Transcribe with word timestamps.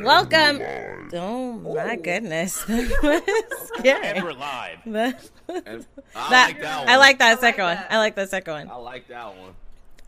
Welcome. 0.00 0.60
Oh 1.12 1.52
my 1.54 1.96
goodness. 1.96 2.54
Scary. 3.78 4.06
And 4.06 4.24
we're 4.24 4.32
live. 4.32 4.78
That- 4.86 5.30
And 5.66 5.86
I 6.14 6.30
that- 6.30 6.46
like 6.48 6.60
that 6.60 6.78
one. 6.80 6.88
I 6.88 6.96
like 6.98 7.18
that 7.18 7.26
I 7.26 7.30
like 7.30 7.40
second 7.40 7.64
one. 7.64 7.74
that. 7.76 7.86
I 7.92 7.98
like 7.98 8.14
that 8.16 8.28
second 8.30 8.52
one. 8.52 8.68
I 8.68 8.74
one. 8.74 8.84
like 8.84 9.08
that 9.08 9.26
one. 9.36 9.54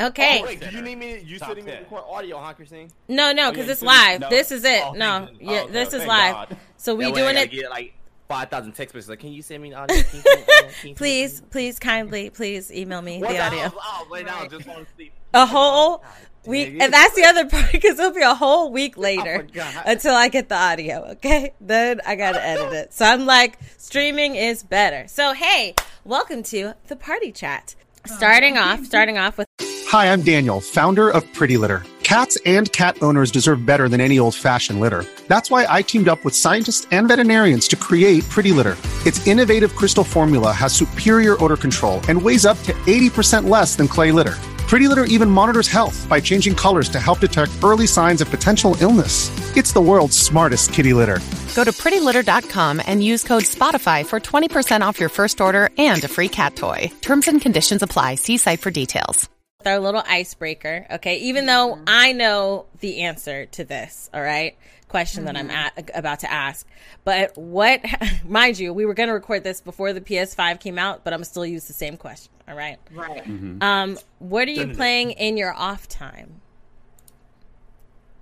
Okay. 0.01 0.41
Oh, 0.43 0.47
wait, 0.47 0.61
do 0.61 0.71
you 0.71 0.83
need 0.83 0.97
me? 0.97 1.19
You 1.21 1.39
Top 1.39 1.49
still 1.51 1.57
need 1.57 1.65
me 1.65 1.71
to 1.73 1.77
10. 1.79 1.85
record 1.85 2.05
audio, 2.09 2.39
huh, 2.39 2.53
Christine? 2.55 2.91
No, 3.09 3.33
no, 3.33 3.49
Oh, 3.49 3.51
because 3.51 3.67
yeah, 3.67 3.73
it's 3.73 3.83
live. 3.83 4.21
no. 4.21 4.29
This 4.31 4.51
is 4.53 4.65
it. 4.65 4.83
Oh, 4.85 4.93
no, 4.93 5.29
yeah, 5.41 5.63
Oh, 5.65 5.69
this 5.69 5.93
is 5.93 6.05
live. 6.07 6.35
God. 6.35 6.57
So 6.77 6.95
we 6.95 7.05
That 7.07 7.15
doing 7.15 7.37
it. 7.37 7.45
gotta 7.47 7.57
Get 7.57 7.71
like 7.71 7.95
five 8.29 8.49
thousand 8.49 8.73
text 8.73 8.95
messages. 8.95 9.11
Like, 9.11 9.21
can 9.21 9.33
you 9.33 9.43
send 9.43 9.63
me 9.63 9.71
an 9.71 9.75
audio? 9.75 9.97
Can 10.03 10.17
you 10.17 10.23
send 10.23 10.25
me 10.25 10.43
an 10.43 10.59
audio? 10.65 10.71
Can 10.81 10.89
you 10.91 10.95
Please, 10.95 11.43
please, 11.51 11.79
kindly, 11.79 12.31
please 12.31 12.71
email 12.73 13.03
me 13.03 13.19
What 13.21 13.31
the 13.31 13.41
audio. 13.41 13.61
Oh, 13.65 13.73
oh, 13.83 14.09
wait, 14.11 14.25
now 14.27 14.41
I 14.41 14.49
just 14.49 14.67
want 14.67 14.87
to 14.87 14.95
see. 14.97 15.11
A 15.35 15.45
whole 15.47 16.03
week, 16.47 16.77
and 16.81 16.93
that's 16.93 17.15
the 17.15 17.25
other 17.25 17.47
part 17.49 17.73
because 17.73 17.99
it'll 17.99 18.13
be 18.13 18.23
a 18.23 18.35
whole 18.35 18.71
week 18.71 18.97
later 18.97 19.41
forgot. 19.41 19.83
until 19.87 20.15
I 20.15 20.29
get 20.29 20.49
the 20.49 20.57
audio. 20.57 21.05
Okay, 21.13 21.53
then 21.61 22.01
I 22.07 22.17
gotta 22.17 22.45
edit 22.45 22.73
it. 22.73 22.93
So 22.93 23.05
I'm 23.05 23.27
like, 23.27 23.59
streaming 23.79 24.37
is 24.37 24.63
better. 24.63 25.07
So 25.09 25.33
hey, 25.33 25.75
welcome 26.05 26.43
to 26.45 26.75
the 26.89 26.97
party 26.97 27.33
chat. 27.33 27.75
Starting 28.07 28.57
off, 28.57 28.85
starting 28.85 29.19
off 29.19 29.37
with 29.37 29.47
Hi, 29.89 30.13
I'm 30.13 30.23
Daniel, 30.23 30.61
founder 30.61 31.11
of 31.11 31.31
Pretty 31.35 31.57
Litter. 31.57 31.83
Cats 32.05 32.39
and 32.47 32.71
cat 32.73 33.01
owners 33.03 33.31
deserve 33.31 33.67
better 33.67 33.89
than 33.89 34.01
any 34.01 34.19
old 34.19 34.35
fashioned 34.35 34.81
litter. 34.81 35.05
That's 35.29 35.51
why 35.51 35.67
I 35.69 35.83
teamed 35.83 36.09
up 36.09 36.25
with 36.25 36.35
scientists 36.35 36.87
and 36.91 37.07
veterinarians 37.09 37.69
to 37.69 37.77
create 37.77 38.25
Pretty 38.31 38.53
Litter. 38.53 38.77
Its 39.07 39.25
innovative 39.27 39.75
crystal 39.77 40.05
formula 40.05 40.53
has 40.53 40.73
superior 40.73 41.43
odor 41.43 41.57
control 41.57 42.01
and 42.09 42.21
weighs 42.21 42.47
up 42.47 42.59
to 42.63 42.73
80% 42.73 43.49
less 43.49 43.77
than 43.77 43.87
clay 43.89 44.13
litter. 44.13 44.37
Pretty 44.71 44.87
Litter 44.87 45.03
even 45.07 45.29
monitors 45.29 45.67
health 45.67 46.09
by 46.09 46.21
changing 46.21 46.55
colors 46.55 46.89
to 46.91 47.01
help 47.01 47.19
detect 47.19 47.51
early 47.65 47.89
signs 47.89 48.21
of 48.21 48.31
potential 48.31 48.77
illness. 48.81 49.29
It's 49.57 49.73
the 49.73 49.81
world's 49.81 50.17
smartest 50.17 50.73
kitty 50.73 50.93
litter. 50.93 51.19
Go 51.57 51.65
to 51.65 51.73
prettylitter.com 51.73 52.81
and 52.87 53.03
use 53.03 53.25
code 53.25 53.43
SPOTIFY 53.43 54.07
for 54.07 54.21
20% 54.21 54.83
off 54.83 55.01
your 55.01 55.09
first 55.09 55.41
order 55.41 55.71
and 55.77 56.05
a 56.05 56.07
free 56.07 56.29
cat 56.29 56.55
toy. 56.55 56.89
Terms 57.01 57.27
and 57.27 57.41
conditions 57.41 57.83
apply. 57.83 58.15
See 58.15 58.37
site 58.37 58.61
for 58.61 58.71
details. 58.71 59.29
our 59.67 59.81
little 59.81 60.05
icebreaker. 60.07 60.87
Okay, 60.89 61.17
even 61.17 61.47
though 61.47 61.77
I 61.89 62.13
know 62.13 62.67
the 62.79 63.01
answer 63.01 63.47
to 63.47 63.65
this, 63.65 64.09
all 64.15 64.23
right, 64.23 64.57
question 64.87 65.25
that 65.25 65.37
I'm 65.37 65.49
mm-hmm. 65.49 65.81
at, 65.81 65.91
about 65.99 66.21
to 66.21 66.31
ask. 66.31 66.65
But 67.03 67.37
what, 67.37 67.81
mind 68.25 68.61
you, 68.61 68.73
we 68.73 68.87
were 68.87 68.95
going 68.95 69.09
to 69.09 69.15
record 69.15 69.43
this 69.43 69.61
before 69.61 69.93
the 69.93 70.01
PS5 70.01 70.61
came 70.61 70.79
out, 70.79 71.03
but 71.03 71.13
I'm 71.13 71.25
still 71.25 71.45
use 71.45 71.67
the 71.67 71.73
same 71.73 71.97
question. 71.97 72.31
All 72.51 72.57
right. 72.57 72.79
Right. 72.93 73.25
Um, 73.61 73.97
what 74.19 74.49
are 74.49 74.51
you 74.51 74.75
playing 74.75 75.13
in 75.13 75.37
your 75.37 75.55
off 75.55 75.87
time? 75.89 76.41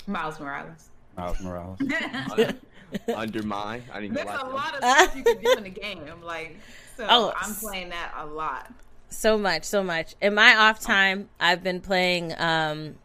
Miles 0.07 0.39
Morales. 0.39 0.91
Miles 1.17 1.41
Morales. 1.41 1.79
Undermine. 3.15 3.83
I 3.93 4.01
didn't 4.01 4.15
There's 4.15 4.29
a 4.29 4.33
that. 4.33 4.53
lot 4.53 4.75
of 4.75 4.79
stuff 4.85 5.17
you 5.17 5.25
can 5.25 5.43
do 5.43 5.53
in 5.57 5.65
the 5.65 5.71
game. 5.71 6.03
Like, 6.23 6.59
so 6.97 7.07
Oh, 7.09 7.33
I'm 7.37 7.55
playing 7.55 7.89
that 7.91 8.13
a 8.17 8.27
lot. 8.27 8.71
So 9.11 9.39
much, 9.39 9.65
so 9.65 9.83
much. 9.83 10.15
In 10.21 10.35
my 10.35 10.55
off 10.55 10.81
time, 10.81 11.31
I've 11.41 11.63
been 11.63 11.81
playing 11.81 12.35
um, 12.39 12.97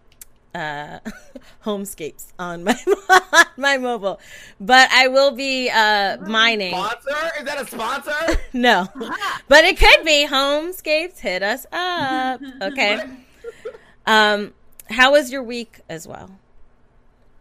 uh, 0.53 0.99
Homescapes 1.65 2.27
on 2.37 2.63
my 2.63 2.77
on 3.33 3.45
my 3.57 3.77
mobile, 3.77 4.19
but 4.59 4.89
I 4.91 5.07
will 5.07 5.31
be 5.31 5.69
uh, 5.69 6.17
mining. 6.25 6.73
Sponsor? 6.73 7.31
Is 7.39 7.45
that 7.45 7.61
a 7.61 7.65
sponsor? 7.67 8.39
No, 8.53 8.87
but 9.47 9.63
it 9.65 9.77
could 9.79 10.05
be 10.05 10.27
Homescapes. 10.29 11.19
Hit 11.19 11.41
us 11.43 11.65
up, 11.71 12.39
okay? 12.61 13.01
Um, 14.05 14.53
how 14.89 15.11
was 15.13 15.31
your 15.31 15.41
week 15.43 15.79
as 15.89 16.07
well? 16.07 16.29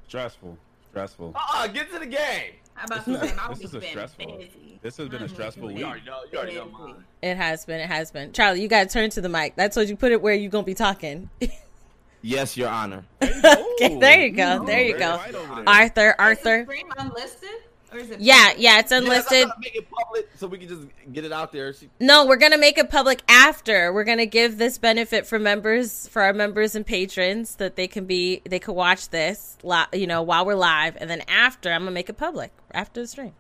Stressful. 0.08 0.56
Stressful. 0.90 1.33
uh-uh, 1.34 1.66
get 1.68 1.90
to 1.92 1.98
the 1.98 2.06
game. 2.06 2.52
How 2.74 2.84
about 2.86 3.06
you 3.06 3.16
This 3.55 3.64
is 3.64 3.74
a 3.74 3.80
stressful. 3.83 4.27
busy. 4.38 4.78
This 4.83 4.96
has 4.96 5.08
been 5.08 5.22
a 5.22 5.28
stressful 5.28 5.68
week. 5.68 5.78
You 5.78 5.84
already 5.84 6.05
know. 6.06 6.20
You 6.33 6.39
already 6.39 6.55
know 6.56 6.67
mine. 6.67 7.05
It 7.22 7.36
has 7.36 7.64
been. 7.64 7.80
It 7.80 7.89
has 7.89 8.11
been. 8.11 8.33
Charlie, 8.33 8.61
you 8.62 8.68
got 8.68 8.84
to 8.84 8.89
turn 8.89 9.11
to 9.11 9.20
the 9.20 9.28
mic. 9.28 9.55
That's 9.55 9.77
what 9.77 9.89
you 9.89 9.96
put 9.96 10.12
it 10.12 10.20
where 10.20 10.34
you're 10.34 10.51
gonna 10.51 10.64
be 10.64 10.74
talking. 10.74 11.30
Yes, 12.22 12.56
Your 12.56 12.68
Honor. 12.68 13.05
okay, 13.22 13.98
there 13.98 14.20
you 14.20 14.30
go. 14.30 14.64
There 14.64 14.80
you 14.83 14.96
go. 14.98 15.16
right 15.16 15.34
over 15.34 15.55
there. 15.56 15.68
Arthur, 15.68 16.10
Is 16.10 16.16
the 16.16 16.22
Arthur. 16.22 16.64
stream 16.64 16.86
unlisted? 16.96 17.48
Or 17.92 17.98
is 17.98 18.10
it 18.10 18.20
Yeah, 18.20 18.52
yeah, 18.56 18.78
it's 18.78 18.90
unlisted. 18.92 19.48
gotta 19.48 19.60
make 19.60 19.74
it 19.77 19.86
public 19.90 20.28
so 20.36 20.46
we 20.46 20.56
can 20.56 20.68
just 20.68 20.83
get 21.12 21.24
it 21.27 21.33
out 21.33 21.52
there. 21.52 21.74
She- 21.74 21.90
No, 22.00 22.24
we're 22.24 22.36
gonna 22.36 22.56
make 22.56 22.78
it 22.78 22.88
public 22.88 23.20
after. 23.28 23.92
We're 23.92 24.05
gonna 24.05 24.24
give 24.24 24.56
this 24.56 24.78
benefit 24.78 25.27
for 25.27 25.38
members, 25.38 26.08
for 26.08 26.22
our 26.22 26.33
members 26.33 26.74
and 26.74 26.86
patrons, 26.86 27.56
that 27.56 27.77
they 27.77 27.86
can 27.88 28.06
be, 28.06 28.40
they 28.48 28.58
could 28.58 28.72
watch 28.74 29.10
this, 29.10 29.58
li- 29.62 29.84
you 29.92 30.06
know, 30.06 30.22
while 30.22 30.46
we're 30.46 30.54
live, 30.54 30.96
and 31.00 31.10
then 31.10 31.22
after, 31.28 31.70
I'm 31.70 31.83
gonna 31.83 31.90
make 31.90 32.08
it 32.08 32.16
public 32.16 32.50
after 32.72 33.02
the 33.02 33.06
stream. 33.08 33.34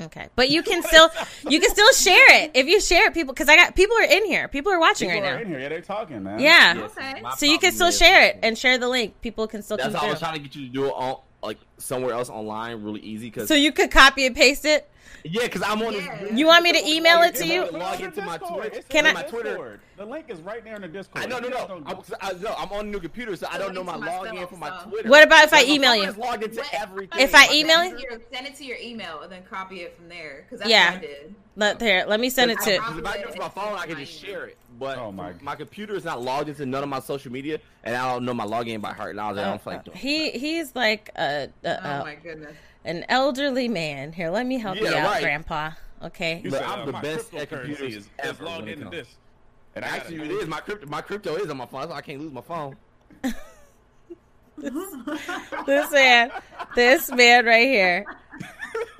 Okay. 0.00 0.20
Okay, 0.20 0.28
but 0.34 0.50
you 0.50 0.62
can 0.62 0.82
still, 0.82 1.08
you 1.48 1.60
can 1.60 1.70
still 1.70 1.92
share 1.92 2.42
it 2.42 2.50
if 2.54 2.66
you 2.66 2.80
share 2.80 3.06
it, 3.06 3.14
people, 3.14 3.32
because 3.32 3.48
I 3.48 3.56
got 3.56 3.76
people 3.76 3.96
are 3.96 4.02
in 4.04 4.24
here, 4.26 4.48
people 4.48 4.72
are 4.72 4.80
watching 4.80 5.08
People 5.08 5.22
right 5.22 5.32
are 5.32 5.36
now. 5.36 5.42
in 5.42 5.48
here. 5.48 5.58
Yeah, 5.60 5.68
they're 5.68 5.80
talking, 5.82 6.22
man. 6.22 6.40
Yeah, 6.40 6.74
Yes, 6.74 6.90
Okay. 6.96 7.20
my 7.22 7.34
so 7.36 7.46
you 7.46 7.58
can 7.58 7.72
still 7.72 7.88
is- 7.88 7.98
share 7.98 8.22
it 8.26 8.38
and 8.42 8.56
share 8.58 8.76
the 8.78 8.88
link. 8.88 9.20
People 9.20 9.46
can 9.46 9.62
still 9.62 9.76
That's 9.76 9.90
come 9.92 10.00
how 10.00 10.06
I 10.08 10.10
was 10.10 10.18
trying 10.18 10.34
to 10.34 10.40
get 10.40 10.54
you 10.56 10.66
to 10.66 10.72
do 10.72 10.86
it 10.86 10.90
on 10.90 11.20
like 11.42 11.58
somewhere 11.80 12.12
else 12.14 12.30
online, 12.30 12.82
really 12.82 13.00
easy. 13.00 13.30
Cause 13.30 13.48
So 13.48 13.54
you 13.54 13.72
could 13.72 13.90
copy 13.90 14.26
and 14.26 14.34
paste 14.36 14.64
it. 14.64 14.88
yeah, 15.24 15.46
cause 15.48 15.62
I'm 15.62 15.82
on. 15.82 15.92
Yeah. 15.94 16.18
This, 16.22 16.32
You 16.32 16.46
want 16.46 16.62
me 16.64 16.72
to 16.72 16.86
email 16.88 17.20
it 17.22 17.34
to 17.36 17.46
you? 17.46 17.70
Log 17.70 18.00
into 18.00 18.22
my 18.22 18.38
Discord. 18.38 18.62
Twitch. 18.62 18.72
It's 18.78 18.88
Can 18.88 19.06
I- 19.06 19.12
my 19.12 19.22
Twitter. 19.22 19.80
The 19.96 20.06
link 20.06 20.30
is 20.30 20.40
right 20.40 20.64
there 20.64 20.76
in 20.76 20.80
the 20.80 20.88
Discord. 20.88 21.22
I 21.22 21.28
know, 21.28 21.38
no, 21.38 21.48
no. 21.50 21.82
I'm, 21.84 21.98
I, 22.22 22.32
no, 22.32 22.54
I'm 22.56 22.72
on 22.72 22.86
a 22.86 22.88
new 22.88 23.00
computer, 23.00 23.36
so 23.36 23.46
I 23.50 23.58
don't 23.58 23.74
know 23.74 23.84
my 23.84 23.96
Link 23.96 24.06
to 24.06 24.10
login 24.30 24.48
for 24.48 24.56
my 24.56 24.70
so- 24.82 24.88
Twitter. 24.88 25.10
What 25.10 25.22
about 25.26 25.44
if 25.44 25.52
I 25.52 25.62
email 25.64 25.94
you? 25.94 26.04
is 26.04 26.16
logged 26.16 26.42
into 26.42 26.62
everything. 26.72 27.20
If 27.20 27.34
I 27.34 27.52
email 27.52 27.84
you? 27.84 27.98
it 28.10 28.26
Send 28.32 28.46
it 28.46 28.54
to 28.56 28.64
your 28.64 28.78
email 28.78 29.20
and 29.20 29.30
then 29.30 29.42
copy 29.42 29.80
it 29.82 29.94
from 29.98 30.08
there. 30.08 30.44
Because 30.46 30.60
that's 30.60 30.70
Yeah. 30.70 30.92
what 30.92 30.98
I 30.98 31.00
did. 31.06 31.34
Let 31.56 31.78
there. 31.80 32.06
let 32.06 32.18
me 32.18 32.30
send 32.30 32.50
it 32.50 32.58
to. 32.60 32.78
probably- 32.78 33.02
Because 33.02 33.14
if 33.16 33.26
I 33.26 33.28
use 33.28 33.38
my 33.38 33.48
phone, 33.50 33.78
I 33.78 33.84
can 33.86 33.98
just 33.98 34.18
share 34.18 34.46
it. 34.46 34.56
But 34.78 34.96
Oh, 34.96 35.12
my- 35.12 35.34
my 35.42 35.54
computer 35.54 35.94
is 35.94 36.04
not 36.06 36.22
logged 36.22 36.48
into 36.48 36.64
none 36.64 36.82
of 36.82 36.88
my 36.88 37.00
social 37.00 37.30
media, 37.30 37.58
and 37.84 37.94
I 37.94 38.10
don't 38.10 38.24
know 38.24 38.32
my 38.32 38.46
login 38.46 38.80
by 38.80 38.94
heart. 38.94 39.10
And 39.10 39.20
I 39.20 39.28
was 39.28 39.36
like, 39.36 39.44
I 39.44 39.48
don't 39.50 39.56
uh, 39.56 39.58
feel 39.58 39.72
like 39.74 39.80
uh, 39.80 39.82
doing. 39.82 39.96
it. 39.96 40.00
He 40.00 40.30
he's 40.38 40.74
like 40.74 41.10
a, 41.16 41.48
a, 41.70 41.80
Oh 41.84 42.00
a 42.00 42.04
my 42.04 42.14
goodness. 42.16 42.56
an 42.84 43.04
elderly 43.08 43.68
man. 43.68 44.12
Here, 44.12 44.30
let 44.30 44.46
me 44.46 44.58
help 44.58 44.78
you 44.78 44.88
out, 44.88 45.04
right. 45.04 45.22
Grandpa. 45.22 45.70
Okay. 46.02 46.40
You 46.42 46.50
But 46.50 46.60
said, 46.60 46.66
I'm 46.68 46.80
uh, 46.80 46.86
the 46.86 46.92
my 46.92 47.00
best 47.02 47.34
at 47.34 47.48
cryptocurrency 47.50 47.50
computers 47.50 47.94
is, 47.94 47.96
is 48.04 48.10
ever 48.18 48.44
logged 48.44 48.68
into 48.68 48.88
this. 48.88 49.08
And 49.74 49.84
I 49.84 49.88
gotta 49.88 50.00
Actually, 50.00 50.20
it 50.28 50.30
is 50.32 50.48
my 50.48 50.60
crypto. 50.60 50.86
My 50.86 51.00
crypto 51.02 51.36
is 51.36 51.50
on 51.50 51.56
my 51.56 51.66
phone, 51.66 51.88
so 51.88 51.92
I 51.94 52.00
can't 52.00 52.20
lose 52.20 52.32
my 52.32 52.40
phone. 52.40 52.76
This 55.66 55.90
man, 55.90 56.30
this 56.74 57.10
man 57.12 57.46
right 57.46 57.66
here. 57.66 58.04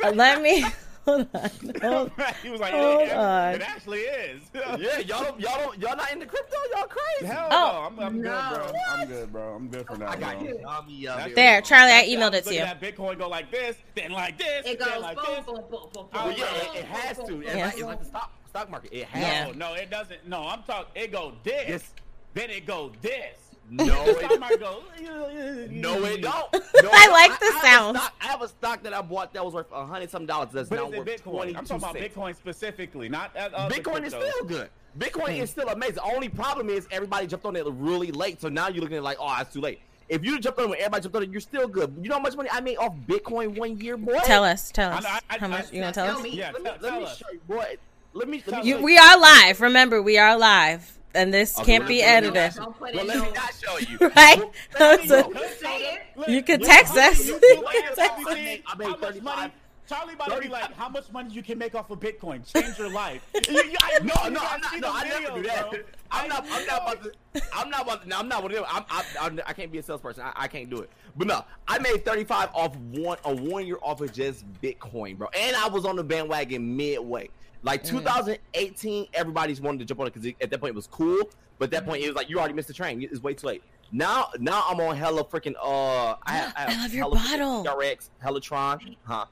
Uh, 0.03 0.11
let 0.13 0.41
me 0.41 0.65
hold 1.05 1.29
on. 1.35 1.51
Hold, 1.83 2.13
he 2.43 2.51
was 2.51 2.61
like, 2.61 2.73
Hold 2.75 3.03
it, 3.03 3.09
it, 3.09 3.17
on. 3.17 3.55
it 3.55 3.63
actually 3.63 4.01
is. 4.01 4.43
yeah, 4.55 4.99
y'all 4.99 5.25
don't, 5.25 5.41
y'all 5.41 5.59
don't, 5.59 5.79
y'all 5.79 5.97
not 5.97 6.13
into 6.13 6.27
crypto. 6.27 6.57
Y'all 6.75 6.87
crazy. 6.87 7.33
Hell 7.33 7.49
Oh. 7.51 7.91
no, 7.97 8.03
I'm, 8.05 8.07
I'm 8.07 8.23
No. 8.23 8.31
good, 8.41 8.73
bro. 8.73 8.83
I'm 8.91 9.09
good, 9.09 9.33
bro. 9.33 9.55
I'm 9.55 9.69
good 9.69 9.87
for 9.87 9.97
now. 9.97 10.09
I 10.09 10.17
got 10.17 10.39
bro. 10.41 10.49
you. 10.49 10.61
I'll 10.69 10.83
be, 10.83 11.07
That's- 11.07 11.35
There, 11.35 11.61
Charlie, 11.63 11.93
I 11.93 12.05
emailed 12.07 12.35
it 12.35 12.45
to 12.45 12.55
you. 12.55 12.61
looking 12.61 12.93
Bitcoin 12.93 13.19
go 13.19 13.29
like 13.29 13.51
this, 13.51 13.77
then 13.95 14.13
like 14.13 14.39
this, 14.39 14.67
It 14.67 14.79
then 14.79 14.89
goes 14.89 15.03
like 15.03 15.17
boom, 15.17 15.27
this. 15.37 15.45
boom, 15.45 15.55
boom, 15.57 15.65
boom, 15.71 15.89
boom. 15.93 16.07
Oh, 16.13 16.27
Well, 16.27 16.31
yeah, 16.33 16.45
boom, 16.45 16.77
it, 16.77 16.79
it 16.81 16.85
has 16.87 17.17
to. 17.19 17.41
It's, 17.41 17.55
Yeah. 17.55 17.65
like, 17.67 17.75
it's 17.75 17.83
like 17.83 17.99
the 18.01 18.05
stock 18.07 18.33
stock 18.49 18.71
market. 18.71 18.93
It 18.93 19.05
has. 19.07 19.23
Yeah. 19.23 19.47
Oh, 19.49 19.53
no, 19.57 19.75
it 19.75 19.91
doesn't. 19.91 20.27
No, 20.29 20.43
I'm 20.47 20.63
talking. 20.65 20.91
It 20.95 21.13
go 21.13 21.33
this, 21.45 21.69
Yes. 21.69 21.95
then 22.35 22.51
it 22.51 22.67
go 22.67 22.93
this. 23.01 23.37
No, 23.73 23.85
Stock 23.87 24.33
it, 24.33 24.41
market 24.41 24.61
go. 24.61 24.83
no, 25.01 26.05
it 26.05 26.21
don't. 26.23 26.53
No, 26.53 26.61
I 26.93 27.07
no, 27.07 27.13
like 27.13 27.39
the 27.39 27.47
I 27.47 27.51
have 27.53 27.63
a 27.63 27.67
sound. 27.67 27.97
stock- 27.99 28.15
I 28.21 28.27
have 28.27 28.43
a 28.43 28.49
stock 28.49 28.83
that 28.83 28.93
I 28.93 29.01
bought 29.03 29.33
that 29.35 29.45
was 29.45 29.55
worth 29.55 29.71
a 29.73 29.87
hundred 29.87 30.11
some 30.11 30.27
dollars. 30.27 30.49
That's 30.53 30.69
But 30.69 30.77
now 30.77 30.87
worth 30.99 31.07
Bitcoin? 31.07 31.23
twenty 31.23 31.57
I'm 31.57 31.65
talking 31.65 31.77
about 31.85 31.97
cents. 31.97 32.15
Bitcoin 32.15 32.37
specifically, 32.37 33.09
not 33.09 33.37
uh, 33.37 33.49
other 33.55 33.75
Bitcoin 33.75 34.05
is 34.05 34.13
still 34.13 34.45
good. 34.47 34.71
Bitcoin 34.99 35.39
is 35.39 35.51
still 35.51 35.69
amazing. 35.69 35.95
The 35.97 36.03
only 36.03 36.29
problem 36.29 36.69
is 36.69 36.89
everybody 36.91 37.27
jumped 37.29 37.47
on 37.47 37.55
it 37.55 37.65
really 37.67 38.11
late, 38.11 38.41
so 38.41 38.49
now 38.49 38.69
you're 38.69 38.81
looking 38.81 38.97
at 38.97 39.01
it 39.01 39.05
like, 39.05 39.19
oh, 39.21 39.37
it's 39.41 39.53
too 39.53 39.61
late. 39.61 39.81
If 40.09 40.25
you 40.25 40.41
jumped 40.41 40.59
on 40.59 40.65
it 40.65 40.71
when 40.71 40.79
everybody 40.81 41.03
jumped 41.05 41.17
on 41.17 41.23
it, 41.23 41.31
you're 41.31 41.41
still 41.41 41.69
good. 41.69 41.95
You 42.03 42.09
know 42.09 42.17
how 42.17 42.21
much 42.23 42.35
money 42.37 42.49
I 42.53 42.61
made 42.61 42.77
off 42.79 42.95
Bitcoin 43.07 43.57
one 43.57 43.79
year, 43.81 43.97
boy? 43.97 44.19
Tell 44.25 44.43
us, 44.43 44.73
tell 44.73 44.91
us. 44.91 45.05
I- 45.05 45.21
I- 45.31 45.39
How 45.39 45.47
much 45.47 45.67
I- 45.71 45.75
you 45.77 45.81
gonna 45.83 45.93
tell 45.93 46.07
tell 46.07 46.17
us? 46.17 46.23
me. 46.25 46.31
Yeah, 46.31 46.51
Let 46.51 46.63
me, 46.63 46.71
tell, 46.71 46.79
let 46.81 46.91
tell 46.91 46.99
me 47.01 47.07
us. 47.07 47.17
show 47.19 47.27
you, 47.33 47.41
boy. 47.47 47.55
Let 47.55 47.69
me. 47.69 47.77
Let 48.13 48.29
me 48.29 48.41
Tell 48.41 48.67
You, 48.67 48.79
we 48.83 48.99
are 48.99 49.17
live. 49.21 49.61
Remember, 49.61 50.03
we 50.03 50.19
are 50.19 50.37
live, 50.37 50.99
and 51.15 51.33
this 51.35 51.59
Okay, 51.59 51.67
can't 51.79 51.89
be 51.89 52.03
edited. 52.03 52.55
Don't 52.55 52.73
put 52.79 52.95
Well, 52.95 53.05
it 53.05 53.07
let 53.09 53.17
me 53.25 53.33
not 53.33 53.55
show 53.63 53.79
you. 53.79 53.99
Right? 54.17 54.43
Well, 54.79 54.99
So- 55.07 55.29
no, 55.31 55.43
Say. 55.61 55.99
You 56.29 56.43
can 56.43 56.61
text 56.61 56.97
us. 56.97 57.27
You- 57.27 57.35
You 57.35 57.41
you- 57.43 57.65
can 57.73 57.95
text 57.95 58.27
us. 58.27 58.27
I 58.29 58.35
made 58.35 58.63
how 58.67 58.77
much 58.77 59.01
35. 59.01 59.23
money- 59.25 59.53
Charlie 59.89 60.15
about 60.15 60.31
to 60.31 60.39
be 60.41 60.47
like, 60.47 60.73
how 60.75 60.89
much 60.89 61.11
money 61.11 61.35
you 61.35 61.43
can 61.43 61.59
make 61.59 61.75
off 61.75 61.91
of 61.91 61.99
Bitcoin? 61.99 62.47
Change 62.55 62.79
your 62.79 62.91
life. 62.91 63.27
You- 63.49 63.55
you- 63.65 63.77
I 63.83 63.99
No, 64.01 64.29
no, 64.29 64.41
I'm 64.41 64.61
not. 64.61 64.73
No, 64.75 64.81
the 64.81 64.89
I 64.89 65.09
never 65.09 65.35
do 65.37 65.49
that. 65.49 65.71
bro. 65.71 65.81
I'm 66.13 66.29
not. 66.29 66.47
I'm 66.49 66.67
not 66.67 66.83
about 66.83 67.03
to. 67.03 67.43
I'm 67.53 67.71
not 67.71 67.83
about 67.83 68.03
to. 68.03 68.09
No, 68.09 68.19
I'm 68.19 68.29
not 68.29 68.43
one 68.45 68.53
of 68.53 68.57
them. 68.59 68.67
I'm, 68.69 68.85
I'm, 68.89 69.05
I'm, 69.21 69.41
I 69.47 69.53
can't 69.53 69.73
be 69.73 69.79
a 69.79 69.83
salesperson. 69.83 70.23
I, 70.25 70.33
I 70.37 70.49
can't 70.49 70.71
do 70.71 70.79
it. 70.79 70.91
But 71.17 71.27
no, 71.27 71.45
I 71.67 71.79
made 71.81 72.05
35 72.05 72.51
off 72.55 72.77
one 72.77 73.19
a 73.25 73.35
one 73.35 73.67
year 73.67 73.79
off 73.83 74.01
of 74.01 74.13
just 74.13 74.45
Bitcoin, 74.63 75.19
bro. 75.19 75.29
And 75.37 75.57
I 75.57 75.67
was 75.69 75.85
on 75.85 75.97
the 75.97 76.05
bandwagon 76.05 76.77
midway. 76.77 77.29
Like 77.63 77.85
2018, 77.85 79.09
everybody's 79.13 79.61
wanted 79.61 79.81
to 79.81 79.85
jump 79.85 80.01
on 80.01 80.07
it 80.07 80.15
because 80.15 80.33
at 80.41 80.51
that 80.51 80.61
point 80.61 80.71
it 80.71 80.77
was 80.77 80.87
cool. 80.87 81.19
But 81.59 81.67
at 81.67 81.71
that 81.73 81.87
point, 81.87 82.03
it 82.03 82.07
was 82.07 82.17
like 82.17 82.31
you 82.31 82.39
already 82.39 82.55
missed 82.55 82.69
the 82.69 82.75
train. 82.75 83.03
It's 83.03 83.23
way 83.23 83.35
too 83.35 83.47
late. 83.47 83.63
Now, 83.93 84.29
now 84.39 84.65
I'm 84.67 84.81
on 84.81 84.97
hella 84.97 85.25
freaking. 85.25 85.55
Uh, 85.63 86.17
I, 86.23 86.33
have, 86.33 86.55
I, 86.57 86.61
have 86.61 86.71
I 86.71 86.83
love 86.83 86.95
your 86.95 87.11
bottle. 87.11 87.77
Rex, 87.79 88.11
Hellatron, 88.25 88.97
huh? 89.05 89.27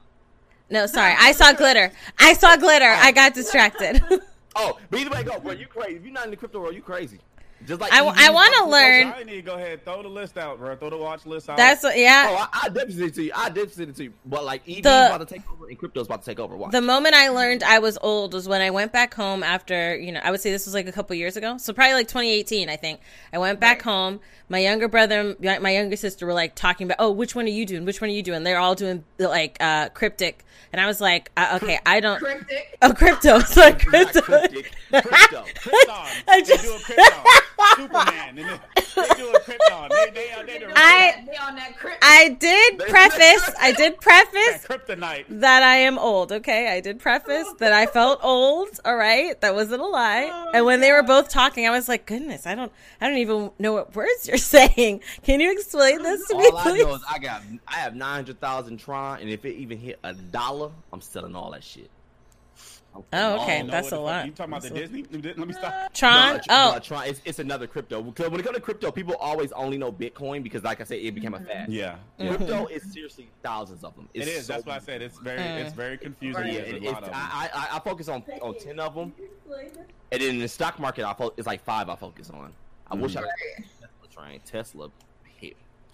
No, 0.69 0.85
sorry. 0.85 1.15
I 1.17 1.31
saw 1.31 1.53
glitter. 1.53 1.91
I 2.19 2.33
saw 2.33 2.55
glitter. 2.55 2.85
I 2.89 3.11
got 3.11 3.33
distracted. 3.33 4.03
Oh, 4.55 4.77
but 4.89 4.99
either 4.99 5.11
way, 5.11 5.23
go, 5.23 5.39
bro. 5.39 5.53
You 5.53 5.67
crazy? 5.67 5.97
If 5.97 6.03
you're 6.03 6.11
not 6.11 6.25
in 6.25 6.31
the 6.31 6.35
crypto 6.35 6.59
world, 6.59 6.73
you 6.73 6.81
crazy. 6.81 7.19
Just 7.67 7.81
like 7.81 7.91
I, 7.93 7.99
I 7.99 8.29
want 8.31 8.55
to 8.55 8.65
learn. 8.69 9.07
I 9.15 9.23
need 9.23 9.33
to 9.35 9.41
go 9.41 9.55
ahead, 9.55 9.83
throw 9.83 10.01
the 10.01 10.07
list 10.07 10.37
out, 10.37 10.57
bro. 10.59 10.75
Throw 10.77 10.89
the 10.89 10.97
watch 10.97 11.25
list 11.25 11.49
out. 11.49 11.57
That's 11.57 11.83
what- 11.83 11.93
Oh. 11.97 12.01
I, 12.01 12.47
I 12.63 12.67
definitely 12.69 12.93
send 12.95 13.07
it 13.09 13.13
to 13.15 13.23
you. 13.23 13.31
I 13.35 13.47
definitely 13.49 13.73
send 13.73 13.89
it 13.89 13.95
to 13.97 14.03
you. 14.05 14.13
But 14.25 14.45
like 14.45 14.61
EV 14.67 14.83
The- 14.83 15.07
about 15.07 15.17
to 15.19 15.25
take 15.25 15.51
over 15.51 15.67
and 15.67 15.77
crypto 15.77 15.89
crypto's 15.99 16.05
about 16.07 16.21
to 16.23 16.25
take 16.31 16.39
over. 16.39 16.55
Watch. 16.55 16.71
The 16.71 16.81
moment 16.81 17.15
I 17.15 17.29
learned 17.29 17.63
I 17.63 17.79
was 17.79 17.97
old 18.01 18.33
was 18.33 18.47
when 18.47 18.61
I 18.61 18.69
went 18.69 18.91
back 18.93 19.13
home 19.13 19.43
after, 19.43 19.95
you 19.97 20.11
know, 20.11 20.19
I 20.23 20.31
would 20.31 20.39
say 20.39 20.51
this 20.51 20.65
was 20.65 20.73
like 20.73 20.87
a 20.87 20.91
couple 20.91 21.15
years 21.15 21.35
ago. 21.35 21.57
So 21.57 21.73
probably 21.73 21.93
like 21.95 22.07
2018, 22.07 22.69
I 22.69 22.75
think. 22.75 22.99
I 23.33 23.37
went 23.39 23.59
back 23.59 23.81
home. 23.81 24.19
My 24.49 24.59
younger 24.59 24.87
brother, 24.87 25.35
my 25.41 25.59
my 25.59 25.71
younger 25.71 25.95
sister 25.95 26.25
were 26.25 26.33
like 26.33 26.55
talking 26.55 26.85
about, 26.85 26.97
oh, 26.99 27.11
which 27.11 27.35
one 27.35 27.45
are 27.45 27.49
you 27.49 27.65
doing? 27.65 27.85
Which 27.85 28.01
one 28.01 28.09
are 28.09 28.13
you 28.13 28.23
doing? 28.23 28.43
They're 28.43 28.57
all 28.59 28.73
doing 28.75 29.03
like 29.19 29.57
uh, 29.59 29.89
cryptic. 29.89 30.43
And 30.71 30.79
I 30.79 30.85
was 30.87 31.01
like, 31.01 31.31
uh, 31.37 31.59
okay, 31.61 31.79
I 31.85 31.99
don't. 31.99 32.19
Cryptic. 32.19 32.77
Oh, 32.81 32.93
crypto. 32.93 33.37
It's 33.39 33.57
like 33.57 33.85
Not 33.91 34.11
crypto. 34.11 34.21
cryptic, 34.21 34.71
crypto. 34.91 35.43
Krypton. 35.55 36.23
I 36.27 36.41
just- 36.41 36.63
do 36.63 36.73
a 36.73 36.77
Krypton. 36.77 37.41
Superman. 37.75 38.29
And 38.29 38.37
they, 38.37 38.43
they 38.43 39.07
do 39.15 39.31
Krypton. 39.45 39.89
They, 39.89 40.11
they, 40.13 40.31
uh, 40.31 40.43
they, 40.43 40.57
they, 40.59 40.65
I- 40.75 41.23
They 41.25 41.37
on 41.37 41.55
that 41.55 41.77
cryptic. 41.77 41.99
I 42.03 42.29
did 42.39 42.79
preface, 42.79 43.51
I 43.59 43.71
did 43.73 43.99
preface 44.01 44.65
Kryptonite. 44.65 45.25
that 45.29 45.63
I 45.63 45.75
am 45.77 45.97
old. 45.97 46.31
Okay, 46.31 46.69
I 46.75 46.79
did 46.81 46.99
preface 46.99 47.47
that 47.59 47.71
I 47.73 47.85
felt 47.85 48.19
old. 48.23 48.69
All 48.85 48.95
right, 48.95 49.39
that 49.41 49.53
wasn't 49.55 49.81
a 49.81 49.85
lie. 49.85 50.29
Oh, 50.31 50.51
and 50.53 50.65
when 50.65 50.81
they 50.81 50.91
were 50.91 51.03
both 51.03 51.29
talking, 51.29 51.67
I 51.67 51.71
was 51.71 51.87
like, 51.87 52.05
"Goodness, 52.05 52.45
I 52.47 52.55
don't, 52.55 52.71
I 53.01 53.07
don't 53.07 53.17
even 53.17 53.51
know 53.59 53.73
what 53.73 53.95
words 53.95 54.27
you're 54.27 54.37
saying. 54.37 55.01
Can 55.23 55.39
you 55.39 55.51
explain 55.51 56.01
this 56.03 56.27
to 56.27 56.35
me, 56.37 56.45
All 56.47 56.57
I 56.57 56.63
please?" 56.63 56.83
know 56.85 56.95
is 56.95 57.01
I 57.09 57.19
got 57.19 57.41
I 57.67 57.75
have 57.75 57.95
nine 57.95 58.15
hundred 58.15 58.39
thousand 58.39 58.77
Tron, 58.77 59.19
and 59.19 59.29
if 59.29 59.45
it 59.45 59.55
even 59.55 59.77
hit 59.77 59.99
a 60.03 60.13
dollar, 60.13 60.71
I'm 60.93 61.01
selling 61.01 61.35
all 61.35 61.51
that 61.51 61.63
shit. 61.63 61.89
I'm 62.95 63.03
selling 63.11 63.39
Oh, 63.39 63.43
okay. 63.43 63.57
all 63.59 63.63
know 63.65 63.71
That's 63.71 63.91
a 63.91 63.99
lot. 63.99 64.25
You 64.25 64.31
talking 64.31 64.53
about 64.53 64.61
the 64.63 64.69
That's 64.69 64.91
a- 64.91 64.97
Disney? 65.01 65.33
Let 65.37 65.47
me 65.47 65.53
stop. 65.53 65.93
Tron. 65.93 66.35
No, 66.37 66.41
Oh, 66.49 66.71
no, 66.73 66.79
Tron. 66.79 67.05
It's, 67.07 67.21
it's 67.23 67.39
another 67.39 67.67
crypto. 67.67 68.01
Because 68.01 68.29
when 68.31 68.39
it 68.39 68.43
comes 68.43 68.55
to 68.55 68.61
crypto, 68.61 68.91
people 68.91 69.15
always 69.15 69.51
only 69.51 69.77
know 69.77 69.91
Bitcoin 69.91 70.41
because, 70.43 70.63
like 70.63 70.81
I 70.81 70.83
said, 70.83 70.99
it 70.99 71.13
became 71.13 71.33
a 71.35 71.39
fad. 71.39 71.71
Yeah. 71.71 71.95
Mm-hmm. 72.19 72.35
Crypto 72.35 72.65
is 72.67 72.83
seriously 72.91 73.29
thousands 73.43 73.83
of 73.83 73.95
them. 73.95 74.09
It 74.13 74.21
It's 74.21 74.27
is. 74.29 74.47
That's 74.47 74.63
so 74.63 74.69
why 74.71 74.77
I 74.77 74.79
said 74.79 75.01
it's 75.01 75.19
very, 75.19 75.39
Mm. 75.39 75.65
it's 75.65 75.73
very 75.73 75.97
confusing. 75.97 76.47
Yeah, 76.47 76.53
There's 76.53 76.67
it, 76.69 76.75
it's, 76.77 76.85
lot 76.85 77.03
of 77.03 77.09
them. 77.09 77.13
I, 77.15 77.49
I 77.53 77.77
I 77.77 77.79
focus 77.79 78.07
on 78.09 78.23
on 78.41 78.55
ten 78.57 78.79
of 78.79 78.95
them, 78.95 79.13
and 80.11 80.21
then 80.21 80.29
in 80.29 80.39
the 80.39 80.47
stock 80.47 80.79
market, 80.79 81.05
I 81.05 81.13
fo- 81.13 81.33
it's 81.37 81.47
like 81.47 81.63
five 81.63 81.89
I 81.89 81.95
focus 81.95 82.29
on. 82.31 82.51
I 82.89 82.95
wish 82.95 83.15
I 83.15 83.21
could 83.21 83.29
Tesla 83.79 84.07
train 84.25 84.39
Tesla 84.45 84.89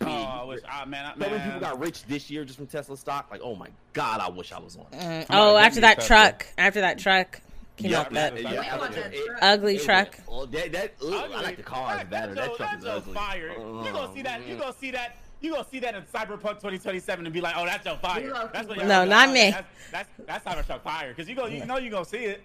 hit. 0.06 0.28
oh. 0.28 0.42
I 0.42 0.44
wish. 0.44 0.62
Ah, 0.69 0.86
man. 0.86 1.06
I- 1.06 1.13
So 1.24 1.30
many 1.30 1.44
people 1.44 1.60
got 1.60 1.80
rich 1.80 2.04
this 2.06 2.30
year 2.30 2.46
just 2.46 2.57
from 2.57 2.68
Tesla 2.68 2.98
stock. 2.98 3.28
Like, 3.31 3.42
oh 3.44 3.56
my 3.56 3.68
god, 3.94 4.19
I 4.22 4.30
wish 4.30 4.52
I 4.52 4.60
was 4.60 4.75
on. 4.78 4.86
it. 4.92 5.00
Mm. 5.00 5.28
gonna 5.28 5.42
oh, 5.42 5.57
after 5.57 5.81
that 5.81 6.04
a 6.04 6.07
truck, 6.07 6.46
after 6.57 6.81
that 6.81 7.00
truck 7.00 7.42
came 7.78 7.92
Yeah, 7.92 8.00
out, 8.02 8.12
that 8.13 8.42
yeah. 8.42 8.52
yeah, 8.52 8.88
that 8.88 9.13
it- 9.13 9.30
ugly 9.42 9.75
it 9.75 9.84
truck. 9.84 10.12
was- 10.12 10.22
Oh, 10.30 10.46
that 10.46 10.72
that 10.72 10.94
ugh, 11.04 11.13
I 11.34 11.42
like 11.42 11.57
the 11.57 11.63
cars 11.63 11.98
That- 11.98 12.10
better. 12.10 12.34
That 12.36 12.48
Joe- 12.52 12.56
truck 12.56 12.78
is 12.78 12.86
ugly. 12.86 13.13
fire. 13.13 13.50
you 13.50 13.92
gonna 13.92 14.13
see 14.13 14.22
that? 14.22 14.48
You 14.48 14.56
Oh, 14.56 14.60
gonna 14.60 14.74
see 14.80 14.92
that? 14.92 15.18
You 15.42 15.52
gonna 15.52 15.68
see 15.69 15.80
that 15.80 15.94
in 15.94 16.02
Cyberpunk 16.04 16.56
2027 16.62 17.25
and 17.25 17.34
be 17.34 17.42
like, 17.42 17.56
"Oh, 17.57 17.66
that's 17.66 17.84
Joe 17.84 17.98
fire." 18.02 18.50
That's 18.54 18.68
what 18.68 18.78
No, 18.78 19.04
not 19.06 19.30
oh, 19.30 19.34
me. 19.34 19.52
That's 19.52 19.68
that's, 19.92 20.10
that's 20.25 20.46
Cybertruck 20.46 20.81
fire 20.81 21.10
because 21.10 21.28
you 21.30 21.36
go, 21.36 21.46
you 21.46 21.66
know, 21.66 21.78
you 21.78 21.90
gonna 21.92 22.06
see 22.06 22.19
it. 22.25 22.42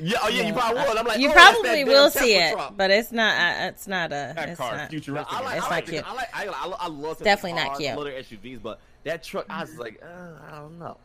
Yeah, 0.00 0.18
oh 0.22 0.28
yeah, 0.28 0.46
you 0.46 0.52
probably 0.52 0.82
would. 0.82 0.96
I'm 0.96 1.06
like, 1.06 1.18
you 1.18 1.30
oh, 1.30 1.32
probably 1.32 1.82
will 1.84 2.08
see 2.10 2.36
it, 2.36 2.52
truck. 2.52 2.76
but 2.76 2.90
it's 2.92 3.10
not. 3.10 3.34
Uh, 3.36 3.66
it's 3.66 3.88
not 3.88 4.06
a. 4.12 4.32
That 4.36 4.48
It's 4.50 4.58
car, 4.58 4.76
not. 4.76 4.90
futuristic. 4.90 5.32
I 5.32 5.40
like, 5.42 5.56
It's 5.56 5.66
I 5.66 5.68
not 5.68 5.74
like, 5.74 5.86
cute. 5.86 6.04
I 6.08 6.12
like, 6.14 6.28
I, 6.36 6.46
I, 6.46 6.74
I 6.80 6.86
love 6.88 7.18
Definitely 7.22 7.54
not 7.54 7.66
cars, 7.68 7.78
cute. 7.78 7.90
I 7.90 7.94
love 7.96 8.04
their 8.04 8.22
SUVs, 8.22 8.62
but 8.62 8.80
that 9.04 9.22
truck, 9.24 9.46
I 9.50 9.60
was 9.62 9.76
like, 9.76 10.00
uh, 10.02 10.52
I 10.52 10.58
don't 10.58 10.78
know. 10.78 10.96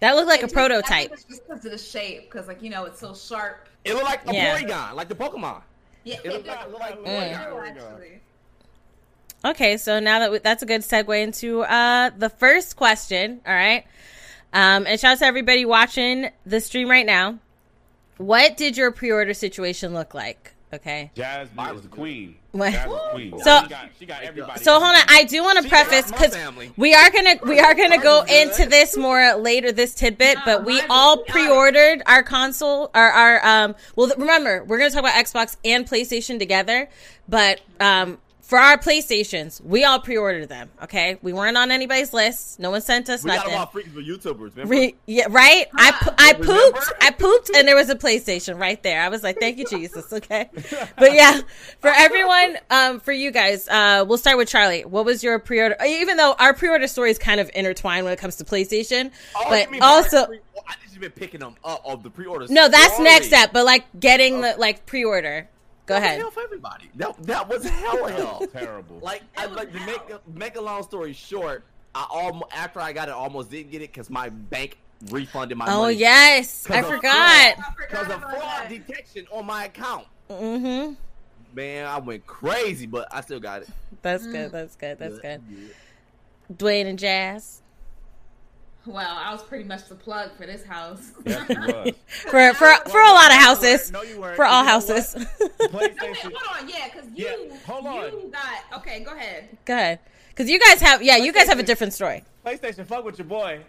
That 0.00 0.16
looked 0.16 0.28
like 0.28 0.40
a 0.42 0.44
It 0.44 0.48
just- 0.50 0.56
I 0.56 0.68
think 0.68 0.70
prototype. 0.86 1.12
It's 1.12 1.24
just 1.24 1.48
because 1.48 1.64
of 1.64 1.70
the 1.72 1.78
shape, 1.78 2.24
because 2.30 2.46
like 2.46 2.62
you 2.62 2.68
know 2.68 2.84
it's 2.84 3.00
so 3.00 3.14
sharp. 3.14 3.68
It 3.84 3.94
looked 3.94 4.04
like 4.06 4.28
a 4.28 4.34
Yeah. 4.34 4.58
Porygon, 4.60 4.94
like 4.94 5.08
the 5.08 5.14
Pokemon. 5.14 5.62
Yeah, 6.04 6.16
It 6.22 6.32
looked 6.32 6.46
like, 6.46 6.60
it 6.60 6.68
looked 6.68 6.80
like 6.80 6.94
do, 7.04 7.10
Porygon. 7.10 7.66
actually. 7.68 8.20
Okay, 9.44 9.76
so 9.76 10.00
now 10.00 10.18
that 10.18 10.30
we, 10.32 10.38
that's 10.38 10.62
a 10.62 10.66
good 10.66 10.80
segue 10.82 11.22
into 11.22 11.62
uh, 11.62 12.10
the 12.16 12.28
first 12.28 12.76
question. 12.76 13.40
All 13.46 13.54
right, 13.54 13.84
um, 14.52 14.86
and 14.86 14.98
shout 15.00 15.12
out 15.12 15.18
to 15.20 15.24
everybody 15.26 15.64
watching 15.64 16.30
the 16.44 16.60
stream 16.60 16.90
right 16.90 17.06
now. 17.06 17.38
What 18.18 18.56
did 18.56 18.76
your 18.76 18.90
pre-order 18.90 19.34
situation 19.34 19.92
look 19.94 20.14
like? 20.14 20.52
Okay, 20.74 21.12
Jazz 21.14 21.48
Mine 21.54 21.68
is 21.68 21.74
was 21.74 21.82
the 21.82 21.88
queen. 21.88 22.36
What? 22.56 22.72
Jazz 22.72 22.86
is 22.86 22.90
the 22.92 23.08
queen. 23.12 23.38
So- 23.40 23.60
she 23.62 23.68
got, 23.68 23.88
she 24.00 24.06
got 24.06 24.22
everybody. 24.22 24.60
so 24.64 24.72
hold 24.72 24.96
on. 24.96 25.02
I 25.08 25.24
do 25.24 25.42
want 25.44 25.58
to 25.58 25.62
She 25.62 25.68
preface 25.68 26.10
because 26.10 26.36
we 26.76 26.92
are 26.94 27.10
gonna 27.10 27.36
we 27.44 27.60
are 27.60 27.74
gonna 27.74 27.98
go 28.02 28.20
Ours 28.20 28.30
is 28.30 28.56
good. 28.56 28.62
into 28.62 28.70
this 28.70 28.96
more 28.96 29.34
later, 29.36 29.70
this 29.72 29.94
tidbit. 29.94 30.38
But 30.44 30.64
we 30.64 30.80
all 30.90 31.18
pre-ordered 31.18 32.02
our 32.06 32.22
console, 32.22 32.90
our 32.94 33.10
our 33.10 33.46
um. 33.46 33.74
Well, 33.94 34.10
remember 34.18 34.64
we're 34.64 34.78
gonna 34.78 34.90
talk 34.90 35.00
about 35.00 35.14
Xbox 35.14 35.56
and 35.64 35.86
PlayStation 35.88 36.38
together, 36.38 36.88
but 37.28 37.60
um. 37.78 38.18
For 38.46 38.58
our 38.58 38.78
PlayStations, 38.78 39.60
we 39.60 39.82
all 39.82 39.98
pre-ordered 39.98 40.48
them. 40.48 40.70
Okay, 40.84 41.18
we 41.20 41.32
weren't 41.32 41.56
on 41.56 41.72
anybody's 41.72 42.12
list. 42.12 42.60
No 42.60 42.70
one 42.70 42.80
sent 42.80 43.10
us 43.10 43.24
We 43.24 43.30
got 43.30 43.38
nothing. 43.38 43.50
them 43.50 43.58
all 43.60 43.66
freaks 43.66 43.88
for 43.88 44.00
YouTubers, 44.00 44.50
remember? 44.52 44.66
Re- 44.68 44.94
yeah, 45.04 45.26
right. 45.30 45.66
I 45.74 45.90
po- 45.90 46.14
I 46.16 46.30
remember? 46.38 46.54
pooped. 46.72 46.92
I 47.00 47.10
pooped, 47.10 47.50
and 47.56 47.66
there 47.66 47.74
was 47.74 47.90
a 47.90 47.96
PlayStation 47.96 48.56
right 48.60 48.80
there. 48.84 49.02
I 49.02 49.08
was 49.08 49.24
like, 49.24 49.40
"Thank 49.40 49.58
you, 49.58 49.64
Jesus." 49.66 50.12
Okay, 50.12 50.48
but 50.96 51.12
yeah, 51.12 51.40
for 51.80 51.88
everyone, 51.88 52.56
um, 52.70 53.00
for 53.00 53.10
you 53.10 53.32
guys, 53.32 53.66
uh, 53.68 54.04
we'll 54.06 54.16
start 54.16 54.36
with 54.38 54.48
Charlie. 54.48 54.84
What 54.84 55.04
was 55.04 55.24
your 55.24 55.40
pre-order? 55.40 55.76
Even 55.84 56.16
though 56.16 56.34
our 56.38 56.54
pre-order 56.54 56.86
story 56.86 57.10
is 57.10 57.18
kind 57.18 57.40
of 57.40 57.50
intertwined 57.52 58.04
when 58.04 58.12
it 58.12 58.20
comes 58.20 58.36
to 58.36 58.44
PlayStation, 58.44 59.10
Oh, 59.34 59.46
but 59.48 59.68
also 59.82 60.26
pre- 60.26 60.38
I 60.68 60.74
just 60.84 61.00
been 61.00 61.10
picking 61.10 61.40
them 61.40 61.56
up 61.64 61.82
of 61.84 62.04
the 62.04 62.10
pre-orders. 62.10 62.48
no, 62.50 62.68
that's 62.68 62.92
Sorry. 62.96 63.04
next 63.08 63.26
step. 63.26 63.52
But 63.52 63.64
like 63.64 63.86
getting 63.98 64.40
the 64.40 64.54
like 64.56 64.86
pre-order. 64.86 65.48
Go 65.86 65.94
That 65.94 66.00
was 66.00 66.04
ahead. 66.06 66.18
hell 66.20 66.30
for 66.32 66.42
everybody. 66.42 66.90
That, 66.96 67.22
that 67.24 67.48
was 67.48 67.64
hell 67.64 68.06
hell. 68.06 68.46
Terrible. 68.52 68.98
Like, 69.00 69.22
I 69.36 69.46
like 69.46 69.72
to 69.72 69.80
make 69.86 70.10
a, 70.10 70.20
make 70.34 70.56
a 70.56 70.60
long 70.60 70.82
story 70.82 71.12
short. 71.12 71.64
I 71.94 72.06
almost 72.10 72.52
after 72.52 72.80
I 72.80 72.92
got 72.92 73.08
it, 73.08 73.12
I 73.12 73.14
almost 73.14 73.50
didn't 73.50 73.70
get 73.70 73.82
it 73.82 73.92
because 73.92 74.10
my 74.10 74.28
bank 74.28 74.76
refunded 75.10 75.56
my 75.56 75.66
Oh 75.68 75.82
money. 75.82 75.94
yes, 75.94 76.66
I 76.68 76.80
Because 76.80 76.84
of 76.90 76.96
forgot. 76.96 77.56
Because 77.78 78.06
forgot 78.06 78.22
of 78.24 78.30
fraud 78.38 78.68
detection 78.68 79.26
on 79.32 79.46
my 79.46 79.64
account. 79.66 80.06
Mm-hmm. 80.28 80.94
Man, 81.54 81.86
I 81.86 81.98
went 81.98 82.26
crazy, 82.26 82.86
but 82.86 83.08
I 83.10 83.20
still 83.22 83.40
got 83.40 83.62
it. 83.62 83.68
That's 84.02 84.26
good. 84.26 84.52
That's 84.52 84.76
good. 84.76 84.98
That's 84.98 85.18
good. 85.20 85.40
Dwayne 86.52 86.86
and 86.86 86.98
Jazz 86.98 87.62
Well, 88.86 89.16
I 89.18 89.32
was 89.32 89.42
pretty 89.42 89.64
much 89.64 89.88
the 89.88 89.94
plug 89.96 90.30
for 90.36 90.46
this 90.46 90.64
house. 90.64 91.10
Yeah, 91.26 91.44
was. 91.48 91.92
for 92.06 92.54
for 92.54 92.74
for 92.88 93.00
a 93.00 93.12
lot 93.12 93.30
of 93.32 93.38
houses. 93.38 93.90
No, 93.90 94.02
you 94.02 94.20
weren't. 94.20 94.36
For 94.36 94.44
all 94.44 94.62
You 94.62 94.68
know 94.68 94.74
what? 94.76 94.86
houses. 94.88 95.14
No, 95.60 95.78
wait, 95.78 95.96
PlayStation. 95.96 96.32
hold 96.32 96.62
on, 96.62 96.68
yeah, 96.68 96.88
because 96.92 97.08
you, 97.14 97.26
Yeah, 97.26 97.56
hold 97.66 97.86
on. 97.86 98.04
you 98.20 98.32
got 98.32 98.78
okay. 98.80 99.00
Go 99.00 99.12
ahead. 99.14 99.48
Go 99.64 99.74
ahead. 99.74 99.98
Because 100.30 100.48
you 100.50 100.60
guys 100.60 100.80
have, 100.82 101.02
yeah, 101.02 101.16
you 101.16 101.32
guys 101.32 101.48
have 101.48 101.58
a 101.58 101.62
different 101.62 101.92
story. 101.94 102.22
PlayStation, 102.44 102.86
fuck 102.86 103.04
with 103.04 103.18
your 103.18 103.26
boy. 103.26 103.60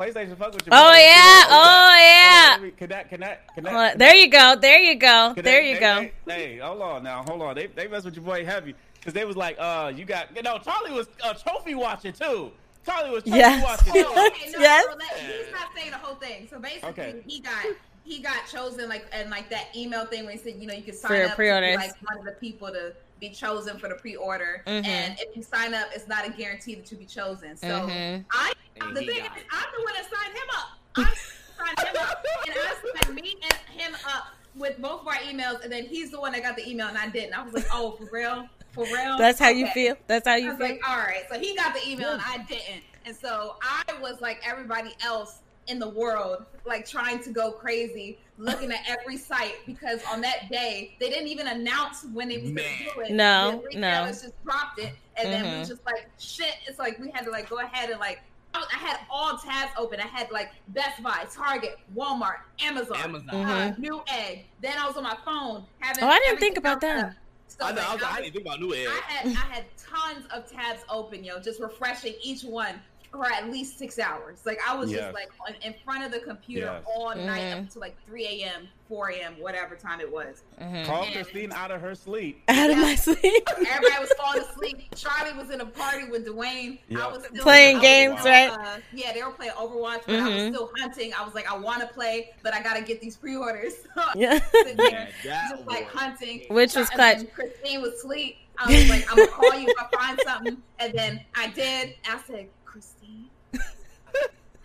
PlayStation, 0.00 0.36
fuck 0.36 0.52
with 0.54 0.66
your 0.66 0.70
boy. 0.70 0.76
Oh 0.76 0.90
boy. 0.90 0.96
yeah, 0.98 1.42
You 1.44 1.48
know, 1.50 1.56
oh 1.60 1.96
yeah. 2.00 2.48
Let 2.52 2.62
me 2.62 2.70
Connect, 2.72 3.08
connect, 3.10 3.54
connect. 3.54 3.98
There 3.98 4.14
you 4.16 4.28
go, 4.28 4.56
there 4.60 4.80
you 4.80 4.96
go, 4.96 5.32
Cause 5.36 5.44
there 5.44 5.62
you 5.62 5.74
they- 5.74 5.80
go. 5.80 6.08
they- 6.26 6.32
hey, 6.34 6.58
hold 6.58 6.82
on 6.82 7.04
now, 7.04 7.22
hold 7.22 7.42
on. 7.42 7.54
They 7.54 7.66
they 7.68 7.86
mess 7.86 8.04
with 8.04 8.16
your 8.16 8.24
boy 8.24 8.44
heavy 8.44 8.74
because 8.98 9.12
they 9.12 9.24
was 9.24 9.36
like, 9.36 9.56
uh, 9.60 9.92
you 9.94 10.04
got, 10.04 10.34
you 10.34 10.42
know, 10.42 10.58
Charlie 10.58 10.92
was 10.92 11.06
uh, 11.22 11.34
trophy 11.34 11.74
watching 11.76 12.12
too. 12.12 12.50
Charlie 12.84 13.10
was 13.10 13.22
trophy 13.24 13.38
Yes. 13.38 13.62
watching. 13.62 13.92
too. 13.92 14.04
Oh, 14.06 14.26
okay, 14.28 14.50
no, 14.50 14.58
Yes. 14.60 14.84
no, 14.88 14.96
let- 14.96 15.18
he's 15.18 15.52
not 15.52 15.68
saying 15.76 15.90
the 15.90 15.98
whole 15.98 16.16
thing. 16.16 16.46
So 16.50 16.58
basically, 16.58 16.88
Okay. 16.90 17.22
he 17.26 17.40
got 17.40 17.64
he 18.04 18.18
got 18.20 18.46
chosen 18.52 18.86
like 18.88 19.06
and 19.12 19.30
like 19.30 19.48
that 19.48 19.74
email 19.74 20.04
thing 20.04 20.24
where 20.24 20.32
he 20.32 20.38
said, 20.38 20.56
you 20.60 20.66
know, 20.66 20.74
you 20.74 20.82
could 20.82 20.94
sign 20.94 21.08
For 21.08 21.14
your 21.16 21.24
up 21.24 21.30
to 21.30 21.36
pre-orders. 21.36 21.70
be 21.70 21.76
like 21.78 21.94
one 22.02 22.18
of 22.18 22.24
the 22.26 22.32
people 22.32 22.68
to 22.68 22.92
be 23.18 23.30
chosen 23.30 23.78
for 23.78 23.88
the 23.88 23.94
pre-order, 23.94 24.62
Mhm. 24.66 24.84
and 24.86 25.18
if 25.18 25.34
you 25.34 25.42
sign 25.42 25.72
up, 25.72 25.88
it's 25.94 26.06
not 26.06 26.26
a 26.26 26.30
guarantee 26.30 26.74
that 26.74 26.90
you'll 26.90 27.00
be 27.00 27.06
chosen. 27.06 27.56
So 27.56 27.66
Mhm. 27.66 28.24
I, 28.30 28.52
And 28.82 28.94
the 28.94 29.00
he 29.00 29.06
thing 29.06 29.24
is. 29.24 29.30
I'm 29.52 29.66
the 29.78 29.82
one 29.84 29.94
that 29.94 30.04
signed 30.12 30.34
him 30.36 30.48
up. 30.54 30.68
I 30.96 31.14
signed 31.56 31.78
him 31.88 32.02
up, 32.02 32.26
and 32.46 32.54
I 32.58 33.00
signed 33.04 33.14
me 33.14 33.36
and 33.42 33.80
him 33.80 33.96
up 34.06 34.34
with 34.54 34.78
both 34.82 35.00
of 35.00 35.08
our 35.08 35.14
emails, 35.14 35.62
and 35.62 35.72
then 35.72 35.86
he's 35.86 36.10
the 36.10 36.20
one 36.20 36.32
that 36.32 36.42
got 36.42 36.56
the 36.56 36.68
email 36.68 36.88
and 36.88 36.98
I 36.98 37.08
didn't. 37.08 37.32
I 37.38 37.42
was 37.42 37.54
like, 37.54 37.66
oh, 37.72 37.92
for 37.92 38.04
real, 38.12 38.48
for 38.74 38.84
real. 38.84 39.16
That's 39.18 39.38
how 39.38 39.48
you 39.50 39.66
feel. 39.68 39.96
That's 40.06 40.26
how 40.26 40.34
I 40.34 40.38
you 40.38 40.48
was 40.48 40.58
feel. 40.58 40.66
like, 40.68 40.80
all 40.88 40.96
right. 40.98 41.22
So 41.30 41.38
he 41.38 41.54
got 41.54 41.74
the 41.74 41.88
email 41.88 42.10
and 42.10 42.22
I 42.24 42.38
didn't. 42.48 42.82
And 43.06 43.14
so 43.14 43.56
I 43.62 43.82
was 44.00 44.20
like 44.20 44.40
everybody 44.46 44.94
else 45.04 45.40
in 45.66 45.78
the 45.78 45.88
world, 45.88 46.44
like 46.66 46.86
trying 46.86 47.22
to 47.22 47.30
go 47.30 47.50
crazy, 47.52 48.18
looking 48.38 48.70
at 48.72 48.80
every 48.86 49.16
site 49.16 49.54
because 49.66 50.00
on 50.12 50.20
that 50.22 50.50
day 50.50 50.94
they 51.00 51.08
didn't 51.08 51.28
even 51.28 51.46
announce 51.48 52.04
when 52.12 52.28
they 52.28 52.38
was 52.38 52.50
Man. 52.50 52.64
gonna 52.64 52.94
do 52.94 53.00
it. 53.00 53.10
No, 53.12 53.50
the 53.50 53.56
no. 53.78 53.88
retailers 53.88 54.22
just 54.22 54.44
dropped 54.44 54.78
it, 54.78 54.92
and 55.16 55.32
then 55.32 55.42
we 55.44 55.48
Mhm. 55.64 55.68
just 55.68 55.84
like, 55.86 56.06
shit. 56.18 56.54
It's 56.66 56.78
like 56.78 56.98
we 56.98 57.10
had 57.12 57.24
to 57.24 57.30
like 57.30 57.48
go 57.48 57.58
ahead 57.60 57.90
and 57.90 58.00
like. 58.00 58.20
I 58.56 58.76
had 58.76 59.00
all 59.10 59.36
tabs 59.36 59.72
open. 59.76 59.98
I 59.98 60.06
had 60.06 60.30
like 60.30 60.52
Best 60.68 61.02
Buy, 61.02 61.26
Target, 61.34 61.76
Walmart, 61.96 62.36
Amazon, 62.62 62.96
Amazon. 62.98 63.28
uh, 63.44 63.74
Mhm. 63.76 63.78
Newegg. 63.80 64.44
Then 64.60 64.78
I 64.78 64.86
was 64.86 64.96
on 64.96 65.02
my 65.02 65.16
phone 65.24 65.64
having. 65.80 66.04
Oh, 66.04 66.06
I 66.08 66.20
didn't 66.20 66.38
think 66.38 66.56
about 66.56 66.80
that. 66.82 67.04
up. 67.06 67.10
So 67.58 67.66
I 67.66 67.72
know. 67.72 67.82
I, 67.82 67.92
was 67.92 68.02
like, 68.02 68.10
like, 68.10 68.18
I 68.18 68.22
didn't 68.22 68.32
think 68.34 68.46
about 68.46 68.60
Newegg. 68.60 68.88
I 68.88 69.12
had 69.12 69.26
I 69.26 69.54
had 69.54 69.64
tons 69.76 70.26
of 70.32 70.50
tabs 70.50 70.82
open, 70.88 71.22
yo, 71.22 71.38
just 71.38 71.60
refreshing 71.60 72.14
each 72.22 72.42
one 72.42 72.80
for 73.14 73.24
at 73.32 73.48
least 73.48 73.78
six 73.78 74.00
hours. 74.00 74.40
Like 74.44 74.58
I 74.68 74.74
was 74.74 74.90
Yes. 74.90 75.02
just 75.02 75.14
like 75.14 75.28
on, 75.46 75.54
in 75.62 75.72
front 75.84 76.04
of 76.04 76.10
the 76.10 76.18
computer 76.18 76.66
Yes. 76.66 76.82
all 76.84 77.14
night 77.14 77.42
Mhm. 77.42 77.64
up 77.66 77.70
to 77.70 77.78
like 77.78 77.94
3 78.06 78.26
a.m., 78.26 78.68
4 78.88 79.10
a.m., 79.12 79.34
whatever 79.38 79.76
time 79.76 80.00
it 80.00 80.10
was. 80.12 80.42
Mhm. 80.60 80.84
Call 80.84 81.06
Christine 81.12 81.52
out 81.52 81.70
of 81.70 81.80
her 81.80 81.94
sleep. 81.94 82.42
Out 82.48 82.70
of 82.70 82.76
my 82.78 82.96
sleep. 82.96 83.48
Everybody 83.56 84.00
was 84.00 84.12
falling 84.18 84.40
asleep. 84.42 84.82
Charlie 84.96 85.32
was 85.38 85.50
in 85.50 85.60
a 85.60 85.64
party 85.66 86.06
with 86.08 86.26
Dwayne. 86.26 86.80
I 86.96 87.06
was 87.06 87.24
still, 87.24 87.42
Playing 87.42 87.76
I 87.76 87.78
was, 87.78 87.82
games, 87.88 88.20
uh, 88.26 88.28
right? 88.28 88.50
Uh, 88.50 88.78
yeah, 88.92 89.12
they 89.12 89.22
were 89.22 89.30
playing 89.30 89.52
Overwatch, 89.52 90.02
but 90.06 90.16
I 90.16 90.18
Mhm. 90.18 90.34
was 90.34 90.54
still 90.54 90.70
hunting. 90.78 91.14
I 91.14 91.24
was 91.24 91.34
like, 91.34 91.48
I 91.50 91.56
want 91.56 91.82
to 91.82 91.86
play, 91.86 92.32
but 92.42 92.52
I 92.52 92.60
gotta 92.62 92.82
get 92.82 93.00
these 93.00 93.16
pre-orders. 93.16 93.74
Yeah. 94.16 94.40
Sitting 94.50 94.76
there, 94.76 95.08
that 95.24 95.50
just 95.50 95.66
like 95.66 95.86
hunting. 95.88 96.46
Which 96.48 96.74
was 96.74 96.88
And 96.90 96.98
clutch. 96.98 97.32
Christine 97.32 97.80
was 97.80 97.92
asleep. 97.94 98.38
I 98.58 98.70
was 98.70 98.88
like, 98.90 99.10
I'm 99.10 99.16
gonna 99.16 99.28
call 99.28 99.54
you 99.58 99.68
if 99.68 99.76
I 99.80 99.96
find 99.96 100.20
something, 100.24 100.62
and 100.78 100.92
then 100.92 101.24
I 101.34 101.48
did. 101.48 101.94
I 102.08 102.20
said, 102.26 102.48
Christine, 102.74 103.30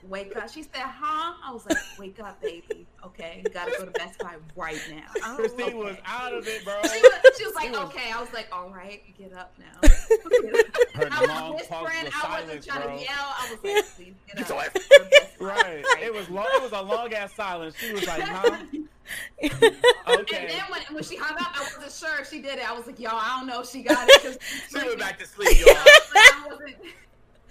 wake 0.08 0.36
up. 0.36 0.50
She 0.50 0.64
said, 0.64 0.72
Huh? 0.82 1.36
I 1.46 1.54
was 1.54 1.64
like, 1.68 1.78
Wake 2.00 2.20
up, 2.20 2.42
baby. 2.42 2.88
Okay, 3.06 3.44
gotta 3.54 3.70
go 3.78 3.86
to 3.86 3.92
Best 3.92 4.18
Buy 4.18 4.34
right 4.56 4.82
now. 4.90 5.04
Oh, 5.24 5.36
Christine 5.38 5.62
okay. 5.68 5.74
was 5.76 5.96
out 6.08 6.34
of 6.34 6.48
it, 6.48 6.66
bro. 6.66 6.74
She 6.92 7.00
was, 7.02 7.12
she 7.38 7.46
was 7.46 7.54
like, 7.54 7.66
She 7.66 7.70
was- 7.70 7.80
okay. 7.82 8.12
I 8.12 8.20
was 8.20 8.34
like, 8.34 8.48
all 8.52 8.72
right, 8.72 9.04
get 9.16 9.32
up 9.34 9.54
now. 9.60 9.88
Her 10.96 11.08
I 11.12 11.26
long 11.28 11.54
was 11.54 11.68
pause 11.68 11.84
whispering. 11.86 12.08
of 12.08 12.14
I 12.16 12.42
wasn't 12.42 12.66
trying 12.66 12.82
bro. 12.82 12.98
to 12.98 13.04
yell. 13.04 13.12
I 13.14 13.48
was 13.52 13.64
like, 13.64 13.86
please 13.96 14.16
get 14.26 14.38
Get 14.38 14.52
up. 14.52 14.64
your 14.74 14.84
to 15.04 15.10
Best 15.12 15.40
Right. 15.40 15.86
It 16.02 16.12
was 16.12 16.28
long. 16.32 16.48
It 16.56 16.64
was 16.64 16.72
a 16.72 16.82
long 16.82 17.14
ass 17.14 17.32
silence. 17.36 17.76
She 17.78 17.94
was 17.94 18.08
like, 18.08 18.24
"Huh? 18.24 18.58
okay. 19.44 19.48
And 19.48 20.50
then 20.50 20.64
when, 20.70 20.82
when 20.92 21.04
she 21.04 21.16
hung 21.16 21.38
up, 21.40 21.56
I 21.56 21.62
wasn't 21.62 21.92
sure 21.92 22.20
if 22.20 22.28
she 22.30 22.42
did 22.42 22.58
it. 22.58 22.68
I 22.70 22.76
was 22.76 22.88
like, 22.88 23.00
y'all, 23.00 23.12
I 23.16 23.38
don't 23.38 23.48
know 23.48 23.62
if 23.62 23.70
she 23.70 23.84
got 23.84 24.08
it. 24.10 24.42
She 24.72 24.76
went 24.78 24.98
back 25.00 25.20
to 25.20 25.28
sleep, 25.28 25.60
y'all. 25.64 26.58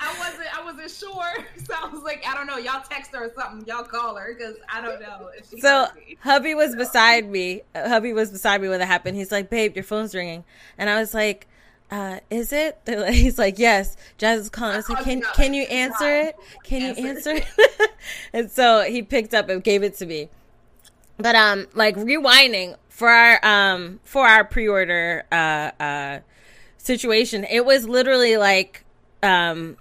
I 0.00 0.18
wasn't, 0.18 0.58
I 0.58 0.64
wasn't, 0.64 0.90
sure. 0.90 1.44
So 1.66 1.74
I 1.74 1.88
was 1.88 2.02
like, 2.02 2.24
I 2.26 2.34
don't 2.34 2.46
know. 2.46 2.56
Y'all 2.56 2.82
text 2.88 3.10
her 3.12 3.26
or 3.26 3.32
something. 3.34 3.66
Y'all 3.66 3.82
call 3.84 4.16
her 4.16 4.34
because 4.34 4.56
I 4.72 4.80
don't 4.80 5.00
know 5.00 5.28
if 5.36 5.50
she 5.50 5.60
So 5.60 5.86
hubby 6.20 6.54
was 6.54 6.74
beside 6.76 7.28
me. 7.28 7.62
Hubby 7.74 8.12
was 8.12 8.30
beside 8.30 8.62
me 8.62 8.68
when 8.68 8.78
that 8.78 8.86
happened. 8.86 9.16
He's 9.16 9.30
like, 9.32 9.50
"Babe, 9.50 9.74
your 9.76 9.84
phone's 9.84 10.14
ringing," 10.14 10.44
and 10.78 10.88
I 10.88 10.98
was 10.98 11.12
like, 11.14 11.46
uh, 11.90 12.20
"Is 12.30 12.52
it?" 12.52 12.78
Like- 12.86 13.12
He's 13.12 13.38
like, 13.38 13.58
"Yes." 13.58 13.96
Jazz 14.16 14.40
is 14.42 14.48
calling. 14.50 14.74
I 14.74 14.76
was 14.78 14.88
like, 14.88 15.04
"Can 15.04 15.18
you 15.18 15.26
can 15.34 15.52
you 15.54 15.64
answer 15.64 16.08
it? 16.10 16.36
Can 16.64 16.80
you 16.96 17.06
answer 17.08 17.32
it?" 17.34 17.90
and 18.32 18.50
so 18.50 18.82
he 18.82 19.02
picked 19.02 19.34
up 19.34 19.48
and 19.50 19.62
gave 19.62 19.82
it 19.82 19.96
to 19.98 20.06
me. 20.06 20.28
But 21.18 21.34
um, 21.34 21.66
like 21.74 21.96
rewinding 21.96 22.76
for 22.88 23.08
our 23.10 23.44
um 23.44 24.00
for 24.04 24.26
our 24.26 24.44
pre-order 24.44 25.24
uh 25.32 25.70
uh 25.80 26.20
situation, 26.78 27.44
it 27.44 27.66
was 27.66 27.86
literally 27.88 28.36
like 28.36 28.84
um 29.22 29.76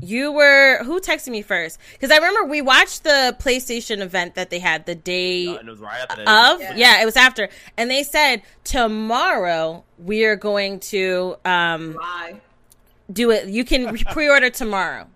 you 0.00 0.32
were 0.32 0.82
who 0.84 1.00
texted 1.00 1.28
me 1.28 1.42
first 1.42 1.78
because 1.92 2.10
I 2.10 2.16
remember 2.16 2.44
we 2.44 2.62
watched 2.62 3.04
the 3.04 3.36
PlayStation 3.38 4.00
event 4.00 4.34
that 4.36 4.48
they 4.50 4.58
had 4.58 4.86
the 4.86 4.94
day 4.94 5.46
And 5.46 5.68
it 5.68 5.70
was 5.70 5.80
right 5.80 6.00
after 6.00 6.24
that. 6.24 6.54
of 6.54 6.60
Yeah. 6.60 6.74
yeah. 6.76 7.02
it 7.02 7.04
was 7.04 7.16
after 7.16 7.48
and 7.76 7.90
they 7.90 8.02
said 8.02 8.42
tomorrow 8.64 9.84
we 9.98 10.24
are 10.24 10.36
going 10.36 10.80
to 10.80 11.36
um 11.44 11.92
Bye. 11.94 12.40
do 13.12 13.30
it 13.30 13.48
you 13.48 13.64
can 13.64 13.96
pre-order 13.98 14.48
tomorrow 14.50 15.06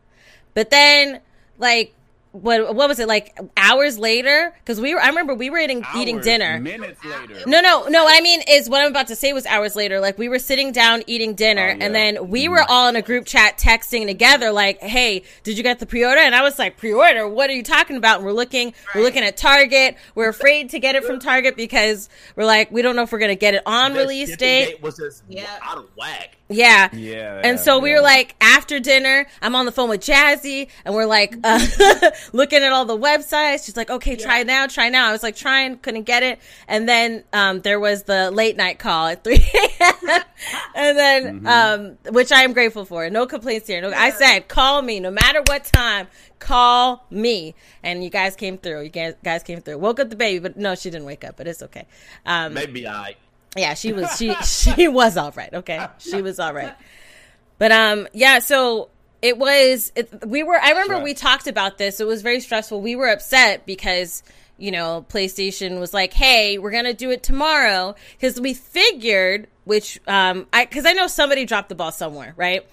but 0.55 0.71
then 0.71 1.21
like 1.59 1.95
what 2.43 2.75
what 2.75 2.89
was 2.89 2.99
it 2.99 3.09
like 3.09 3.39
hours 3.57 3.99
later 3.99 4.53
because 4.59 4.81
we 4.81 4.95
were 4.95 5.01
i 5.01 5.09
remember 5.09 5.35
we 5.35 5.49
were 5.51 5.59
eating 5.59 5.85
eating 5.97 6.21
dinner 6.21 6.59
Minutes 6.61 7.05
later. 7.05 7.35
no, 7.47 7.61
no, 7.61 7.87
no. 7.89 8.05
What 8.05 8.17
I 8.17 8.21
mean 8.21 8.43
is, 8.49 8.69
what 8.69 8.81
I'm 8.83 8.91
about 8.91 9.07
to 9.09 9.17
say 9.17 9.33
was 9.33 9.47
hours 9.47 9.75
later. 9.77 10.01
Like 10.01 10.19
we 10.19 10.29
were 10.29 10.39
sitting 10.39 10.73
down 10.73 11.03
eating 11.07 11.35
dinner, 11.35 11.71
Oh, 11.73 11.77
yeah. 11.79 11.85
and 11.85 11.95
then 11.95 12.29
we 12.29 12.47
mm. 12.47 12.51
were 12.51 12.65
all 12.69 12.89
in 12.89 12.97
a 12.97 13.03
group 13.03 13.25
chat 13.27 13.59
texting 13.59 14.07
together. 14.07 14.51
Like, 14.53 14.81
"Hey, 14.81 15.23
did 15.45 15.57
you 15.57 15.63
get 15.63 15.79
the 15.79 15.87
pre-order?" 15.87 16.21
And 16.21 16.35
I 16.35 16.43
was 16.43 16.59
like, 16.59 16.77
"Pre-order? 16.77 17.29
What 17.29 17.51
are 17.51 17.55
you 17.55 17.63
talking 17.63 17.97
about?" 17.97 18.17
And 18.17 18.27
we're 18.27 18.33
looking, 18.33 18.75
we're 18.95 19.03
looking 19.03 19.23
at 19.23 19.37
Target. 19.37 19.97
We're 20.15 20.29
afraid 20.29 20.71
to 20.71 20.79
get 20.79 20.95
it 20.95 21.05
from 21.05 21.19
Target 21.21 21.57
because 21.57 22.09
we're 22.37 22.45
like, 22.47 22.71
we 22.71 22.83
don't 22.83 22.97
know 22.97 23.03
if 23.03 23.13
we're 23.13 23.19
gonna 23.19 23.35
get 23.37 23.55
it 23.55 23.63
on 23.67 23.93
The 23.95 24.01
release 24.01 24.31
shipping 24.31 24.39
date. 24.39 24.83
was 24.83 24.97
just 24.97 25.23
Yeah. 25.29 25.47
out 25.63 25.79
of 25.79 25.87
whack. 25.97 26.37
Yeah. 26.49 26.89
Yeah. 26.95 27.41
And 27.43 27.59
so 27.59 27.79
we 27.81 27.91
yeah. 27.91 27.97
were 27.97 28.03
like, 28.03 28.37
after 28.41 28.79
dinner, 28.79 29.27
I'm 29.43 29.57
on 29.57 29.67
the 29.67 29.73
phone 29.73 29.89
with 29.89 30.01
Jazzy, 30.01 30.69
and 30.85 30.95
we're 30.95 31.07
like, 31.07 31.37
uh, 31.43 31.61
looking 32.33 32.63
at 32.63 32.73
all 32.73 32.85
the 32.85 32.97
websites. 32.97 33.67
She's 33.67 33.77
like, 33.77 33.91
okay, 33.91 34.15
try 34.15 34.43
now, 34.45 34.67
try 34.69 34.89
now. 34.89 35.09
I 35.09 35.13
was 35.13 35.23
like, 35.25 35.35
trying, 35.35 35.79
couldn't 35.79 36.05
get 36.05 36.23
it. 36.23 36.39
And 36.69 36.89
then 36.89 37.25
um, 37.33 37.63
there 37.63 37.81
was 37.81 38.05
the 38.05 38.31
late 38.31 38.57
night 38.57 38.79
call 38.79 39.09
at 39.09 39.25
3 39.25 39.35
a.m. 39.35 40.23
and 40.75 40.99
then, 40.99 41.41
Mm-hmm. 41.41 41.47
um, 41.47 41.99
which 42.15 42.31
I 42.31 42.43
am 42.43 42.53
grateful 42.53 42.85
for. 42.85 43.09
No 43.11 43.27
complaints 43.27 43.67
here. 43.67 43.81
No, 43.81 43.91
I 43.91 44.11
said, 44.11 44.47
call 44.49 44.83
me 44.83 45.01
no 45.01 45.11
matter 45.11 45.43
what 45.47 45.65
time. 45.65 46.07
Call 46.39 47.05
me, 47.11 47.55
and 47.83 48.05
you 48.05 48.11
guys 48.11 48.37
came 48.37 48.59
through. 48.59 48.83
You 48.83 48.89
guys, 48.91 49.15
guys 49.25 49.43
came 49.43 49.61
through. 49.63 49.79
Woke 49.79 49.99
up 49.99 50.11
the 50.11 50.17
baby, 50.17 50.39
but 50.39 50.57
no, 50.57 50.75
she 50.75 50.91
didn't 50.91 51.07
wake 51.07 51.25
up. 51.25 51.37
But 51.37 51.49
it's 51.49 51.63
okay. 51.63 51.87
Um, 52.27 52.53
Maybe 52.55 52.87
I. 52.87 53.17
yeah, 53.57 53.75
she 53.75 53.93
was 53.93 54.17
she 54.17 54.35
she 54.45 54.89
was 54.89 55.17
all 55.17 55.33
right. 55.33 55.53
Okay, 55.53 55.85
she 55.99 56.23
was 56.23 56.39
all 56.39 56.53
right. 56.55 56.75
But 57.59 57.73
um, 57.73 58.09
yeah. 58.13 58.39
So 58.41 58.91
it 59.23 59.39
was. 59.39 59.93
It, 59.97 60.27
we 60.27 60.43
were. 60.43 60.59
I 60.61 60.71
remember 60.73 61.03
we 61.03 61.15
talked 61.15 61.47
about 61.47 61.79
this. 61.79 62.01
It 62.01 62.07
was 62.07 62.23
very 62.23 62.41
stressful. 62.41 62.81
We 62.81 62.97
were 62.97 63.09
upset 63.09 63.65
because 63.67 64.23
you 64.59 64.71
know 64.71 65.05
PlayStation 65.09 65.81
was 65.81 65.95
like, 65.95 66.13
"Hey, 66.13 66.59
we're 66.59 66.71
gonna 66.71 66.93
do 66.95 67.11
it 67.11 67.23
tomorrow," 67.23 67.95
because 68.19 68.41
we 68.41 68.53
figured, 68.55 69.49
which 69.65 69.99
um, 70.07 70.47
I 70.53 70.65
because 70.67 70.85
I 70.87 70.93
know 70.93 71.07
somebody 71.07 71.45
dropped 71.47 71.69
the 71.71 71.75
ball 71.75 71.93
somewhere, 71.93 72.35
right? 72.37 72.67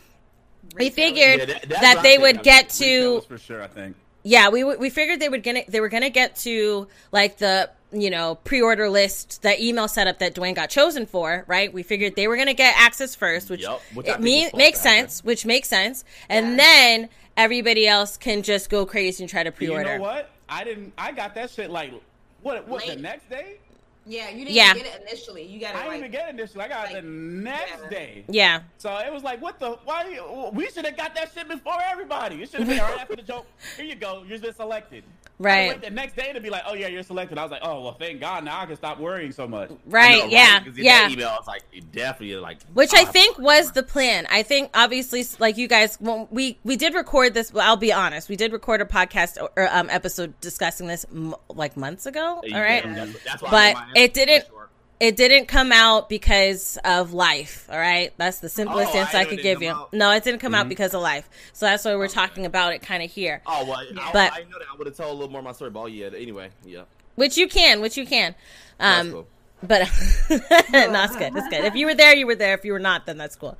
We 0.77 0.89
figured 0.89 1.39
Yeah, 1.39 1.45
that- 1.45 1.61
that, 1.69 1.81
that's 1.81 2.01
they 2.01 2.17
think. 2.17 2.21
would 2.21 2.43
get 2.43 2.69
to 2.71 3.21
for 3.21 3.37
sure. 3.37 3.61
I 3.61 3.67
think. 3.67 3.95
yeah, 4.23 4.49
we 4.49 4.63
we 4.63 4.89
figured 4.89 5.19
they 5.19 5.29
would 5.29 5.43
gonna 5.43 5.63
they 5.67 5.79
were 5.81 5.89
gonna 5.89 6.09
get 6.09 6.35
to 6.37 6.87
like 7.11 7.37
the 7.37 7.69
you 7.93 8.09
know 8.09 8.35
pre-order 8.43 8.89
list, 8.89 9.41
the 9.41 9.61
email 9.63 9.87
setup 9.87 10.19
that 10.19 10.33
Dwayne 10.35 10.55
got 10.55 10.69
chosen 10.69 11.05
for, 11.05 11.43
right? 11.47 11.71
We 11.71 11.83
figured 11.83 12.15
they 12.15 12.27
were 12.27 12.37
gonna 12.37 12.53
get 12.53 12.75
access 12.77 13.15
first, 13.15 13.49
which, 13.49 13.61
Yup, 13.61 13.81
which 13.93 14.07
it 14.07 14.11
think 14.13 14.23
me- 14.23 14.49
makes 14.53 14.81
to 14.81 14.89
happen. 14.89 15.07
sense, 15.09 15.23
which 15.23 15.45
makes 15.45 15.67
sense, 15.69 16.03
and 16.29 16.57
then 16.59 17.09
everybody 17.37 17.87
else 17.87 18.17
can 18.17 18.43
just 18.43 18.69
go 18.69 18.85
crazy 18.85 19.23
and 19.23 19.29
try 19.29 19.43
to 19.43 19.51
pre-order. 19.51 19.93
You 19.93 19.97
know 19.97 20.03
what? 20.03 20.29
I 20.49 20.63
didn't. 20.63 20.93
I 20.97 21.11
got 21.11 21.35
that 21.35 21.49
shit 21.49 21.69
like 21.71 21.93
what? 22.41 22.67
What 22.67 22.85
the 22.85 22.95
next 22.95 23.29
day? 23.29 23.57
Yeah, 24.05 24.29
you 24.29 24.39
didn't 24.45 24.51
Yeah. 24.55 24.73
get 24.73 24.85
it 24.85 25.01
initially. 25.07 25.43
You 25.43 25.59
got 25.59 25.71
it 25.71 25.75
I 25.75 25.77
didn't 25.79 25.87
like 25.89 25.97
even 25.99 26.11
get 26.11 26.27
it 26.27 26.31
initially. 26.35 26.63
I 26.63 26.67
got 26.67 26.91
it 26.91 26.95
the 26.95 27.01
next 27.07 27.81
yeah. 27.83 27.89
day. 27.89 28.23
Yeah, 28.27 28.59
So 28.77 28.95
it 28.97 29.11
was 29.13 29.23
like, 29.23 29.41
what 29.41 29.59
the? 29.59 29.71
Why? 29.85 30.49
We 30.53 30.69
should 30.69 30.85
have 30.85 30.97
got 30.97 31.15
that 31.15 31.31
shit 31.33 31.47
before 31.47 31.77
everybody. 31.89 32.43
It 32.43 32.49
should 32.51 32.61
have 32.61 32.69
been 32.69 32.79
right 32.79 32.99
after 32.99 33.15
the 33.15 33.21
joke. 33.21 33.45
Here 33.77 33.85
you 33.85 33.95
go. 33.95 34.23
You've 34.27 34.41
been 34.41 34.53
selected. 34.53 35.03
I 35.05 35.43
Right. 35.43 35.81
the 35.81 35.89
next 35.89 36.15
day 36.15 36.31
to 36.31 36.39
be 36.39 36.49
like, 36.51 36.61
oh 36.67 36.73
yeah, 36.75 36.87
you're 36.87 37.01
selected. 37.03 37.37
I 37.37 37.43
was 37.43 37.51
like, 37.51 37.63
oh 37.63 37.81
well, 37.81 37.93
thank 37.99 38.21
God. 38.21 38.45
Now 38.45 38.61
I 38.61 38.65
can 38.67 38.75
stop 38.77 38.99
worrying 38.99 39.31
so 39.31 39.47
much. 39.47 39.71
right, 39.87 40.21
I 40.21 40.25
know, 40.25 40.25
yeah, 40.27 40.59
'Cause 40.63 40.77
in 40.77 40.83
yeah. 40.85 41.01
That 41.01 41.11
email, 41.11 41.29
I 41.29 41.35
was 41.37 41.47
like, 41.47 41.63
it 41.73 41.91
definitely 41.91 42.35
like. 42.37 42.61
Which 42.73 42.93
I 42.93 42.99
I'll 42.99 43.05
think 43.07 43.37
to- 43.37 43.41
was 43.41 43.71
the 43.71 43.83
plan. 43.83 44.27
I 44.29 44.43
think 44.43 44.69
obviously, 44.75 45.25
like 45.39 45.57
you 45.57 45.67
guys, 45.67 45.97
when 45.99 46.27
we 46.29 46.59
we 46.63 46.75
did 46.77 46.93
record 46.93 47.33
this. 47.33 47.51
Well, 47.51 47.67
I'll 47.67 47.75
be 47.77 47.91
honest, 47.91 48.29
we 48.29 48.35
did 48.35 48.53
record 48.53 48.79
a 48.81 48.85
podcast 48.85 49.41
or 49.57 49.67
um, 49.73 49.89
episode 49.89 50.39
discussing 50.39 50.87
this 50.87 51.03
m- 51.11 51.35
like 51.49 51.75
months 51.75 52.05
ago. 52.05 52.35
All 52.53 52.61
right. 52.61 52.85
Yeah, 52.85 52.93
that's- 52.93 53.15
that's 53.25 53.41
why 53.41 53.49
But 53.49 53.63
made 53.65 53.73
my 53.73 53.81
answer 53.81 53.92
it 53.95 54.13
didn't- 54.13 54.47
sure. 54.47 54.69
it 54.99 55.15
didn't 55.15 55.47
come 55.47 55.71
out 55.71 56.07
because 56.09 56.77
of 56.85 57.13
life. 57.13 57.67
All 57.71 57.77
right, 57.77 58.13
that's 58.17 58.39
the 58.39 58.49
simplest 58.49 58.93
Oh, 58.95 58.99
answer 58.99 59.17
I, 59.17 59.23
know 59.23 59.27
it 59.27 59.29
could 59.29 59.41
give 59.43 59.61
you. 59.61 59.69
out. 59.71 59.93
No, 59.93 60.11
it 60.11 60.23
didn't 60.23 60.39
come 60.39 60.55
out 60.55 60.69
because 60.69 60.93
of 60.93 61.01
life. 61.01 61.29
So 61.53 61.65
that's 61.65 61.83
why 61.85 61.95
we're 61.95 62.07
talking 62.07 62.45
about 62.45 62.73
it 62.73 62.81
kind 62.81 63.03
of 63.03 63.11
here. 63.11 63.41
Oh 63.45 63.65
well, 63.65 63.77
I, 63.79 64.09
But- 64.13 64.33
I 64.33 64.39
know 64.43 64.59
that 64.59 64.67
I 64.73 64.77
would 64.77 64.87
have 64.87 64.95
told 64.95 65.09
a 65.11 65.13
little 65.13 65.29
more 65.29 65.39
of 65.39 65.45
my 65.45 65.51
story, 65.51 65.71
but 65.71 65.79
oh 65.81 65.85
yeah. 65.87 66.09
Anyway, 66.15 66.49
yeah. 66.65 66.83
Which 67.15 67.37
you 67.37 67.47
can, 67.47 67.81
which 67.81 67.97
you 67.97 68.05
can. 68.05 68.33
That's 68.79 69.01
Um, 69.07 69.11
cool. 69.11 69.27
but 69.61 69.81
no, 70.29 71.03
it's 71.03 71.15
good. 71.15 71.35
It's 71.35 71.47
good. 71.49 71.65
If 71.65 71.75
you 71.75 71.85
were 71.85 71.93
there, 71.95 72.15
you 72.15 72.25
were 72.25 72.35
there. 72.35 72.53
If 72.55 72.65
you 72.65 72.71
were 72.73 72.79
not, 72.79 73.05
then 73.05 73.17
that's 73.17 73.35
cool. 73.35 73.57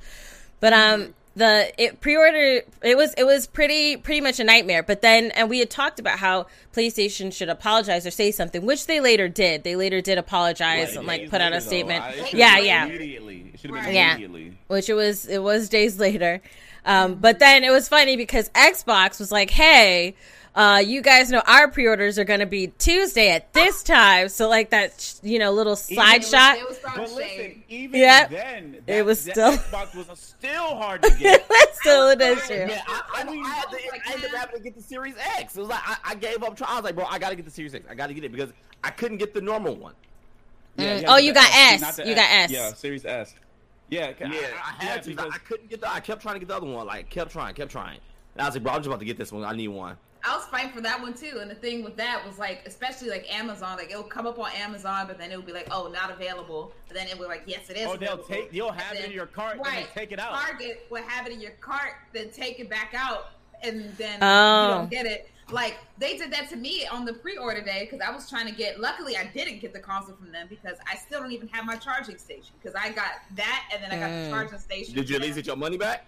But 0.60 0.72
um, 0.72 1.14
the 1.36 1.72
it 1.82 2.00
pre-order 2.00 2.62
it 2.82 2.96
was 2.96 3.12
it 3.14 3.24
was 3.24 3.46
pretty 3.46 3.96
pretty 3.96 4.20
much 4.20 4.38
a 4.40 4.44
nightmare. 4.44 4.82
But 4.82 5.02
then 5.02 5.30
and 5.32 5.50
we 5.50 5.58
had 5.58 5.70
talked 5.70 5.98
about 5.98 6.18
how 6.18 6.46
PlayStation 6.74 7.32
should 7.32 7.48
apologize 7.48 8.06
or 8.06 8.10
say 8.10 8.30
something, 8.30 8.64
which 8.64 8.86
they 8.86 9.00
later 9.00 9.28
did. 9.28 9.64
They 9.64 9.76
later 9.76 10.00
did 10.00 10.18
apologize 10.18 10.96
and 10.96 11.06
like 11.06 11.30
put 11.30 11.40
out 11.40 11.52
a 11.52 11.56
though. 11.56 11.60
statement. 11.60 12.02
I- 12.04 12.30
yeah, 12.32 12.58
yeah. 12.58 12.86
Immediately. 12.86 13.50
It 13.54 13.60
should 13.60 13.70
have 13.70 13.76
been 13.80 13.84
Right. 13.86 13.94
Yeah. 13.94 14.10
immediately. 14.12 14.58
which 14.68 14.88
it 14.88 14.94
was 14.94 15.26
it 15.26 15.42
was 15.42 15.68
days 15.68 15.98
later. 15.98 16.40
Um, 16.86 17.14
but 17.14 17.38
then 17.38 17.64
it 17.64 17.70
was 17.70 17.88
funny 17.88 18.16
because 18.16 18.50
Xbox 18.50 19.18
was 19.18 19.32
like, 19.32 19.48
"Hey, 19.50 20.14
uh, 20.54 20.82
you 20.84 21.02
guys 21.02 21.30
know 21.30 21.42
our 21.46 21.68
pre-orders 21.68 22.18
are 22.18 22.24
going 22.24 22.40
to 22.40 22.46
be 22.46 22.68
Tuesday 22.78 23.30
at 23.30 23.52
this 23.52 23.82
time." 23.82 24.28
So 24.28 24.48
like 24.48 24.70
that, 24.70 25.14
you 25.22 25.38
know, 25.38 25.50
little 25.52 25.76
side 25.76 26.16
it 26.16 26.18
was, 26.20 26.30
shot. 26.30 26.56
It 26.58 26.68
was 26.68 26.78
throwing 26.78 26.96
But 26.98 27.08
shade. 27.08 27.38
listen, 27.38 27.64
even 27.68 28.00
Yeah. 28.00 28.26
then, 28.28 28.76
It 28.86 29.04
was 29.04 29.20
still- 29.20 29.52
Xbox 29.56 29.94
was 29.94 30.18
still 30.18 30.76
hard 30.76 31.02
to 31.02 31.10
get. 31.18 31.44
Still 31.74 32.08
an 32.10 32.20
issue. 32.20 32.54
Yeah, 32.54 32.80
I, 32.86 33.02
I, 33.16 33.20
I 33.20 33.24
mean, 33.24 33.44
I, 33.44 33.48
had 33.50 33.68
to, 33.68 33.76
I 33.76 33.88
like, 33.92 34.08
I 34.08 34.12
ended 34.14 34.30
up 34.32 34.36
having 34.40 34.56
to 34.56 34.62
get 34.62 34.74
the 34.74 34.82
Series 34.82 35.14
X. 35.38 35.56
It 35.56 35.60
was 35.60 35.68
like 35.68 35.80
I, 35.84 35.96
I 36.04 36.14
gave 36.14 36.42
up 36.42 36.56
trying. 36.56 36.70
I 36.70 36.76
was 36.76 36.84
like, 36.84 36.94
bro, 36.94 37.04
I 37.04 37.18
gotta 37.18 37.36
get 37.36 37.44
the 37.44 37.50
Series 37.50 37.74
X. 37.74 37.84
I 37.90 37.94
gotta 37.94 38.14
get 38.14 38.24
it 38.24 38.32
because 38.32 38.52
I 38.82 38.90
couldn't 38.90 39.18
get 39.18 39.34
the 39.34 39.40
normal 39.42 39.74
one. 39.76 39.92
Yeah, 40.76 40.98
Mm. 40.98 41.02
yeah, 41.02 41.12
Oh, 41.12 41.16
the 41.16 41.22
you 41.24 41.34
got 41.34 41.50
S, 41.50 41.72
S. 41.74 41.80
not 41.82 41.96
the 41.96 42.08
You 42.08 42.14
got 42.14 42.30
S. 42.30 42.50
Yeah, 42.50 42.72
Series 42.72 43.04
S. 43.04 43.34
Yeah, 43.90 44.12
Yeah, 44.18 44.28
I 44.80 44.82
had 44.84 45.02
to. 45.02 45.10
because 45.10 45.30
I 45.32 45.38
couldn't 45.38 45.68
get 45.68 45.80
the. 45.82 45.92
I 45.92 46.00
kept 46.00 46.22
trying 46.22 46.34
to 46.36 46.38
get 46.40 46.48
the 46.48 46.56
other 46.56 46.66
one. 46.66 46.86
Like, 46.86 47.10
kept 47.10 47.30
trying, 47.30 47.54
kept 47.54 47.70
trying. 47.70 47.98
And 48.34 48.42
I 48.42 48.46
was 48.46 48.54
like, 48.54 48.62
bro, 48.64 48.72
I'm 48.72 48.78
just 48.78 48.86
about 48.86 48.98
to 49.00 49.04
get 49.04 49.18
this 49.18 49.30
one. 49.30 49.44
I 49.44 49.54
need 49.54 49.68
one. 49.68 49.96
I 50.26 50.34
was 50.36 50.46
fighting 50.46 50.72
for 50.72 50.80
that 50.80 51.00
one 51.00 51.12
too. 51.14 51.38
And 51.40 51.50
the 51.50 51.54
thing 51.54 51.84
with 51.84 51.96
that 51.96 52.24
was 52.26 52.38
like, 52.38 52.62
especially 52.66 53.10
like 53.10 53.26
Amazon, 53.32 53.76
like 53.76 53.90
it'll 53.90 54.02
come 54.02 54.26
up 54.26 54.38
on 54.38 54.50
Amazon, 54.52 55.06
but 55.06 55.18
then 55.18 55.30
it 55.30 55.36
would 55.36 55.46
be 55.46 55.52
like, 55.52 55.68
oh, 55.70 55.88
not 55.88 56.10
available. 56.10 56.72
But 56.88 56.96
then 56.96 57.08
it 57.08 57.18
would 57.18 57.24
be 57.26 57.28
like, 57.28 57.42
yes, 57.46 57.68
it 57.68 57.76
is. 57.76 57.86
Oh, 57.86 57.96
they'll 57.96 58.14
available. 58.14 58.24
take- 58.24 58.52
you'll 58.52 58.70
And 58.72 58.80
have 58.80 58.96
it 58.96 59.04
in 59.04 59.12
your 59.12 59.26
cart 59.26 59.56
and 59.58 59.66
then 59.66 59.84
take 59.94 60.12
it 60.12 60.18
out. 60.18 60.32
Target 60.34 60.86
will 60.90 61.02
have 61.02 61.26
it 61.26 61.32
in 61.32 61.40
your 61.40 61.52
cart, 61.60 61.92
then 62.12 62.30
take 62.30 62.58
it 62.58 62.70
back 62.70 62.94
out, 62.96 63.30
and 63.62 63.94
then 63.98 64.18
Oh. 64.22 64.62
you 64.68 64.74
don't 64.74 64.90
get 64.90 65.06
it. 65.06 65.30
Like 65.50 65.76
they 65.98 66.16
did 66.16 66.32
that 66.32 66.48
to 66.50 66.56
me 66.56 66.86
on 66.86 67.04
the 67.04 67.12
pre-order 67.12 67.60
day 67.60 67.86
because 67.88 68.00
I 68.00 68.10
was 68.10 68.30
trying 68.30 68.46
to 68.46 68.52
get. 68.54 68.80
Luckily, 68.80 69.18
I 69.18 69.26
didn't 69.26 69.58
get 69.60 69.74
the 69.74 69.78
console 69.78 70.16
from 70.16 70.32
them 70.32 70.46
because 70.48 70.78
I 70.90 70.96
still 70.96 71.20
don't 71.20 71.32
even 71.32 71.48
have 71.48 71.66
my 71.66 71.76
charging 71.76 72.16
station 72.16 72.54
because 72.62 72.74
I 72.74 72.88
got 72.92 73.10
that 73.36 73.68
and 73.70 73.82
then 73.84 73.90
I 73.92 73.96
got 74.00 74.08
Mm. 74.10 74.24
the 74.24 74.30
charging 74.30 74.58
station. 74.58 74.94
Did 74.94 75.10
you 75.10 75.16
at 75.16 75.22
least 75.22 75.34
get 75.36 75.46
your 75.46 75.56
money 75.56 75.76
back? 75.76 76.06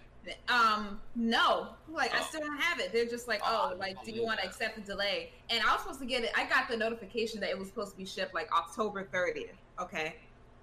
Um, 0.49 1.01
no, 1.15 1.69
like 1.89 2.15
I 2.15 2.21
Oh. 2.21 2.27
still 2.29 2.41
don't 2.41 2.61
have 2.61 2.81
it. 2.81 2.93
They're 2.93 3.07
just 3.07 3.29
like, 3.29 3.41
Oh, 3.45 3.71
oh, 3.73 3.77
like, 3.79 4.03
do 4.05 4.13
you 4.13 4.25
want 4.25 4.41
to 4.41 4.47
accept 4.47 4.77
the 4.77 4.83
delay? 4.83 5.31
And 5.51 5.61
I 5.63 5.73
was 5.73 5.83
supposed 5.83 6.01
to 6.01 6.07
get 6.07 6.25
it. 6.25 6.31
I 6.37 6.49
got 6.49 6.69
the 6.69 6.77
notification 6.77 7.41
that 7.41 7.51
it 7.51 7.59
was 7.59 7.69
supposed 7.69 7.93
to 7.93 7.97
be 7.97 8.07
shipped 8.07 8.35
like 8.35 8.49
October 8.57 9.05
30th. 9.13 9.59
Okay, 9.81 10.15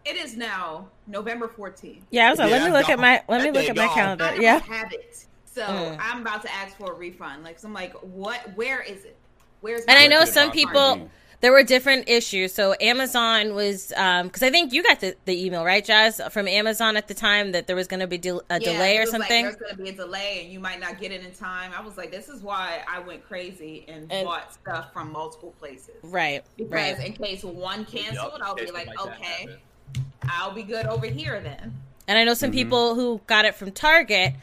it 0.05 0.15
is 0.17 0.35
now 0.35 0.91
November 1.07 1.47
14th. 1.47 2.07
Yeah, 2.11 2.27
I 2.27 2.29
was 2.29 2.39
like, 2.39 2.51
let 2.51 2.61
Yeah, 2.61 2.65
me 2.65 2.71
look 2.71 2.89
at 2.89 2.99
my 2.99 3.21
let 3.27 3.41
me 3.41 3.49
that 3.49 3.53
look 3.53 3.65
day 3.65 3.69
at 3.69 3.75
my 3.75 3.87
calendar. 3.87 4.25
I 4.25 4.41
Yeah. 4.41 4.61
have 4.67 4.91
it, 4.91 5.15
so 5.45 5.63
Mm. 5.63 5.97
I'm 5.99 6.21
about 6.21 6.41
to 6.43 6.53
ask 6.53 6.77
for 6.77 6.93
a 6.93 6.95
refund. 6.95 7.43
Like, 7.43 7.59
so 7.59 7.67
I'm 7.67 7.73
like, 7.73 7.93
what? 8.01 8.55
Where 8.55 8.81
is 8.81 9.05
it? 9.05 9.19
Where's? 9.61 9.85
And 9.87 9.97
I 9.97 10.07
know 10.07 10.25
some 10.25 10.51
people 10.51 11.09
there 11.43 11.51
were 11.51 11.61
different 11.61 12.07
issues. 12.07 12.53
So 12.53 12.73
Amazon 12.79 13.53
was 13.53 13.91
um 13.97 14.27
because 14.27 14.41
I 14.43 14.49
think 14.49 14.71
you 14.71 14.81
got 14.81 15.01
the, 15.01 15.13
the 15.25 15.45
email 15.45 15.65
right, 15.65 15.83
Jazz, 15.83 16.21
from 16.31 16.47
Amazon 16.47 16.95
at 16.95 17.09
the 17.09 17.13
time 17.13 17.51
that 17.51 17.67
there 17.67 17.75
was 17.75 17.85
going 17.87 17.99
to 17.99 18.07
be 18.07 18.17
del- 18.17 18.43
a 18.49 18.61
Yeah, 18.61 18.71
delay 18.71 18.95
it 18.95 18.99
or 18.99 19.01
was 19.01 19.11
like, 19.11 19.21
something. 19.23 19.43
There's 19.43 19.55
going 19.57 19.75
to 19.75 19.83
be 19.83 19.89
a 19.89 19.93
delay, 19.93 20.39
and 20.43 20.53
you 20.53 20.61
might 20.61 20.79
not 20.79 21.01
get 21.01 21.11
it 21.11 21.21
in 21.23 21.31
time. 21.33 21.71
I 21.77 21.81
was 21.81 21.97
like, 21.97 22.11
this 22.11 22.29
is 22.29 22.41
why 22.41 22.81
I 22.89 22.99
went 22.99 23.27
crazy 23.27 23.83
and, 23.89 24.09
And- 24.09 24.25
bought 24.25 24.53
stuff 24.53 24.93
from 24.93 25.11
multiple 25.11 25.53
places. 25.59 25.95
right, 26.03 26.43
Because 26.55 26.71
right. 26.71 27.05
in 27.07 27.11
case 27.13 27.43
one 27.43 27.83
canceled, 27.85 28.33
Yup, 28.39 28.41
I'll 28.41 28.55
be 28.55 28.71
like, 28.71 28.87
like 28.87 29.05
okay. 29.05 29.57
I'll 30.29 30.53
be 30.53 30.63
good 30.63 30.85
over 30.85 31.07
here 31.07 31.41
then. 31.41 31.73
And 32.07 32.17
I 32.17 32.23
know 32.23 32.33
some 32.35 32.51
Mm-hmm. 32.51 32.57
people 32.57 32.95
who 32.95 33.19
got 33.27 33.43
it 33.43 33.55
from 33.55 33.71
Target 33.73 34.33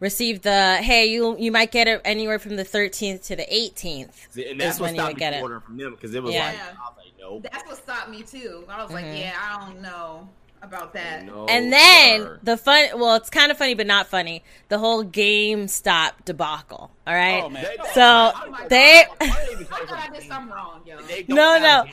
received 0.00 0.42
the 0.42 0.76
hey, 0.76 1.06
you 1.06 1.36
you 1.38 1.50
might 1.52 1.70
get 1.70 1.88
it 1.88 2.00
anywhere 2.04 2.38
from 2.38 2.56
the 2.56 2.64
13th 2.64 3.24
to 3.26 3.36
the 3.36 3.44
18th. 3.44 4.10
See, 4.30 4.48
and 4.50 4.60
that's 4.60 4.78
what 4.80 4.86
when 4.86 4.94
you 4.96 5.02
would 5.02 5.06
stopped 5.10 5.14
me 5.16 5.20
get 5.20 5.32
from 5.32 5.38
it. 5.38 5.42
ordering 5.42 5.60
from 5.62 5.76
them 5.76 5.90
because 5.94 6.14
it 6.14 6.22
was 6.22 6.34
Yeah. 6.34 6.46
like, 6.48 6.56
I 6.58 6.62
was 6.62 6.92
like, 6.98 7.12
nope. 7.20 7.46
That's 7.50 7.66
what 7.68 7.76
stopped 7.76 8.10
me 8.10 8.22
too. 8.22 8.64
I 8.68 8.82
was 8.82 8.92
like, 8.92 9.04
Mhm. 9.06 9.18
yeah, 9.20 9.34
I 9.40 9.66
don't 9.66 9.80
know 9.82 10.28
about 10.62 10.94
that. 10.94 11.24
No, 11.24 11.46
and 11.46 11.70
then 11.72 12.20
sir. 12.22 12.40
the 12.42 12.56
fun 12.56 12.88
well, 12.98 13.16
it's 13.16 13.28
kind 13.30 13.50
of 13.50 13.58
funny 13.58 13.74
but 13.74 13.86
not 13.86 14.06
funny. 14.08 14.42
The 14.68 14.78
whole 14.78 15.04
GameStop 15.04 16.12
debacle, 16.24 16.90
all 17.06 17.14
right? 17.14 17.42
Oh 17.44 17.48
man, 17.50 17.62
They- 17.64 17.76
So, 17.92 18.32
Oh 18.34 18.50
my 18.50 18.66
they- 18.68 19.04
God. 19.08 19.16
I 19.20 19.26
thought 19.86 19.92
I 19.92 20.08
did 20.12 20.26
something 20.28 20.52
wrong, 20.52 20.80
yo. 20.86 21.00
They 21.02 21.22
don't 21.24 21.36
No, 21.36 21.52
have 21.58 21.86
no. 21.86 21.92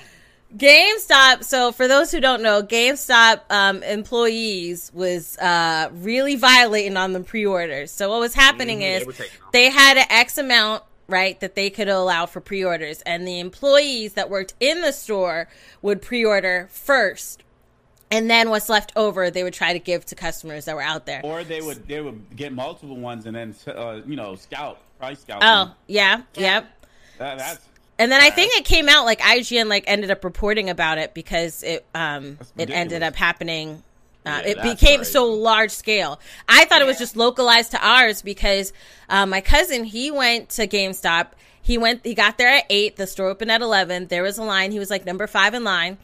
Games. 0.58 1.08
GameStop. 1.08 1.44
So 1.44 1.72
for 1.72 1.88
those 1.88 2.12
who 2.12 2.20
don't 2.20 2.42
know, 2.42 2.62
GameStop 2.64 3.42
um, 3.50 3.84
employees 3.84 4.92
was 4.94 5.38
uh, 5.38 5.90
really 5.94 6.36
violating 6.36 6.98
on 6.98 7.14
the 7.14 7.22
pre-orders. 7.22 7.92
So 7.92 8.10
what 8.10 8.20
was 8.20 8.34
happening 8.34 8.80
Mhm, 8.80 9.00
is 9.02 9.06
were 9.06 9.14
taking 9.14 9.40
them. 9.40 9.50
they 9.54 9.70
had 9.70 9.98
an 9.98 10.06
X 10.10 10.38
amount 10.38 10.84
right 11.08 11.40
that 11.42 11.56
they 11.56 11.70
could 11.70 11.90
allow 11.90 12.26
for 12.26 12.40
pre-orders, 12.42 13.02
and 13.02 13.28
the 13.28 13.40
employees 13.40 14.14
that 14.14 14.30
worked 14.30 14.54
in 14.60 14.82
the 14.82 14.92
store 14.94 15.48
would 15.82 16.02
pre-order 16.02 16.70
first, 16.72 17.44
and 18.10 18.30
then 18.30 18.50
what's 18.50 18.70
left 18.70 18.94
over 18.96 19.30
they 19.30 19.44
would 19.44 19.54
try 19.54 19.74
to 19.74 19.80
give 19.80 20.06
to 20.06 20.16
customers 20.16 20.66
that 20.66 20.76
were 20.76 20.82
out 20.82 21.06
there. 21.06 21.20
or 21.24 21.44
they 21.44 21.60
would 21.62 21.86
they 21.88 22.00
would 22.02 22.34
get 22.36 22.54
multiple 22.54 22.96
ones 22.96 23.26
and 23.26 23.36
then 23.36 23.54
uh, 23.68 24.00
you 24.06 24.16
know 24.16 24.36
scout 24.36 24.80
price 25.00 25.20
scout. 25.20 25.42
Oh 25.44 25.66
them. 25.66 25.74
yeah, 25.88 26.22
Yeah. 26.36 26.42
yep. 26.42 26.86
that, 27.18 27.38
that's 27.38 27.66
And 28.02 28.12
then 28.12 28.22
I 28.22 28.30
think 28.32 28.58
it 28.58 28.66
came 28.66 28.90
out 28.90 29.06
like 29.06 29.20
IGN 29.20 29.68
like 29.68 29.84
ended 29.88 30.10
up 30.12 30.24
reporting 30.24 30.70
about 30.70 30.98
it 30.98 31.14
because 31.14 31.64
it 31.64 31.86
um 31.94 32.38
it 32.58 32.70
ended 32.70 33.04
up 33.04 33.16
happening. 33.16 33.84
Uh, 34.26 34.42
Yeah, 34.44 34.52
it 34.52 34.62
became 34.62 35.00
crazy. 35.00 35.12
so 35.12 35.26
large 35.26 35.72
scale. 35.72 36.20
I 36.48 36.66
thought 36.66 36.82
it 36.82 36.86
was 36.86 36.98
just 37.00 37.16
localized 37.16 37.72
to 37.72 37.86
ours 37.86 38.22
because 38.22 38.72
uh, 39.10 39.26
my 39.26 39.42
cousin 39.42 39.84
he 39.84 40.12
went 40.12 40.50
to 40.50 40.68
GameStop. 40.68 41.28
He 41.62 41.78
went. 41.78 42.04
He 42.04 42.14
got 42.16 42.38
there 42.38 42.50
at 42.50 42.66
eight. 42.70 42.96
The 42.98 43.06
store 43.08 43.30
opened 43.30 43.52
at 43.52 43.62
eleven. 43.62 44.08
There 44.08 44.24
was 44.24 44.38
a 44.38 44.44
line. 44.44 44.72
He 44.72 44.80
was 44.80 44.90
like 44.90 45.06
number 45.06 45.28
five 45.28 45.54
in 45.54 45.64
line. 45.64 45.98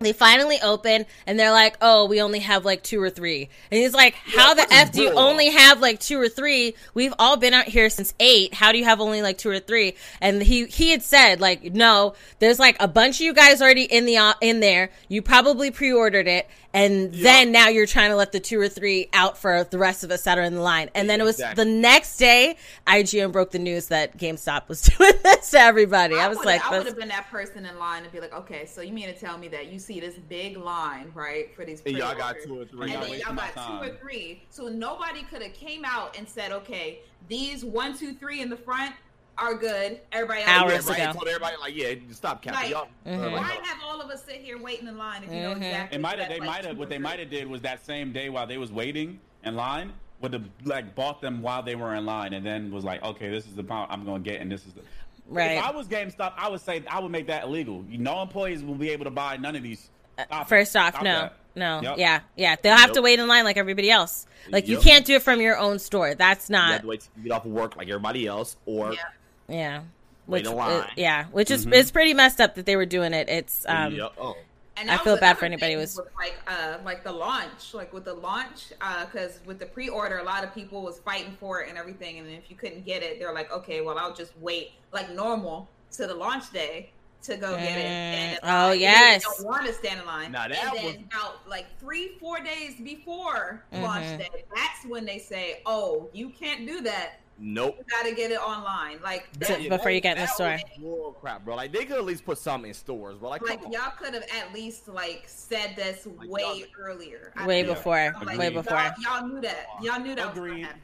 They 0.00 0.12
finally 0.12 0.58
open 0.60 1.06
and 1.26 1.38
they're 1.38 1.52
like, 1.52 1.76
"Oh, 1.80 2.06
we 2.06 2.20
only 2.20 2.40
have 2.40 2.64
like 2.64 2.82
two 2.82 3.00
or 3.00 3.10
three. 3.10 3.48
And 3.70 3.80
he's 3.80 3.94
like, 3.94 4.14
"How 4.14 4.52
the 4.52 4.66
f 4.70 4.92
do 4.92 5.02
you 5.02 5.12
only 5.12 5.50
have 5.50 5.80
like 5.80 6.00
two 6.00 6.20
or 6.20 6.28
three? 6.28 6.74
We've 6.94 7.14
all 7.18 7.36
been 7.36 7.54
out 7.54 7.66
here 7.66 7.88
since 7.88 8.12
eight. 8.18 8.54
How 8.54 8.72
do 8.72 8.78
you 8.78 8.84
have 8.84 9.00
only 9.00 9.22
like 9.22 9.38
two 9.38 9.50
or 9.50 9.60
three? 9.60 9.94
And 10.20 10.42
he 10.42 10.66
he 10.66 10.90
had 10.90 11.02
said 11.02 11.40
like, 11.40 11.62
"No, 11.74 12.14
there's 12.40 12.58
like 12.58 12.76
a 12.80 12.88
bunch 12.88 13.16
of 13.16 13.20
you 13.20 13.32
guys 13.32 13.62
already 13.62 13.84
in 13.84 14.04
the 14.04 14.16
uh, 14.16 14.34
in 14.40 14.60
there. 14.60 14.90
You 15.08 15.22
probably 15.22 15.70
pre-ordered 15.70 16.26
it, 16.26 16.48
and 16.74 17.14
then 17.14 17.52
now 17.52 17.68
you're 17.68 17.86
trying 17.86 18.10
to 18.10 18.16
let 18.16 18.32
the 18.32 18.40
two 18.40 18.60
or 18.60 18.68
three 18.68 19.08
out 19.12 19.38
for 19.38 19.64
the 19.64 19.78
rest 19.78 20.04
of 20.04 20.10
us 20.10 20.22
that 20.24 20.36
are 20.38 20.42
in 20.42 20.54
the 20.54 20.60
line. 20.60 20.90
And 20.94 21.08
then 21.08 21.20
it 21.20 21.24
was 21.24 21.36
Exactly. 21.36 21.64
the 21.64 21.70
next 21.70 22.16
day, 22.16 22.56
IGN 22.86 23.32
broke 23.32 23.52
the 23.52 23.58
news 23.58 23.86
that 23.88 24.18
GameStop 24.18 24.68
was 24.68 24.82
doing 24.98 25.12
this 25.22 25.50
to 25.52 25.58
everybody. 25.60 26.16
I 26.16 26.28
was 26.28 26.38
like, 26.44 26.64
I 26.66 26.76
would 26.76 26.86
have 26.86 26.98
been 26.98 27.08
that 27.08 27.30
person 27.30 27.64
in 27.64 27.78
line 27.78 28.02
and 28.02 28.12
be 28.12 28.20
like, 28.20 28.34
okay, 28.34 28.66
so 28.66 28.80
you 28.80 28.92
mean 28.92 29.06
to 29.06 29.14
tell 29.18 29.38
me 29.38 29.48
that 29.48 29.66
you 29.72 29.78
see 29.78 30.00
this 30.00 30.16
big 30.28 30.56
line, 30.56 31.10
right, 31.14 31.54
for 31.54 31.64
these 31.64 31.80
And 31.86 31.96
y'all 31.96 32.14
got 32.14 32.36
two 32.44 32.60
or 32.60 32.64
three. 32.64 32.82
and 32.82 32.90
Y'all 32.92 33.00
then 33.02 33.10
wasting 33.10 33.26
y'all 33.26 33.34
my 33.34 33.50
got 33.54 33.84
two 33.84 33.92
or 33.92 33.96
three, 33.98 34.42
so 34.50 34.68
nobody 34.68 35.22
could 35.22 35.42
have 35.42 35.54
came 35.54 35.84
out 35.84 36.18
and 36.18 36.28
said, 36.28 36.50
okay, 36.52 37.00
these 37.28 37.64
one, 37.64 37.96
two, 37.96 38.12
three 38.14 38.40
in 38.42 38.50
the 38.50 38.56
front 38.56 38.94
are 39.38 39.54
good. 39.54 40.00
Everybody 40.12 40.40
else 40.42 40.50
Hours 40.50 40.72
Yeah, 40.72 40.78
is 40.78 40.86
right. 40.88 40.98
ago. 41.00 41.12
Told 41.12 41.28
everybody 41.28 41.56
like, 41.60 41.74
yeah, 41.76 41.94
stop 42.12 42.42
counting. 42.42 42.62
Like, 42.62 42.70
Y'all, 42.70 42.88
uh, 43.06 43.30
Why 43.30 43.38
like, 43.38 43.64
have 43.64 43.78
all 43.84 44.00
of 44.00 44.10
us 44.10 44.24
sit 44.24 44.36
here 44.36 44.58
waiting 44.58 44.86
in 44.88 44.96
line 44.96 45.22
if 45.24 45.30
you 45.32 45.40
know 45.40 45.54
Mhm. 45.54 45.56
exactly? 45.56 45.96
It 45.96 46.00
might 46.00 46.18
have. 46.18 46.28
They 46.28 46.40
like, 46.40 46.48
might 46.48 46.64
have. 46.64 46.78
What 46.78 46.88
they 46.88 46.98
might 46.98 47.18
have 47.18 47.30
did 47.30 47.48
was 47.48 47.60
that 47.62 47.84
same 47.84 48.12
day 48.12 48.28
while 48.28 48.46
they 48.46 48.58
was 48.58 48.70
waiting 48.72 49.20
in 49.44 49.56
line, 49.56 49.92
would 50.20 50.32
have 50.32 50.44
like 50.64 50.94
bought 50.94 51.20
them 51.20 51.42
while 51.42 51.62
they 51.62 51.74
were 51.74 51.94
in 51.94 52.06
line, 52.06 52.32
and 52.34 52.44
then 52.46 52.70
was 52.70 52.84
like, 52.84 53.02
okay, 53.02 53.28
this 53.30 53.46
is 53.46 53.54
the 53.54 53.62
amount 53.62 53.90
I'm 53.90 54.04
going 54.04 54.22
to 54.22 54.30
get, 54.30 54.40
and 54.40 54.50
this 54.50 54.66
is 54.66 54.72
the. 54.72 54.82
Right. 55.26 55.52
If 55.52 55.64
I 55.64 55.70
was 55.70 55.86
GameStop, 55.88 56.34
I 56.36 56.48
would 56.48 56.60
say 56.60 56.82
I 56.88 57.00
would 57.00 57.10
make 57.10 57.26
that 57.28 57.44
illegal. 57.44 57.82
No 57.88 58.20
employees 58.22 58.62
will 58.62 58.74
be 58.74 58.90
able 58.90 59.04
to 59.04 59.10
buy 59.10 59.36
none 59.38 59.56
of 59.56 59.62
these. 59.62 59.88
Stop 60.18 60.42
it. 60.42 60.48
First 60.48 60.76
off, 60.76 60.90
Stop 60.94 61.02
no, 61.02 61.12
that. 61.22 61.36
no, 61.56 61.80
Yep. 61.82 61.98
yeah, 61.98 62.20
yeah. 62.36 62.56
They'll 62.62 62.76
have 62.76 62.92
to 62.92 63.02
wait 63.02 63.18
in 63.18 63.26
line 63.26 63.44
like 63.44 63.56
everybody 63.56 63.90
else. 63.90 64.26
Like 64.50 64.68
you 64.68 64.78
can't 64.78 65.04
do 65.06 65.14
it 65.16 65.22
from 65.22 65.40
your 65.40 65.56
own 65.58 65.78
store. 65.78 66.14
That's 66.14 66.48
you 66.50 66.56
have 66.56 66.70
not, 66.70 66.80
to 66.82 66.86
wait 66.86 67.00
till 67.00 67.10
you 67.16 67.22
get 67.30 67.32
off 67.34 67.44
of 67.46 67.52
work 67.52 67.76
like 67.76 67.88
everybody 67.88 68.26
else, 68.26 68.56
or 68.66 68.92
Yeah. 68.92 69.00
Yeah. 69.48 69.82
Which, 70.26 70.46
uh, 70.46 70.86
yeah, 70.96 71.24
which 71.26 71.50
is 71.50 71.66
Mhm. 71.66 71.74
it's 71.74 71.90
pretty 71.90 72.14
messed 72.14 72.40
up 72.40 72.54
that 72.54 72.64
they 72.64 72.76
were 72.76 72.86
doing 72.86 73.12
it. 73.12 73.28
It's 73.28 73.66
um, 73.68 73.94
yeah, 73.94 74.08
oh, 74.18 74.36
And 74.76 74.90
I 74.90 74.96
feel 74.96 75.12
was 75.14 75.20
bad 75.20 75.36
for 75.38 75.44
anybody 75.44 75.72
thing 75.74 75.80
who's- 75.80 76.00
like 76.16 76.34
uh 76.46 76.78
like 76.82 77.04
the 77.04 77.12
launch, 77.12 77.74
like 77.74 77.92
with 77.92 78.06
the 78.06 78.14
launch, 78.14 78.72
uh, 78.80 79.04
because 79.04 79.40
with 79.44 79.58
the 79.58 79.66
pre-order, 79.66 80.18
a 80.18 80.24
lot 80.24 80.42
of 80.42 80.54
people 80.54 80.80
was 80.82 80.98
fighting 81.00 81.36
for 81.38 81.60
it 81.62 81.68
and 81.68 81.76
everything. 81.76 82.18
And 82.18 82.28
if 82.30 82.50
you 82.50 82.56
couldn't 82.56 82.86
get 82.86 83.02
it, 83.02 83.18
they're 83.18 83.34
like, 83.34 83.52
okay, 83.52 83.82
well, 83.82 83.98
I'll 83.98 84.14
just 84.14 84.32
wait 84.40 84.72
like 84.92 85.10
normal 85.10 85.68
to 85.92 86.06
the 86.06 86.14
launch 86.14 86.50
day 86.52 86.90
to 87.24 87.36
go 87.36 87.54
get 87.56 87.78
it. 87.78 87.84
And 87.84 88.36
Mm, 88.40 88.40
oh, 88.44 88.70
They 88.70 88.76
yes. 88.78 89.22
don't 89.24 89.46
want 89.46 89.66
to 89.66 89.72
stand 89.74 90.00
in 90.00 90.06
line. 90.06 90.32
Now, 90.32 90.48
that 90.48 90.58
and 90.64 90.76
then 90.76 90.84
was- 90.84 90.94
about 91.12 91.46
like 91.48 91.66
three, 91.80 92.16
four 92.18 92.40
days 92.40 92.76
before 92.80 93.62
launch 93.72 94.06
Mhm. 94.06 94.18
day, 94.18 94.44
that's 94.54 94.84
when 94.86 95.04
they 95.04 95.18
say, 95.18 95.60
oh, 95.66 96.08
you 96.14 96.30
can't 96.30 96.66
do 96.66 96.80
that. 96.82 97.20
Nope. 97.38 97.76
You 97.78 97.84
got 97.90 98.08
to 98.08 98.14
get 98.14 98.30
it 98.30 98.38
online. 98.40 98.98
Like 99.02 99.28
So- 99.42 99.54
that, 99.54 99.68
before 99.68 99.90
you 99.90 100.00
get 100.00 100.16
in 100.16 100.22
the 100.22 100.28
store. 100.28 100.52
was 100.52 100.62
bull 100.78 101.16
crap, 101.20 101.44
bro. 101.44 101.56
Like 101.56 101.72
they 101.72 101.84
could 101.84 101.96
at 101.98 102.04
least 102.04 102.24
put 102.24 102.38
something 102.38 102.68
in 102.68 102.74
stores, 102.74 103.16
bro. 103.16 103.30
Like, 103.30 103.42
like 103.48 103.60
y'all 103.70 103.92
could 103.98 104.14
have 104.14 104.24
at 104.36 104.52
least 104.54 104.88
like 104.88 105.24
said 105.26 105.74
this 105.76 106.06
Like, 106.06 106.28
way 106.30 106.42
y'all- 106.42 106.66
earlier. 106.80 107.32
I 107.36 107.46
way 107.46 107.62
feel. 107.64 107.74
before, 107.74 108.14
like, 108.24 108.38
way 108.38 108.48
before. 108.50 108.76
Y'all, 108.78 108.92
y'all 109.20 109.26
knew 109.28 109.40
that. 109.42 109.66
Y'all 109.82 110.00
knew 110.00 110.14
that 110.14 110.28
was 110.28 110.36
Agreed. 110.38 110.50
gonna 110.62 110.66
happen. 110.66 110.80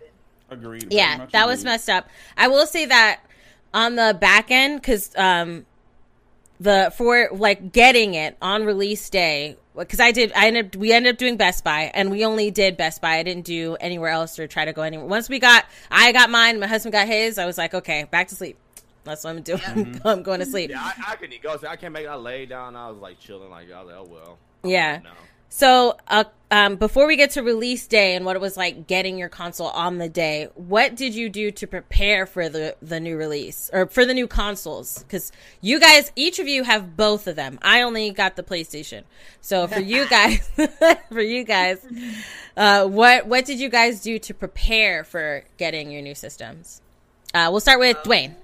Agreed. 0.51 0.87
Yeah, 0.93 1.17
much 1.19 1.33
that 1.33 1.47
was 1.47 1.65
messed 1.65 1.89
up. 1.89 2.09
I 2.37 2.49
will 2.49 2.67
say 2.67 2.85
that 2.87 3.21
on 3.73 3.95
the 3.95 4.17
back 4.21 4.51
end, 4.51 4.81
because 4.81 5.15
um, 5.17 5.65
the 6.59 6.93
for 6.97 7.29
like 7.33 7.73
getting 7.73 8.15
it 8.15 8.37
on 8.43 8.65
release 8.65 9.09
day, 9.09 9.57
because 9.81 10.01
I 10.01 10.13
did, 10.13 10.33
I 10.35 10.47
ended, 10.47 10.77
we 10.77 10.93
ended 10.93 11.15
up 11.15 11.19
doing 11.19 11.37
Best 11.37 11.65
Buy, 11.65 11.91
and 11.93 12.11
we 12.11 12.25
only 12.25 12.51
did 12.51 12.77
Best 12.77 13.01
Buy. 13.01 13.17
I 13.17 13.23
didn't 13.23 13.45
do 13.45 13.77
anywhere 13.81 14.11
else 14.11 14.39
or 14.39 14.47
try 14.47 14.65
to 14.65 14.73
go 14.73 14.83
anywhere. 14.83 15.07
Once 15.07 15.29
we 15.29 15.39
got, 15.39 15.67
I 15.91 16.13
got 16.13 16.31
mine, 16.31 16.61
my 16.61 16.67
husband 16.67 16.93
got 16.93 17.09
his. 17.09 17.39
I 17.39 17.47
was 17.47 17.59
like, 17.59 17.75
okay, 17.75 18.05
back 18.11 18.29
to 18.29 18.35
sleep. 18.35 18.57
That's 19.05 19.25
what 19.25 19.31
I'm 19.31 19.43
doing. 19.43 19.59
Mm-hmm. 19.61 20.07
I'm 20.09 20.23
going 20.23 20.41
to 20.41 20.47
sleep. 20.47 20.71
Yeah, 20.71 20.83
I, 20.83 21.13
I 21.13 21.17
couldn't 21.17 21.43
go. 21.43 21.57
So 21.57 21.67
I 21.67 21.77
can't 21.77 21.93
make. 21.93 22.07
I 22.07 22.15
laid 22.15 22.51
down. 22.51 22.77
I 22.77 22.91
was 22.91 22.99
like 22.99 23.19
chilling. 23.19 23.51
Like 23.51 23.73
I 23.73 23.83
was 23.83 23.87
like, 23.89 23.97
oh 23.97 24.09
well. 24.11 24.39
Yeah. 24.63 25.01
No. 25.03 25.11
So, 25.53 25.97
uh, 26.07 26.25
um, 26.53 26.77
before 26.77 27.07
we 27.07 27.17
get 27.17 27.31
to 27.33 27.43
release 27.43 27.87
day 27.87 28.15
and 28.15 28.25
what 28.25 28.35
it 28.35 28.41
was 28.41 28.57
like 28.57 28.87
getting 28.87 29.19
your 29.19 29.29
console 29.29 29.67
on 29.69 29.99
the 29.99 30.09
day, 30.09 30.49
what 30.55 30.95
did 30.95 31.15
you 31.15 31.29
do 31.29 31.51
to 31.51 31.67
prepare 31.67 32.25
for 32.25 32.49
the 32.49 32.77
the 32.81 32.99
new 32.99 33.17
release 33.17 33.69
or 33.73 33.87
for 33.87 34.07
the 34.07 34.15
new 34.15 34.27
consoles? 34.27 35.03
Because 35.03 35.33
you 35.61 35.79
guys, 35.79 36.13
each 36.15 36.39
of 36.39 36.47
you 36.49 36.63
have 36.63 36.97
both 36.97 37.27
of 37.27 37.37
them. 37.37 37.59
I 37.63 37.83
only 37.83 38.11
got 38.11 38.37
the 38.37 38.43
PlayStation. 38.45 39.03
So 39.41 39.67
for 39.67 39.81
you 39.81 40.09
guys, 40.11 40.49
for 41.13 41.21
you 41.21 41.45
guys, 41.45 41.85
uh, 42.57 42.87
what 42.87 43.27
what 43.27 43.45
did 43.45 43.59
you 43.59 43.69
guys 43.69 44.01
do 44.01 44.19
to 44.21 44.33
prepare 44.33 45.03
for 45.03 45.45
getting 45.57 45.91
your 45.91 46.03
new 46.03 46.15
systems? 46.15 46.81
Uh, 47.35 47.49
we'll 47.51 47.61
start 47.61 47.81
with 47.81 47.97
Dwayne. 47.99 48.35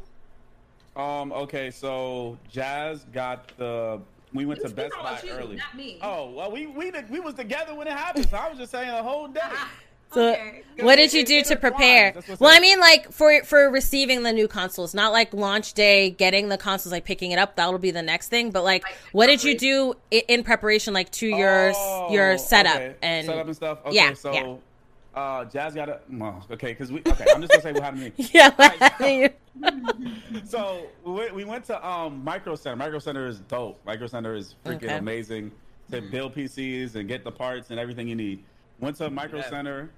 Um. 0.97 1.33
Okay. 1.33 1.71
So 1.71 2.37
Jazz 2.51 3.05
got 3.12 3.57
the. 3.59 4.01
We 4.37 4.46
went 4.46 4.61
to 4.62 4.68
Best 4.68 4.92
Buy 5.03 5.20
you, 5.25 5.33
early. 5.33 5.57
not 5.57 5.75
me. 5.77 5.99
Oh 6.03 6.31
well, 6.31 6.51
we 6.53 6.66
we 6.66 6.92
we 7.11 7.20
was 7.20 7.35
together 7.35 7.75
when 7.75 7.87
it 7.88 7.92
happened. 7.94 8.29
So 8.31 8.37
I 8.37 8.49
was 8.49 8.59
just 8.59 8.70
saying 8.70 8.88
the 8.88 9.03
whole 9.03 9.27
day. 9.29 9.40
Ah, 9.42 9.70
so, 10.12 10.31
Okay. 10.33 10.62
what 10.81 10.96
did 10.96 11.12
you 11.12 11.25
do 11.25 11.42
to 11.42 11.57
prepare? 11.57 12.14
Well, 12.38 12.55
I 12.55 12.61
mean, 12.61 12.79
like 12.79 13.11
for 13.12 13.42
for 13.44 13.68
receiving 13.70 14.22
the 14.22 14.33
new 14.33 14.46
consoles, 14.46 14.94
not 14.94 15.12
like 15.12 15.35
launch 15.35 15.72
day, 15.75 16.11
getting 16.11 16.49
the 16.49 16.57
consoles, 16.59 16.92
like 16.92 17.05
picking 17.05 17.33
it 17.33 17.38
up. 17.38 17.57
That'll 17.57 17.79
be 17.79 17.90
the 17.90 18.03
next 18.03 18.29
thing. 18.29 18.51
But 18.51 18.62
like, 18.62 18.85
Like, 18.85 18.94
what 19.12 19.27
did 19.27 19.42
you 19.42 19.59
do 19.59 19.94
in 20.11 20.44
preparation, 20.44 20.94
like 20.94 21.11
to 21.12 21.27
your 21.27 21.72
Oh, 21.75 22.12
your 22.12 22.38
setup 22.38 22.77
okay. 22.77 22.94
and 23.03 23.27
setup 23.27 23.46
and 23.46 23.57
stuff. 23.57 23.79
Okay, 23.87 23.96
yeah, 23.96 24.14
so 24.14 24.33
yeah. 24.33 24.55
Uh, 25.16 25.44
Jazz 25.46 25.74
got 25.74 25.88
a. 25.88 26.00
well, 26.11 26.44
Okay, 26.50 26.68
because 26.68 26.92
we. 26.92 27.00
Okay, 27.00 27.24
I'm 27.35 27.40
just 27.40 27.50
gonna 27.52 27.62
say 27.62 27.72
what 27.72 27.83
happened 27.83 28.14
to 28.16 28.22
me. 28.22 28.31
yeah. 28.35 29.29
so 30.44 30.87
we 31.05 31.12
went, 31.12 31.35
we 31.35 31.44
went 31.44 31.64
to 31.64 31.87
um 31.88 32.22
Micro 32.22 32.55
Center. 32.55 32.76
Micro 32.76 32.98
Center 32.98 33.26
is 33.26 33.40
dope. 33.40 33.81
Micro 33.87 34.07
Center 34.07 34.35
is 34.35 34.55
freaking 34.64 34.85
Okay. 34.85 34.96
amazing 34.98 35.50
to 35.90 36.02
build 36.02 36.35
PCs 36.35 36.94
and 36.96 37.09
get 37.09 37.24
the 37.24 37.33
parts 37.33 37.70
and 37.70 37.81
everything 37.81 38.07
you 38.09 38.14
need. 38.16 38.44
Went 38.81 38.96
to 38.96 39.09
Micro 39.11 39.38
Yeah. 39.38 39.48
Center. 39.50 39.90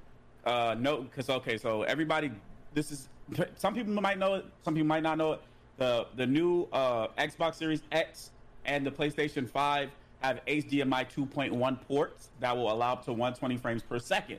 Uh, 0.44 0.76
no, 0.78 1.02
because 1.02 1.28
okay, 1.28 1.58
so 1.58 1.82
everybody, 1.82 2.30
this 2.72 2.92
is 2.92 3.08
some 3.56 3.74
people 3.74 3.92
might 3.94 4.18
know 4.18 4.34
it, 4.34 4.46
some 4.64 4.74
people 4.74 4.86
might 4.86 5.02
not 5.02 5.18
know 5.18 5.32
it. 5.32 5.40
The 5.78 6.06
the 6.16 6.26
new 6.26 6.68
uh, 6.72 7.08
Xbox 7.18 7.54
Series 7.56 7.82
X 7.90 8.30
and 8.64 8.86
the 8.86 8.90
PlayStation 8.90 9.48
Five 9.48 9.90
have 10.20 10.40
HDMI 10.46 11.08
2.1 11.12 11.80
ports 11.86 12.30
that 12.40 12.56
will 12.56 12.72
allow 12.72 12.92
up 12.94 13.04
to 13.04 13.12
120 13.12 13.56
frames 13.56 13.82
per 13.82 13.98
second, 13.98 14.38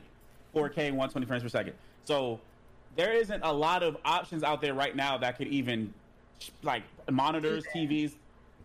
4K 0.54 0.90
120 0.90 1.26
frames 1.26 1.42
per 1.42 1.48
second. 1.48 1.74
So 2.04 2.40
there 2.96 3.12
isn't 3.12 3.42
a 3.42 3.52
lot 3.52 3.82
of 3.82 3.96
options 4.04 4.42
out 4.42 4.60
there 4.60 4.74
right 4.74 4.94
now 4.96 5.16
that 5.18 5.36
could 5.38 5.48
even 5.48 5.92
like 6.62 6.82
monitors, 7.10 7.64
TVs 7.74 8.12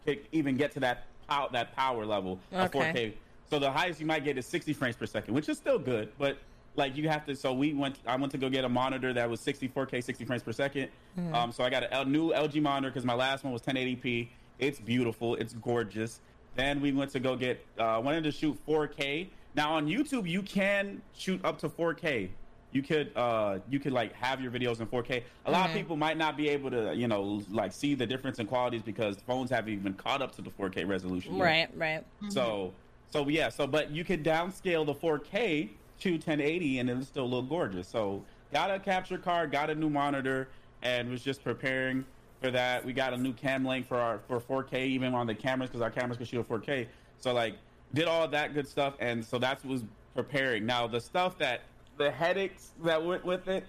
could 0.05 0.19
even 0.31 0.55
get 0.57 0.71
to 0.73 0.79
that 0.81 1.05
pow- 1.27 1.49
that 1.49 1.75
power 1.75 2.05
level 2.05 2.39
of 2.51 2.73
Okay. 2.75 2.79
4K. 2.93 3.13
So 3.49 3.59
the 3.59 3.69
highest 3.71 3.99
you 3.99 4.05
might 4.05 4.23
get 4.23 4.37
is 4.37 4.45
60 4.45 4.73
frames 4.73 4.95
per 4.95 5.05
second, 5.05 5.33
which 5.33 5.49
is 5.49 5.57
still 5.57 5.77
good, 5.77 6.11
but 6.17 6.37
like 6.75 6.95
you 6.97 7.07
have 7.09 7.25
to. 7.27 7.35
So 7.35 7.53
we 7.53 7.73
went. 7.73 7.97
I 8.07 8.15
went 8.15 8.31
to 8.31 8.37
go 8.37 8.49
get 8.49 8.65
a 8.65 8.69
monitor 8.69 9.13
that 9.13 9.29
was 9.29 9.39
64K, 9.41 10.03
60 10.03 10.25
frames 10.25 10.43
per 10.43 10.51
2nd 10.51 10.89
Um, 11.33 11.51
so 11.51 11.63
I 11.63 11.69
got 11.69 11.83
a 11.83 11.93
L- 11.93 12.05
new 12.05 12.31
LG 12.33 12.61
monitor 12.61 12.89
because 12.89 13.05
my 13.05 13.13
last 13.13 13.43
one 13.43 13.53
was 13.53 13.61
1080p. 13.61 14.27
It's 14.59 14.79
beautiful. 14.79 15.35
It's 15.35 15.53
gorgeous. 15.53 16.19
Then 16.55 16.81
we 16.81 16.91
went 16.91 17.11
to 17.11 17.19
go 17.19 17.35
get. 17.35 17.63
Uh, 17.77 18.01
wanted 18.03 18.23
to 18.23 18.31
shoot 18.31 18.57
4K. 18.67 19.27
Now 19.55 19.73
on 19.73 19.87
YouTube, 19.87 20.29
you 20.29 20.41
can 20.41 21.01
shoot 21.15 21.43
up 21.43 21.57
to 21.59 21.69
4K. 21.69 22.29
You 22.71 22.83
could 22.83 23.11
uh 23.15 23.59
you 23.69 23.79
could 23.79 23.93
like 23.93 24.11
have 24.13 24.41
your 24.41 24.51
videos 24.51 24.81
in 24.81 24.87
4K. 24.87 25.23
A 25.45 25.51
lot 25.51 25.69
of 25.69 25.75
people 25.75 25.95
might 25.95 26.17
not 26.17 26.35
be 26.35 26.49
able 26.49 26.69
to 26.71 26.93
you 26.93 27.07
know 27.07 27.41
like 27.49 27.71
see 27.71 27.95
the 27.95 28.05
difference 28.05 28.39
in 28.39 28.47
qualities 28.47 28.81
because 28.81 29.15
phones 29.25 29.49
haven't 29.49 29.71
even 29.71 29.93
caught 29.93 30.21
up 30.21 30.35
to 30.35 30.41
the 30.41 30.49
4K 30.49 30.85
resolution. 30.87 31.35
yet. 31.35 31.43
right, 31.43 31.69
right. 31.77 32.03
So 32.29 32.73
so 33.11 33.27
yeah, 33.29 33.47
so 33.47 33.65
but 33.65 33.91
you 33.91 34.03
could 34.03 34.25
downscale 34.25 34.85
the 34.85 34.93
4K 34.93 35.69
to 36.01 36.11
1080 36.11 36.79
and 36.79 36.89
it'll 36.89 37.03
still 37.05 37.29
look 37.29 37.47
gorgeous. 37.47 37.87
So 37.87 38.25
got 38.51 38.69
a 38.69 38.79
capture 38.79 39.17
card, 39.17 39.53
got 39.53 39.69
a 39.69 39.75
new 39.75 39.89
monitor, 39.89 40.49
and 40.81 41.09
was 41.09 41.21
just 41.21 41.45
preparing 41.45 42.03
for 42.41 42.51
that. 42.51 42.83
We 42.83 42.91
got 42.91 43.13
a 43.13 43.17
new 43.17 43.31
cam 43.31 43.63
link 43.63 43.87
for 43.87 43.97
our 43.97 44.19
for 44.27 44.41
4K 44.41 44.85
even 44.87 45.13
on 45.13 45.27
the 45.27 45.35
cameras 45.35 45.69
because 45.69 45.81
our 45.81 45.91
cameras 45.91 46.17
can 46.17 46.25
shoot 46.25 46.45
4K. 46.45 46.87
So 47.19 47.31
like 47.31 47.55
did 47.95 48.05
all 48.05 48.27
that 48.27 48.53
good 48.53 48.67
stuff, 48.67 48.93
and 48.99 49.25
so 49.25 49.39
that 49.39 49.63
was 49.65 49.83
preparing. 50.13 50.65
Now 50.65 50.85
the 50.85 50.99
stuff 51.01 51.37
that 51.39 51.61
the 51.97 52.11
headaches 52.11 52.71
that 52.83 53.03
went 53.03 53.25
with 53.25 53.47
it. 53.47 53.63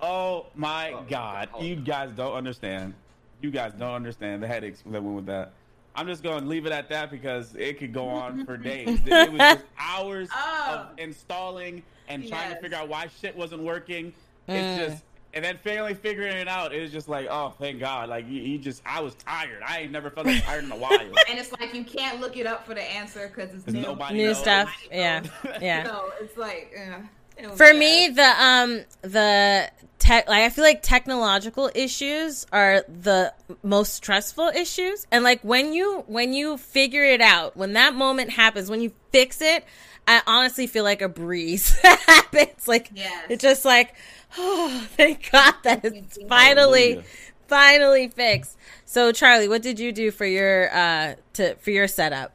Oh 0.00 0.46
my 0.56 0.90
Oh, 0.92 1.04
god, 1.08 1.48
God. 1.52 1.62
you 1.62 1.76
guys 1.76 2.10
don't 2.10 2.34
understand. 2.34 2.92
You 3.40 3.50
guys 3.52 3.72
don't 3.72 3.94
understand 3.94 4.42
the 4.42 4.48
headaches 4.48 4.82
that 4.84 5.00
went 5.02 5.14
with 5.16 5.26
that. 5.26 5.52
I'm 5.94 6.06
just 6.08 6.22
going 6.24 6.40
to 6.42 6.46
leave 6.48 6.66
it 6.66 6.72
at 6.72 6.88
that 6.88 7.10
because 7.10 7.54
it 7.54 7.78
could 7.78 7.92
go 7.92 8.08
on 8.08 8.44
for 8.44 8.56
days. 8.70 9.00
It 9.06 9.30
was 9.30 9.38
just 9.38 9.64
hours 9.78 10.28
Oh. 10.34 10.88
of 10.90 10.98
installing 10.98 11.82
and 12.08 12.26
trying 12.28 12.52
to 12.52 12.60
figure 12.60 12.76
out 12.78 12.88
why 12.88 13.06
shit 13.20 13.36
wasn't 13.36 13.62
working. 13.62 14.12
Mm. 14.48 14.54
It's 14.54 14.92
just, 14.92 15.04
and 15.34 15.44
then 15.44 15.58
finally 15.64 15.94
figuring 15.94 16.36
it 16.36 16.48
out. 16.48 16.72
It 16.74 16.80
was 16.82 16.92
just 16.92 17.08
like, 17.08 17.26
oh, 17.30 17.50
thank 17.58 17.80
God. 17.80 18.08
Like 18.08 18.28
you, 18.28 18.40
you 18.42 18.58
just, 18.58 18.82
I 18.84 19.00
was 19.00 19.14
tired. 19.14 19.62
I 19.66 19.80
ain't 19.80 19.92
never 19.92 20.10
felt 20.10 20.26
like 20.26 20.42
tired 20.44 20.64
in 20.64 20.72
a 20.72 20.76
while. 20.76 20.90
And 21.28 21.38
it's 21.38 21.52
like 21.52 21.74
you 21.74 21.84
can't 21.84 22.20
look 22.20 22.36
it 22.36 22.46
up 22.46 22.66
for 22.66 22.74
the 22.74 22.82
answer 22.82 23.28
because 23.28 23.54
it's 23.54 23.64
'Cause 23.64 23.74
new. 23.74 23.82
nobody 23.82 24.18
New 24.18 24.26
knows. 24.28 24.38
stuff. 24.38 24.68
Nobody 24.84 24.98
Yeah, 25.00 25.20
knows. 25.20 25.62
yeah. 25.62 25.84
So 25.86 26.12
it's 26.20 26.36
like 26.36 26.72
uh, 26.78 26.98
it 27.36 27.48
was 27.48 27.56
For 27.56 27.72
me, 27.74 28.08
the 28.08 28.42
um 28.44 28.84
the 29.02 29.70
tech 29.98 30.28
like 30.28 30.42
I 30.42 30.50
feel 30.50 30.64
like 30.64 30.82
technological 30.82 31.70
issues 31.74 32.46
are 32.52 32.84
the 32.88 33.32
most 33.62 33.94
stressful 33.94 34.48
issues. 34.48 35.06
And 35.10 35.24
like 35.24 35.40
when 35.42 35.72
you 35.72 36.04
when 36.06 36.32
you 36.32 36.56
figure 36.58 37.04
it 37.04 37.20
out, 37.20 37.56
when 37.56 37.72
that 37.74 37.94
moment 37.94 38.30
happens, 38.30 38.68
when 38.70 38.80
you 38.80 38.92
fix 39.12 39.40
it, 39.40 39.64
I 40.08 40.22
honestly 40.26 40.66
feel 40.66 40.84
like 40.84 41.02
a 41.02 41.08
breeze 41.08 41.70
happens. 41.82 42.66
Like 42.68 42.90
Yes. 42.94 43.26
it's 43.28 43.42
just 43.42 43.64
like, 43.64 43.94
oh, 44.36 44.86
thank 44.96 45.30
God 45.30 45.54
that 45.64 45.84
it's 45.84 46.18
finally 46.28 46.90
Hallelujah. 46.90 47.04
finally 47.48 48.08
fixed. 48.08 48.56
So 48.84 49.12
Charlie, 49.12 49.48
what 49.48 49.62
did 49.62 49.78
you 49.78 49.92
do 49.92 50.10
for 50.10 50.26
your 50.26 50.74
uh 50.74 51.14
to 51.34 51.54
for 51.56 51.70
your 51.70 51.86
setup? 51.88 52.32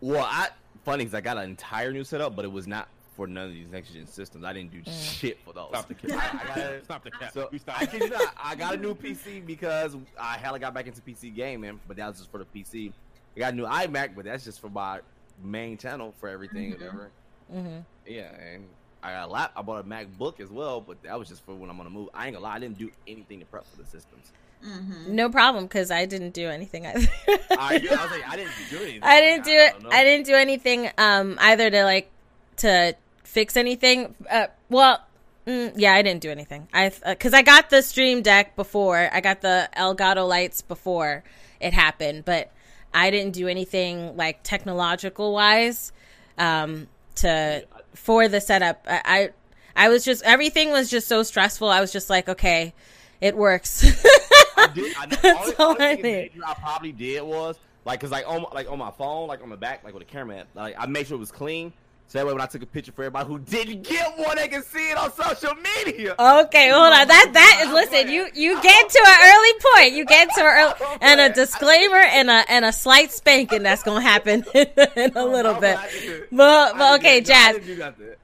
Well, 0.00 0.24
I 0.28 0.48
funny 0.84 1.04
because 1.04 1.14
I 1.14 1.20
got 1.20 1.36
an 1.36 1.44
entire 1.50 1.92
new 1.92 2.04
setup, 2.04 2.36
but 2.36 2.44
it 2.44 2.52
was 2.52 2.66
not 2.66 2.88
for 3.16 3.26
none 3.26 3.46
of 3.46 3.52
these 3.52 3.68
next 3.68 3.92
gen 3.94 4.06
systems. 4.06 4.44
I 4.44 4.52
didn't 4.52 4.70
do 4.72 4.82
shit 4.90 5.38
for 5.44 5.52
those. 5.54 5.68
Stop 5.70 5.88
the 5.88 5.94
cap. 5.94 6.50
I 6.52 6.54
got- 6.60 6.84
Stop 6.84 7.04
the 7.04 7.10
cap. 7.10 7.32
So 7.32 7.48
stop. 7.58 7.80
I 7.80 7.86
kid 7.86 8.02
you 8.02 8.10
not, 8.10 8.34
I 8.42 8.54
got 8.54 8.74
a 8.74 8.76
new 8.76 8.94
PC 8.94 9.44
because 9.44 9.96
I 10.20 10.36
hella 10.36 10.58
got 10.58 10.74
back 10.74 10.86
into 10.86 11.00
PC 11.00 11.34
gaming, 11.34 11.80
but 11.88 11.96
that 11.96 12.06
was 12.08 12.18
just 12.18 12.30
for 12.30 12.38
the 12.38 12.44
PC. 12.44 12.92
I 13.36 13.38
got 13.40 13.52
a 13.52 13.56
new 13.56 13.64
iMac, 13.64 14.14
but 14.14 14.24
that's 14.26 14.44
just 14.44 14.60
for 14.60 14.68
my 14.68 15.00
main 15.42 15.76
channel 15.78 16.14
for 16.20 16.28
everything, 16.28 16.70
whatever. 16.72 17.10
Mm-hmm. 17.54 17.78
Yeah, 18.06 18.30
and 18.34 18.66
I 19.02 19.12
got 19.12 19.28
a 19.28 19.32
lap. 19.32 19.52
I 19.56 19.62
bought 19.62 19.80
a 19.80 19.88
MacBook 19.88 20.40
as 20.40 20.50
well, 20.50 20.80
but 20.80 21.02
that 21.02 21.18
was 21.18 21.28
just 21.28 21.44
for 21.44 21.54
when 21.54 21.70
I'm 21.70 21.78
on 21.80 21.84
the 21.84 21.90
move. 21.90 22.08
I 22.14 22.26
ain't 22.26 22.34
gonna 22.34 22.44
lie, 22.44 22.54
I 22.56 22.58
didn't 22.58 22.78
do 22.78 22.90
anything 23.06 23.40
to 23.40 23.46
prep 23.46 23.66
for 23.70 23.76
the 23.76 23.86
systems. 23.86 24.32
No 25.06 25.28
problem, 25.28 25.64
because 25.66 25.90
I 25.90 26.06
didn't 26.06 26.30
do 26.32 26.48
anything 26.48 26.86
either. 26.86 27.06
I, 27.28 27.74
I 27.76 27.78
was 28.02 28.10
like, 28.10 28.28
I 28.28 28.36
didn't 28.36 28.52
do 28.70 28.78
anything. 28.78 29.02
I 29.02 29.20
didn't 29.20 29.44
do 29.44 29.52
it. 29.52 29.72
don't 29.74 29.82
know. 29.84 29.90
I 29.92 30.02
didn't 30.02 30.26
do 30.26 30.34
anything 30.34 30.90
um 30.98 31.36
either 31.40 31.70
to 31.70 31.84
like 31.84 32.10
to 32.58 32.96
fix 33.26 33.56
anything. 33.56 34.14
Uh, 34.30 34.46
well, 34.70 35.00
mm, 35.46 35.72
yeah, 35.76 35.94
I 35.94 36.02
didn't 36.02 36.22
do 36.22 36.30
anything. 36.30 36.68
I 36.72 36.92
because 37.04 37.34
I 37.34 37.42
got 37.42 37.70
the 37.70 37.82
Stream 37.82 38.22
Deck 38.22 38.56
before. 38.56 39.10
I 39.12 39.20
got 39.20 39.40
the 39.40 39.68
Elgato 39.76 40.26
lights 40.26 40.62
before 40.62 41.24
it 41.60 41.72
happened, 41.72 42.24
but 42.24 42.52
I 42.94 43.10
didn't 43.10 43.32
do 43.32 43.48
anything 43.48 44.16
like 44.16 44.42
technological 44.42 45.32
wise 45.32 45.92
um 46.38 46.86
to 47.16 47.66
for 47.94 48.28
the 48.28 48.40
setup. 48.40 48.86
I, 48.88 49.02
I 49.04 49.86
I 49.86 49.88
was 49.88 50.04
just 50.04 50.22
everything 50.24 50.70
was 50.70 50.88
just 50.88 51.08
so 51.08 51.22
stressful. 51.22 51.68
I 51.68 51.80
was 51.80 51.92
just 51.92 52.08
like, 52.08 52.28
okay, 52.28 52.72
it 53.20 53.36
works. 53.36 53.84
I 54.56 54.68
did. 54.74 54.94
I 54.96 55.06
know. 55.06 55.16
That's 55.22 55.60
only, 55.60 55.84
all 55.84 55.96
only 55.98 56.30
I 56.44 56.50
I 56.50 56.54
probably 56.54 56.92
did 56.92 57.22
was 57.22 57.58
like, 57.84 58.00
cause 58.00 58.10
like 58.10 58.26
on 58.26 58.42
my, 58.42 58.48
like 58.52 58.70
on 58.70 58.78
my 58.78 58.90
phone, 58.92 59.28
like 59.28 59.42
on 59.42 59.50
the 59.50 59.56
back, 59.56 59.84
like 59.84 59.94
with 59.94 60.06
the 60.06 60.10
camera, 60.10 60.44
like 60.54 60.74
I 60.78 60.86
made 60.86 61.06
sure 61.06 61.16
it 61.16 61.20
was 61.20 61.32
clean. 61.32 61.72
So 62.08 62.18
that 62.18 62.26
way, 62.26 62.32
when 62.32 62.40
I 62.40 62.46
took 62.46 62.62
a 62.62 62.66
picture 62.66 62.92
for 62.92 63.02
everybody 63.02 63.26
who 63.26 63.38
didn't 63.40 63.82
get 63.82 64.16
one, 64.16 64.36
they 64.36 64.46
can 64.46 64.62
see 64.62 64.90
it 64.90 64.96
on 64.96 65.12
social 65.12 65.54
media. 65.56 66.14
Okay, 66.16 66.70
hold 66.70 66.92
on. 66.92 67.08
That 67.08 67.30
that 67.32 67.62
is 67.66 67.72
listen. 67.72 68.12
You 68.12 68.28
you 68.32 68.62
get 68.62 68.88
to 68.88 69.04
an 69.04 69.18
early 69.24 69.52
point. 69.72 69.92
You 69.94 70.04
get 70.04 70.28
to 70.34 70.40
an 70.40 70.46
early 70.46 70.98
and 71.00 71.20
a 71.20 71.34
disclaimer 71.34 71.96
and 71.96 72.30
a 72.30 72.44
and 72.48 72.64
a 72.64 72.72
slight 72.72 73.10
spanking 73.10 73.64
that's 73.64 73.82
gonna 73.82 74.00
happen 74.02 74.44
in 74.54 75.12
a 75.16 75.24
little 75.24 75.54
bit. 75.54 75.78
But, 76.30 76.78
but 76.78 77.00
okay, 77.00 77.22
Jazz. 77.22 77.56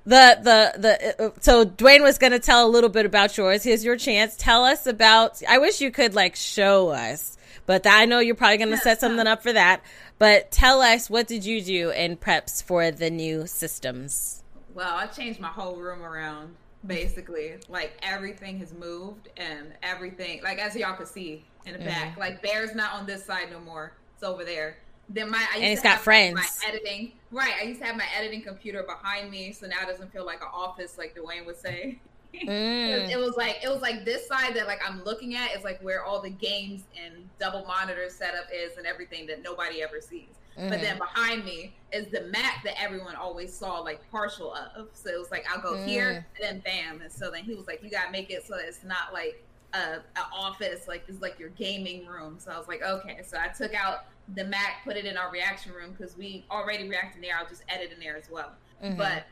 The 0.05 0.39
the 0.43 0.73
the 0.79 1.27
uh, 1.27 1.31
so 1.41 1.65
Dwayne 1.65 2.03
was 2.03 2.19
gonna 2.19 2.39
tell 2.39 2.67
a 2.67 2.71
little 2.71 2.91
bit 2.91 3.07
about 3.07 3.37
yours. 3.37 3.65
Here's 3.65 3.85
your 3.85 3.97
chance. 3.97 4.37
Tell 4.37 4.65
us 4.65 4.87
about. 4.87 5.43
I 5.49 5.59
wish 5.59 5.81
you 5.81 5.91
could 5.91 6.15
like 6.15 6.37
show 6.37 6.89
us, 6.91 7.37
but 7.67 7.87
I 7.87 8.05
know 8.05 8.19
you're 8.19 8.35
probably 8.35 8.59
gonna 8.59 8.77
set 8.77 9.01
something 9.01 9.27
up 9.27 9.43
for 9.43 9.53
that. 9.53 9.83
But 10.19 10.51
tell 10.51 10.81
us 10.81 11.11
what 11.11 11.27
did 11.27 11.45
you 11.45 11.63
do 11.63 11.91
in 11.91 12.17
preps 12.17 12.63
for 12.63 12.91
the 12.91 13.11
new 13.11 13.47
systems? 13.47 14.43
Well, 14.75 14.95
I 14.95 15.07
changed 15.07 15.41
my 15.41 15.49
whole 15.49 15.77
room 15.77 16.03
around 16.03 16.55
basically. 16.87 17.55
Like 17.69 17.93
everything 18.03 18.59
has 18.59 18.73
moved 18.73 19.29
and 19.37 19.73
everything 19.83 20.43
like 20.43 20.59
as 20.59 20.75
y'all 20.77 20.97
could 20.97 21.09
see 21.09 21.45
in 21.67 21.75
the 21.75 21.79
back. 21.79 22.17
Like 22.17 22.43
Bear's 22.43 22.75
not 22.75 22.95
on 22.95 23.07
this 23.07 23.25
side 23.25 23.51
no 23.51 23.61
more. 23.61 23.93
It's 24.15 24.23
over 24.23 24.45
there. 24.45 24.77
Then 25.09 25.31
my 25.31 25.39
I 25.39 25.41
used 25.41 25.55
And 25.57 25.65
he's 25.65 25.79
to 25.79 25.83
got 25.83 25.89
have, 25.91 25.99
like, 25.99 26.05
friends. 26.05 26.35
My 26.35 26.69
editing 26.69 27.13
right. 27.31 27.53
I 27.61 27.65
used 27.65 27.81
to 27.81 27.87
have 27.87 27.97
my 27.97 28.07
editing 28.17 28.43
computer 28.43 28.83
behind 28.83 29.31
me, 29.31 29.53
so 29.53 29.67
now 29.67 29.77
it 29.83 29.89
doesn't 29.89 30.13
feel 30.13 30.25
like 30.25 30.41
an 30.41 30.49
office, 30.53 30.97
like 30.97 31.15
Dwayne 31.17 31.45
would 31.47 31.59
say. 31.59 31.99
Mm. 32.35 33.11
It 33.11 33.19
was 33.19 33.37
like 33.37 33.59
it 33.63 33.69
was 33.69 33.83
like 33.83 34.05
this 34.05 34.27
side 34.27 34.55
that 34.55 34.67
like 34.67 34.81
I'm 34.87 35.03
looking 35.05 35.35
at 35.35 35.55
is 35.57 35.65
like 35.65 35.81
where 35.83 36.05
all 36.05 36.21
the 36.21 36.31
games 36.31 36.85
and 37.03 37.29
double 37.39 37.65
monitor 37.67 38.09
setup 38.09 38.47
is 38.53 38.77
and 38.79 38.87
everything 38.87 39.27
that 39.27 39.43
nobody 39.43 39.83
ever 39.83 40.01
sees. 40.01 40.29
But 40.55 40.65
Mm-hmm. 40.65 40.83
then 40.83 40.99
behind 40.99 41.45
me 41.47 41.73
is 41.93 42.09
the 42.09 42.23
Mac 42.25 42.63
that 42.65 42.79
everyone 42.81 43.17
always 43.17 43.55
saw 43.55 43.79
like 43.81 44.01
partial 44.11 44.53
of. 44.55 44.89
So 44.95 45.09
it 45.11 45.19
was 45.19 45.31
like 45.31 45.47
I'll 45.51 45.63
go 45.63 45.75
Mm. 45.77 45.87
here 45.87 46.11
and 46.11 46.25
then 46.41 46.59
bam. 46.61 47.01
And 47.03 47.11
so 47.13 47.31
then 47.31 47.45
he 47.45 47.55
was 47.55 47.67
like, 47.67 47.83
you 47.83 47.91
gotta 47.91 48.11
make 48.13 48.31
it 48.31 48.47
so 48.47 48.57
that 48.57 48.67
it's 48.67 48.85
not 48.85 49.13
like 49.13 49.43
a, 49.75 50.01
a 50.17 50.21
office, 50.35 50.87
like 50.89 51.05
it's 51.09 51.23
like 51.23 51.39
your 51.39 51.49
gaming 51.51 52.07
room. 52.07 52.37
So 52.39 52.51
I 52.51 52.59
was 52.59 52.69
like, 52.69 52.83
okay. 52.83 53.21
So 53.25 53.39
I 53.39 53.49
took 53.49 53.75
out 53.75 54.05
the 54.35 54.45
Mac, 54.45 54.85
put 54.85 54.97
it 54.97 55.05
in 55.07 55.17
our 55.17 55.31
reaction 55.31 55.73
room 55.73 55.95
because 55.97 56.17
we 56.17 56.45
already 56.51 56.89
react 56.89 57.17
in 57.17 57.23
there. 57.23 57.35
I'll 57.39 57.49
just 57.49 57.63
edit 57.69 57.91
in 57.93 57.99
there 58.01 58.17
as 58.17 58.29
well. 58.31 58.53
Mhm. 58.83 58.97
But 58.99 59.25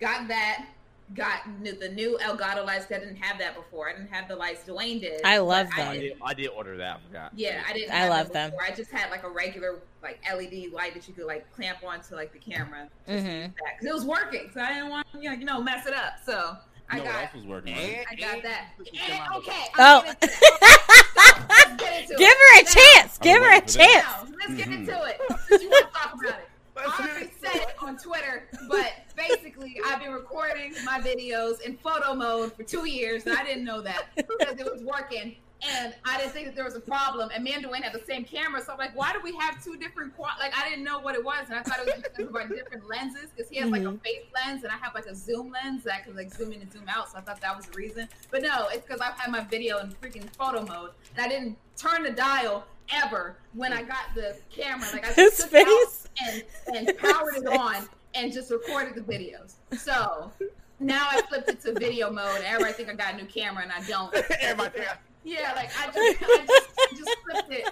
got 0.00 0.28
that. 0.28 0.66
Got 1.14 1.40
the 1.64 1.88
new 1.88 2.18
Elgato 2.22 2.66
lights. 2.66 2.84
'cause 2.86 2.96
I 2.96 3.00
didn't 3.00 3.16
have 3.16 3.38
that 3.38 3.54
before. 3.56 3.88
I 3.88 3.92
didn't 3.92 4.12
have 4.12 4.28
the 4.28 4.36
lights 4.36 4.62
Dwayne 4.68 5.00
did. 5.00 5.22
I 5.24 5.38
love 5.38 5.68
them. 5.74 5.88
I 5.88 5.92
did- 5.94 6.00
did, 6.00 6.18
I 6.22 6.34
did 6.34 6.48
order 6.48 6.76
that. 6.76 6.96
I 6.96 7.06
forgot. 7.06 7.32
yeah, 7.34 7.62
I 7.66 7.72
didn't. 7.72 7.92
I 7.92 7.96
have 8.00 8.10
love 8.10 8.32
them. 8.32 8.50
Before. 8.50 8.64
I 8.66 8.70
just 8.72 8.90
had 8.90 9.10
like 9.10 9.22
a 9.22 9.28
regular 9.30 9.80
like 10.02 10.20
LED 10.30 10.68
light 10.72 10.92
that 10.94 11.08
you 11.08 11.14
could 11.14 11.24
like 11.26 11.50
clamp 11.54 11.78
onto 11.82 12.14
like 12.14 12.32
the 12.32 12.38
camera 12.38 12.88
Mhm. 13.08 13.54
because 13.54 13.84
it 13.86 13.92
was 13.94 14.04
working. 14.04 14.50
So 14.52 14.60
I 14.60 14.74
didn't 14.74 14.90
want 14.90 15.06
you 15.14 15.30
know, 15.30 15.32
you 15.36 15.44
know 15.46 15.60
mess 15.62 15.86
it 15.86 15.94
up. 15.94 16.14
So 16.26 16.56
I 16.90 16.96
You 16.98 17.02
know 17.02 17.06
what 17.06 17.12
got 17.14 17.22
else 17.24 17.34
was 17.34 17.44
working? 17.46 17.74
Right? 17.74 18.06
I 18.10 18.14
got 18.14 18.42
that. 18.42 18.64
And, 18.78 19.34
okay. 19.36 19.64
Oh. 19.78 20.04
I'm 20.06 20.16
getting 20.16 20.18
to 20.20 20.26
that. 20.26 21.28
So, 21.28 21.44
let's 21.48 21.82
get 21.82 22.02
into 22.02 22.14
Give 22.18 22.28
her 22.34 22.60
a 22.60 22.62
Now, 22.62 22.70
chance. 22.70 23.18
I 23.20 23.24
Give 23.24 23.42
her 23.42 23.48
a 23.48 23.50
waiting 23.50 23.66
for 23.68 23.78
that. 23.78 23.84
chance. 23.84 24.30
now, 24.30 24.36
let's 24.40 24.54
get 24.54 24.68
into 24.68 25.02
it. 25.04 25.20
Since 25.48 25.62
you 25.62 25.70
want 25.70 25.86
to 25.92 25.98
talk 26.00 26.14
about 26.14 26.38
it. 26.40 26.47
I 26.86 27.28
said 27.40 27.56
it 27.56 27.74
on 27.80 27.96
Twitter, 27.96 28.48
but 28.68 28.92
basically, 29.16 29.80
I've 29.84 30.00
been 30.00 30.12
recording 30.12 30.74
my 30.84 31.00
videos 31.00 31.60
in 31.60 31.76
photo 31.78 32.14
mode 32.14 32.52
for 32.54 32.62
two 32.62 32.86
years, 32.86 33.26
and 33.26 33.36
I 33.36 33.44
didn't 33.44 33.64
know 33.64 33.80
that 33.82 34.06
because 34.16 34.58
it 34.58 34.70
was 34.70 34.82
working. 34.82 35.36
And 35.60 35.92
I 36.04 36.18
didn't 36.18 36.32
think 36.32 36.46
that 36.46 36.54
there 36.54 36.64
was 36.64 36.76
a 36.76 36.80
problem. 36.80 37.30
And 37.34 37.42
me 37.42 37.52
and 37.52 37.64
Dwayne 37.64 37.82
had 37.82 37.92
the 37.92 38.04
same 38.04 38.24
camera, 38.24 38.62
so 38.62 38.72
I'm 38.72 38.78
like, 38.78 38.96
why 38.96 39.12
do 39.12 39.20
we 39.24 39.34
have 39.36 39.62
two 39.62 39.76
different? 39.76 40.16
Qua-? 40.16 40.36
Like, 40.38 40.56
I 40.56 40.68
didn't 40.68 40.84
know 40.84 41.00
what 41.00 41.16
it 41.16 41.24
was, 41.24 41.46
and 41.48 41.58
I 41.58 41.62
thought 41.62 41.80
it 41.80 41.86
was 41.86 42.00
because 42.02 42.28
of 42.28 42.36
our 42.36 42.46
different 42.46 42.88
lenses. 42.88 43.30
Because 43.34 43.50
he 43.50 43.56
has 43.56 43.68
like 43.68 43.82
a 43.82 43.86
mm-hmm. 43.86 43.96
face 43.96 44.22
lens, 44.34 44.62
and 44.62 44.72
I 44.72 44.76
have 44.76 44.94
like 44.94 45.06
a 45.06 45.16
zoom 45.16 45.50
lens 45.50 45.82
that 45.82 46.04
can 46.04 46.14
like 46.14 46.32
zoom 46.32 46.52
in 46.52 46.60
and 46.60 46.72
zoom 46.72 46.84
out. 46.88 47.10
So 47.10 47.18
I 47.18 47.22
thought 47.22 47.40
that 47.40 47.56
was 47.56 47.66
the 47.66 47.76
reason. 47.76 48.08
But 48.30 48.42
no, 48.42 48.68
it's 48.68 48.86
because 48.86 49.00
I've 49.00 49.18
had 49.18 49.32
my 49.32 49.40
video 49.40 49.78
in 49.78 49.90
freaking 49.90 50.30
photo 50.30 50.64
mode, 50.64 50.90
and 51.16 51.26
I 51.26 51.28
didn't 51.28 51.56
turn 51.76 52.04
the 52.04 52.10
dial 52.10 52.64
ever 52.92 53.36
when 53.54 53.72
I 53.72 53.82
got 53.82 54.14
the 54.14 54.36
camera. 54.50 54.86
Like 54.92 55.04
I 55.06 55.12
His 55.12 55.36
just 55.38 55.42
took 55.50 55.52
it 55.54 55.66
out 55.68 55.90
face. 55.90 56.44
and 56.68 56.76
and 56.88 56.98
powered 56.98 57.36
it 57.36 57.46
on 57.46 57.88
and 58.14 58.32
just 58.32 58.50
recorded 58.50 58.94
the 58.94 59.00
videos. 59.12 59.54
So 59.78 60.32
now 60.80 61.06
I 61.10 61.20
flipped 61.22 61.48
it 61.50 61.60
to 61.62 61.72
video 61.78 62.10
mode. 62.10 62.36
And 62.36 62.44
everybody 62.44 62.72
think 62.72 62.88
I 62.90 62.94
got 62.94 63.14
a 63.14 63.16
new 63.16 63.26
camera, 63.26 63.62
and 63.62 63.72
I 63.72 63.82
don't. 63.86 64.14
Everybody 64.40 64.78
think 64.78 64.90
I- 64.90 64.96
Yeah, 65.24 65.52
like 65.56 65.70
I 65.78 65.86
just 65.92 66.22
I 66.22 66.46
just, 66.46 66.68
I 66.78 66.96
just 66.96 67.16
flipped 67.24 67.52
it 67.52 67.68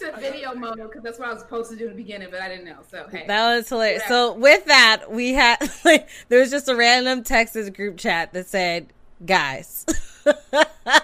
to 0.00 0.16
video 0.20 0.54
mode 0.54 0.76
because 0.76 1.02
that's 1.02 1.18
what 1.18 1.28
I 1.28 1.32
was 1.32 1.42
supposed 1.42 1.70
to 1.72 1.76
do 1.76 1.84
in 1.84 1.90
the 1.90 1.96
beginning, 1.96 2.28
but 2.30 2.40
I 2.40 2.48
didn't 2.48 2.64
know. 2.66 2.78
So 2.90 3.06
hey, 3.10 3.24
That 3.26 3.56
was 3.56 3.68
hilarious. 3.68 4.02
Yeah. 4.04 4.08
So 4.08 4.32
with 4.34 4.64
that, 4.66 5.10
we 5.10 5.32
had 5.34 5.56
like 5.84 6.08
there 6.28 6.40
was 6.40 6.50
just 6.50 6.68
a 6.68 6.76
random 6.76 7.22
Texas 7.24 7.68
group 7.70 7.96
chat 7.96 8.32
that 8.32 8.46
said, 8.48 8.92
"Guys, 9.26 9.84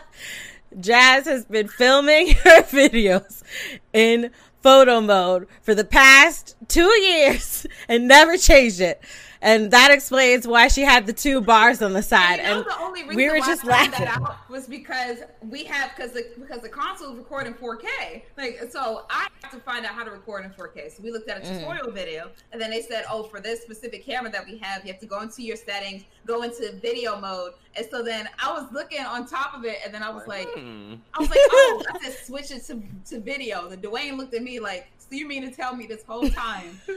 Jazz 0.80 1.26
has 1.26 1.44
been 1.44 1.68
filming 1.68 2.28
her 2.44 2.62
videos 2.62 3.42
in 3.92 4.30
photo 4.62 5.00
mode 5.00 5.46
for 5.62 5.74
the 5.74 5.84
past 5.84 6.56
two 6.68 6.90
years 7.02 7.66
and 7.88 8.08
never 8.08 8.36
changed 8.36 8.80
it." 8.80 9.02
And 9.44 9.70
that 9.72 9.90
explains 9.90 10.48
why 10.48 10.68
she 10.68 10.80
had 10.80 11.06
the 11.06 11.12
two 11.12 11.42
bars 11.42 11.82
on 11.82 11.92
the 11.92 12.02
side. 12.02 12.36
You 12.38 12.42
know, 12.44 12.56
and 12.58 12.66
the 12.66 12.78
only 12.80 13.02
reason 13.02 13.16
we 13.16 13.28
were 13.28 13.38
why 13.40 13.46
just 13.46 13.64
I 13.66 13.68
laughing. 13.68 14.04
that 14.06 14.18
out 14.22 14.36
was 14.48 14.66
because 14.66 15.18
we 15.50 15.64
have 15.64 15.90
because 15.94 16.12
the 16.12 16.24
because 16.40 16.62
the 16.62 16.68
console 16.70 17.12
is 17.12 17.18
recording 17.18 17.52
4K. 17.52 18.22
Like 18.38 18.58
so, 18.70 19.04
I 19.10 19.28
have 19.42 19.52
to 19.52 19.58
find 19.60 19.84
out 19.84 19.92
how 19.92 20.02
to 20.02 20.10
record 20.10 20.46
in 20.46 20.50
4K. 20.52 20.96
So 20.96 21.02
we 21.02 21.10
looked 21.12 21.28
at 21.28 21.36
a 21.36 21.40
Mm. 21.44 21.58
tutorial 21.58 21.90
video, 21.90 22.30
and 22.52 22.60
then 22.60 22.70
they 22.70 22.80
said, 22.80 23.04
"Oh, 23.10 23.22
for 23.24 23.38
this 23.38 23.60
specific 23.60 24.06
camera 24.06 24.32
that 24.32 24.46
we 24.46 24.56
have, 24.58 24.82
you 24.86 24.90
have 24.92 25.00
to 25.02 25.06
go 25.06 25.20
into 25.20 25.42
your 25.42 25.56
settings, 25.56 26.04
go 26.26 26.40
into 26.42 26.72
video 26.80 27.20
mode." 27.20 27.52
And 27.76 27.86
so 27.90 28.02
then 28.02 28.26
I 28.42 28.50
was 28.52 28.72
looking 28.72 29.04
on 29.04 29.26
top 29.26 29.52
of 29.54 29.66
it, 29.66 29.78
and 29.84 29.92
then 29.92 30.02
I 30.02 30.08
was 30.10 30.26
like, 30.26 30.48
Hmm. 30.54 30.94
I 31.12 31.18
was 31.20 31.28
like, 31.28 31.38
"Oh, 31.50 31.82
I 31.92 31.98
just 32.02 32.26
switch 32.26 32.50
it 32.50 32.64
to 32.68 32.82
to 33.10 33.20
video." 33.20 33.68
The 33.68 33.76
Dwayne 33.76 34.16
looked 34.16 34.32
at 34.32 34.42
me 34.42 34.58
like, 34.58 34.86
"So 34.98 35.08
you 35.16 35.28
mean 35.28 35.42
to 35.42 35.54
tell 35.54 35.76
me 35.76 35.86
this 35.86 36.02
whole 36.08 36.28
time?" 36.30 36.80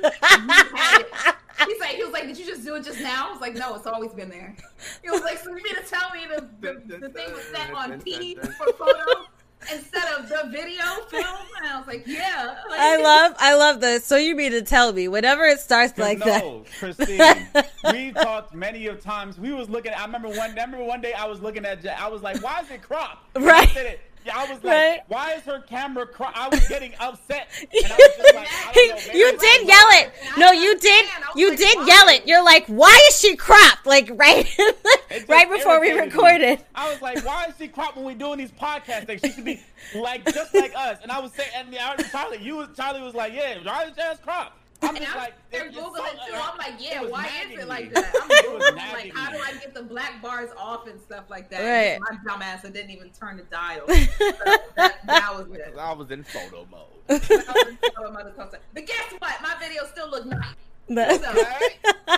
you 1.60 1.66
had 1.66 1.70
it?" 1.70 1.72
He's 1.74 1.82
like, 1.82 1.96
he 1.96 2.04
was 2.04 2.14
like, 2.14 2.28
did 2.28 2.38
you 2.38 2.46
just 2.46 2.64
do 2.64 2.76
it 2.76 2.84
just 2.84 3.00
now? 3.02 3.28
I 3.30 3.32
was 3.32 3.42
like, 3.42 3.56
no, 3.56 3.76
it's 3.76 3.88
always 3.88 4.14
been 4.14 4.30
there. 4.30 4.56
He 5.04 5.10
was 5.10 5.22
like, 5.22 5.38
so 5.38 5.50
you 5.50 5.64
mean 5.64 5.76
to 5.76 5.84
tell 5.84 6.12
me 6.12 6.26
the, 6.28 6.48
the, 6.62 6.98
the 6.98 7.10
thing 7.10 7.32
was 7.34 7.44
set 7.46 7.74
on 7.74 8.00
P 8.02 8.36
for 8.36 8.74
photo 8.74 9.26
instead 9.72 10.14
of 10.18 10.30
the 10.30 10.50
video 10.50 10.84
film? 11.10 11.26
And 11.58 11.68
I 11.68 11.78
was 11.78 11.88
like, 11.88 12.06
yeah. 12.06 12.58
Like, 12.70 12.80
I 12.80 12.98
love, 13.02 13.36
I 13.40 13.56
love 13.56 13.82
this. 13.82 14.06
So 14.06 14.18
you 14.18 14.36
mean 14.36 14.52
to 14.52 14.62
tell 14.62 14.94
me 14.94 15.08
whenever 15.08 15.46
it 15.46 15.60
starts 15.60 15.98
like 15.98 16.20
that? 16.20 16.44
no, 16.44 16.64
Christine. 16.80 17.48
we 17.92 18.12
talked 18.12 18.54
many 18.54 18.88
of 18.88 19.02
times. 19.02 19.40
We 19.40 19.54
was 19.54 19.70
looking. 19.70 19.94
I 19.94 20.06
remember 20.06 20.30
one. 20.30 20.40
I 20.40 20.48
remember 20.50 20.84
one 20.84 21.02
day 21.02 21.14
I 21.14 21.26
was 21.26 21.42
looking 21.42 21.66
at. 21.66 21.86
I 21.88 22.08
was 22.08 22.22
like, 22.22 22.42
"Why 22.44 22.62
is 22.62 22.70
it 22.70 22.82
cropped?" 22.82 23.36
And 23.36 23.46
I 23.46 23.48
Right. 23.48 24.00
Said 24.28 24.34
it. 24.34 24.36
Yeah, 24.36 24.38
I 24.38 24.54
was 24.54 24.64
like, 24.64 24.74
Right. 24.74 25.00
"Why 25.08 25.34
is 25.34 25.42
her 25.44 25.60
camera 25.62 26.06
cropped?" 26.08 26.38
I 26.38 26.48
was 26.50 26.68
getting 26.68 26.94
upset. 27.00 27.48
And 27.62 27.70
I 27.92 27.96
was 27.96 28.18
just 28.18 28.36
like, 28.36 28.48
I 28.52 28.74
know, 29.08 29.14
you 29.20 29.38
did 29.38 29.68
yell 29.68 29.88
it. 30.02 30.12
No, 30.38 30.52
you 30.52 30.78
did. 30.80 31.06
understand. 31.06 31.24
I 31.24 31.28
was 31.30 31.36
You 31.38 31.50
like, 31.50 31.58
did 31.58 31.78
why? 31.78 31.86
yell 31.88 32.08
it. 32.10 32.28
You're 32.28 32.44
like, 32.44 32.66
why 32.68 33.00
is 33.10 33.20
she 33.20 33.36
cropped? 33.36 33.86
Like 33.86 34.10
right, 34.16 34.48
right 35.30 35.50
before 35.50 35.80
we 35.80 35.90
irritated 35.90 35.96
me. 35.96 36.00
recorded. 36.18 36.66
I 36.76 36.90
was 36.92 37.02
like, 37.02 37.26
why 37.26 37.46
is 37.46 37.56
she 37.58 37.68
cropped 37.68 37.96
when 37.98 38.06
we're 38.06 38.16
doing 38.16 38.38
these 38.38 38.52
podcast 38.52 39.06
things? 39.08 39.22
She 39.22 39.32
should 39.32 39.46
be 39.46 39.62
like 39.96 40.26
just 40.34 40.54
like 40.54 40.74
us. 40.76 41.00
And 41.04 41.12
I 41.12 41.20
was 41.20 41.32
saying, 41.34 41.50
and 41.56 41.76
I 41.76 41.96
heard 41.96 42.06
Charlie, 42.12 42.40
you 42.42 42.58
was 42.58 42.70
Charlie 42.76 43.02
was 43.02 43.14
like, 43.16 43.34
yeah, 43.34 43.58
why 43.64 43.86
is 43.86 43.96
Jazz 43.96 44.20
cropped? 44.20 44.54
I'm 44.82 44.90
And 44.96 45.00
just 45.00 45.12
I'm 45.16 45.22
like, 45.22 45.34
there 45.52 45.66
it's 45.68 45.76
Googling 45.76 45.96
so- 45.98 46.06
it 46.06 46.12
too. 46.28 46.36
I'm 46.36 46.58
like, 46.58 46.74
yeah, 46.80 47.02
why 47.02 47.26
is 47.46 47.52
it 47.52 47.58
me. 47.58 47.64
like 47.64 47.94
that? 47.94 48.14
I'm 48.22 48.30
It 48.30 48.46
Googling 48.46 48.94
like, 48.94 49.14
how 49.14 49.32
do. 49.32 49.38
I 49.40 49.52
get 49.54 49.74
the 49.74 49.82
black 49.84 50.22
bars 50.22 50.50
off 50.58 50.88
and 50.88 51.02
stuff 51.02 51.26
like 51.30 51.50
that? 51.50 51.62
Right. 51.64 52.00
My 52.00 52.18
dumb 52.32 52.42
ass, 52.44 52.64
I 52.64 52.70
didn't 52.70 52.92
even 52.92 53.10
turn 53.10 53.38
the 53.38 53.44
dial. 53.44 53.86
So 53.88 54.32
that, 54.76 54.96
that 55.08 55.34
was 55.36 55.48
it. 55.58 55.74
I 55.80 55.94
was 55.94 56.12
in 56.12 56.24
photo 56.24 56.68
mode. 56.70 56.82
I 57.10 57.14
was 57.16 57.68
in 57.70 57.78
photo 57.96 58.12
mode 58.12 58.26
the 58.28 58.32
whole 58.42 58.52
time. 58.52 58.60
But 58.76 58.86
guess 58.86 59.12
what? 59.18 59.36
My 59.42 59.56
video 59.60 59.84
still 59.88 60.10
look 60.12 60.26
nice. 60.28 60.46
That's- 60.88 61.22
So, 61.22 62.18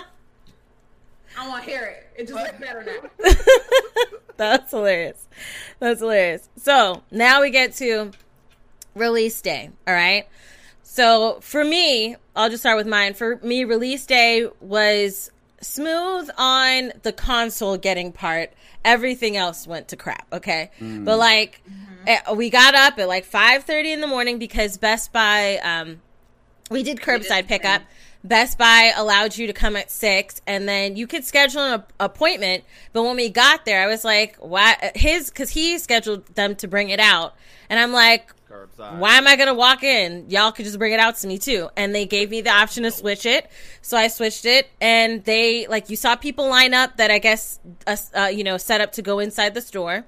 I 1.38 1.48
want 1.48 1.64
to 1.64 1.70
hear 1.70 1.84
it. 1.86 2.06
It 2.16 2.28
just 2.28 2.34
looks 2.34 2.58
better 2.58 2.84
now. 2.84 3.32
That's 4.36 4.70
hilarious. 4.70 5.26
That's 5.78 6.00
hilarious. 6.00 6.48
So 6.56 7.02
now 7.10 7.40
we 7.40 7.50
get 7.50 7.74
to 7.76 8.10
release 8.94 9.40
day. 9.40 9.70
All 9.86 9.94
right. 9.94 10.26
So 10.92 11.38
for 11.40 11.64
me, 11.64 12.16
I'll 12.34 12.50
just 12.50 12.62
start 12.64 12.76
with 12.76 12.88
mine. 12.88 13.14
For 13.14 13.36
me, 13.44 13.62
release 13.62 14.04
day 14.06 14.48
was 14.60 15.30
smooth 15.60 16.28
on 16.36 16.92
the 17.02 17.12
console 17.12 17.76
getting 17.76 18.10
part. 18.10 18.52
Everything 18.84 19.36
else 19.36 19.68
went 19.68 19.86
to 19.88 19.96
crap. 19.96 20.26
Okay. 20.32 20.72
But 21.04 21.16
like, 21.16 21.62
eh, 22.08 22.18
we 22.34 22.50
got 22.50 22.74
up 22.74 22.98
at 22.98 23.06
like 23.06 23.24
5.30 23.24 23.92
in 23.92 24.00
the 24.00 24.08
morning 24.08 24.40
because 24.40 24.78
Best 24.78 25.12
Buy, 25.12 25.58
um, 25.58 26.00
we 26.72 26.82
did 26.82 26.98
curbside 26.98 27.42
the 27.42 27.48
pickup. 27.48 27.82
Best 28.24 28.58
Buy 28.58 28.92
allowed 28.96 29.36
you 29.36 29.46
to 29.46 29.52
come 29.52 29.76
at 29.76 29.92
six, 29.92 30.42
and 30.44 30.68
then 30.68 30.96
you 30.96 31.06
could 31.06 31.24
schedule 31.24 31.62
an 31.62 31.74
ap- 31.74 31.92
appointment. 32.00 32.64
But 32.92 33.04
when 33.04 33.14
we 33.14 33.28
got 33.30 33.64
there, 33.64 33.82
I 33.82 33.86
was 33.86 34.04
like, 34.04 34.36
"Why?" 34.40 34.92
His 34.94 35.30
because 35.30 35.48
he 35.48 35.78
scheduled 35.78 36.26
them 36.34 36.54
to 36.56 36.68
bring 36.68 36.90
it 36.90 37.00
out, 37.00 37.34
and 37.70 37.80
I'm 37.80 37.92
like, 37.92 38.34
Curbside. 38.50 38.98
"Why 38.98 39.16
am 39.16 39.26
I 39.26 39.36
gonna 39.36 39.54
walk 39.54 39.82
in? 39.82 40.28
Y'all 40.28 40.50
could 40.50 40.64
just 40.64 40.78
bring 40.78 40.92
it 40.92 40.98
out 40.98 41.16
to 41.18 41.26
me 41.26 41.38
too." 41.38 41.70
And 41.76 41.94
they 41.94 42.04
gave 42.04 42.30
me 42.30 42.40
the 42.40 42.50
option 42.50 42.82
to 42.82 42.90
switch 42.90 43.24
it, 43.24 43.48
so 43.80 43.96
I 43.96 44.08
switched 44.08 44.44
it, 44.44 44.68
and 44.80 45.24
they 45.24 45.66
like 45.68 45.88
you 45.88 45.96
saw 45.96 46.16
people 46.16 46.48
line 46.48 46.74
up 46.74 46.96
that 46.96 47.10
I 47.10 47.18
guess 47.18 47.60
uh, 47.86 47.96
uh, 48.16 48.24
you 48.26 48.42
know 48.42 48.56
set 48.56 48.80
up 48.80 48.92
to 48.92 49.02
go 49.02 49.18
inside 49.20 49.54
the 49.54 49.60
store. 49.60 50.04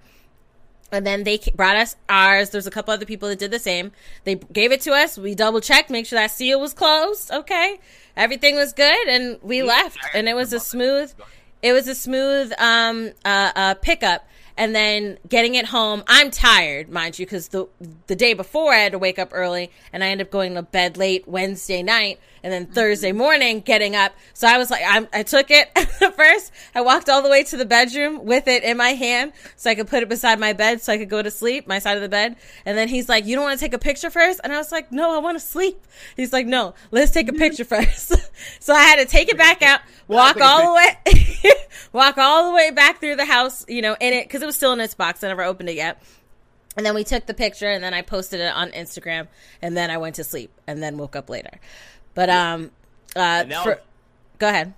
And 0.90 1.06
then 1.06 1.24
they 1.24 1.40
brought 1.54 1.76
us 1.76 1.96
ours. 2.10 2.50
There's 2.50 2.66
a 2.66 2.70
couple 2.70 2.92
other 2.92 3.06
people 3.06 3.30
that 3.30 3.38
did 3.38 3.50
the 3.50 3.58
same. 3.58 3.92
They 4.24 4.34
gave 4.34 4.72
it 4.72 4.82
to 4.82 4.92
us. 4.92 5.16
We 5.16 5.34
double 5.34 5.62
checked, 5.62 5.88
make 5.88 6.04
sure 6.04 6.18
that 6.18 6.30
seal 6.30 6.60
was 6.60 6.74
closed. 6.74 7.30
Okay, 7.30 7.80
everything 8.14 8.56
was 8.56 8.74
good, 8.74 9.08
and 9.08 9.38
we 9.42 9.62
left. 9.62 9.96
And 10.12 10.28
it 10.28 10.34
was 10.34 10.52
a 10.52 10.60
smooth, 10.60 11.14
it 11.62 11.72
was 11.72 11.88
a 11.88 11.94
smooth 11.94 12.52
um 12.58 13.12
uh, 13.24 13.52
uh 13.56 13.74
pickup. 13.74 14.26
And 14.62 14.76
then 14.76 15.18
getting 15.28 15.56
it 15.56 15.66
home, 15.66 16.04
I'm 16.06 16.30
tired, 16.30 16.88
mind 16.88 17.18
you, 17.18 17.26
because 17.26 17.48
the 17.48 17.66
the 18.06 18.14
day 18.14 18.32
before 18.32 18.72
I 18.72 18.76
had 18.76 18.92
to 18.92 18.98
wake 18.98 19.18
up 19.18 19.30
early, 19.32 19.72
and 19.92 20.04
I 20.04 20.10
end 20.10 20.20
up 20.22 20.30
going 20.30 20.54
to 20.54 20.62
bed 20.62 20.96
late 20.96 21.26
Wednesday 21.26 21.82
night. 21.82 22.20
And 22.42 22.52
then 22.52 22.66
Thursday 22.66 23.12
morning 23.12 23.60
getting 23.60 23.94
up. 23.94 24.12
So 24.34 24.48
I 24.48 24.58
was 24.58 24.70
like, 24.70 24.82
I'm, 24.86 25.08
I 25.12 25.22
took 25.22 25.50
it 25.50 25.76
first. 26.16 26.52
I 26.74 26.80
walked 26.80 27.08
all 27.08 27.22
the 27.22 27.28
way 27.28 27.44
to 27.44 27.56
the 27.56 27.64
bedroom 27.64 28.24
with 28.24 28.48
it 28.48 28.64
in 28.64 28.76
my 28.76 28.90
hand 28.90 29.32
so 29.56 29.70
I 29.70 29.74
could 29.74 29.86
put 29.86 30.02
it 30.02 30.08
beside 30.08 30.40
my 30.40 30.52
bed 30.52 30.82
so 30.82 30.92
I 30.92 30.98
could 30.98 31.08
go 31.08 31.22
to 31.22 31.30
sleep, 31.30 31.66
my 31.66 31.78
side 31.78 31.96
of 31.96 32.02
the 32.02 32.08
bed. 32.08 32.36
And 32.64 32.76
then 32.76 32.88
he's 32.88 33.08
like, 33.08 33.26
you 33.26 33.36
don't 33.36 33.44
want 33.44 33.58
to 33.58 33.64
take 33.64 33.74
a 33.74 33.78
picture 33.78 34.10
first? 34.10 34.40
And 34.42 34.52
I 34.52 34.58
was 34.58 34.72
like, 34.72 34.90
no, 34.92 35.14
I 35.14 35.18
want 35.18 35.38
to 35.38 35.44
sleep. 35.44 35.80
He's 36.16 36.32
like, 36.32 36.46
no, 36.46 36.74
let's 36.90 37.12
take 37.12 37.28
a 37.28 37.32
picture 37.32 37.64
first. 37.64 38.12
so 38.60 38.74
I 38.74 38.82
had 38.82 38.96
to 38.96 39.06
take 39.06 39.28
it 39.28 39.38
back 39.38 39.62
out, 39.62 39.80
walk 40.08 40.40
all 40.40 40.66
the 40.66 40.74
way, 40.74 41.52
walk 41.92 42.18
all 42.18 42.50
the 42.50 42.54
way 42.54 42.70
back 42.70 43.00
through 43.00 43.16
the 43.16 43.24
house, 43.24 43.64
you 43.68 43.82
know, 43.82 43.96
in 44.00 44.12
it, 44.12 44.28
cause 44.28 44.42
it 44.42 44.46
was 44.46 44.56
still 44.56 44.72
in 44.72 44.80
its 44.80 44.94
box. 44.94 45.22
I 45.22 45.28
never 45.28 45.42
opened 45.42 45.68
it 45.68 45.76
yet. 45.76 46.02
And 46.76 46.86
then 46.86 46.94
we 46.94 47.04
took 47.04 47.26
the 47.26 47.34
picture 47.34 47.68
and 47.68 47.84
then 47.84 47.92
I 47.92 48.02
posted 48.02 48.40
it 48.40 48.52
on 48.54 48.70
Instagram 48.70 49.28
and 49.60 49.76
then 49.76 49.90
I 49.90 49.98
went 49.98 50.16
to 50.16 50.24
sleep 50.24 50.50
and 50.66 50.82
then 50.82 50.96
woke 50.96 51.16
up 51.16 51.28
later. 51.28 51.60
But 52.14 52.28
um 52.30 52.70
uh 53.16 53.44
for- 53.62 53.70
was- 53.70 53.78
go 54.38 54.48
ahead. 54.48 54.74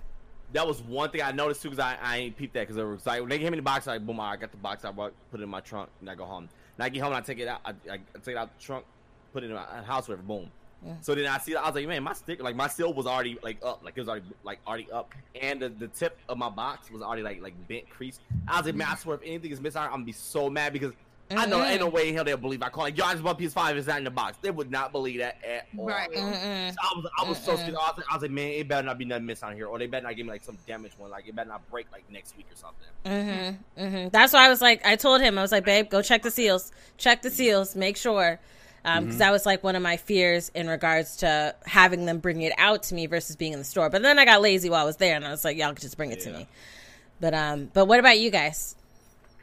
That 0.53 0.65
was 0.67 0.81
one 0.81 1.09
thing 1.09 1.21
I 1.21 1.31
noticed 1.31 1.61
too, 1.61 1.69
because 1.69 1.83
I, 1.83 1.97
I 2.01 2.17
ain't 2.17 2.37
peeped 2.37 2.53
that 2.53 2.67
because 2.67 2.81
was 2.81 3.05
like 3.05 3.19
when 3.19 3.29
they 3.29 3.39
gave 3.39 3.51
me 3.51 3.57
the 3.57 3.61
box, 3.63 3.87
I 3.87 3.93
like 3.93 4.05
boom, 4.05 4.19
I 4.19 4.37
got 4.37 4.51
the 4.51 4.57
box, 4.57 4.85
I 4.85 4.91
brought, 4.91 5.11
put 5.31 5.39
it 5.41 5.43
in 5.43 5.49
my 5.49 5.59
trunk, 5.59 5.89
and 5.99 6.09
I 6.09 6.15
go 6.15 6.23
home. 6.23 6.47
And 6.77 6.83
I 6.85 6.89
get 6.89 7.01
home 7.01 7.11
and 7.11 7.17
I 7.17 7.21
take 7.25 7.39
it 7.39 7.47
out, 7.47 7.59
I, 7.65 7.71
I 7.91 7.97
take 8.23 8.35
it 8.35 8.37
out 8.37 8.57
the 8.57 8.63
trunk, 8.63 8.85
put 9.33 9.43
it 9.43 9.47
in 9.47 9.53
my 9.53 9.63
house, 9.83 10.07
whatever, 10.07 10.23
boom. 10.25 10.49
So 11.01 11.15
then 11.15 11.25
I 11.25 11.39
see, 11.39 11.55
I 11.55 11.65
was 11.65 11.73
like, 11.75 11.87
man, 11.87 12.03
my 12.03 12.13
stick, 12.13 12.41
like 12.43 12.55
my 12.55 12.67
seal 12.67 12.93
was 12.93 13.07
already 13.07 13.37
like 13.41 13.57
up, 13.65 13.83
like 13.83 13.95
it 13.97 14.01
was 14.01 14.07
already 14.07 14.27
like 14.43 14.59
already 14.67 14.89
up, 14.91 15.13
and 15.41 15.59
the, 15.61 15.69
the 15.69 15.87
tip 15.87 16.17
of 16.29 16.37
my 16.37 16.49
box 16.49 16.91
was 16.91 17.01
already 17.01 17.23
like 17.23 17.41
like 17.41 17.67
bent, 17.67 17.89
creased. 17.89 18.21
I 18.47 18.57
was 18.57 18.67
like, 18.67 18.75
man, 18.75 18.87
I 18.91 18.95
swear 18.95 19.15
if 19.15 19.23
anything 19.25 19.51
is 19.51 19.59
missing, 19.59 19.81
I'm 19.81 19.89
gonna 19.89 20.05
be 20.05 20.11
so 20.11 20.49
mad 20.49 20.71
because. 20.73 20.91
I 21.31 21.45
know 21.47 21.63
ain't 21.63 21.79
no 21.81 21.89
way 21.89 22.09
in 22.09 22.13
hell 22.15 22.23
they'll 22.23 22.37
believe 22.37 22.61
I 22.61 22.69
call 22.69 22.83
like 22.83 22.93
I 23.01 23.13
just 23.13 23.23
bought 23.23 23.39
PS5 23.39 23.75
it's 23.77 23.87
not 23.87 23.97
in 23.97 24.03
the 24.03 24.11
box. 24.11 24.37
They 24.41 24.51
would 24.51 24.69
not 24.69 24.91
believe 24.91 25.19
that 25.19 25.37
at 25.43 25.67
all. 25.77 25.87
Right. 25.87 26.07
So 26.71 26.77
I 26.83 26.93
was 26.95 27.05
I 27.17 27.29
was 27.29 27.39
so 27.39 27.55
scared. 27.55 27.75
I 27.75 27.79
was, 27.79 27.93
like, 27.97 28.05
I 28.11 28.13
was 28.13 28.21
like, 28.21 28.31
man, 28.31 28.49
it 28.51 28.67
better 28.67 28.85
not 28.85 28.97
be 28.99 29.05
nothing 29.05 29.25
missing 29.25 29.49
on 29.49 29.55
here, 29.55 29.65
or 29.65 29.79
they 29.79 29.87
better 29.87 30.05
not 30.05 30.15
give 30.15 30.25
me 30.27 30.31
like 30.33 30.43
some 30.43 30.57
damaged 30.67 30.99
one. 30.99 31.09
Like 31.09 31.27
it 31.27 31.35
better 31.35 31.49
not 31.49 31.67
break 31.71 31.91
like 31.91 32.03
next 32.11 32.37
week 32.37 32.45
or 32.51 32.55
something. 32.55 33.57
hmm 33.75 34.07
That's 34.09 34.33
why 34.33 34.45
I 34.45 34.49
was 34.49 34.61
like, 34.61 34.85
I 34.85 34.95
told 34.97 35.21
him, 35.21 35.37
I 35.39 35.41
was 35.41 35.51
like, 35.51 35.65
babe, 35.65 35.89
go 35.89 36.01
check 36.03 36.21
the 36.21 36.31
seals, 36.31 36.71
check 36.97 37.23
the 37.23 37.31
seals, 37.31 37.75
make 37.75 37.97
sure. 37.97 38.39
Um, 38.85 39.05
because 39.05 39.17
that 39.17 39.31
was 39.31 39.47
like 39.47 39.63
one 39.63 39.75
of 39.75 39.81
my 39.81 39.97
fears 39.97 40.51
in 40.53 40.67
regards 40.67 41.17
to 41.17 41.55
having 41.65 42.05
them 42.05 42.19
bring 42.19 42.43
it 42.43 42.53
out 42.59 42.83
to 42.83 42.93
me 42.93 43.07
versus 43.07 43.35
being 43.35 43.53
in 43.53 43.57
the 43.57 43.65
store. 43.65 43.89
But 43.89 44.03
then 44.03 44.19
I 44.19 44.25
got 44.25 44.41
lazy 44.43 44.69
while 44.69 44.81
I 44.83 44.85
was 44.85 44.97
there, 44.97 45.15
and 45.15 45.25
I 45.25 45.31
was 45.31 45.43
like, 45.43 45.57
y'all 45.57 45.69
could 45.73 45.81
just 45.81 45.97
bring 45.97 46.11
it 46.11 46.19
to 46.19 46.31
me. 46.31 46.47
But 47.19 47.33
um, 47.33 47.71
but 47.73 47.85
what 47.85 47.99
about 47.99 48.19
you 48.19 48.29
guys? 48.29 48.75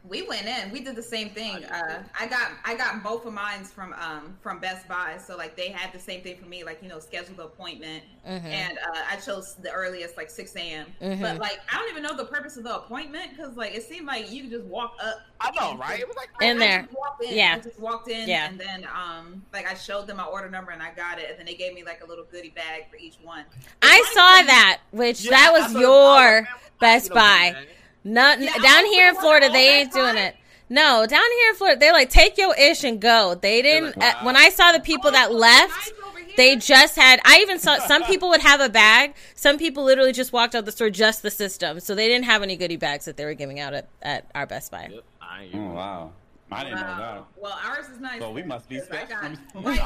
We 0.04 0.22
went 0.22 0.46
in. 0.46 0.72
We 0.72 0.80
did 0.80 0.96
the 0.96 1.02
same 1.02 1.30
thing. 1.30 1.64
Uh, 1.64 2.02
I 2.18 2.26
got 2.26 2.50
I 2.64 2.74
got 2.74 3.04
both 3.04 3.24
of 3.24 3.32
mine 3.32 3.62
from 3.62 3.92
um 3.94 4.36
from 4.40 4.58
Best 4.58 4.88
Buy. 4.88 5.16
So 5.24 5.36
like 5.36 5.56
they 5.56 5.68
had 5.68 5.92
the 5.92 5.98
same 6.00 6.22
thing 6.22 6.36
for 6.38 6.46
me, 6.46 6.64
like 6.64 6.82
you 6.82 6.88
know, 6.88 6.98
scheduled 6.98 7.36
the 7.36 7.44
appointment, 7.44 8.02
and 8.24 8.78
uh, 8.78 8.98
I 9.08 9.14
chose 9.16 9.54
the 9.62 9.70
earliest, 9.70 10.16
like 10.16 10.28
six 10.28 10.56
a.m. 10.56 10.86
But 11.00 11.38
like 11.38 11.60
I 11.72 11.78
don't 11.78 11.88
even 11.88 12.02
know 12.02 12.16
the 12.16 12.24
purpose 12.24 12.56
of 12.56 12.64
the 12.64 12.74
appointment 12.74 13.30
because 13.30 13.56
like 13.56 13.74
it 13.76 13.84
seemed 13.84 14.06
like 14.08 14.32
you 14.32 14.42
could 14.42 14.50
just 14.50 14.64
walk 14.64 14.96
up. 15.00 15.20
I 15.40 15.52
know, 15.52 15.70
and- 15.70 15.78
right? 15.78 16.00
It 16.00 16.08
was 16.08 16.16
like 16.16 16.30
In 16.40 16.56
I 16.56 16.66
there. 16.66 16.82
just 16.82 16.94
walked 16.98 17.22
in. 17.24 17.36
Yeah. 17.36 17.54
I 17.56 17.60
just 17.60 17.78
walked 17.80 18.08
in, 18.08 18.28
Yeah. 18.28 18.48
and 18.48 18.58
then 18.58 18.84
um 18.92 19.42
like 19.52 19.70
I 19.70 19.74
showed 19.74 20.08
them 20.08 20.16
my 20.16 20.24
order 20.24 20.50
number 20.50 20.72
and 20.72 20.82
I 20.82 20.92
got 20.94 21.20
it, 21.20 21.30
and 21.30 21.38
then 21.38 21.46
they 21.46 21.54
gave 21.54 21.74
me 21.74 21.84
like 21.84 22.02
a 22.02 22.06
little 22.08 22.24
goodie 22.28 22.50
bag 22.50 22.90
for 22.90 22.96
each 22.96 23.18
one. 23.22 23.44
The 23.80 23.86
I 23.88 24.02
saw 24.12 24.36
thing- 24.38 24.46
that, 24.46 24.80
which 24.90 25.24
Yeah, 25.24 25.30
that 25.30 25.52
was 25.52 25.62
saw- 25.62 25.68
I 25.68 25.68
was 25.68 25.74
like, 25.74 25.80
your 25.82 26.48
Best 26.80 27.04
you 27.10 27.14
know, 27.14 27.20
Buy. 27.20 27.66
Man. 28.04 28.14
Not 28.14 28.40
Yeah, 28.40 28.56
down 28.58 28.86
here 28.86 29.08
in 29.08 29.14
Florida, 29.16 29.48
they 29.50 29.80
ain't 29.80 29.92
Best 29.92 29.96
doing 29.96 30.16
it. 30.16 30.36
No, 30.68 31.06
down 31.06 31.20
here 31.40 31.50
in 31.50 31.56
Florida, 31.56 31.78
they're 31.78 31.92
like, 31.92 32.08
take 32.08 32.38
your 32.38 32.54
ish 32.58 32.82
and 32.82 32.98
go. 33.00 33.34
They 33.34 33.60
didn't. 33.60 33.96
like, 33.96 34.14
uh, 34.14 34.24
when 34.24 34.36
I 34.36 34.48
saw 34.48 34.72
the 34.72 34.80
people 34.80 35.08
Oh, 35.08 35.12
that 35.12 35.32
left, 35.32 35.70
nice 35.70 35.92
they 36.36 36.56
just 36.56 36.96
had. 36.96 37.20
I 37.26 37.40
even 37.40 37.58
saw 37.58 37.78
some 37.86 38.02
people 38.04 38.30
would 38.30 38.40
have 38.40 38.60
a 38.60 38.70
bag. 38.70 39.14
Some 39.34 39.58
people 39.58 39.84
literally 39.84 40.12
just 40.12 40.32
walked 40.32 40.54
out 40.54 40.64
the 40.64 40.72
store 40.72 40.88
just 40.88 41.22
the 41.22 41.30
system, 41.30 41.78
so 41.78 41.94
they 41.94 42.08
didn't 42.08 42.24
have 42.24 42.42
any 42.42 42.56
goodie 42.56 42.76
bags 42.76 43.04
that 43.04 43.18
they 43.18 43.26
were 43.26 43.34
giving 43.34 43.60
out 43.60 43.74
at, 43.74 43.88
at 44.00 44.30
our 44.34 44.46
Best 44.46 44.70
Buy. 44.70 44.88
Yep, 44.90 45.04
I 45.20 45.48
Oh 45.52 45.72
wow, 45.74 46.12
I 46.52 46.64
didn't 46.64 46.80
know 46.80 46.86
Wow. 46.86 47.26
Well, 47.36 47.58
ours 47.64 47.88
is 47.88 48.00
nice. 48.00 48.20
So 48.20 48.30
we 48.30 48.42
must 48.42 48.68
be 48.68 48.78
'cause 48.78 48.88
I 48.90 49.04
special. 49.04 49.30
got- 49.54 49.54
Right, 49.64 49.80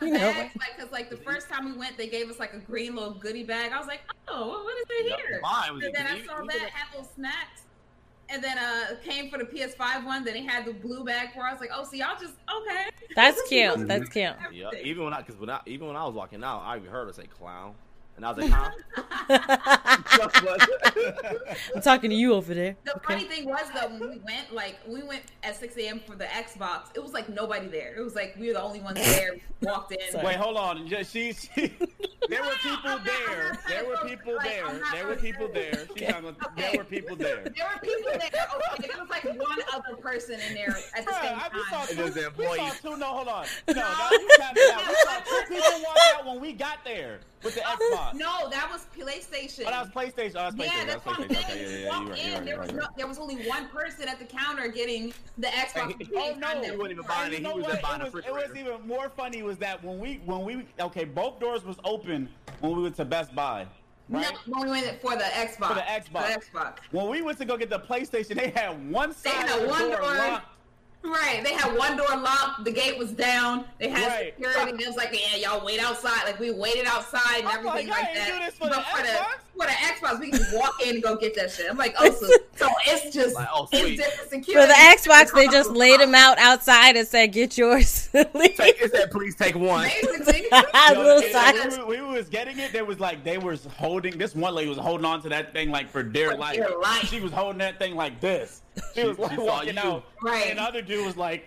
they 0.00 0.06
the 0.06 0.06
You 0.06 0.12
know 0.18 0.32
bags, 0.32 0.54
like, 0.58 0.78
cause 0.78 0.92
like 0.92 1.10
the 1.10 1.16
first 1.16 1.48
time 1.48 1.64
we 1.64 1.72
went, 1.78 1.96
they 1.96 2.08
gave 2.08 2.30
us 2.30 2.38
like 2.38 2.52
a 2.54 2.58
green 2.58 2.94
little 2.94 3.14
goodie 3.14 3.44
bag. 3.44 3.72
I 3.72 3.78
was 3.78 3.86
like, 3.86 4.00
oh, 4.28 4.62
what 4.64 4.76
is 4.78 4.84
it 4.88 5.06
Yeah, 5.10 5.16
here? 5.28 5.40
mine 5.42 5.74
was 5.74 5.84
and 5.84 5.94
then 5.94 6.06
I 6.06 6.10
saw 6.24 6.36
even 6.36 6.46
that 6.48 6.70
had 6.70 6.94
little 6.96 7.10
snacks. 7.14 7.62
And 8.28 8.42
then 8.42 8.56
uh 8.56 8.96
came 9.04 9.30
for 9.30 9.38
the 9.38 9.44
PS5 9.44 10.04
one. 10.06 10.24
Then 10.24 10.34
they 10.34 10.42
had 10.42 10.64
the 10.64 10.72
blue 10.72 11.04
bag 11.04 11.32
for. 11.34 11.46
us. 11.46 11.60
like, 11.60 11.70
oh, 11.74 11.84
so 11.84 11.96
y'all 11.96 12.16
just 12.18 12.34
okay. 12.62 12.86
That's 13.14 13.42
cute. 13.48 13.86
That's 13.88 14.08
cute. 14.08 14.32
Yeah, 14.52 14.70
even 14.82 15.04
when 15.04 15.12
I, 15.12 15.20
cause 15.22 15.36
when 15.36 15.50
I, 15.50 15.60
even 15.66 15.86
when 15.88 15.96
I 15.96 16.04
was 16.06 16.14
walking 16.14 16.42
out, 16.42 16.62
I 16.62 16.78
heard 16.78 17.08
her 17.08 17.12
say 17.12 17.26
clown, 17.26 17.74
and 18.16 18.26
I 18.26 18.32
was 18.32 18.38
like, 18.38 18.50
huh? 18.50 18.70
I'm 21.74 21.82
talking 21.82 22.10
to 22.10 22.16
you 22.16 22.34
over 22.34 22.54
there. 22.54 22.76
The 22.84 23.00
funny 23.06 23.24
thing 23.24 23.46
was 23.46 23.62
though, 23.74 23.88
when 23.88 24.00
we 24.00 24.18
went, 24.18 24.52
like 24.52 24.78
we 24.86 25.02
went 25.02 25.22
at 25.42 25.56
6 25.56 25.76
a.m. 25.78 26.00
for 26.06 26.14
the 26.16 26.24
Xbox, 26.26 26.88
it 26.94 27.02
was 27.02 27.12
like 27.12 27.28
nobody 27.28 27.66
there. 27.68 27.94
It 27.96 28.02
was 28.02 28.14
like 28.14 28.34
we 28.38 28.46
were 28.48 28.54
the 28.54 28.62
only 28.62 28.80
ones 28.80 28.98
there. 29.16 29.36
Walked 29.62 29.92
in. 29.92 29.98
Wait, 30.24 30.36
hold 30.36 30.56
on. 30.56 30.86
Yeah, 30.86 31.02
She, 31.04 31.32
she, 31.32 31.68
there 32.28 32.42
were 32.42 32.54
people 32.62 32.98
there. 33.04 33.58
There 33.68 33.84
were 33.86 33.96
people 34.08 34.36
there. 34.42 34.80
There 34.92 35.06
were 35.06 35.16
people 35.16 35.48
there. 35.52 35.70
it. 35.70 35.88
She's 35.96 36.08
talking 36.08 36.28
about- 36.28 36.56
There 36.56 36.72
were 36.76 36.84
people 36.84 37.16
there. 37.16 37.44
There 37.44 37.66
were 37.72 37.80
people 37.80 38.12
there. 38.12 38.30
Okay, 38.74 38.88
there 38.88 39.00
was 39.00 39.10
like 39.10 39.24
one 39.24 39.58
other 39.72 39.96
person 39.96 40.38
in 40.48 40.54
there 40.54 40.76
at 40.96 41.04
the 41.06 41.12
Bruh, 41.12 41.20
same 41.22 41.38
I, 41.38 41.48
we 41.54 41.62
saw 41.70 41.84
time. 41.86 41.98
It 41.98 42.02
was 42.02 42.14
the 42.14 42.32
We 42.36 42.44
saw 42.56 42.70
two. 42.90 42.96
No, 42.96 43.06
hold 43.06 43.28
on. 43.28 43.46
No, 43.68 43.74
no, 43.74 44.08
you 44.12 44.28
tapping 44.36 44.62
out. 44.72 44.88
We 44.88 44.94
saw 44.94 45.20
two 45.20 45.54
people 45.54 45.82
walk 45.84 45.96
out 46.16 46.26
when 46.26 46.40
we 46.40 46.52
got 46.52 46.84
there 46.84 47.20
with 47.44 47.54
the 47.54 47.60
Xbox. 47.60 48.01
No, 48.14 48.48
that 48.50 48.68
was 48.70 48.86
PlayStation. 48.96 49.62
Oh, 49.66 49.70
that 49.70 49.80
was 49.82 49.90
PlayStation. 49.90 50.30
Oh, 50.36 50.50
that's 50.50 50.56
PlayStation. 50.56 50.58
yeah, 50.58 50.84
that's 50.84 51.04
that's 51.04 51.06
what 51.06 51.20
I'm 51.20 51.28
saying. 51.30 51.44
Okay, 51.44 51.62
yeah, 51.62 51.70
You 51.70 51.84
yeah, 51.84 51.88
walk 51.88 52.08
right. 52.10 52.18
in, 52.26 52.34
right. 52.34 52.44
there 52.44 52.58
was 52.60 52.68
right. 52.72 52.76
no, 52.76 52.86
there 52.96 53.06
was 53.06 53.18
only 53.18 53.46
one 53.48 53.68
person 53.68 54.08
at 54.08 54.18
the 54.18 54.24
counter 54.24 54.68
getting 54.68 55.12
the 55.38 55.48
Xbox. 55.48 55.94
Hey, 56.12 56.32
Oh 56.34 56.38
no! 56.38 56.62
He 56.62 56.70
wasn't 56.72 56.90
even 56.92 57.04
buying 57.06 57.32
it. 57.32 57.38
He 57.40 57.46
was 57.46 57.64
just 57.66 57.82
buying 57.82 58.00
it 58.02 58.08
a 58.08 58.10
was, 58.10 58.24
it 58.24 58.32
was 58.32 58.56
even 58.56 58.86
more 58.86 59.08
funny 59.08 59.42
was 59.42 59.58
that 59.58 59.82
when 59.84 59.98
we 59.98 60.20
when 60.24 60.42
we 60.44 60.66
okay 60.80 61.04
both 61.04 61.40
doors 61.40 61.64
was 61.64 61.76
open 61.84 62.28
when 62.60 62.76
we 62.76 62.82
went 62.82 62.96
to 62.96 63.04
Best 63.04 63.34
Buy, 63.34 63.66
right? 64.08 64.32
No, 64.46 64.54
when 64.58 64.64
we 64.64 64.70
went 64.70 65.00
for 65.00 65.16
the 65.16 65.24
Xbox. 65.24 65.68
For 65.68 65.74
the 65.74 65.80
Xbox. 65.80 66.04
For 66.04 66.40
the 66.40 66.46
Xbox. 66.58 66.76
When 66.90 67.08
we 67.08 67.22
went 67.22 67.38
to 67.38 67.44
go 67.44 67.56
get 67.56 67.70
the 67.70 67.80
PlayStation, 67.80 68.36
they 68.36 68.50
had 68.50 68.90
one 68.90 69.10
They 69.10 69.30
side 69.30 69.48
had 69.48 69.50
of 69.58 69.62
the 69.62 69.68
one 69.68 69.80
door 69.90 69.96
door. 70.00 70.16
locked. 70.16 70.46
Right. 71.04 71.42
They 71.42 71.52
had 71.54 71.76
one 71.76 71.96
door 71.96 72.06
locked. 72.16 72.64
The 72.64 72.70
gate 72.70 72.96
was 72.96 73.10
down. 73.12 73.64
They 73.78 73.88
had 73.88 74.06
Right. 74.08 74.34
security. 74.36 74.84
It 74.84 74.86
was 74.86 74.96
like, 74.96 75.10
yeah, 75.12 75.36
y'all 75.50 75.64
wait 75.64 75.80
outside. 75.80 76.24
Like 76.24 76.38
we 76.38 76.50
waited 76.52 76.86
outside 76.86 77.38
and 77.40 77.48
I'm 77.48 77.58
everything 77.58 77.88
like, 77.88 77.98
like, 78.04 78.14
that. 78.14 78.26
do 78.28 78.38
this 78.44 78.54
for 78.54 78.68
the 78.68 78.76
But 78.76 78.84
for 78.86 79.02
Xbox? 79.02 79.26
The 79.56 79.62
for 79.62 79.66
the 79.66 79.72
Xbox, 79.72 80.20
we 80.20 80.30
can 80.30 80.38
just 80.40 80.54
walk 80.56 80.74
in 80.84 80.94
and 80.96 81.02
go 81.02 81.16
get 81.16 81.34
that 81.36 81.50
shit. 81.50 81.70
I'm 81.70 81.76
like, 81.76 81.94
oh, 81.98 82.10
so, 82.10 82.26
so 82.56 82.68
it's 82.86 83.14
just 83.14 83.34
Like, 83.36 83.48
oh, 83.52 83.68
it's 83.72 83.96
different 84.02 84.30
security. 84.30 84.52
For 84.60 84.66
the 84.66 84.74
Xbox, 84.74 85.32
they 85.34 85.46
just 85.48 85.70
laid 85.70 86.00
them 86.00 86.14
out 86.14 86.38
outside 86.38 86.96
and 86.96 87.06
said, 87.06 87.32
"Get 87.32 87.56
yours." 87.58 88.08
Take, 88.12 88.80
it 88.80 88.92
said, 88.94 89.10
please 89.10 89.34
take 89.36 89.54
one. 89.54 89.88
Basically. 89.88 90.46
A 90.52 90.92
Yo, 90.94 91.02
little 91.02 91.36
and 91.36 91.86
we, 91.86 92.00
we 92.00 92.14
was 92.14 92.28
getting 92.28 92.58
it, 92.58 92.72
there 92.72 92.84
was 92.84 92.98
like 93.00 93.24
they 93.24 93.38
was 93.38 93.66
holding. 93.76 94.18
This 94.18 94.34
one 94.34 94.54
lady 94.54 94.68
was 94.68 94.78
holding 94.78 95.04
on 95.06 95.22
to 95.22 95.28
that 95.30 95.52
thing 95.52 95.70
like 95.70 95.88
for 95.88 96.02
dear 96.02 96.32
For 96.32 96.36
life. 96.38 96.54
dear 96.56 96.68
life. 96.80 97.04
She 97.08 97.20
was 97.20 97.32
holding 97.32 97.58
that 97.58 97.78
thing 97.78 97.94
like 97.94 98.20
this. 98.20 98.62
She 98.94 99.04
was 99.04 99.16
She- 99.16 99.22
like 99.22 99.32
she 99.32 99.38
walking 99.38 99.74
you. 99.74 99.80
out, 99.80 100.04
Right. 100.22 100.46
And 100.50 100.58
the 100.58 100.62
other 100.62 100.82
dude 100.82 101.04
was 101.06 101.16
like, 101.16 101.46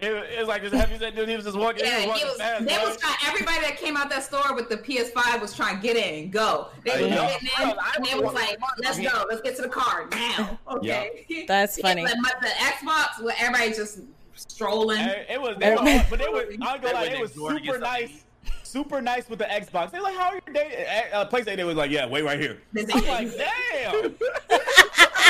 it, 0.00 0.10
it 0.12 0.38
was 0.38 0.48
like 0.48 0.62
this 0.62 0.72
heavy 0.72 0.98
set 0.98 1.14
dude. 1.14 1.28
He 1.28 1.36
was 1.36 1.44
just 1.44 1.56
walking. 1.56 1.84
Yeah, 1.84 2.00
he 2.00 2.06
was 2.08 2.18
he 2.18 2.24
was. 2.24 2.36
fast. 2.36 2.64
They 2.66 2.74
bro. 2.76 2.84
was 2.88 2.96
trying. 2.96 3.16
Everybody 3.26 3.60
that 3.60 3.76
came 3.76 3.96
out 3.96 4.10
that 4.10 4.24
store 4.24 4.54
with 4.54 4.68
the 4.68 4.76
PS5 4.76 5.40
was 5.40 5.54
trying 5.54 5.76
to 5.76 5.82
get 5.82 5.96
in, 5.96 6.30
go. 6.30 6.68
They 6.84 7.02
was 7.02 7.10
Yeah. 7.10 7.28
getting 7.28 7.48
in, 7.62 7.68
and 7.96 8.04
they 8.04 8.14
was 8.18 8.34
like, 8.34 8.58
"Let's 8.82 8.98
go. 8.98 9.24
Let's 9.28 9.40
get 9.42 9.56
to 9.56 9.62
the 9.62 9.68
car 9.68 10.08
now." 10.10 10.58
Okay. 10.68 11.44
That's 11.46 11.80
funny. 11.86 12.02
But 12.02 12.40
the 12.40 12.48
Xbox, 12.48 13.22
where 13.22 13.34
everybody 13.38 13.72
just 13.72 14.00
strolling. 14.34 14.98
Hey, 14.98 15.26
It 15.30 15.40
was, 15.40 15.56
they 15.58 15.70
were, 15.70 16.04
but 16.10 16.18
they 16.18 16.28
were. 16.28 16.46
I'll 16.62 16.78
go 16.78 16.88
like, 16.88 16.94
went 16.94 17.12
they 17.12 17.20
was 17.20 17.30
next 17.30 17.34
door 17.36 17.52
to 17.52 17.60
get 17.60 17.66
super 17.74 17.78
nice, 17.78 18.24
super 18.64 19.00
nice 19.00 19.28
with 19.28 19.38
the 19.38 19.44
Xbox. 19.44 19.92
They're 19.92 20.02
like, 20.02 20.16
"How 20.16 20.30
are 20.30 20.40
your 20.46 20.54
day?" 20.54 21.08
Uh, 21.12 21.24
PlayStation, 21.26 21.56
they 21.56 21.64
was 21.64 21.76
like, 21.76 21.90
"Yeah, 21.92 22.06
wait 22.06 22.22
right 22.24 22.40
here." 22.40 22.58
I'm 22.76 22.86
like, 23.06 23.28
"Damn." 23.36 24.14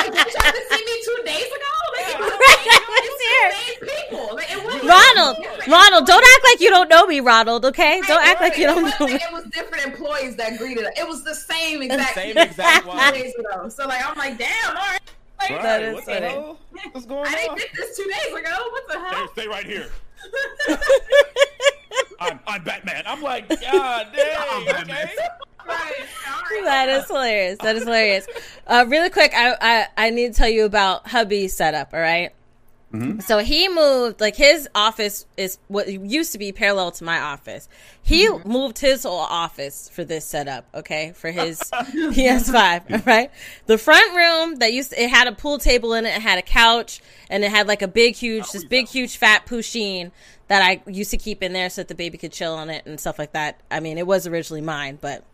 Like, 0.14 0.27
you 0.27 0.33
tried 0.33 0.53
to 0.53 0.62
see 0.71 0.85
me 0.85 0.95
two 1.05 1.23
days 1.25 1.47
ago. 1.47 1.73
Like, 1.97 2.09
it 2.09 2.21
it 2.67 2.83
was 2.88 3.21
here. 3.25 3.51
people. 3.88 4.35
Like, 4.37 4.51
it 4.53 4.64
wasn't 4.64 4.85
Ronald, 4.85 5.37
different. 5.38 5.67
Ronald, 5.69 6.07
don't 6.07 6.25
act 6.25 6.45
like 6.45 6.61
you 6.61 6.71
don't 6.71 6.88
know 6.88 7.07
me, 7.07 7.21
Ronald. 7.21 7.64
Okay, 7.64 8.01
don't 8.07 8.25
act 8.25 8.40
like 8.40 8.57
you 8.59 8.67
don't 8.67 8.83
know 9.01 9.07
me. 9.07 9.14
It 9.14 9.33
was 9.33 9.45
different 9.53 9.85
employees 9.87 10.37
that 10.37 10.59
greeted 10.59 10.85
us. 10.85 10.93
It 10.99 11.07
was 11.09 11.25
the 11.25 11.35
same 11.35 11.83
exact. 11.87 12.14
Same 12.14 12.29
people 12.29 12.43
exact 12.43 12.85
two 12.90 13.12
days 13.23 13.35
ago. 13.35 13.69
So 13.69 13.87
like, 13.87 14.07
I'm 14.07 14.17
like, 14.19 14.38
damn. 14.38 14.69
All 14.69 14.75
right. 14.75 15.01
Like, 15.40 15.51
Right, 15.51 15.62
That 15.62 15.83
is 15.83 15.95
what 15.95 16.05
the 16.07 16.12
hell? 16.29 16.59
What's 16.93 17.07
going 17.07 17.27
I 17.27 17.33
didn't 17.35 17.51
on? 17.51 17.57
get 17.59 17.69
this 17.77 17.97
two 17.97 18.05
days 18.05 18.35
ago. 18.38 18.69
What 18.71 18.88
the 18.88 18.99
hell? 18.99 19.29
stay 19.33 19.47
right 19.49 19.67
here. 19.67 19.88
I'm, 22.21 22.40
I'm 22.47 22.62
Batman. 22.64 23.03
I'm 23.07 23.21
like, 23.21 23.49
God 23.49 24.07
damn. 24.17 24.64
Batman. 24.64 25.09
Okay. 25.09 25.16
Right. 25.67 25.93
All 26.29 26.43
right. 26.43 26.65
That 26.65 26.89
is 26.89 27.07
hilarious. 27.07 27.59
That 27.59 27.77
is 27.77 27.85
hilarious. 27.85 28.27
Uh, 28.67 28.85
really 28.89 29.11
quick, 29.11 29.33
I, 29.35 29.57
I 29.61 30.07
I 30.07 30.11
need 30.11 30.33
to 30.33 30.39
tell 30.39 30.49
you 30.49 30.65
about 30.65 31.09
hubby's 31.09 31.55
setup. 31.55 31.93
All 31.93 32.01
right. 32.01 32.33
So 33.23 33.39
he 33.39 33.69
moved 33.69 34.21
like 34.21 34.37
his 34.37 34.69
office 34.73 35.27
is 35.37 35.59
what 35.67 35.89
used 35.89 36.31
to 36.31 36.39
be 36.39 36.53
parallel 36.53 36.93
to 36.93 37.03
my 37.03 37.19
office. 37.19 37.69
He 38.05 38.29
moved 38.45 38.79
his 38.79 39.03
whole 39.03 39.19
office 39.19 39.89
for 39.93 40.05
this 40.05 40.25
setup, 40.25 40.69
okay, 40.73 41.12
for 41.17 41.33
his 41.33 41.59
PS5, 41.73 42.93
all 42.93 42.99
right? 43.05 43.33
The 43.67 43.79
front 43.79 44.15
room 44.15 44.57
that 44.61 44.73
used 44.73 44.91
to, 44.91 45.03
it 45.03 45.11
had 45.11 45.27
a 45.27 45.33
pool 45.33 45.59
table 45.59 45.93
in 45.95 46.07
it, 46.07 46.11
it 46.11 46.23
had 46.23 46.39
a 46.39 46.43
couch, 46.43 47.01
and 47.29 47.43
it 47.43 47.51
had 47.51 47.67
like 47.67 47.83
a 47.83 47.89
big 47.89 48.15
huge 48.15 48.49
this 48.53 48.65
big 48.65 48.87
huge 48.87 49.17
fat 49.17 49.45
pusheen 49.45 50.12
that 50.47 50.62
I 50.62 50.81
used 50.89 51.11
to 51.11 51.17
keep 51.17 51.43
in 51.43 51.53
there 51.53 51.71
so 51.71 51.81
that 51.81 51.89
the 51.89 51.97
baby 51.97 52.17
could 52.17 52.31
chill 52.31 52.55
on 52.55 52.71
it 52.71 52.87
and 52.87 53.01
stuff 53.01 53.19
like 53.19 53.33
that. 53.33 53.61
I 53.73 53.81
mean, 53.81 53.99
it 53.99 54.07
was 54.07 54.29
originally 54.29 54.61
mine, 54.62 54.99
but 55.01 55.25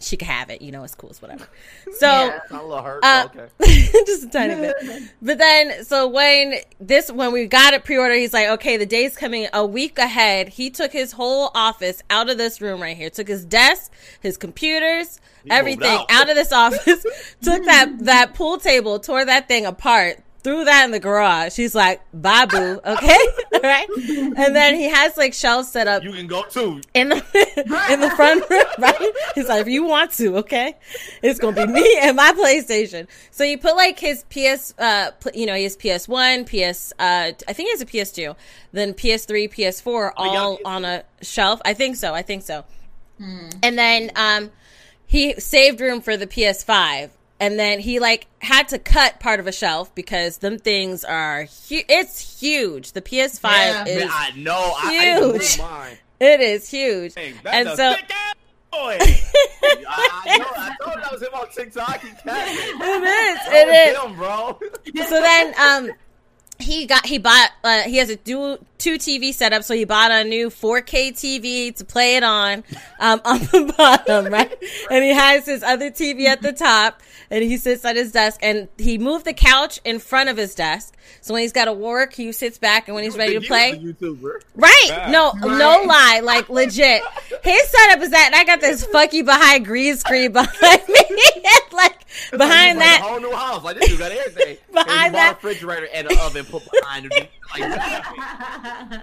she 0.00 0.16
could 0.16 0.28
have 0.28 0.50
it, 0.50 0.62
you 0.62 0.70
know, 0.72 0.84
it's 0.84 0.94
cool, 0.94 1.10
it's 1.10 1.20
whatever. 1.22 1.46
So 1.98 2.06
Yeah. 2.06 2.40
I'm 2.50 2.56
a 2.60 2.62
little 2.66 2.82
hurt. 2.82 3.04
uh, 3.04 3.28
okay. 3.34 3.48
just 4.06 4.24
a 4.24 4.28
tiny 4.28 4.54
bit. 4.54 4.76
But 5.22 5.38
then, 5.38 5.84
so 5.84 6.06
when 6.08 6.54
this, 6.80 7.10
when 7.10 7.32
we 7.32 7.46
got 7.46 7.74
it 7.74 7.84
pre-order, 7.84 8.14
he's 8.14 8.32
like, 8.32 8.48
okay, 8.48 8.76
the 8.76 8.86
day's 8.86 9.16
coming 9.16 9.48
a 9.52 9.66
week 9.66 9.98
ahead. 9.98 10.48
He 10.48 10.70
took 10.70 10.92
his 10.92 11.12
whole 11.12 11.50
office 11.54 12.02
out 12.10 12.28
of 12.30 12.38
this 12.38 12.60
room 12.60 12.80
right 12.80 12.96
here. 12.96 13.10
Took 13.10 13.28
his 13.28 13.44
desk, 13.44 13.92
his 14.20 14.36
computers, 14.36 15.20
everything 15.50 15.98
out. 15.98 16.06
out. 16.10 16.28
of 16.30 16.36
this 16.36 16.52
office. 16.52 17.02
took 17.42 17.64
that 17.64 17.96
that 18.00 18.34
pool 18.34 18.58
table, 18.58 18.98
tore 19.00 19.24
that 19.24 19.48
thing 19.48 19.66
apart. 19.66 20.22
Threw 20.44 20.64
that 20.64 20.84
in 20.84 20.92
the 20.92 21.00
garage. 21.00 21.56
He's 21.56 21.74
like, 21.74 22.00
"Babu, 22.14 22.56
okay, 22.86 23.18
all 23.54 23.60
right." 23.62 23.86
And 23.96 24.54
then 24.54 24.76
he 24.76 24.84
has 24.88 25.16
like 25.16 25.34
shelves 25.34 25.68
set 25.70 25.88
up 25.88 26.04
You 26.04 26.12
can 26.12 26.26
go 26.28 26.44
too. 26.44 26.80
in 26.94 27.08
the 27.08 27.16
in 27.90 28.00
the 28.00 28.10
front 28.10 28.48
room, 28.48 28.62
right? 28.78 29.10
He's 29.34 29.48
like, 29.48 29.62
if 29.62 29.68
you 29.68 29.84
want 29.84 30.12
to, 30.12 30.36
okay, 30.38 30.74
it's 31.22 31.40
gonna 31.40 31.66
be 31.66 31.70
me 31.72 31.98
and 32.00 32.16
my 32.16 32.32
PlayStation. 32.32 33.08
So 33.32 33.42
you 33.42 33.58
put 33.58 33.74
like 33.76 33.98
his 33.98 34.24
PS, 34.30 34.74
uh, 34.78 35.10
you 35.34 35.44
know, 35.46 35.54
his 35.54 35.76
PS 35.76 36.06
One, 36.06 36.44
PS, 36.44 36.92
uh, 37.00 37.32
I 37.48 37.52
think 37.52 37.68
he 37.68 37.70
has 37.70 37.80
a 37.80 37.86
PS 37.86 38.12
Two, 38.12 38.36
then 38.72 38.94
PS3, 38.94 39.52
PS4, 39.52 40.12
y'all 40.16 40.36
all 40.36 40.56
kids- 40.56 40.62
on 40.66 40.84
a 40.84 41.04
shelf. 41.20 41.60
I 41.64 41.74
think 41.74 41.96
so. 41.96 42.14
I 42.14 42.22
think 42.22 42.42
so. 42.44 42.64
And 43.20 43.76
then 43.76 44.12
um, 44.14 44.52
he 45.04 45.34
saved 45.40 45.80
room 45.80 46.00
for 46.00 46.16
the 46.16 46.28
PS5. 46.28 47.10
And 47.40 47.58
then 47.58 47.78
he 47.78 48.00
like 48.00 48.26
had 48.40 48.68
to 48.68 48.78
cut 48.78 49.20
part 49.20 49.38
of 49.38 49.46
a 49.46 49.52
shelf 49.52 49.94
because 49.94 50.38
them 50.38 50.58
things 50.58 51.04
are 51.04 51.44
hu- 51.68 51.82
it's 51.88 52.40
huge. 52.40 52.92
The 52.92 53.02
PS5 53.02 53.42
Yeah. 53.50 53.84
is 53.86 53.98
Man, 54.00 54.08
I 54.12 54.30
know. 54.36 54.72
I, 54.76 54.88
I 54.88 55.20
huge. 55.20 55.58
it 56.20 56.40
is 56.40 56.68
huge. 56.68 57.14
Hey, 57.14 57.34
that's 57.44 57.56
and 57.56 57.68
a 57.68 57.76
so 57.76 57.94
thick 57.94 58.10
boy. 58.72 58.98
I, 59.88 60.22
I 60.26 60.38
know. 60.38 60.44
I 60.56 60.76
told 60.82 61.02
that 61.02 61.12
was 61.12 61.22
him 61.22 61.28
on 61.34 61.48
TikTok. 61.50 62.00
He 62.00 62.08
cat 62.08 62.24
me. 62.48 62.54
it 62.54 63.68
is. 63.68 63.96
That 63.96 64.04
him, 64.04 64.16
bro. 64.16 64.58
So 65.06 65.20
then, 65.22 65.54
um, 65.60 65.90
he 66.58 66.86
got 66.86 67.06
he 67.06 67.18
bought 67.18 67.50
uh, 67.62 67.82
he 67.82 67.96
has 67.98 68.10
a 68.10 68.16
dual 68.16 68.58
two 68.78 68.94
TV 68.94 69.32
setup, 69.32 69.64
so 69.64 69.74
he 69.74 69.84
bought 69.84 70.10
a 70.10 70.24
new 70.24 70.50
4K 70.50 71.12
TV 71.12 71.74
to 71.76 71.84
play 71.84 72.16
it 72.16 72.22
on, 72.22 72.64
um, 73.00 73.20
on 73.24 73.40
the 73.40 73.74
bottom, 73.76 74.32
right? 74.32 74.56
And 74.90 75.04
he 75.04 75.10
has 75.10 75.46
his 75.46 75.62
other 75.62 75.90
TV 75.90 76.24
at 76.24 76.42
the 76.42 76.52
top, 76.52 77.02
and 77.30 77.42
he 77.44 77.56
sits 77.56 77.84
at 77.84 77.96
his 77.96 78.12
desk, 78.12 78.40
and 78.42 78.68
he 78.78 78.98
moved 78.98 79.24
the 79.24 79.34
couch 79.34 79.80
in 79.84 79.98
front 79.98 80.28
of 80.28 80.36
his 80.36 80.54
desk. 80.54 80.94
So 81.20 81.34
when 81.34 81.42
he's 81.42 81.52
got 81.52 81.66
to 81.66 81.72
work, 81.72 82.14
he 82.14 82.32
sits 82.32 82.58
back, 82.58 82.88
and 82.88 82.94
when 82.94 83.04
he's 83.04 83.16
ready 83.16 83.38
to 83.38 83.46
play, 83.46 83.78
YouTuber. 83.78 84.40
Right. 84.54 84.86
Facts. 84.88 85.12
No, 85.12 85.32
no 85.32 85.82
lie. 85.86 86.20
Like 86.22 86.48
legit. 86.48 87.02
His 87.42 87.68
setup 87.68 88.02
is 88.02 88.10
that 88.10 88.30
and 88.32 88.34
I 88.34 88.44
got 88.44 88.60
this 88.60 88.86
fucky 88.86 89.24
behind 89.24 89.64
green 89.64 89.96
screen 89.96 90.32
behind 90.32 90.88
me. 90.88 91.00
like 91.72 92.06
behind 92.30 92.78
Like 92.78 92.86
that 92.86 93.00
whole 93.02 93.20
new 93.20 93.32
house. 93.32 93.64
Like 93.64 93.78
this 93.78 93.88
dude 93.88 93.98
got 93.98 94.12
everything. 94.12 94.56
Behind 94.72 95.14
that 95.14 95.42
refrigerator 95.42 95.88
and 95.92 96.10
an 96.10 96.18
oven 96.20 96.44
put 96.44 96.62
behind 96.70 97.10
him. 97.10 97.26
Like, 97.58 99.02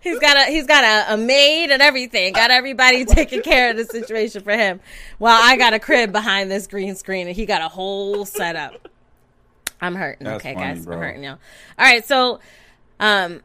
he's 0.00 0.18
got 0.18 0.36
a 0.36 0.50
he's 0.50 0.66
got 0.66 0.84
a, 0.84 1.14
a 1.14 1.16
maid 1.16 1.70
and 1.70 1.80
everything. 1.82 2.32
Got 2.32 2.50
everybody 2.50 3.04
taking 3.04 3.42
care 3.42 3.70
of 3.70 3.76
the 3.76 3.84
situation 3.84 4.42
for 4.42 4.52
him. 4.52 4.80
While 5.18 5.40
I 5.40 5.56
got 5.56 5.74
a 5.74 5.78
crib 5.78 6.12
behind 6.12 6.50
this 6.50 6.66
green 6.66 6.96
screen 6.96 7.28
and 7.28 7.36
he 7.36 7.46
got 7.46 7.62
a 7.62 7.68
whole 7.68 8.24
setup. 8.24 8.88
I'm 9.80 9.94
hurting. 9.94 10.24
That's 10.26 10.36
okay, 10.44 10.54
funny, 10.54 10.74
guys. 10.74 10.84
bro. 10.84 10.96
I'm 10.96 11.02
hurting 11.02 11.24
y'all. 11.24 11.38
All 11.78 11.84
right, 11.86 12.04
so 12.06 12.40
um 12.98 13.40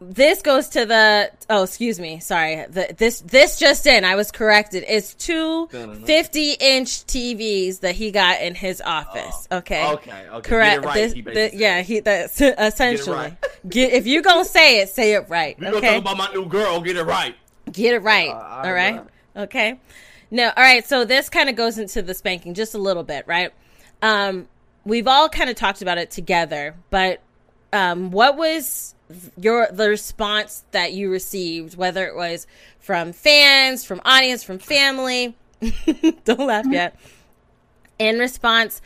this 0.00 0.42
goes 0.42 0.68
to 0.68 0.86
the 0.86 1.28
oh 1.50 1.64
excuse 1.64 1.98
me 1.98 2.20
sorry 2.20 2.64
the, 2.68 2.94
this 2.96 3.20
this 3.22 3.58
just 3.58 3.84
in 3.84 4.04
i 4.04 4.14
was 4.14 4.30
corrected 4.30 4.84
it's 4.86 5.12
two 5.14 5.66
50 5.66 6.52
inch 6.52 7.04
tvs 7.06 7.80
that 7.80 7.96
he 7.96 8.12
got 8.12 8.40
in 8.40 8.54
his 8.54 8.80
office 8.80 9.48
okay 9.50 9.82
Oh, 9.84 9.94
okay, 9.94 10.26
okay. 10.30 10.48
correct 10.48 10.82
Get 10.82 10.86
right, 10.86 10.94
this, 10.94 11.12
he 11.14 11.22
the, 11.22 11.30
basically 11.32 11.58
yeah 11.60 11.80
he 11.82 11.98
that's 11.98 12.40
essentially 12.40 13.16
right. 13.16 13.36
get 13.68 13.92
if 13.92 14.06
you 14.06 14.22
gonna 14.22 14.44
say 14.44 14.82
it 14.82 14.88
say 14.90 15.14
it 15.14 15.28
right 15.28 15.58
We 15.58 15.64
gonna 15.64 15.78
okay 15.78 15.94
talk 15.94 16.02
about 16.02 16.16
my 16.16 16.32
new 16.32 16.46
girl. 16.46 16.80
Get 16.80 16.96
it 16.96 17.02
right. 17.02 17.34
Get 17.72 17.94
it 17.94 18.02
right. 18.02 18.30
I 18.30 18.68
all 18.68 18.72
right. 18.72 18.94
know. 18.94 19.06
Okay. 19.44 19.80
No, 20.30 20.44
all 20.46 20.62
right. 20.62 20.86
So 20.86 21.04
this 21.06 21.28
kind 21.28 21.48
of 21.48 21.56
goes 21.56 21.76
into 21.78 22.02
the 22.02 22.14
spanking 22.14 22.54
just 22.54 22.74
a 22.74 22.78
little 22.78 23.02
bit, 23.02 23.26
right? 23.26 23.52
Um, 24.00 24.46
we've 24.88 25.06
all 25.06 25.28
kind 25.28 25.50
of 25.50 25.56
talked 25.56 25.82
about 25.82 25.98
it 25.98 26.10
together, 26.10 26.74
but 26.90 27.20
um, 27.72 28.10
what 28.10 28.36
was 28.36 28.94
your 29.38 29.68
the 29.70 29.88
response 29.88 30.64
that 30.72 30.92
you 30.92 31.10
received, 31.10 31.76
whether 31.76 32.06
it 32.06 32.16
was 32.16 32.46
from 32.78 33.12
fans, 33.12 33.84
from 33.84 34.00
audience, 34.04 34.42
from 34.42 34.58
family? 34.58 35.36
Don't 36.24 36.40
laugh 36.40 36.66
yet. 36.68 36.98
In 37.98 38.18
response 38.18 38.80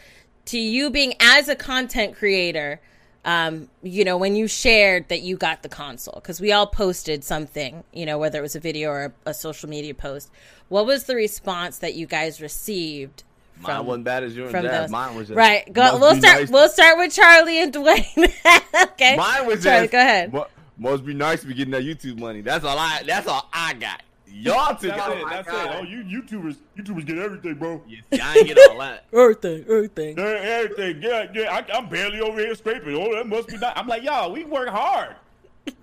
to 0.47 0.59
you 0.59 0.91
being 0.91 1.15
as 1.21 1.49
a 1.49 1.55
content 1.55 2.17
creator, 2.17 2.81
um, 3.25 3.69
you 3.83 4.05
know, 4.05 4.17
when 4.17 4.35
you 4.35 4.49
shared 4.49 5.09
that 5.09 5.23
you 5.23 5.37
got 5.37 5.63
the 5.63 5.69
console, 5.69 6.15
because 6.15 6.41
we 6.41 6.51
all 6.51 6.67
posted 6.67 7.23
something, 7.23 7.85
you 7.93 8.07
know, 8.07 8.19
whether 8.19 8.39
it 8.39 8.43
was 8.43 8.57
a 8.57 8.61
video 8.61 8.91
or 8.91 9.05
a, 9.05 9.31
a 9.31 9.35
social 9.35 9.69
media 9.69 9.95
post. 9.95 10.31
What 10.69 10.87
was 10.87 11.05
the 11.05 11.15
response 11.15 11.79
that 11.79 11.95
you 11.95 12.07
guys 12.07 12.41
received? 12.41 13.23
Mine 13.61 13.77
from- 13.77 13.87
wasn't 13.87 14.05
bad 14.05 14.25
as 14.25 14.37
yours. 14.37 14.51
from 14.51 14.65
those. 14.67 14.91
Mine 14.91 15.15
was 15.15 15.29
just, 15.29 15.37
right. 15.37 15.73
Go, 15.73 15.83
must 15.83 16.01
we'll 16.01 16.17
start. 16.17 16.41
nice- 16.41 16.51
We'll 16.51 16.69
start 16.69 16.99
with 16.99 17.15
Charlie 17.15 17.63
and 17.63 17.73
Dwayne. 17.73 18.33
okay. 18.93 19.17
Mine 19.17 19.47
was 19.47 19.63
Charlie. 19.63 19.83
just. 19.83 19.93
Go 19.93 19.99
ahead. 20.01 20.33
mu- 20.33 20.43
Must 20.79 21.05
be 21.05 21.15
nice 21.15 21.43
to 21.43 21.47
be 21.47 21.55
getting 21.55 21.73
that 21.73 21.83
YouTube 21.83 22.19
money. 22.19 22.41
That's 22.41 22.65
all 22.65 22.77
I. 22.79 23.03
That's 23.07 23.27
all 23.29 23.49
I 23.53 23.75
got. 23.75 24.03
Y'all 24.35 24.71
took 24.75 24.91
That's 24.97 25.09
it. 25.15 25.23
my 25.23 25.31
That's 25.31 25.49
God. 25.49 25.67
it. 25.67 25.79
Oh, 25.79 25.83
you 25.85 26.03
YouTubers, 26.05 26.57
YouTubers 26.79 27.05
get 27.07 27.19
everything, 27.19 27.55
bro. 27.55 27.83
Yes, 27.87 28.03
I 28.21 28.39
ain't 28.39 28.47
get 28.49 28.59
all 28.71 28.79
that. 28.79 29.05
Everything. 29.13 29.63
Everything. 29.69 30.17
Yeah, 30.17 30.25
Everything. 30.25 31.03
Yeah, 31.03 31.27
yeah. 31.35 31.53
I, 31.55 31.77
I'm 31.77 31.89
barely 31.91 32.21
over 32.21 32.41
here 32.41 32.55
scraping. 32.55 32.97
Oh, 32.97 33.15
that 33.15 33.27
must 33.29 33.49
be 33.49 33.59
nice. 33.59 33.75
I'm 33.77 33.87
like, 33.87 34.03
y'all, 34.03 34.33
we 34.33 34.45
work 34.45 34.71
hard. 34.71 35.17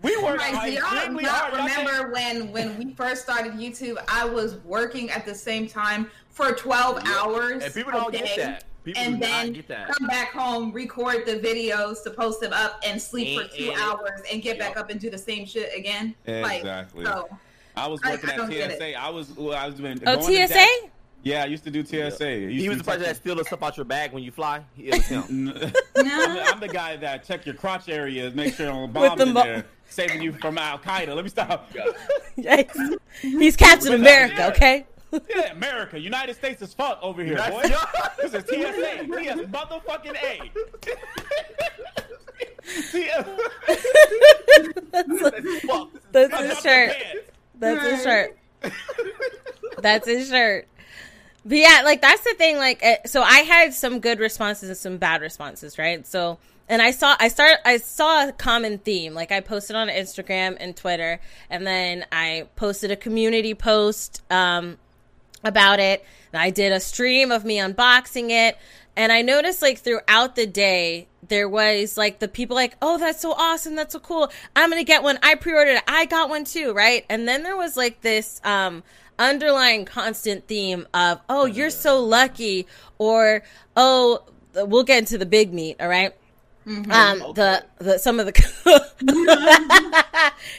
We 0.02 0.18
work 0.18 0.40
Like, 0.40 0.64
do 0.66 0.72
y'all 0.72 0.94
extremely 0.94 1.24
not 1.24 1.32
hard. 1.32 1.54
Y'all 1.54 1.68
think- 1.68 1.88
remember 1.88 2.12
when 2.12 2.52
when 2.52 2.78
we 2.80 2.94
first 2.96 3.22
started 3.22 3.54
YouTube? 3.54 3.98
I 4.10 4.26
was 4.26 4.56
working 4.66 5.10
at 5.12 5.26
the 5.28 5.36
same 5.36 5.68
time 5.68 6.10
for 6.40 6.54
12 6.54 7.04
hours. 7.06 7.64
And 7.64 7.74
people 7.74 7.92
a 7.92 7.96
don't 7.96 8.12
get 8.14 8.26
day, 8.26 8.34
that. 8.38 8.64
People 8.84 9.02
and 9.02 9.22
then 9.22 9.52
get 9.54 9.68
that. 9.68 9.90
come 9.90 10.08
back 10.08 10.32
home, 10.32 10.72
record 10.72 11.26
the 11.26 11.34
videos 11.40 12.02
to 12.04 12.12
post 12.12 12.40
them 12.40 12.54
up, 12.54 12.82
and 12.86 13.00
sleep 13.02 13.40
for 13.40 13.48
two 13.56 13.72
and- 13.72 13.82
hours, 13.82 14.22
and 14.32 14.42
get 14.42 14.58
back 14.58 14.78
up 14.78 14.90
and 14.90 15.00
do 15.00 15.10
the 15.10 15.18
same 15.18 15.46
shit 15.46 15.70
again. 15.78 16.16
Exactly. 16.26 17.04
Like, 17.04 17.14
so 17.14 17.30
I 17.76 17.88
was 17.88 18.02
working 18.04 18.30
I 18.30 18.38
don't 18.38 18.54
at 18.54 18.72
TSA. 18.78 18.96
I 19.00 19.10
was. 19.10 19.32
well, 19.36 19.54
I 19.58 19.66
was 19.68 19.76
doing. 19.76 20.00
Oh, 20.06 20.16
going 20.16 20.48
TSA. 20.48 20.54
desk. 20.54 20.70
Yeah, 21.22 21.44
I 21.44 21.48
used 21.48 21.66
to 21.66 21.72
do 21.72 21.84
TSA. 21.86 22.26
I 22.26 22.50
He 22.50 22.70
was 22.70 22.78
the 22.78 22.84
person 22.86 23.02
that 23.02 23.08
tech- 23.08 23.16
steal 23.18 23.36
the 23.36 23.44
stuff 23.44 23.62
out 23.62 23.76
your 23.76 23.84
bag 23.86 24.14
when 24.14 24.24
you 24.24 24.32
fly. 24.32 24.64
It 24.78 24.94
was 24.96 25.06
him. 25.08 25.24
I'm, 25.30 25.46
the, 25.48 25.74
I'm 26.48 26.60
the 26.62 26.70
guy 26.70 26.96
that 26.96 27.26
check 27.26 27.46
your 27.46 27.56
crotch 27.56 27.90
areas, 27.90 28.34
make 28.34 28.54
sure 28.56 28.68
no 28.68 28.88
bombs 28.88 29.18
the 29.18 29.28
in 29.28 29.34
mo- 29.34 29.44
there, 29.44 29.66
saving 29.90 30.22
you 30.22 30.32
from 30.32 30.58
Al 30.58 30.80
Qaeda. 30.80 31.14
Let 31.14 31.26
me 31.26 31.30
stop. 31.30 31.70
Yikes. 32.38 32.96
He's 33.22 33.58
Captain 33.58 33.94
America. 33.94 34.48
Okay. 34.52 34.86
Yeah, 35.12 35.52
America, 35.52 36.00
United 36.00 36.36
States 36.36 36.62
is 36.62 36.74
fuck 36.74 37.00
over 37.02 37.24
here, 37.24 37.38
boy. 37.38 37.64
United- 37.64 37.78
this 38.22 38.34
is 38.34 38.44
TSA, 38.44 39.08
TS 39.08 39.40
motherfucking 39.48 40.16
A. 40.24 40.52
TS 42.92 43.26
Fuck. 45.62 45.90
That's 46.12 46.32
Fuck 46.32 46.46
his 46.46 46.60
shirt. 46.62 46.96
That's 47.56 47.88
his 47.88 48.04
shirt. 48.04 48.38
That's 49.82 50.08
his 50.08 50.30
shirt. 50.30 50.68
But 51.46 51.58
yeah, 51.58 51.82
like 51.86 52.02
that's 52.02 52.24
the 52.24 52.34
thing. 52.38 52.58
Like, 52.58 52.84
uh, 52.84 52.96
so 53.06 53.22
I 53.22 53.40
had 53.40 53.74
some 53.74 54.00
good 54.00 54.20
responses 54.20 54.70
and 54.70 54.78
some 54.78 54.98
bad 54.98 55.22
responses, 55.22 55.78
right? 55.78 56.06
So, 56.06 56.38
and 56.68 56.82
I 56.82 56.92
saw, 56.92 57.16
I 57.20 57.30
start, 57.30 57.60
I 57.66 57.78
saw 57.78 58.28
a 58.28 58.32
common 58.32 58.78
theme. 58.78 59.14
Like, 59.14 59.32
I 59.32 59.40
posted 59.40 59.76
on 59.76 59.88
Instagram 59.88 60.58
and 60.60 60.76
Twitter, 60.76 61.20
and 61.50 61.66
then 61.66 62.06
I 62.12 62.48
posted 62.56 62.92
a 62.92 62.96
community 62.96 63.54
post 63.56 64.22
um, 64.30 64.78
about 65.44 65.80
it. 65.80 66.06
I 66.34 66.50
did 66.50 66.72
a 66.72 66.80
stream 66.80 67.32
of 67.32 67.46
me 67.46 67.58
unboxing 67.58 68.30
it, 68.30 68.58
and 68.96 69.12
I 69.12 69.22
noticed 69.22 69.62
like 69.62 69.80
throughout 69.80 70.36
the 70.36 70.46
day 70.46 71.08
there 71.28 71.50
was 71.50 71.98
like 71.98 72.20
the 72.20 72.28
people 72.28 72.56
like, 72.56 72.76
"Oh, 72.82 72.98
that's 72.98 73.22
so 73.22 73.32
awesome! 73.34 73.76
That's 73.76 73.94
so 73.94 74.00
cool! 74.00 74.32
I'm 74.56 74.70
gonna 74.70 74.84
get 74.84 75.04
one. 75.04 75.18
I 75.24 75.36
pre-ordered 75.36 75.78
it. 75.78 75.84
I 75.88 76.06
got 76.06 76.30
one 76.30 76.46
too, 76.46 76.74
right?" 76.74 77.06
And 77.10 77.28
then 77.28 77.44
there 77.44 77.58
was 77.58 77.78
like 77.78 78.02
this 78.02 78.42
um, 78.44 78.84
underlying 79.18 79.86
constant 79.86 80.48
theme 80.48 80.88
of, 80.94 81.20
"Oh, 81.30 81.46
you're 81.46 81.70
so 81.70 82.04
lucky," 82.04 82.68
or 82.98 83.44
"Oh, 83.76 84.24
we'll 84.54 84.84
get 84.84 85.00
into 85.00 85.18
the 85.18 85.26
big 85.26 85.54
meat." 85.54 85.78
All 85.80 85.88
right. 85.88 86.14
Um, 86.68 87.20
the 87.34 87.66
the 87.80 87.98
some 87.98 88.20
of 88.20 88.28
the 88.28 88.34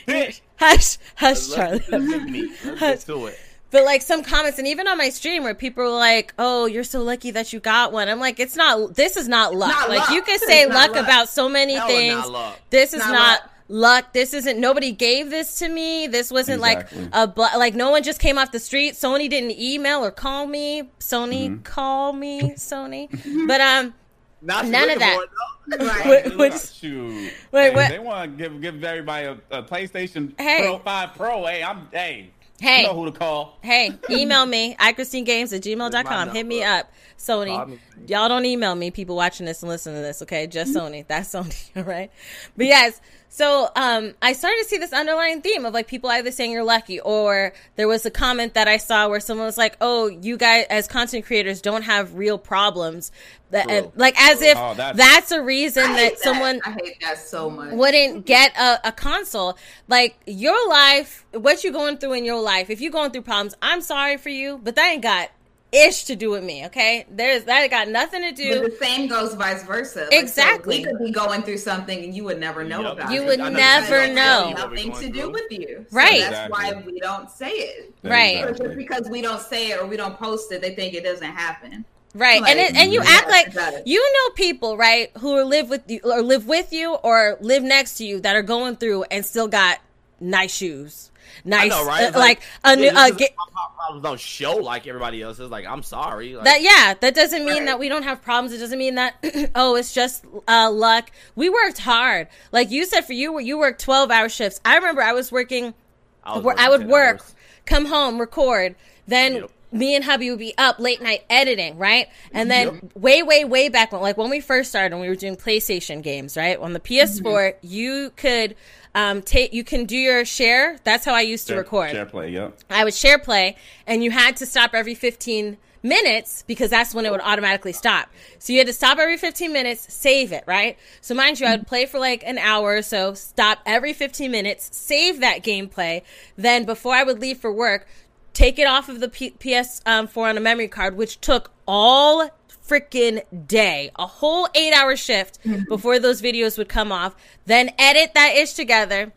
hush 0.57 0.99
hush 1.15 1.49
Charlie. 1.55 1.79
Let's, 1.79 1.91
let's 1.91 2.09
get 2.09 2.23
me. 2.25 2.53
Let's 2.65 2.81
get 2.81 3.01
to 3.15 3.27
it. 3.27 3.39
But 3.71 3.85
like 3.85 4.03
some 4.03 4.23
comments, 4.25 4.59
and 4.59 4.67
even 4.67 4.89
on 4.89 4.99
my 4.99 5.11
stream, 5.11 5.45
where 5.45 5.55
people 5.55 5.85
were 5.85 5.91
like, 5.91 6.35
"Oh, 6.39 6.67
you're 6.67 6.83
so 6.85 7.03
lucky 7.03 7.31
that 7.33 7.53
you 7.53 7.61
got 7.61 7.93
one." 7.93 8.09
I'm 8.09 8.19
like, 8.19 8.41
"It's 8.41 8.57
not. 8.57 8.95
This 8.97 9.17
is 9.17 9.29
not 9.29 9.55
luck. 9.55 9.71
not 9.71 9.89
like 9.89 9.99
luck. 10.01 10.11
you 10.11 10.23
can 10.23 10.39
say 10.47 10.67
luck, 10.67 10.93
luck. 10.95 11.05
about 11.05 11.29
so 11.29 11.49
many 11.49 11.75
Hella 11.75 11.89
things. 11.89 12.31
not. 12.31 12.59
This 12.71 12.93
is 12.95 12.99
Not 12.99 13.13
not, 13.13 13.41
luck. 13.43 13.51
luck. 13.69 14.13
This 14.13 14.35
isn't. 14.35 14.59
Nobody 14.59 14.91
gave 14.91 15.31
this 15.31 15.61
to 15.61 15.69
me. 15.69 16.09
This 16.09 16.33
wasn't 16.33 16.59
Exactly. 16.59 17.01
like 17.03 17.11
a 17.13 17.27
bl- 17.29 17.59
like 17.59 17.75
no 17.77 17.91
one 17.91 18.03
just 18.03 18.19
came 18.19 18.39
off 18.39 18.51
the 18.51 18.59
street. 18.59 18.95
Sony 18.95 19.31
didn't 19.31 19.53
email 19.53 20.05
or 20.05 20.11
call 20.11 20.47
me. 20.49 20.91
Sony 20.99 21.63
call 21.63 22.13
me. 22.13 22.41
Sony. 22.57 23.09
But 23.47 23.61
um, 23.61 23.95
Now 24.43 24.63
she's 24.63 24.71
None 24.71 24.91
of 24.91 24.99
that. 24.99 25.17
for 25.17 25.23
it. 25.25 25.31
Right. 25.79 26.27
Wh- 26.33 26.37
which 26.39 26.53
Wait, 26.83 27.33
Hey, 27.53 27.75
what- 27.77 27.89
They 27.91 27.99
want 28.01 28.37
to 28.37 28.37
give 28.49 28.61
give 28.61 28.83
everybody 28.83 29.27
a, 29.27 29.39
a 29.59 29.63
PlayStation 29.63 30.33
Hey. 30.41 30.63
Pro 30.63 30.79
5 30.81 31.15
Pro. 31.15 31.47
Hey, 31.47 31.63
I'm 31.63 31.87
hey. 31.93 32.31
Hey. 32.61 32.83
You 32.83 32.89
know 32.89 32.95
who 32.95 33.11
to 33.11 33.19
call. 33.19 33.59
Hey, 33.63 33.93
email 34.11 34.45
me, 34.45 34.77
iChristineGames 34.77 35.57
at 35.57 35.63
gmail.com. 35.63 36.31
Hit 36.31 36.47
me 36.47 36.63
up. 36.63 36.93
Sony. 37.17 37.69
Me. 37.69 37.79
Y'all 38.07 38.29
don't 38.29 38.45
email 38.45 38.75
me, 38.75 38.91
people 38.91 39.17
watching 39.17 39.47
this 39.47 39.63
and 39.63 39.69
listening 39.69 39.97
to 39.97 40.03
this, 40.03 40.23
okay? 40.23 40.47
Just 40.47 40.73
hmm. 40.73 40.79
Sony. 40.79 41.07
That's 41.09 41.35
Sony, 41.35 41.77
all 41.77 41.85
right? 41.85 42.11
But 42.57 42.67
yes, 42.67 43.01
so 43.33 43.71
um 43.77 44.13
I 44.21 44.33
started 44.33 44.59
to 44.63 44.69
see 44.69 44.77
this 44.79 44.93
underlying 44.93 45.41
theme 45.41 45.65
of 45.65 45.73
like 45.73 45.87
people 45.87 46.11
either 46.11 46.31
saying 46.33 46.51
you're 46.51 46.65
lucky 46.65 46.99
or 47.01 47.53
there 47.77 47.87
was 47.89 48.05
a 48.05 48.11
comment 48.11 48.55
that 48.55 48.67
I 48.69 48.77
saw 48.77 49.09
where 49.09 49.21
someone 49.21 49.47
was 49.47 49.57
like, 49.57 49.77
Oh, 49.81 50.09
you 50.09 50.37
guys 50.37 50.67
as 50.69 50.87
content 50.89 51.25
creators 51.25 51.63
don't 51.63 51.83
have 51.83 52.15
real 52.15 52.39
problems. 52.39 53.13
That, 53.51 53.69
and, 53.71 53.91
like 53.97 54.21
as 54.21 54.43
if 54.43 54.57
Oh, 54.59 54.75
that's, 54.75 54.97
that's- 54.99 55.33
a 55.33 55.43
reason 55.43 55.85
I 55.85 55.87
that, 55.93 55.99
hate 55.99 56.11
that. 56.11 56.19
someone 56.21 56.61
I 56.65 56.71
hate 56.73 57.01
that 57.01 57.19
so 57.19 57.49
much. 57.51 57.73
wouldn't 57.73 58.27
get 58.27 58.53
a, 58.57 58.89
a 58.89 58.93
console. 58.93 59.57
Like 59.89 60.17
your 60.27 60.69
life, 60.69 61.25
what 61.33 61.65
you're 61.65 61.73
going 61.73 61.99
through 61.99 62.13
in 62.15 62.25
your 62.25 62.41
life. 62.41 62.69
If 62.69 62.81
you're 62.81 62.93
going 62.93 63.11
through 63.13 63.23
problems, 63.23 63.55
I'm 63.63 63.81
sorry 63.81 64.17
for 64.19 64.29
you, 64.29 64.61
but 64.63 64.75
that 64.77 64.87
ain't 64.93 65.03
got 65.03 65.31
ish 65.73 66.05
to 66.05 66.17
do 66.17 66.31
with 66.31 66.43
me. 66.43 66.67
Okay, 66.67 67.07
there's 67.11 67.45
that 67.45 67.69
got 67.71 67.89
nothing 67.89 68.23
to 68.23 68.31
But 68.31 68.37
do. 68.37 68.69
the 68.71 68.77
same 68.85 69.09
goes 69.09 69.35
vice 69.35 69.63
versa. 69.65 70.01
Like, 70.01 70.13
so 70.13 70.19
Exactly. 70.19 70.79
we 70.79 70.85
could 70.85 70.99
be 70.99 71.11
going 71.11 71.43
through 71.43 71.59
something 71.59 72.03
and 72.05 72.15
you 72.15 72.25
would 72.25 72.41
never 72.41 72.65
know 72.65 72.83
Yep. 72.83 72.93
about 72.93 73.13
You 73.13 73.23
it. 73.23 73.27
would 73.27 73.41
I 73.41 73.49
know 73.51 73.59
never 73.59 74.01
exactly 74.03 74.15
know. 74.15 74.51
Nothing 74.53 74.93
to 74.93 75.09
do 75.09 75.31
with 75.31 75.51
you. 75.51 75.87
So 75.91 75.97
Right. 75.97 76.21
that's 76.29 76.51
why 76.51 76.83
we 76.85 76.99
don't 77.01 77.31
say 77.31 77.51
it. 77.51 77.95
Right. 78.03 78.45
But 78.45 78.59
just 78.59 78.77
because 78.77 79.09
we 79.09 79.23
don't 79.23 79.41
say 79.43 79.71
it 79.71 79.81
or 79.81 79.87
we 79.87 79.97
don't 79.97 80.19
post 80.19 80.51
it, 80.53 80.61
they 80.61 80.75
think 80.75 80.95
it 80.95 81.05
doesn't 81.05 81.31
happen. 81.33 81.85
Right, 82.13 82.43
Like, 82.43 82.51
and 82.51 82.59
it, 82.59 82.75
and 82.75 82.93
you 82.93 83.01
yeah, 83.05 83.09
act 83.09 83.31
like 83.31 83.85
you 83.87 84.01
know 84.01 84.35
people, 84.35 84.77
right, 84.77 85.13
who 85.19 85.45
live 85.45 85.71
with 85.71 85.89
you 85.89 86.01
or 86.03 86.23
live 86.23 86.45
with 86.49 86.73
you 86.73 86.95
or 86.95 87.39
live 87.41 87.63
next 87.63 87.99
to 87.99 88.05
you 88.05 88.19
that 88.23 88.35
are 88.35 88.43
going 88.43 88.75
through 88.75 89.05
and 89.13 89.25
still 89.25 89.47
got 89.47 89.79
nice 90.19 90.53
shoes, 90.53 91.10
I 91.10 91.10
nice, 91.45 91.71
know, 91.71 91.85
right? 91.85 92.05
uh, 92.05 92.09
It's 92.09 92.17
like, 92.17 92.41
a 92.65 92.77
new, 92.77 92.85
yeah, 92.85 92.93
uh, 92.99 93.11
get, 93.11 93.35
problems 93.77 94.03
don't 94.03 94.21
show 94.21 94.57
like 94.57 94.87
everybody 94.87 95.23
else's. 95.23 95.51
Like, 95.51 95.67
I'm 95.67 95.83
sorry. 95.83 96.35
Like, 96.35 96.45
that 96.45 96.63
yeah 96.63 96.95
that 97.01 97.15
doesn't 97.15 97.45
mean 97.45 97.59
Right. 97.59 97.67
that 97.67 97.79
we 97.79 97.89
don't 97.89 98.03
have 98.03 98.23
problems 98.23 98.53
it 98.53 98.59
doesn't 98.59 98.79
mean 98.79 98.97
that 98.97 99.15
oh 99.55 99.75
it's 99.77 99.93
just 99.95 100.25
uh 100.49 100.71
luck 100.71 101.11
we 101.35 101.49
worked 101.49 101.79
hard 101.79 102.29
like 102.53 102.71
you 102.71 102.85
said 102.85 103.03
for 103.03 103.13
you 103.13 103.39
you 103.41 103.59
worked 103.59 103.81
12 103.83 104.11
hour 104.11 104.29
shifts 104.29 104.61
i 104.65 104.77
remember 104.77 105.03
i 105.03 105.13
was 105.13 105.31
working 105.33 105.75
I, 106.23 106.37
was 106.37 106.45
where 106.45 106.55
I 106.59 106.69
would 106.69 106.87
work, 106.87 107.21
hours. 107.21 107.35
come 107.65 107.87
home, 107.87 108.21
record, 108.21 108.77
then 109.07 109.35
Yep. 109.37 109.51
Me 109.73 109.95
and 109.95 110.05
hubby 110.05 110.31
would 110.31 110.39
be 110.39 110.55
up 110.59 110.79
late 110.81 111.01
night 111.01 111.25
editing, 111.31 111.79
right? 111.79 112.09
And 112.33 112.51
then 112.51 112.91
way, 112.95 113.23
way, 113.23 113.45
way 113.45 113.69
back 113.69 113.93
when, 113.93 114.01
like 114.01 114.17
when 114.17 114.31
we 114.31 114.41
first 114.41 114.71
started, 114.71 114.93
and 114.93 115.01
we 115.01 115.09
were 115.09 115.15
doing 115.15 115.37
PlayStation 115.37 116.03
games, 116.03 116.37
right? 116.37 116.59
On 116.59 116.73
the 116.73 116.81
PS4, 116.81 117.21
Mm-hmm. 117.23 117.67
you 117.67 118.13
could 118.17 118.57
um 118.95 119.23
take, 119.23 119.53
you 119.53 119.63
can 119.63 119.85
do 119.85 119.97
your 119.97 120.25
share. 120.25 120.77
That's 120.83 121.05
how 121.05 121.15
I 121.15 121.21
used 121.21 121.47
to 121.47 121.53
Share- 121.53 121.59
record. 121.59 121.91
Share 121.93 122.07
play, 122.07 122.31
yep. 122.31 122.59
I 122.69 122.83
would 122.85 122.95
share 122.95 123.19
play, 123.19 123.57
and 123.87 124.03
you 124.03 124.11
had 124.11 124.37
to 124.39 124.47
stop 124.47 124.75
every 124.75 124.95
15 124.97 125.57
minutes 125.83 126.45
because 126.47 126.69
that's 126.71 126.95
when 126.95 127.07
it 127.07 127.11
would 127.13 127.23
automatically 127.23 127.73
stop. 127.73 128.09
So 128.39 128.53
you 128.53 128.59
had 128.59 128.67
to 128.67 128.73
stop 128.73 128.99
every 128.99 129.17
15 129.17 129.51
minutes, 129.53 129.93
save 129.95 130.31
it, 130.33 130.45
right? 130.47 130.77
So 131.01 131.15
mind 131.15 131.41
you, 131.41 131.47
I 131.47 131.53
would 131.57 131.67
play 131.67 131.87
for 131.87 131.99
like 131.99 132.23
an 132.27 132.37
hour 132.37 132.77
or 132.77 132.83
so, 132.83 133.15
stop 133.15 133.61
every 133.65 133.93
15 133.95 134.31
minutes, 134.31 134.69
save 134.77 135.21
that 135.21 135.43
gameplay. 135.43 136.03
Then 136.37 136.65
before 136.67 136.95
I 136.95 137.03
would 137.03 137.19
leave 137.21 137.39
for 137.39 137.51
work, 137.53 137.87
take 138.33 138.59
it 138.59 138.67
off 138.67 138.89
of 138.89 139.01
the 139.01 139.09
P- 139.09 139.35
PS4 139.39 139.83
um, 139.87 140.09
on 140.17 140.37
a 140.37 140.41
memory 140.41 140.69
card, 140.69 140.97
which 140.97 141.21
took 141.21 141.51
all 141.67 142.31
freaking 142.67 143.23
day, 143.47 143.91
a 143.97 144.07
whole 144.07 144.49
eight 144.55 144.73
hour 144.73 144.97
shift 144.97 145.39
before 145.69 145.99
those 145.99 146.23
videos 146.23 146.57
would 146.57 146.69
come 146.69 146.93
off. 146.93 147.17
Then 147.47 147.71
edit 147.79 148.15
that 148.15 148.37
ish 148.37 148.53
together 148.53 149.13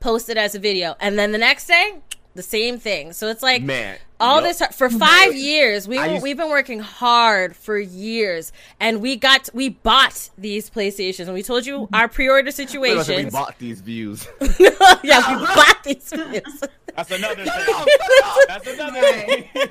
post 0.00 0.28
it 0.28 0.36
as 0.36 0.54
a 0.54 0.58
video 0.58 0.94
and 1.00 1.18
then 1.18 1.32
the 1.32 1.38
next 1.38 1.66
day 1.66 1.94
the 2.36 2.42
same 2.42 2.78
thing 2.78 3.12
so 3.12 3.28
it's 3.28 3.42
like 3.42 3.62
Man, 3.62 3.98
all 4.20 4.40
yup. 4.40 4.44
this 4.58 4.76
for 4.76 4.88
five 4.88 5.34
years 5.34 5.88
We 5.88 5.98
used, 5.98 6.22
we've 6.22 6.36
been 6.36 6.50
working 6.50 6.78
hard 6.80 7.56
for 7.56 7.78
years 7.78 8.52
and 8.78 9.00
we 9.00 9.16
got 9.16 9.48
we 9.52 9.70
bought 9.70 10.30
these 10.38 10.70
playstations 10.70 11.24
and 11.24 11.34
we 11.34 11.42
told 11.42 11.66
you 11.66 11.88
our 11.92 12.08
pre-order 12.08 12.50
We 12.56 13.24
bought 13.30 13.58
these 13.58 13.80
views. 13.80 14.28
yeah 15.02 15.38
we 15.38 15.46
bought 15.46 15.82
these 15.84 16.12
views. 16.12 16.62
That's 16.94 17.10
another 17.10 17.44
thing. 17.44 17.86
That's 18.48 18.66
another 18.68 19.00
thing. 19.00 19.48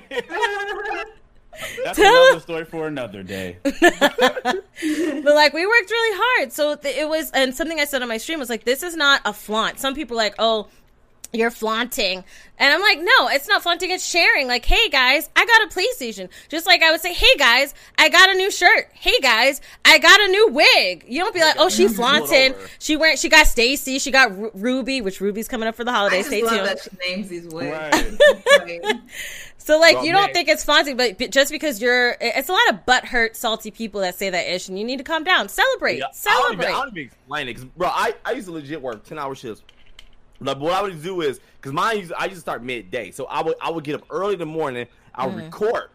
That's 1.86 1.98
Tell- 1.98 2.28
another 2.28 2.40
story 2.42 2.66
for 2.66 2.88
another 2.88 3.24
day. 3.24 3.58
but 3.64 5.36
like 5.36 5.54
we 5.54 5.66
worked 5.66 5.90
really 5.90 6.18
hard 6.22 6.52
so 6.52 6.76
th- 6.76 6.98
it 6.98 7.08
was 7.08 7.32
and 7.32 7.56
something 7.56 7.80
i 7.80 7.86
said 7.86 8.02
on 8.02 8.10
my 8.10 8.18
stream 8.18 8.40
was 8.40 8.50
like 8.50 8.66
this 8.66 8.84
is 8.84 8.96
not 8.96 9.22
a 9.24 9.32
flaunt 9.32 9.80
some 9.80 9.96
people 9.96 10.18
are 10.18 10.24
like 10.24 10.36
oh 10.38 10.68
you're 11.38 11.52
flaunting. 11.52 12.24
And 12.58 12.74
i'm 12.74 12.80
like 12.82 13.00
no 13.00 13.28
it's 13.28 13.48
not 13.50 13.62
flaunting 13.64 13.92
it's 13.92 14.06
sharing. 14.08 14.48
Like 14.48 14.64
hey 14.66 14.88
guys 14.90 15.30
i 15.36 15.46
got 15.46 15.64
a 15.64 15.68
playstation 15.68 16.30
just 16.48 16.66
like 16.66 16.82
i 16.84 16.92
would 16.92 17.02
say 17.02 17.14
hey 17.14 17.36
guys 17.38 17.74
i 17.98 18.08
got 18.10 18.30
a 18.30 18.34
new 18.34 18.50
shirt. 18.50 18.90
Hey 18.94 19.20
guys 19.22 19.60
i 19.84 19.98
got 19.98 20.20
a 20.22 20.28
new 20.28 20.48
wig. 20.52 21.04
You 21.08 21.22
don't 21.22 21.34
be 21.34 21.42
like 21.42 21.56
oh 21.60 21.68
she 21.78 21.88
flaunting. 21.90 22.54
she 22.80 22.96
went 22.96 23.20
she 23.20 23.28
got 23.30 23.48
stacy 23.48 24.00
she 24.00 24.10
got 24.12 24.38
Ru- 24.38 24.52
ruby 24.54 25.02
which 25.02 25.20
ruby's 25.20 25.48
coming 25.50 25.68
up 25.68 25.76
for 25.76 25.84
the 25.84 25.92
I 25.92 25.96
holidays 25.96 26.26
just 26.26 26.28
stay 26.30 26.44
love 26.44 26.54
tuned. 26.54 26.68
that 26.68 26.80
she 26.82 27.10
names 27.16 27.28
these 27.30 27.48
wigs. 27.48 28.20
Right. 28.60 29.02
So 29.58 29.80
like 29.80 29.96
Well, 29.96 30.06
you 30.06 30.12
don't 30.12 30.26
man. 30.26 30.34
think 30.34 30.48
it's 30.48 30.64
flaunting 30.64 30.96
but 30.96 31.18
but 31.18 31.32
just 31.32 31.52
because 31.52 31.82
you're 31.82 32.16
it's 32.22 32.50
a 32.50 32.52
lot 32.54 32.70
of 32.70 32.86
butt 32.86 33.04
hurt 33.06 33.36
salty 33.36 33.72
people 33.72 34.02
that 34.02 34.16
say 34.16 34.30
that 34.30 34.48
ish 34.54 34.70
and 34.70 34.78
you 34.78 34.86
need 34.86 34.98
to 34.98 35.04
calm 35.04 35.24
down. 35.24 35.50
Celebrate. 35.50 35.98
Yeah, 35.98 36.06
I 36.06 36.08
don't 36.08 36.54
even, 36.54 36.64
celebrate. 36.64 36.68
I 36.68 36.72
don't 36.72 36.88
even 36.98 37.04
explain 37.08 37.48
it, 37.50 37.54
'cause, 37.56 37.66
bro. 37.66 37.88
I, 37.90 38.14
I 38.24 38.32
used 38.34 38.46
to 38.48 38.54
legit 38.54 38.80
work 38.82 39.04
ten 39.04 39.18
hour 39.18 39.34
shifts. 39.34 39.64
Like, 40.40 40.60
what 40.60 40.74
I 40.74 40.82
would 40.82 41.02
do 41.02 41.22
is, 41.22 41.40
cause 41.62 41.72
mine, 41.72 42.00
used, 42.00 42.14
I 42.14 42.26
used 42.26 42.36
to 42.36 42.42
start 42.42 42.64
midday, 42.64 43.12
so 43.12 43.26
I 43.26 43.42
would 43.42 43.56
I 43.62 43.70
would 43.72 43.84
get 43.84 43.96
up 43.96 44.04
early 44.10 44.34
in 44.34 44.40
the 44.40 44.46
morning. 44.46 44.88
I 45.14 45.26
would 45.26 45.36
mm-hmm. 45.36 45.46
record, 45.46 45.90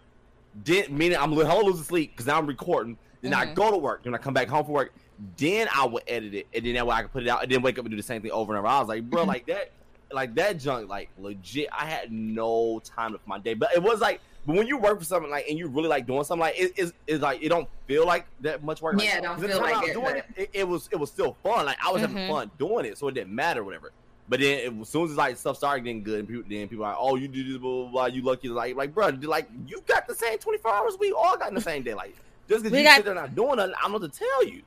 then 0.65 0.85
meaning 0.91 1.19
I'm 1.19 1.33
hella 1.33 1.63
losing 1.63 1.85
sleep 1.85 2.13
because 2.13 2.27
now 2.27 2.39
I'm 2.39 2.47
recording. 2.47 2.97
Then 3.21 3.35
I 3.35 3.45
mm-hmm. 3.45 3.55
go 3.55 3.71
to 3.71 3.77
work, 3.77 4.05
then 4.05 4.15
I 4.15 4.19
come 4.19 4.33
back 4.33 4.49
home 4.49 4.65
from 4.65 4.75
work. 4.75 4.95
Then 5.37 5.69
I 5.75 5.85
would 5.85 6.03
edit 6.09 6.33
it, 6.33 6.47
and 6.55 6.65
then 6.65 6.75
that 6.75 6.87
way 6.87 6.97
I 6.97 7.03
could 7.03 7.13
put 7.13 7.23
it 7.23 7.29
out, 7.29 7.43
and 7.43 7.53
then 7.53 7.61
wake 7.61 7.79
up 7.79 7.85
and 7.85 7.91
do 7.91 7.97
the 7.97 8.03
same 8.03 8.23
thing 8.23 8.31
over 8.31 8.53
and 8.53 8.59
over. 8.59 8.67
I 8.67 8.79
was 8.79 8.89
like, 8.89 9.09
bro, 9.09 9.21
mm-hmm. 9.21 9.29
like 9.29 9.47
that, 9.47 9.73
like 10.11 10.35
that 10.37 10.59
junk, 10.59 10.89
like 10.89 11.11
legit. 11.19 11.69
I 11.71 11.85
had 11.85 12.11
no 12.11 12.81
time 12.83 13.13
for 13.13 13.21
my 13.27 13.39
day, 13.39 13.55
but 13.55 13.71
it 13.75 13.83
was 13.83 14.01
like. 14.01 14.21
But 14.47 14.57
when 14.57 14.67
you 14.67 14.79
work 14.79 14.99
for 14.99 15.05
something 15.05 15.31
like 15.31 15.47
and 15.51 15.59
you 15.59 15.69
really 15.69 15.89
like 15.89 16.07
doing 16.07 16.25
something 16.25 16.41
like 16.41 16.59
it 16.59 16.73
is 16.79 16.95
it's 17.07 17.23
like 17.23 17.43
it 17.43 17.51
don't 17.51 17.69
feel 17.87 18.07
like 18.07 18.25
that 18.41 18.65
much 18.65 18.81
work. 18.81 18.99
Yeah, 18.99 19.19
it 19.19 19.23
don't 19.23 19.39
feel 19.39 19.61
like 19.61 19.79
was 19.83 19.91
it, 19.91 19.93
doing 19.93 20.05
but- 20.15 20.25
it, 20.35 20.51
it 20.55 20.67
was 20.67 20.89
it 20.91 20.97
was 20.97 21.11
still 21.11 21.37
fun. 21.43 21.67
Like 21.67 21.77
I 21.85 21.93
was 21.93 22.01
Mm-hmm. 22.01 22.17
having 22.17 22.33
fun 22.35 22.51
doing 22.59 22.87
it, 22.87 22.97
so 22.97 23.09
it 23.09 23.13
didn't 23.13 23.35
matter, 23.35 23.63
whatever. 23.63 23.93
But 24.31 24.39
then 24.39 24.59
it, 24.61 24.81
as 24.81 24.89
soon 24.89 25.11
as 25.11 25.17
like 25.17 25.37
stuff 25.37 25.57
started 25.57 25.83
getting 25.83 26.05
good, 26.05 26.21
and 26.21 26.29
people, 26.29 26.45
then 26.49 26.69
people 26.69 26.85
are 26.85 26.93
like, 26.93 26.99
"Oh, 27.01 27.17
you 27.17 27.27
did 27.27 27.49
this, 27.49 27.57
blah 27.57 27.83
blah 27.83 27.91
blah. 27.91 28.07
You 28.07 28.23
lucky." 28.23 28.49
Like, 28.49 28.77
like, 28.77 28.95
bro, 28.95 29.09
like 29.09 29.49
you 29.67 29.83
got 29.89 30.07
the 30.07 30.15
same 30.15 30.39
twenty 30.39 30.59
four 30.59 30.73
hours. 30.73 30.97
We 31.01 31.11
all 31.11 31.37
got 31.37 31.49
in 31.49 31.57
the 31.57 31.61
same 31.61 31.83
day. 31.83 31.95
Like, 31.95 32.15
just 32.49 32.63
because 32.63 32.71
We 32.71 32.79
you 32.79 32.85
got- 32.85 32.97
sit 32.97 33.07
there 33.07 33.15
not 33.17 33.35
doing 33.35 33.57
nothing, 33.57 33.75
I'm 33.83 33.91
not 33.91 34.03
to 34.03 34.09
tell 34.09 34.45
you. 34.45 34.63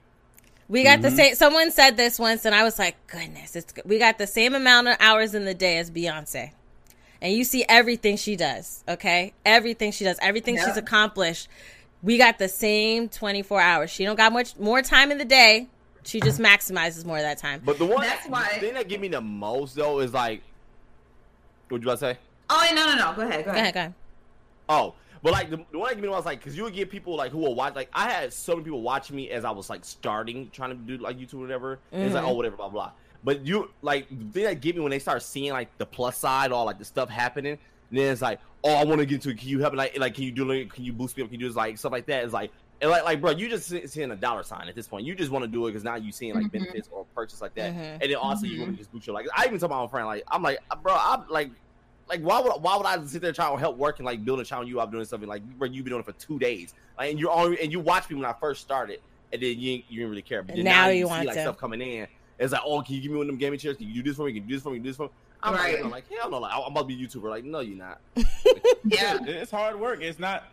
We 0.68 0.84
got 0.84 1.02
the 1.02 1.08
mm-hmm. 1.08 1.16
same. 1.16 1.36
Someone 1.36 1.72
said 1.72 1.96
this 1.96 2.20
once, 2.20 2.44
and 2.44 2.54
I 2.54 2.64
was 2.64 2.78
like, 2.78 2.96
"Goodness, 3.08 3.56
it's 3.56 3.74
we 3.86 4.00
got 4.00 4.18
the 4.18 4.28
same 4.28 4.54
amount 4.54 4.90
of 4.90 4.98
hours 5.00 5.34
in 5.34 5.46
the 5.46 5.54
day 5.54 5.78
as 5.78 5.90
Beyonce." 5.90 6.52
And 7.22 7.32
you 7.32 7.46
see 7.46 7.64
everything 7.70 8.18
she 8.18 8.36
does, 8.36 8.84
okay? 8.86 9.32
Everything 9.46 9.94
she 9.94 10.04
does, 10.04 10.18
everything 10.22 10.58
she's 10.58 10.76
accomplished. 10.76 11.48
We 12.02 12.18
got 12.18 12.38
the 12.38 12.50
same 12.50 13.08
twenty 13.08 13.44
four 13.44 13.62
hours. 13.62 13.92
She 13.92 14.04
don't 14.04 14.18
got 14.18 14.34
much 14.34 14.58
more 14.58 14.82
time 14.82 15.10
in 15.10 15.20
the 15.20 15.26
day. 15.26 15.70
She 16.04 16.20
just 16.20 16.40
maximizes 16.40 17.06
more 17.06 17.18
of 17.18 17.24
that 17.24 17.38
time. 17.38 17.62
But 17.66 17.78
the 17.80 17.86
one 17.86 18.02
That's 18.02 18.28
why- 18.28 18.50
the 18.56 18.60
thing 18.60 18.74
that 18.76 18.88
give 18.90 19.02
me 19.02 19.08
the 19.08 19.22
most 19.22 19.76
though 19.76 20.00
is 20.00 20.14
like, 20.14 20.42
what 21.70 21.82
you 21.82 21.88
about 21.88 22.00
to 22.00 22.14
say? 22.14 22.18
oh, 22.50 22.68
no, 22.76 22.86
no, 22.86 22.96
no. 22.96 23.14
Go 23.16 23.22
ahead. 23.24 23.46
Go 23.46 23.52
Go 23.52 23.58
ahead. 23.58 23.62
ahead, 23.62 23.74
go 23.74 23.80
ahead. 23.80 23.94
Oh, 24.70 24.94
but 25.24 25.32
like 25.34 25.50
the, 25.50 25.58
the 25.72 25.80
one 25.80 25.90
that 25.90 25.96
give 25.96 26.04
me 26.04 26.10
was 26.10 26.26
like, 26.26 26.40
because 26.40 26.56
you 26.56 26.64
would 26.64 26.74
get 26.74 26.90
people 26.90 27.16
like 27.16 27.32
who 27.32 27.38
will 27.38 27.56
watch. 27.56 27.76
Like 27.76 27.90
I 27.94 28.10
had 28.10 28.32
so 28.34 28.54
many 28.54 28.66
people 28.66 28.82
watching 28.82 29.16
me 29.16 29.30
as 29.32 29.46
I 29.46 29.52
was 29.52 29.70
like 29.70 29.86
starting 29.86 30.50
trying 30.52 30.70
to 30.72 30.76
do 30.76 30.98
like 31.02 31.18
YouTube 31.18 31.36
or 31.36 31.40
whatever. 31.40 31.80
And 31.92 32.04
It's 32.04 32.14
like 32.14 32.24
oh 32.24 32.28
mm-hmm. 32.28 32.38
whatever 32.38 32.58
blah 32.58 32.70
blah. 32.70 32.92
But 33.24 33.46
you 33.46 33.72
like 33.82 34.10
the 34.10 34.26
thing 34.34 34.44
that 34.44 34.60
give 34.62 34.76
me 34.76 34.82
when 34.82 34.92
they 34.92 35.00
start 35.00 35.24
seeing 35.24 35.54
like 35.54 35.76
the 35.78 35.86
plus 35.86 36.18
side, 36.18 36.52
all 36.52 36.66
like 36.66 36.78
the 36.78 36.86
stuff 36.86 37.10
happening. 37.10 37.58
Then 37.90 38.12
it's 38.12 38.22
like, 38.22 38.40
oh, 38.64 38.74
I 38.74 38.84
want 38.84 39.00
to 39.00 39.06
get 39.06 39.22
to. 39.22 39.30
it. 39.30 39.38
Can 39.38 39.48
you 39.48 39.60
help 39.60 39.74
me? 39.74 39.78
Like, 39.78 39.98
like, 40.00 40.14
can 40.16 40.24
you 40.26 40.32
do? 40.32 40.46
Like, 40.46 40.74
can 40.74 40.84
you 40.84 40.92
boost 40.92 41.16
me 41.16 41.24
up? 41.24 41.30
Can 41.30 41.40
you 41.40 41.46
do 41.46 41.48
this? 41.50 41.56
Like 41.56 41.78
stuff 41.78 41.92
like 41.92 42.06
that. 42.08 42.24
It's 42.26 42.34
like 42.34 42.52
And 42.84 42.92
like, 42.92 43.04
like, 43.06 43.22
bro, 43.22 43.32
you 43.32 43.48
just 43.50 43.68
seeing 43.90 44.12
a 44.12 44.16
dollar 44.16 44.44
sign 44.44 44.68
at 44.68 44.76
this 44.76 44.88
point. 44.90 45.06
You 45.06 45.16
just 45.16 45.32
want 45.32 45.44
to 45.44 45.48
do 45.50 45.66
it 45.66 45.70
because 45.72 45.84
now 45.86 45.96
you 45.96 46.12
seeing 46.12 46.36
like 46.36 46.48
Mhm. 46.48 46.52
benefits 46.52 46.90
or 46.92 47.06
purchase 47.16 47.42
like 47.42 47.56
that, 47.56 47.74
Mhm. 47.74 47.78
and 47.78 48.02
then 48.02 48.16
also 48.16 48.46
you 48.46 48.58
Mhm. 48.58 48.62
want 48.62 48.72
to 48.74 48.78
just 48.78 48.92
boost 48.92 49.08
your 49.08 49.14
like. 49.16 49.26
I 49.36 49.46
even 49.46 49.58
told 49.58 49.72
my 49.72 49.88
friend 49.88 50.06
like, 50.06 50.24
I'm 50.30 50.44
like, 50.44 50.60
bro, 50.84 50.94
I'm 50.94 51.24
like, 51.30 51.50
like 52.10 52.20
why 52.20 52.42
would 52.42 52.52
why 52.62 52.76
would 52.76 52.86
I 52.86 53.02
sit 53.06 53.22
there 53.22 53.32
trying 53.32 53.54
to 53.56 53.58
help 53.60 53.78
work 53.78 54.00
and 54.00 54.06
like 54.06 54.26
build 54.26 54.42
a 54.42 54.44
channel 54.44 54.68
you 54.68 54.82
up 54.82 54.92
doing 54.92 55.06
something 55.06 55.30
like 55.30 55.42
bro, 55.58 55.70
you've 55.70 55.86
been 55.86 55.92
doing 55.94 56.02
it 56.02 56.06
for 56.06 56.12
two 56.12 56.38
days, 56.38 56.74
like, 56.98 57.10
and 57.12 57.18
you're 57.20 57.32
only 57.32 57.60
and 57.62 57.72
you 57.72 57.80
watch 57.80 58.10
me 58.10 58.18
when 58.18 58.26
I 58.26 58.34
first 58.34 58.60
started, 58.62 59.00
and 59.32 59.42
then 59.42 59.58
you 59.58 59.82
you 59.88 60.00
didn't 60.00 60.10
really 60.10 60.22
care. 60.22 60.44
But 60.44 60.58
Now 60.58 60.64
now, 60.64 60.88
you 60.90 61.00
you, 61.00 61.08
want 61.08 61.22
see 61.22 61.28
like 61.28 61.36
to. 61.38 61.42
stuff 61.44 61.58
coming 61.58 61.80
in. 61.82 62.08
It's 62.38 62.52
like, 62.52 62.62
oh, 62.66 62.82
can 62.82 62.96
you 62.96 63.02
give 63.02 63.12
me 63.12 63.18
one 63.18 63.28
of 63.28 63.28
them 63.28 63.38
gaming 63.38 63.60
chairs? 63.60 63.78
Can 63.78 63.88
you 63.88 63.94
do 64.04 64.04
this 64.10 64.18
for 64.18 64.26
me? 64.26 64.34
Can 64.34 64.44
you 64.44 64.50
do 64.50 64.56
this 64.56 64.64
for 64.64 64.72
me? 64.72 64.78
Can 64.80 64.84
you 64.86 64.90
do 64.90 64.90
this 64.90 64.98
for 64.98 65.04
me? 65.04 65.10
I'm 65.42 65.54
Right. 65.54 65.76
like, 65.76 65.86
I'm 65.86 65.92
like, 65.92 66.04
hell 66.12 66.30
no, 66.30 66.40
like, 66.40 66.52
I'm 66.54 66.64
about 66.72 66.82
to 66.82 66.86
be 66.88 67.02
a 67.02 67.08
YouTuber. 67.08 67.30
Like, 67.30 67.44
no, 67.46 67.60
you're 67.62 67.78
not. 67.78 68.00
Yeah. 68.86 69.20
it's 69.24 69.52
hard 69.52 69.80
work. 69.80 70.02
It's 70.02 70.20
not. 70.20 70.44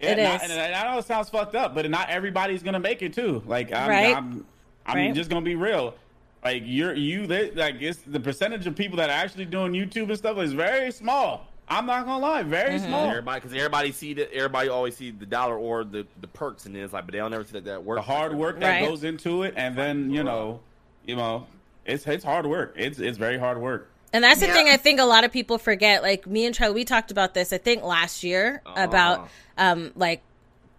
It 0.00 0.16
not- 0.22 0.42
is. 0.44 0.50
and 0.50 0.74
I 0.74 0.90
know 0.92 0.98
it 0.98 1.04
sounds 1.04 1.28
fucked 1.28 1.54
up, 1.54 1.74
but 1.74 1.88
not 1.90 2.08
everybody's 2.10 2.62
gonna 2.62 2.80
make 2.80 3.02
it 3.02 3.12
too. 3.12 3.42
Like 3.46 3.72
I'm, 3.72 3.88
Right. 3.88 4.16
I'm, 4.16 4.46
I'm 4.86 4.96
Right. 4.96 5.14
just 5.14 5.28
gonna 5.30 5.44
be 5.44 5.54
real. 5.56 5.94
Like 6.44 6.62
you're 6.64 6.94
you 6.94 7.26
they- 7.26 7.50
like 7.50 7.76
it's 7.80 7.98
the 8.06 8.20
percentage 8.20 8.66
of 8.66 8.74
people 8.74 8.96
that 8.96 9.10
are 9.10 9.12
actually 9.24 9.44
doing 9.44 9.72
YouTube 9.72 10.08
and 10.08 10.16
stuff 10.16 10.38
is 10.38 10.52
very 10.54 10.90
small. 10.90 11.46
I'm 11.68 11.86
not 11.86 12.04
gonna 12.04 12.18
lie, 12.20 12.42
very 12.42 12.76
Mm-hmm. 12.78 12.86
small. 12.88 13.08
Everybody, 13.10 13.40
because 13.40 13.56
everybody 13.56 13.92
see 13.92 14.14
that. 14.14 14.32
Everybody 14.34 14.68
always 14.70 14.96
see 14.96 15.10
the 15.12 15.26
dollar 15.26 15.56
or 15.56 15.84
the, 15.84 16.04
the 16.20 16.26
perks, 16.26 16.66
and 16.66 16.74
then 16.74 16.82
it's 16.82 16.92
like, 16.92 17.04
but 17.06 17.12
they 17.12 17.18
don't 17.18 17.32
ever 17.32 17.44
see 17.44 17.52
that, 17.52 17.64
that 17.66 17.84
work. 17.84 17.98
The 17.98 18.02
hard 18.02 18.34
work 18.34 18.58
that 18.60 18.80
Right. 18.80 18.88
goes 18.88 19.04
into 19.04 19.44
it, 19.44 19.54
and 19.56 19.76
then 19.76 20.10
you 20.10 20.24
know, 20.24 20.60
you 21.06 21.14
know, 21.14 21.46
it's 21.86 22.06
it's 22.08 22.24
hard 22.24 22.46
work. 22.46 22.74
It's 22.76 22.98
it's 22.98 23.18
very 23.18 23.38
hard 23.38 23.60
work. 23.60 23.88
And 24.12 24.24
that's 24.24 24.40
the 24.40 24.46
Yeah. 24.46 24.54
thing 24.54 24.68
I 24.68 24.76
think 24.76 25.00
a 25.00 25.04
lot 25.04 25.24
of 25.24 25.32
people 25.32 25.58
forget. 25.58 26.02
Like 26.02 26.26
me 26.26 26.44
and 26.46 26.54
Charlie, 26.54 26.74
we 26.74 26.84
talked 26.84 27.10
about 27.10 27.34
this, 27.34 27.52
I 27.52 27.58
think 27.58 27.82
last 27.82 28.24
year, 28.24 28.62
about 28.76 29.28
oh. 29.58 29.64
um 29.64 29.92
like 29.94 30.22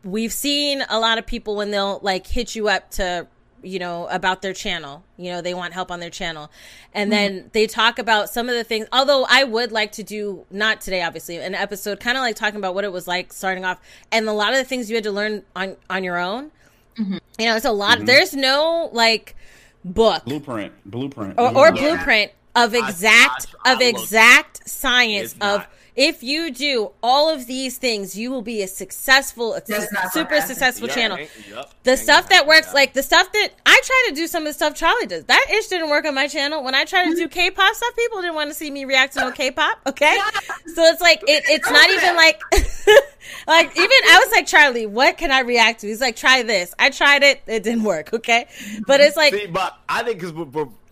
we've 0.04 0.34
seen 0.34 0.84
a 0.90 1.00
lot 1.00 1.18
of 1.18 1.26
people 1.26 1.56
when 1.56 1.72
they'll 1.72 2.00
like 2.02 2.28
hit 2.28 2.56
you 2.56 2.68
up 2.68 2.90
to 2.92 3.28
you 3.64 3.78
know 3.80 4.08
about 4.08 4.42
their 4.42 4.54
channel. 4.54 5.04
You 5.18 5.32
know 5.32 5.42
they 5.42 5.54
want 5.54 5.74
help 5.74 5.92
on 5.92 6.00
their 6.00 6.10
channel. 6.10 6.52
And 6.94 7.12
mm-hmm. 7.12 7.36
then 7.36 7.50
they 7.54 7.68
talk 7.68 8.00
about 8.00 8.30
some 8.30 8.50
of 8.50 8.56
the 8.56 8.66
things 8.66 8.88
although 8.92 9.26
i 9.30 9.46
would 9.46 9.72
like 9.72 9.94
to 9.94 10.04
do 10.04 10.46
not 10.52 10.82
today 10.82 11.02
obviously 11.04 11.38
an 11.38 11.56
episode 11.56 12.02
kind 12.02 12.18
of 12.18 12.22
like 12.22 12.36
talking 12.36 12.58
about 12.58 12.76
what 12.76 12.84
it 12.84 12.92
was 12.92 13.08
like 13.08 13.32
starting 13.32 13.64
off 13.64 13.80
and 14.12 14.28
a 14.28 14.34
lot 14.34 14.52
of 14.52 14.58
the 14.58 14.66
things 14.66 14.90
you 14.90 14.96
had 14.96 15.06
to 15.06 15.12
learn 15.12 15.44
on 15.56 15.78
on 15.90 16.04
your 16.04 16.18
own. 16.18 16.52
Mm-hmm. 16.98 17.18
You 17.40 17.46
know 17.46 17.56
it's 17.56 17.66
a 17.66 17.72
lot 17.72 17.98
mm-hmm. 17.98 18.06
there's 18.08 18.34
no 18.34 18.90
like 18.92 19.38
book. 19.86 20.26
Blueprint, 20.26 20.74
blueprint, 20.86 21.40
or, 21.40 21.48
or 21.48 21.72
blueprint. 21.72 21.80
blueprint 21.80 22.32
of 22.56 22.74
exact 22.74 23.48
I- 23.66 23.72
I 23.72 23.74
of 23.74 23.80
looked. 23.80 23.90
exact 24.04 24.70
science 24.70 25.34
of 25.34 25.60
not. 25.60 25.70
if 25.96 26.24
you 26.24 26.52
do 26.52 26.92
all 27.02 27.30
of 27.30 27.48
these 27.48 27.78
things 27.78 28.18
you 28.18 28.30
will 28.32 28.42
be 28.42 28.62
a 28.62 28.68
successful 28.68 29.54
a 29.54 29.62
super 30.12 30.42
successful 30.42 30.88
Yeah, 30.88 30.94
channel. 30.96 31.18
ain't- 31.18 31.30
yup, 31.50 31.74
the 31.84 31.92
ain't 31.92 32.00
stuff 32.00 32.30
that 32.30 32.48
works 32.48 32.68
happen, 32.68 32.76
like 32.76 32.94
the 32.94 33.04
stuff 33.04 33.32
that 33.32 33.50
i 33.66 33.82
try 33.84 34.06
to 34.10 34.16
do 34.16 34.28
some 34.28 34.44
of 34.44 34.50
the 34.50 34.54
stuff 34.54 34.76
charlie 34.76 35.06
does. 35.06 35.24
That 35.26 35.46
ish 35.52 35.68
didn't 35.68 35.90
work 35.90 36.06
on 36.06 36.14
my 36.16 36.28
channel. 36.28 36.64
When 36.64 36.76
i 36.76 36.84
tried 36.86 37.10
to 37.10 37.16
do 37.16 37.28
k-pop 37.38 37.76
stuff 37.76 37.96
people 37.96 38.22
didn't 38.22 38.36
want 38.36 38.50
to 38.50 38.54
see 38.54 38.70
me 38.70 38.86
react 38.86 39.14
to 39.14 39.22
no 39.22 39.32
k-pop 39.32 39.80
okay? 39.88 40.18
So 40.76 40.84
it's 40.84 41.02
like 41.02 41.22
it, 41.28 41.44
it's 41.48 41.70
not 41.70 41.90
even 41.90 42.16
like 42.16 42.42
like 43.48 43.72
even 43.78 43.90
i 44.10 44.22
was 44.26 44.32
like 44.32 44.46
charlie 44.48 44.86
what 44.86 45.18
can 45.18 45.32
i 45.32 45.40
react 45.40 45.82
to? 45.82 45.88
He's 45.88 46.02
like 46.02 46.16
try 46.16 46.44
this. 46.44 46.74
I 46.78 46.90
tried 46.90 47.24
it. 47.24 47.42
It 47.48 47.64
didn't 47.64 47.84
work 47.84 48.14
okay? 48.14 48.48
But 48.88 49.00
mm-hmm. 49.00 49.08
it's 49.08 49.18
like 49.18 49.34
See, 49.34 49.48
but 49.48 49.78
I 49.88 50.04
think 50.04 50.20
because 50.20 50.34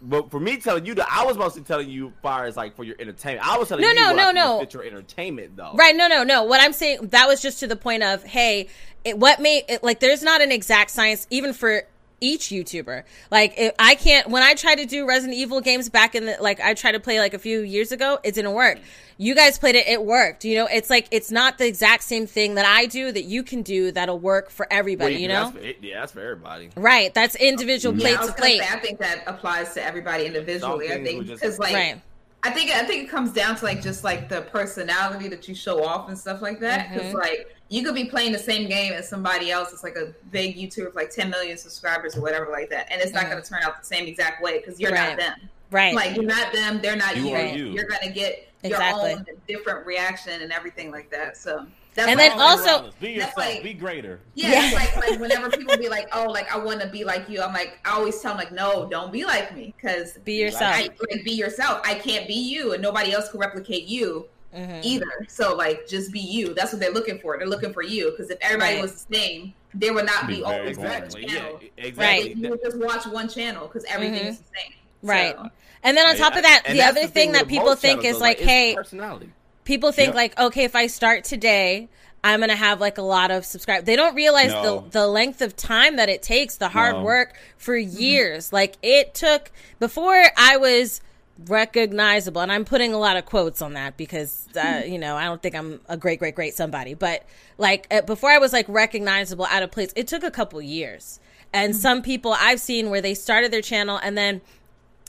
for, 0.08 0.30
for, 0.30 0.40
me 0.40 0.58
telling 0.58 0.86
you 0.86 0.96
that, 0.96 1.08
I 1.12 1.26
was 1.26 1.38
mostly 1.38 1.64
telling 1.64 1.90
you, 1.90 2.14
far 2.22 2.46
as 2.46 2.56
like 2.56 2.76
for 2.76 2.84
your 2.84 2.96
entertainment. 3.00 3.48
I 3.48 3.58
was 3.58 3.68
telling 3.68 3.84
No, 3.84 3.90
you, 3.90 3.96
no, 3.96 4.14
no, 4.14 4.32
no. 4.32 4.60
fit 4.60 4.74
your 4.74 4.84
entertainment 4.84 5.56
though. 5.58 5.74
Right. 5.76 5.96
No, 5.96 6.08
no, 6.08 6.24
no. 6.24 6.44
What 6.44 6.62
I'm 6.62 6.74
saying, 6.74 7.08
that 7.08 7.28
was 7.28 7.42
just 7.42 7.60
to 7.60 7.68
the 7.68 7.76
point 7.76 8.04
of, 8.04 8.24
hey, 8.24 8.68
it, 9.04 9.18
what 9.18 9.40
made 9.40 9.66
it, 9.68 9.84
like, 9.84 10.00
there's 10.00 10.24
not 10.24 10.42
an 10.42 10.52
exact 10.52 10.92
science 10.92 11.28
even 11.30 11.54
for 11.54 11.84
each 12.22 12.50
YouTuber. 12.50 13.04
Like, 13.32 13.54
if 13.58 13.74
I 13.80 13.96
can't, 13.96 14.30
when 14.30 14.44
I 14.44 14.54
try 14.54 14.76
to 14.76 14.86
do 14.86 15.08
Resident 15.08 15.38
Evil 15.38 15.62
games 15.62 15.90
back 15.90 16.16
in 16.16 16.26
the, 16.26 16.38
like, 16.40 16.60
I 16.60 16.74
tried 16.74 16.94
to 16.94 17.00
play 17.00 17.20
like 17.20 17.34
a 17.34 17.40
few 17.40 17.62
years 17.62 17.92
ago, 17.92 18.20
it 18.24 18.36
didn't 18.36 18.54
work. 18.54 18.80
You 19.18 19.36
guys 19.36 19.60
played 19.60 19.76
it, 19.76 19.88
it 19.88 20.04
worked. 20.04 20.46
You 20.46 20.56
know, 20.58 20.68
it's 20.72 20.90
like, 20.90 21.08
it's 21.12 21.32
not 21.32 21.58
the 21.58 21.68
exact 21.68 22.04
same 22.04 22.26
thing 22.26 22.56
that 22.56 22.66
I 22.66 22.86
do 22.86 23.12
that 23.12 23.24
you 23.24 23.44
can 23.44 23.62
do 23.64 23.92
that'll 23.92 24.20
work 24.20 24.50
for 24.50 24.66
everybody, 24.72 25.16
Well, 25.16 25.22
you 25.22 25.28
know? 25.28 25.52
that's 25.52 25.58
for- 25.78 25.86
yeah, 25.86 26.00
that's 26.00 26.12
for 26.14 26.22
everybody. 26.22 26.70
Right. 26.78 27.14
That's 27.14 27.36
individual 27.36 27.96
Yeah, 27.98 28.02
plate 28.02 28.20
I 28.20 28.26
to 28.28 28.34
plate. 28.34 28.60
say, 28.62 28.68
I 28.68 28.80
think 28.80 29.00
that 29.00 29.24
applies 29.28 29.74
to 29.74 29.84
everybody 29.84 30.26
individually. 30.26 30.92
I 30.92 31.04
think 31.04 31.28
because 31.28 31.60
like 31.60 31.74
Right. 31.74 32.02
I 32.42 32.52
think 32.52 32.72
I 32.72 32.86
think 32.86 33.04
it 33.04 33.10
comes 33.10 33.34
down 33.34 33.58
to 33.58 33.66
like 33.66 33.82
just 33.82 34.06
like 34.06 34.30
the 34.30 34.44
personality 34.44 35.28
that 35.28 35.50
you 35.50 35.54
show 35.56 35.84
off 35.84 36.08
and 36.08 36.18
stuff 36.18 36.42
like 36.42 36.62
that. 36.62 36.90
Because 36.94 37.08
Mm-hmm. 37.08 37.18
like 37.18 37.56
you 37.70 37.84
could 37.84 37.96
be 37.96 38.06
playing 38.06 38.32
the 38.32 38.40
same 38.40 38.68
game 38.68 38.94
as 38.94 39.08
somebody 39.08 39.52
else. 39.52 39.72
It's 39.72 39.84
like 39.84 39.96
a 39.96 40.14
big 40.32 40.58
YouTuber 40.58 40.86
with 40.88 40.96
like 40.96 41.12
10 41.12 41.30
million 41.30 41.58
subscribers 41.58 42.18
or 42.18 42.22
whatever 42.22 42.50
like 42.52 42.70
that, 42.72 42.88
and 42.92 43.00
it's 43.02 43.14
not 43.14 43.30
going 43.30 43.42
to 43.42 43.48
turn 43.48 43.62
out 43.64 43.80
the 43.80 43.86
same 43.86 44.08
exact 44.08 44.42
way 44.42 44.58
because 44.60 44.80
you're. 44.80 44.92
Right. 44.92 45.10
not 45.10 45.18
them. 45.20 45.50
Right. 45.72 45.94
Like 45.94 46.16
you're 46.16 46.26
not 46.26 46.52
them. 46.52 46.82
They're 46.82 46.96
not 46.96 47.16
You 47.16 47.28
you. 47.30 47.36
are 47.36 47.46
you. 47.46 47.66
You're 47.68 47.86
going 47.88 48.02
to 48.02 48.10
get 48.10 48.48
Exactly. 48.64 49.12
your 49.12 49.20
own 49.20 49.26
different 49.48 49.86
reaction 49.86 50.42
and 50.42 50.52
everything 50.52 50.90
like 50.92 51.10
that. 51.12 51.38
So 51.38 51.66
that's 51.94 52.10
And 52.10 52.20
then 52.20 52.32
also- 52.40 52.92
be 53.00 53.18
That's 53.20 53.30
yourself, 53.30 53.38
like- 53.38 53.64
be 53.64 53.74
greater. 53.74 54.20
yeah, 54.34 54.70
Yeah. 54.72 54.76
like 54.76 54.96
like 54.98 55.20
whenever 55.20 55.50
people 55.52 55.78
be 55.78 55.88
like, 55.90 56.10
"Oh, 56.12 56.26
like 56.26 56.52
I 56.54 56.58
want 56.58 56.82
to 56.82 56.88
be 56.88 57.04
like 57.04 57.30
you," 57.30 57.42
I'm 57.42 57.54
like, 57.54 57.78
I 57.86 57.92
always 57.92 58.20
tell 58.20 58.32
them 58.32 58.40
like, 58.40 58.52
"No, 58.52 58.88
don't 58.90 59.12
be 59.14 59.24
like 59.26 59.56
me," 59.56 59.74
because 59.78 60.14
Be 60.26 60.34
yourself. 60.34 60.76
I, 60.76 60.90
like 61.12 61.24
be 61.24 61.32
yourself. 61.34 61.82
I 61.86 61.94
can't 61.96 62.28
be 62.28 62.34
you, 62.34 62.74
and 62.74 62.82
nobody 62.82 63.14
else 63.14 63.30
can 63.30 63.40
replicate 63.40 63.84
you 63.86 64.28
Mhm. 64.56 64.84
either. 64.84 65.28
So 65.28 65.56
like, 65.56 65.88
just 65.88 66.12
be 66.12 66.20
you. 66.20 66.54
That's 66.54 66.72
what 66.74 66.80
they're 66.82 66.92
looking 66.92 67.20
for. 67.20 67.38
They're 67.38 67.48
looking 67.48 67.74
for 67.74 67.84
you 67.84 68.12
because 68.12 68.30
if 68.30 68.38
everybody 68.42 68.76
Right. 68.76 68.82
was 68.82 69.04
the 69.06 69.16
same, 69.16 69.54
there 69.74 69.94
would 69.94 70.06
not 70.06 70.28
Be 70.28 70.36
be 70.38 70.42
very 70.42 70.60
always 70.60 70.78
one 70.78 70.88
Exactly. 70.88 71.22
Yeah. 71.28 71.34
channel. 71.40 71.60
Exactly. 71.78 72.34
You 72.34 72.50
would 72.50 72.62
just 72.64 72.78
watch 72.78 73.06
one 73.06 73.30
channel 73.30 73.68
because 73.68 73.84
everything 73.86 74.26
is 74.26 74.40
the 74.40 74.44
same. 74.58 74.74
Right. 75.04 75.36
So, 75.36 75.50
And 75.84 75.96
then 75.96 76.08
on 76.10 76.16
top 76.18 76.36
of 76.36 76.42
that, 76.44 76.64
And 76.66 76.78
the 76.78 76.84
other 76.84 77.02
the 77.02 77.08
thing 77.08 77.32
that 77.34 77.48
people 77.48 77.76
think 77.76 78.04
is 78.04 78.16
though, 78.16 78.20
like, 78.20 78.40
hey, 78.40 78.74
personality. 78.76 79.30
people 79.64 79.92
think 79.92 80.08
Yep. 80.08 80.16
like 80.16 80.40
okay 80.40 80.64
if 80.64 80.76
i 80.76 80.88
start 80.88 81.24
today 81.24 81.88
i'm 82.24 82.40
gonna 82.40 82.56
have 82.56 82.82
like 82.82 82.98
a 82.98 83.02
lot 83.04 83.30
of 83.30 83.46
subscribers 83.46 83.86
they 83.86 83.96
don't 83.96 84.16
realize 84.16 84.50
No. 84.52 84.80
the 84.90 85.02
the 85.02 85.08
length 85.08 85.42
of 85.42 85.56
time 85.56 85.98
that 85.98 86.10
it 86.10 86.24
takes 86.24 86.56
the 86.56 86.70
hard 86.70 86.96
No. 86.96 87.04
work 87.04 87.34
for 87.58 87.78
years 87.78 88.52
like 88.52 88.76
it 88.82 89.14
took 89.14 89.52
before 89.80 90.26
i 90.36 90.58
was 90.58 91.02
recognizable 91.48 92.42
and 92.42 92.52
i'm 92.52 92.66
putting 92.66 92.94
a 92.94 92.98
lot 92.98 93.16
of 93.16 93.26
quotes 93.26 93.62
on 93.62 93.74
that 93.74 93.96
because 93.96 94.48
uh, 94.58 94.82
you 94.86 94.98
know 94.98 95.16
i 95.16 95.24
don't 95.24 95.42
think 95.42 95.56
i'm 95.56 95.80
a 95.88 95.96
great 95.96 96.20
great 96.20 96.36
great 96.36 96.54
somebody 96.54 96.94
but 96.94 97.24
like 97.58 97.88
uh, 97.92 98.02
before 98.02 98.30
i 98.30 98.38
was 98.38 98.52
like 98.52 98.68
recognizable 98.68 99.46
out 99.46 99.64
of 99.64 99.72
place 99.72 99.94
it 99.96 100.08
took 100.08 100.24
a 100.24 100.32
couple 100.32 100.62
years. 100.62 101.20
And 101.52 101.76
some 101.76 102.04
people 102.04 102.36
i've 102.38 102.60
seen 102.60 102.90
where 102.90 103.02
they 103.02 103.14
started 103.14 103.52
their 103.52 103.62
channel 103.62 104.00
and 104.04 104.18
then 104.18 104.42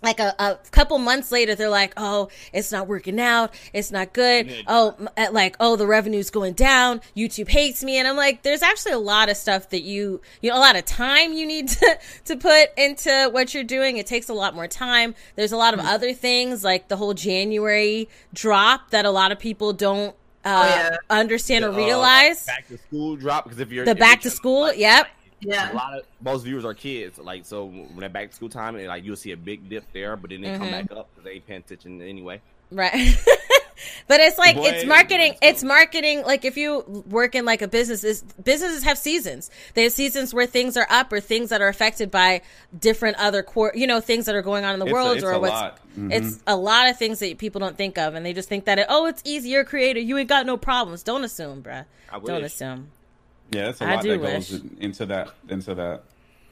like 0.02 0.18
a, 0.18 0.34
a 0.38 0.58
couple 0.70 0.96
months 0.98 1.30
later 1.30 1.54
they're 1.54 1.68
like 1.68 1.92
oh 1.96 2.28
it's 2.52 2.72
not 2.72 2.86
working 2.88 3.20
out. 3.20 3.52
It's 3.72 3.90
not 3.90 4.12
good. 4.12 4.52
Oh 4.66 4.96
uh, 5.16 5.26
like 5.32 5.56
oh 5.60 5.76
the 5.76 5.86
revenue's 5.86 6.30
going 6.30 6.54
down. 6.54 7.00
Youtube 7.16 7.48
hates 7.48 7.84
me. 7.84 7.98
And 7.98 8.08
i'm 8.08 8.16
like 8.16 8.42
there's 8.42 8.62
actually 8.62 8.92
a 8.92 8.98
lot 8.98 9.28
of 9.28 9.36
stuff 9.36 9.68
that 9.70 9.82
you 9.82 10.20
you 10.40 10.50
know 10.50 10.56
a 10.56 10.60
lot 10.60 10.76
of 10.76 10.84
time 10.84 11.32
you 11.32 11.46
need 11.46 11.68
to 11.80 11.98
to 12.26 12.36
put 12.36 12.68
into 12.76 13.28
what 13.32 13.52
you're 13.54 13.64
doing. 13.64 13.96
It 13.98 14.06
takes 14.06 14.28
a 14.28 14.34
lot 14.34 14.54
more 14.54 14.66
time. 14.68 15.14
There's 15.36 15.52
a 15.52 15.56
lot 15.56 15.74
of 15.74 15.80
other 15.80 16.12
things 16.14 16.64
like 16.64 16.88
the 16.88 16.96
whole 16.96 17.14
january 17.14 18.08
drop 18.32 18.90
that 18.90 19.04
a 19.04 19.10
lot 19.10 19.32
of 19.32 19.38
people 19.38 19.72
don't 19.72 20.14
uh, 20.44 20.88
yeah. 20.90 20.96
understand 21.10 21.64
or 21.64 21.68
Uh, 21.70 21.76
realize. 21.76 22.46
back 22.46 22.66
to 22.68 22.78
school 22.78 23.16
drop 23.16 23.44
because 23.44 23.60
if 23.60 23.70
you're 23.70 23.84
the 23.84 23.90
if 23.90 23.98
you're 23.98 24.06
back 24.06 24.20
to 24.22 24.28
trying 24.28 24.36
school 24.36 24.60
like, 24.62 24.78
yep 24.78 25.06
yeah. 25.40 25.72
a 25.72 25.74
lot 25.74 25.98
of 25.98 26.04
most 26.20 26.42
viewers 26.44 26.64
are 26.64 26.74
kids, 26.74 27.18
like 27.18 27.44
so 27.46 27.64
when 27.66 27.96
they're 27.98 28.08
back 28.08 28.30
to 28.30 28.36
school 28.36 28.48
time, 28.48 28.76
and 28.76 28.86
like 28.86 29.04
you'll 29.04 29.16
see 29.16 29.32
a 29.32 29.36
big 29.36 29.68
dip 29.68 29.84
there, 29.92 30.16
but 30.16 30.30
then 30.30 30.40
they 30.42 30.50
come 30.56 30.68
Mm-hmm. 30.68 30.70
back 30.86 30.92
up 30.92 31.08
because 31.10 31.24
they 31.24 31.30
ain't 31.32 31.46
paying 31.46 31.60
attention 31.60 32.00
anyway. 32.02 32.40
Right. 32.70 32.92
but 34.06 34.20
it's 34.20 34.38
like 34.38 34.54
Boy, 34.56 34.66
it's 34.68 34.84
marketing. 34.86 35.32
let's. 35.42 35.56
It's 35.58 35.64
marketing. 35.64 36.22
Like 36.22 36.44
if 36.44 36.56
you 36.56 36.84
work 37.08 37.34
in 37.34 37.44
like 37.44 37.62
a 37.62 37.68
business, 37.68 38.04
is 38.04 38.22
businesses 38.44 38.84
have 38.84 38.96
seasons. 38.98 39.50
They 39.74 39.82
have 39.84 39.92
seasons 39.92 40.32
where 40.32 40.46
things 40.46 40.76
are 40.76 40.86
up 40.88 41.12
or 41.12 41.18
things 41.20 41.48
that 41.50 41.60
are 41.60 41.68
affected 41.68 42.10
by 42.12 42.42
different 42.78 43.16
other 43.18 43.42
core, 43.42 43.72
you 43.74 43.86
know, 43.88 44.00
things 44.00 44.26
that 44.26 44.34
are 44.36 44.42
going 44.42 44.64
on 44.64 44.74
in 44.74 44.78
the 44.78 44.86
It's 44.86 44.90
a- 44.92 44.94
world 44.94 45.16
it's 45.16 45.24
or 45.24 45.32
a 45.32 45.40
what's. 45.40 45.50
lot. 45.52 45.78
Mhm. 45.98 46.12
It's 46.12 46.38
a 46.46 46.54
lot 46.54 46.88
of 46.88 46.96
things 46.96 47.18
that 47.20 47.38
people 47.38 47.58
don't 47.60 47.76
think 47.76 47.98
of, 47.98 48.14
and 48.14 48.24
they 48.24 48.32
just 48.32 48.48
think 48.48 48.66
that 48.66 48.78
it, 48.78 48.86
oh, 48.88 49.06
it's 49.06 49.22
easy. 49.24 49.48
You're 49.48 49.62
a 49.62 49.64
creator. 49.64 49.98
You 49.98 50.16
ain't 50.18 50.28
got 50.28 50.46
no 50.46 50.56
problems. 50.56 51.02
Don't 51.02 51.24
assume, 51.24 51.62
bruh. 51.62 51.86
I 52.12 52.18
Don't 52.20 52.44
assume. 52.44 52.88
Yeah, 53.50 53.64
that's 53.66 53.80
a 53.80 53.84
I 53.84 53.94
lot 53.94 54.04
that 54.04 54.16
goes 54.18 54.50
wish. 54.52 54.60
in- 54.60 54.76
into 54.80 55.06
that. 55.06 55.30
Into 55.48 55.74
that. 55.74 56.02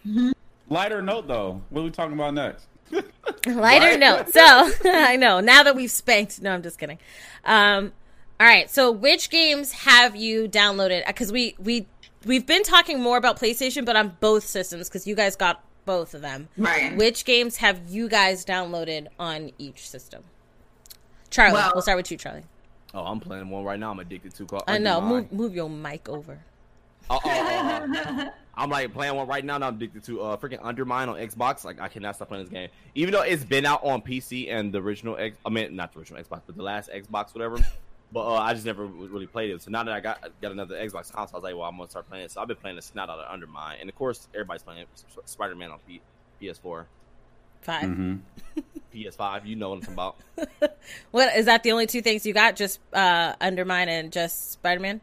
Mm-hmm. 0.06 0.30
Lighter 0.68 1.00
note, 1.02 1.26
though. 1.28 1.62
What 1.70 1.80
are 1.80 1.84
we 1.84 1.90
talking 1.90 2.14
about 2.14 2.34
next? 2.34 2.66
Lighter 3.46 3.86
Right? 3.86 3.98
note. 3.98 4.28
So 4.32 4.40
I 4.84 5.16
know 5.16 5.40
now 5.40 5.62
that 5.62 5.76
we've 5.76 5.90
spanked. 5.90 6.40
No, 6.42 6.52
I'm 6.52 6.62
just 6.62 6.78
kidding. 6.78 6.98
Um, 7.44 7.92
all 8.40 8.46
right. 8.46 8.70
So 8.70 8.90
which 8.90 9.30
games 9.30 9.72
have 9.72 10.16
you 10.16 10.48
downloaded? 10.48 11.06
Because 11.06 11.30
we 11.32 11.54
we 11.58 11.86
we've 12.24 12.46
been 12.46 12.62
talking 12.62 13.00
more 13.00 13.16
about 13.16 13.38
PlayStation, 13.38 13.84
but 13.84 13.96
on 13.96 14.16
both 14.20 14.44
systems 14.44 14.88
because 14.88 15.06
you 15.06 15.14
guys 15.14 15.36
got 15.36 15.62
both 15.84 16.14
of 16.14 16.20
them. 16.22 16.48
Right. 16.56 16.96
Which 16.96 17.24
games 17.24 17.56
have 17.58 17.88
you 17.88 18.08
guys 18.08 18.44
downloaded 18.44 19.08
on 19.18 19.52
each 19.58 19.88
system? 19.88 20.24
Charlie, 21.30 21.54
Well- 21.54 21.72
we'll 21.74 21.82
start 21.82 21.96
with 21.98 22.10
you, 22.10 22.16
Charlie. 22.16 22.44
Oh, 22.94 23.04
I'm 23.04 23.20
playing 23.20 23.50
one 23.50 23.64
right 23.64 23.78
now. 23.78 23.90
I'm 23.90 23.98
addicted 24.00 24.34
to. 24.36 24.46
Called 24.46 24.64
I 24.66 24.78
know. 24.78 24.96
Undermine. 24.98 25.22
Move 25.30 25.32
move 25.32 25.54
your 25.54 25.68
mic 25.68 26.08
over. 26.08 26.38
Uh, 27.10 27.18
uh, 27.24 27.28
uh, 27.28 28.30
I'm 28.54 28.70
like 28.70 28.92
playing 28.92 29.14
one 29.14 29.26
right 29.28 29.44
now. 29.44 29.54
And 29.56 29.64
I'm 29.64 29.76
addicted 29.76 30.04
to 30.04 30.22
uh 30.22 30.36
freaking 30.36 30.58
Undermine 30.62 31.08
on 31.08 31.16
Xbox. 31.16 31.64
Like 31.64 31.80
I 31.80 31.88
cannot 31.88 32.16
stop 32.16 32.28
playing 32.28 32.44
this 32.44 32.52
game, 32.52 32.68
even 32.94 33.12
though 33.12 33.22
it's 33.22 33.44
been 33.44 33.64
out 33.66 33.84
on 33.84 34.02
PC 34.02 34.50
and 34.52 34.72
the 34.72 34.78
original 34.80 35.16
X. 35.16 35.36
I 35.46 35.50
mean, 35.50 35.76
not 35.76 35.92
the 35.92 36.00
original 36.00 36.20
Xbox, 36.22 36.42
but 36.46 36.56
the 36.56 36.62
last 36.62 36.90
Xbox, 36.90 37.34
whatever. 37.34 37.58
But 38.10 38.26
uh, 38.26 38.34
I 38.34 38.54
just 38.54 38.64
never 38.64 38.86
really 38.86 39.26
played 39.26 39.50
it. 39.50 39.60
So 39.62 39.70
now 39.70 39.84
that 39.84 39.92
I 39.94 40.00
got 40.00 40.20
got 40.40 40.52
another 40.52 40.76
Xbox 40.76 41.12
console, 41.12 41.36
I 41.36 41.38
was 41.38 41.42
like, 41.44 41.54
well, 41.54 41.64
I'm 41.64 41.76
gonna 41.76 41.90
start 41.90 42.08
playing 42.08 42.24
it. 42.24 42.30
So 42.30 42.40
I've 42.40 42.48
been 42.48 42.56
playing 42.56 42.76
the 42.76 42.82
snot 42.82 43.10
out 43.10 43.18
of 43.18 43.30
Undermine, 43.32 43.78
and 43.80 43.88
of 43.88 43.94
course, 43.96 44.26
everybody's 44.34 44.62
playing 44.62 44.86
Spider 45.26 45.54
Man 45.54 45.70
on 45.70 45.78
P- 45.86 46.00
PS4, 46.40 46.84
5 47.62 47.82
Mm-hmm. 47.84 48.16
PS5. 48.94 49.46
You 49.46 49.56
know 49.56 49.68
what 49.70 49.86
I'm 49.88 49.94
talking 49.94 49.94
about. 50.38 50.72
What 51.10 51.36
is 51.36 51.44
that? 51.46 51.62
The 51.62 51.72
only 51.72 51.86
two 51.86 52.00
things 52.00 52.24
you 52.24 52.32
got? 52.32 52.56
Just 52.56 52.80
uh, 52.94 53.34
Undermine 53.40 53.88
and 53.90 54.10
just 54.10 54.52
Spider 54.52 54.80
Man. 54.80 55.00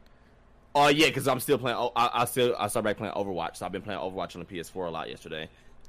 Oh 0.76 0.90
yeah, 0.90 1.08
because 1.08 1.28
I'm 1.28 1.40
still 1.40 1.58
playing. 1.58 1.78
Oh, 1.78 1.92
I, 1.96 2.10
I 2.14 2.26
still 2.26 2.54
I 2.60 2.68
started 2.68 2.84
back 2.84 2.98
playing 2.98 3.14
Overwatch. 3.14 3.56
So 3.58 3.66
I've 3.66 3.72
been 3.72 3.82
playing 3.82 4.00
Overwatch 4.00 4.36
on 4.36 4.46
the 4.46 4.46
PS4 4.46 4.88
a 4.88 4.90
lot 4.90 5.10
yesterday. 5.10 5.48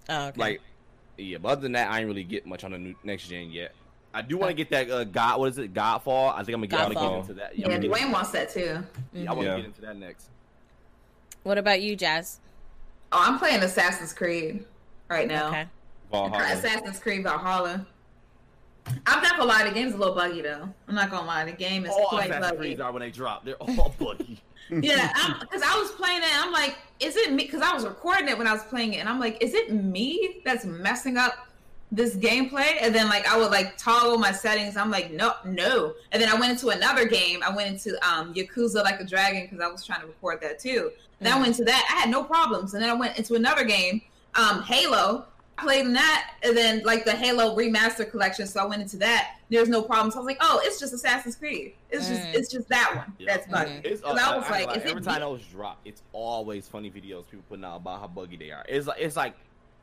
Oh, 0.09 0.29
okay. 0.29 0.41
Like, 0.41 0.61
yeah, 1.19 1.39
but 1.39 1.49
other 1.49 1.63
than 1.63 1.73
that, 1.73 1.91
I 1.91 1.99
ain't 1.99 2.07
really 2.07 2.23
get 2.23 2.47
much 2.47 2.63
on 2.63 2.71
the 2.71 2.79
new, 2.79 2.95
next 3.03 3.27
gen 3.29 3.51
yet. 3.51 3.75
I 4.15 4.23
do 4.23 4.39
want 4.39 4.51
to 4.51 4.55
get 4.55 4.71
that 4.71 4.89
uh, 4.91 5.03
God. 5.05 5.41
What 5.41 5.49
is 5.51 5.59
it? 5.59 5.75
Godfall. 5.75 6.33
I 6.33 6.45
think 6.45 6.55
I'm 6.55 6.61
gonna 6.61 6.67
get, 6.69 6.81
I'm 6.81 6.93
gonna 6.93 7.09
get 7.11 7.19
into 7.19 7.35
that. 7.35 7.59
Yeah, 7.59 7.67
I'm 7.67 7.73
gonna 7.73 7.89
get, 7.89 7.93
Dwayne 7.93 8.13
wants 8.13 8.31
that 8.31 8.49
too. 8.51 8.79
yeah, 9.13 9.31
I 9.31 9.35
want 9.35 9.41
to 9.47 9.51
Yeah. 9.51 9.57
get 9.57 9.65
into 9.67 9.81
that 9.83 9.97
next. 9.97 10.29
what 11.43 11.59
about 11.59 11.83
you, 11.83 11.97
Jazz? 11.97 12.39
Oh, 13.13 13.19
I'm 13.21 13.39
playing 13.39 13.63
Assassin's 13.63 14.13
Creed 14.13 14.65
right 15.11 15.27
now. 15.29 15.49
Okay. 15.49 15.67
Valhalla. 16.13 16.53
Assassin's 16.53 16.99
Creed 17.01 17.25
Valhalla. 17.25 17.87
I'm 19.07 19.23
not 19.23 19.33
gonna 19.37 19.45
lie, 19.45 19.65
the 19.69 19.75
game's 19.75 19.95
a 19.95 19.97
little 19.97 20.15
buggy 20.15 20.43
though. 20.43 20.69
I'm 20.87 20.95
not 20.95 21.11
gonna 21.11 21.27
lie, 21.27 21.45
the 21.45 21.53
game 21.53 21.85
is 21.85 21.91
All 21.93 22.07
quite 22.09 22.31
Assassin's 22.31 22.47
buggy. 22.53 22.57
Creeds 22.59 22.81
are 22.81 22.93
when 22.93 23.01
they 23.01 23.11
drop. 23.11 23.45
They're 23.45 23.55
all 23.57 23.95
buggy. 23.99 24.41
Yeah, 24.71 25.13
because 25.41 25.63
I 25.63 25.79
was 25.79 25.91
playing 25.93 26.23
it, 26.23 26.31
I'm 26.33 26.53
like, 26.53 26.77
is 27.01 27.17
it 27.17 27.33
me? 27.33 27.45
Because 27.45 27.63
I 27.63 27.73
was 27.73 27.85
recording 27.85 28.29
it 28.29 28.39
when 28.39 28.47
I 28.47 28.53
was 28.53 28.65
playing 28.65 28.95
it, 28.95 28.99
and 28.99 29.09
I'm 29.09 29.21
like, 29.21 29.43
is 29.43 29.55
it 29.55 29.73
me 29.73 30.41
that's 30.45 30.65
messing 30.65 31.17
up 31.17 31.47
this 31.93 32.17
gameplay? 32.17 32.77
And 32.81 32.95
then 32.95 33.09
like 33.09 33.27
I 33.27 33.37
would 33.39 33.51
like 33.51 33.77
toggle 33.77 34.19
my 34.19 34.33
settings. 34.33 34.77
I'm 34.77 34.91
like, 34.91 35.13
no, 35.13 35.35
no. 35.45 35.95
And 36.13 36.21
then 36.21 36.29
I 36.29 36.39
went 36.39 36.53
into 36.53 36.69
another 36.69 37.07
game. 37.07 37.43
I 37.43 37.55
went 37.55 37.71
into 37.71 37.95
um 38.09 38.35
Yakuza 38.35 38.83
Like 38.83 39.01
a 39.01 39.05
Dragon 39.05 39.43
because 39.43 39.61
I 39.61 39.69
was 39.69 39.85
trying 39.85 40.01
to 40.01 40.07
record 40.07 40.41
that 40.43 40.59
too. 40.59 40.91
Then 41.21 41.33
I 41.33 41.37
went 41.37 41.49
into 41.49 41.65
that. 41.65 41.89
I 41.91 42.01
had 42.01 42.11
no 42.11 42.25
problems. 42.25 42.75
And 42.75 42.83
then 42.83 42.91
I 42.91 42.95
went 42.95 43.17
into 43.17 43.35
another 43.35 43.65
game, 43.65 44.03
um 44.35 44.63
Halo. 44.63 45.27
I 45.59 45.63
played 45.63 45.87
that, 45.95 46.35
and 46.43 46.57
then 46.57 46.83
like 46.85 47.05
the 47.05 47.13
Halo 47.13 47.57
remaster 47.57 48.09
collection. 48.11 48.47
So 48.47 48.61
I 48.61 48.67
went 48.67 48.83
into 48.83 48.97
that. 48.99 49.37
There's 49.49 49.69
no 49.69 49.81
problems. 49.83 50.15
I 50.15 50.19
was 50.19 50.27
like, 50.27 50.39
oh, 50.41 50.61
it's 50.65 50.79
just 50.79 50.93
Assassin's 50.93 51.37
Creed. 51.37 51.75
It's 51.91 52.09
just 52.09 52.23
Mm. 52.23 52.35
it's 52.35 52.51
just 52.53 52.69
that 52.69 52.93
one. 52.97 53.15
Yeah. 53.19 53.37
That's 53.37 53.47
buggy. 53.51 53.81
It's, 53.89 54.03
uh, 54.03 54.09
I 54.09 54.13
was 54.13 54.21
I- 54.21 54.27
I 54.27 54.31
like, 54.31 54.43
ain't 54.43 54.49
gonna 54.51 54.61
is 54.61 54.67
lie, 54.67 54.75
it 54.75 54.91
every 54.91 55.03
time 55.03 55.15
me? 55.15 55.21
those 55.21 55.43
drop, 55.47 55.81
it's 55.85 56.03
always 56.13 56.69
funny 56.69 56.91
videos 56.91 57.25
people 57.31 57.45
putting 57.49 57.65
out 57.65 57.77
about 57.77 58.01
how 58.01 58.07
buggy 58.09 58.37
they 58.37 58.51
are. 58.51 58.65
It's 58.69 58.87
like 58.87 59.01
it's 59.01 59.17
like 59.17 59.35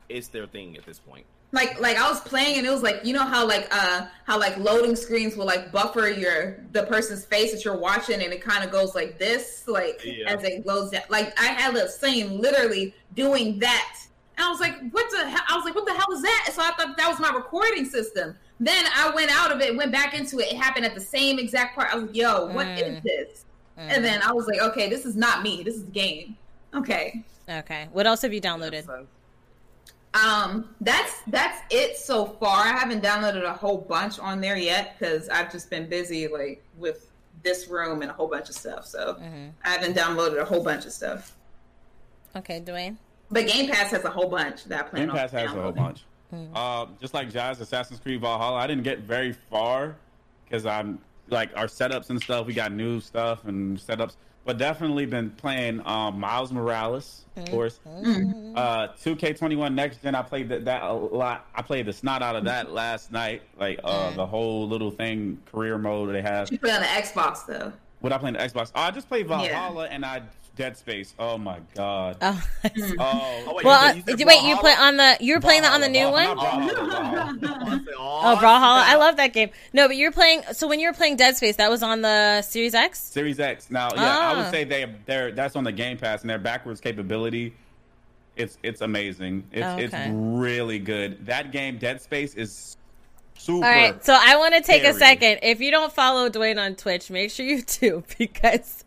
it's 0.08 0.28
their 0.28 0.46
thing 0.46 0.76
at 0.76 0.84
this 0.86 0.98
point. 0.98 1.24
like 1.52 1.80
like 1.80 1.96
I 1.96 2.08
was 2.10 2.20
playing 2.20 2.58
and 2.58 2.66
it 2.66 2.70
was 2.70 2.82
like 2.82 3.04
you 3.04 3.12
know 3.14 3.24
how 3.24 3.46
like 3.46 3.66
uh 3.74 4.06
how 4.26 4.38
like 4.38 4.56
loading 4.58 4.96
screens 4.96 5.36
will 5.36 5.46
like 5.46 5.70
buffer 5.72 6.08
your 6.08 6.58
the 6.72 6.82
person's 6.84 7.24
face 7.24 7.52
that 7.52 7.64
you're 7.64 7.76
watching 7.78 8.20
and 8.22 8.32
it 8.32 8.42
kind 8.42 8.64
of 8.64 8.70
goes 8.72 8.94
like 8.94 9.18
this 9.18 9.64
like 9.68 10.00
Yeah. 10.04 10.30
as 10.34 10.42
it 10.44 10.66
loads 10.66 10.90
down. 10.90 11.02
Like 11.08 11.38
I 11.40 11.46
had 11.46 11.74
the 11.74 11.88
same 11.88 12.38
literally 12.40 12.94
doing 13.14 13.58
that. 13.60 13.96
And 14.36 14.44
I 14.46 14.50
was 14.50 14.60
like, 14.60 14.76
what 14.90 15.10
the 15.10 15.28
hell? 15.28 15.42
I 15.48 15.56
was 15.56 15.64
like, 15.64 15.74
what 15.74 15.86
the 15.86 15.92
hell 15.94 16.12
is 16.12 16.22
that? 16.22 16.50
So 16.52 16.60
I 16.62 16.72
thought 16.72 16.96
that 16.96 17.08
was 17.08 17.20
my 17.20 17.30
recording 17.30 17.84
system. 17.84 18.36
Then 18.60 18.84
I 18.94 19.10
went 19.14 19.30
out 19.30 19.52
of 19.52 19.60
it, 19.60 19.76
went 19.76 19.92
back 19.92 20.14
into 20.14 20.38
it. 20.40 20.52
It 20.52 20.56
happened 20.56 20.84
at 20.86 20.94
the 20.94 21.00
same 21.00 21.38
exact 21.38 21.74
part. 21.76 21.90
I 21.92 21.96
was 21.96 22.04
like, 22.06 22.16
yo, 22.16 22.46
what 22.46 22.66
is 22.66 22.96
Mm. 22.98 23.02
this? 23.02 23.44
And 23.76 24.04
then 24.04 24.22
I 24.22 24.32
was 24.32 24.46
like, 24.46 24.60
okay, 24.60 24.88
this 24.88 25.04
is 25.04 25.16
not 25.16 25.42
me. 25.42 25.62
This 25.64 25.74
is 25.74 25.84
the 25.84 25.90
game. 25.90 26.36
Okay. 26.74 27.24
Okay. 27.48 27.88
What 27.92 28.06
else 28.06 28.22
have 28.22 28.32
you 28.32 28.40
downloaded? 28.40 28.88
Um, 30.14 30.68
that's 30.80 31.22
that's 31.26 31.58
it 31.70 31.96
so 31.96 32.24
far. 32.24 32.64
I 32.64 32.68
haven't 32.68 33.02
downloaded 33.02 33.42
a 33.42 33.52
whole 33.52 33.78
bunch 33.78 34.20
on 34.20 34.40
there 34.40 34.56
yet 34.56 34.96
because 34.98 35.28
I've 35.28 35.50
just 35.50 35.70
been 35.70 35.88
busy 35.88 36.28
like 36.28 36.62
with 36.78 37.10
this 37.42 37.66
room 37.66 38.00
and 38.02 38.10
a 38.12 38.14
whole 38.14 38.28
bunch 38.28 38.48
of 38.48 38.54
stuff. 38.54 38.86
So 38.86 39.14
Mm-hmm. 39.14 39.48
I 39.64 39.68
haven't 39.70 39.96
downloaded 39.96 40.40
a 40.40 40.44
whole 40.44 40.62
bunch 40.62 40.86
of 40.86 40.92
stuff. 40.92 41.34
Okay, 42.36 42.60
Dwayne. 42.60 42.96
But 43.34 43.48
Game 43.48 43.68
Pass 43.68 43.90
has 43.90 44.04
a 44.04 44.10
whole 44.10 44.28
bunch 44.28 44.64
that 44.66 44.86
I 44.86 44.88
plan 44.88 45.02
Game 45.02 45.10
on 45.10 45.16
Pass 45.16 45.32
has 45.32 45.44
a 45.44 45.48
whole 45.48 45.72
downloading. 45.72 45.82
bunch. 46.32 46.56
Um, 46.56 46.96
just 47.00 47.14
like 47.14 47.30
Jazz, 47.30 47.60
Assassin's 47.60 47.98
Creed 47.98 48.20
Valhalla, 48.20 48.56
I 48.58 48.66
didn't 48.68 48.84
get 48.84 49.00
very 49.00 49.32
far 49.32 49.96
because 50.44 50.66
I'm 50.66 51.00
like 51.28 51.50
our 51.56 51.66
setups 51.66 52.10
and 52.10 52.22
stuff. 52.22 52.46
We 52.46 52.54
got 52.54 52.70
new 52.70 53.00
stuff 53.00 53.44
and 53.44 53.76
setups, 53.76 54.14
but 54.44 54.56
definitely 54.56 55.04
been 55.06 55.30
playing 55.30 55.84
um, 55.84 56.20
Miles 56.20 56.52
Morales, 56.52 57.24
of 57.36 57.50
course. 57.50 57.80
Uh, 57.86 58.88
2K21 59.02 59.74
Next 59.74 60.00
Gen, 60.02 60.14
I 60.14 60.22
played 60.22 60.48
that, 60.50 60.64
that 60.66 60.82
a 60.82 60.92
lot. 60.92 61.46
I 61.56 61.62
played 61.62 61.86
the 61.86 61.92
snot 61.92 62.22
out 62.22 62.36
of 62.36 62.44
that 62.44 62.70
last 62.72 63.10
night, 63.10 63.42
like 63.58 63.80
uh, 63.82 64.10
the 64.12 64.26
whole 64.26 64.68
little 64.68 64.92
thing, 64.92 65.40
career 65.50 65.76
mode 65.76 66.14
they 66.14 66.22
have. 66.22 66.52
You 66.52 66.58
play 66.60 66.70
on 66.70 66.82
the 66.82 66.86
Xbox 66.86 67.46
though. 67.46 67.72
What 68.00 68.12
I 68.12 68.18
play 68.18 68.28
on 68.28 68.34
the 68.34 68.40
Xbox? 68.40 68.70
Oh, 68.76 68.80
I 68.82 68.90
just 68.92 69.08
played 69.08 69.26
Valhalla 69.26 69.86
and 69.88 70.04
I 70.04 70.22
Dead 70.56 70.76
Space. 70.76 71.14
Oh 71.18 71.36
my 71.36 71.58
god. 71.74 72.16
Oh, 72.22 72.42
Oh, 72.98 73.52
wait, 73.56 73.64
well, 73.64 73.94
you 73.96 74.02
uh, 74.02 74.16
said 74.16 74.26
wait. 74.26 74.42
You 74.44 74.56
play 74.58 74.72
on 74.72 74.96
the? 74.96 75.16
You 75.20 75.34
were 75.34 75.40
playing 75.40 75.62
that 75.62 75.72
on 75.72 75.80
the 75.80 75.88
new 75.88 76.04
Valhalla, 76.06 76.36
one? 76.36 76.36
not 76.36 77.40
Brawlhalla, 77.40 77.84
Oh, 77.98 78.38
Brawlhalla. 78.40 78.82
I 78.86 78.96
love 78.96 79.16
that 79.16 79.32
game. 79.32 79.50
No, 79.72 79.88
but 79.88 79.96
you're 79.96 80.12
playing. 80.12 80.42
So 80.52 80.68
when 80.68 80.78
you 80.80 80.88
were 80.88 80.94
playing 80.94 81.16
Dead 81.16 81.36
Space, 81.36 81.56
that 81.56 81.70
was 81.70 81.82
on 81.82 82.02
the 82.02 82.42
Series 82.42 82.74
X. 82.74 83.00
Series 83.00 83.40
X. 83.40 83.70
Now, 83.70 83.88
yeah, 83.94 84.02
I 84.02 84.06
Ah. 84.34 84.36
would 84.42 84.50
say 84.52 84.64
they 84.64 84.94
they're 85.06 85.32
that's 85.32 85.56
on 85.56 85.64
the 85.64 85.72
Game 85.72 85.96
Pass 85.98 86.20
and 86.20 86.30
their 86.30 86.38
backwards 86.38 86.80
capability. 86.80 87.54
It's 88.36 88.58
it's 88.62 88.80
amazing. 88.80 89.44
It's 89.52 89.64
Oh, 89.66 89.76
it's 89.78 89.94
really 90.12 90.78
good. 90.78 91.26
That 91.26 91.50
game, 91.52 91.78
Dead 91.78 92.00
Space, 92.00 92.34
is 92.34 92.76
super. 93.36 93.64
All 93.66 93.72
right, 93.72 94.04
so 94.04 94.16
I 94.18 94.36
want 94.36 94.54
to 94.54 94.60
take 94.60 94.84
a 94.84 94.94
second. 94.94 95.40
If 95.42 95.60
you 95.60 95.70
don't 95.72 95.92
follow 95.92 96.28
Dwayne 96.30 96.60
on 96.64 96.74
Twitch, 96.76 97.10
make 97.10 97.30
sure 97.30 97.44
you 97.46 97.62
do 97.80 98.04
because 98.18 98.83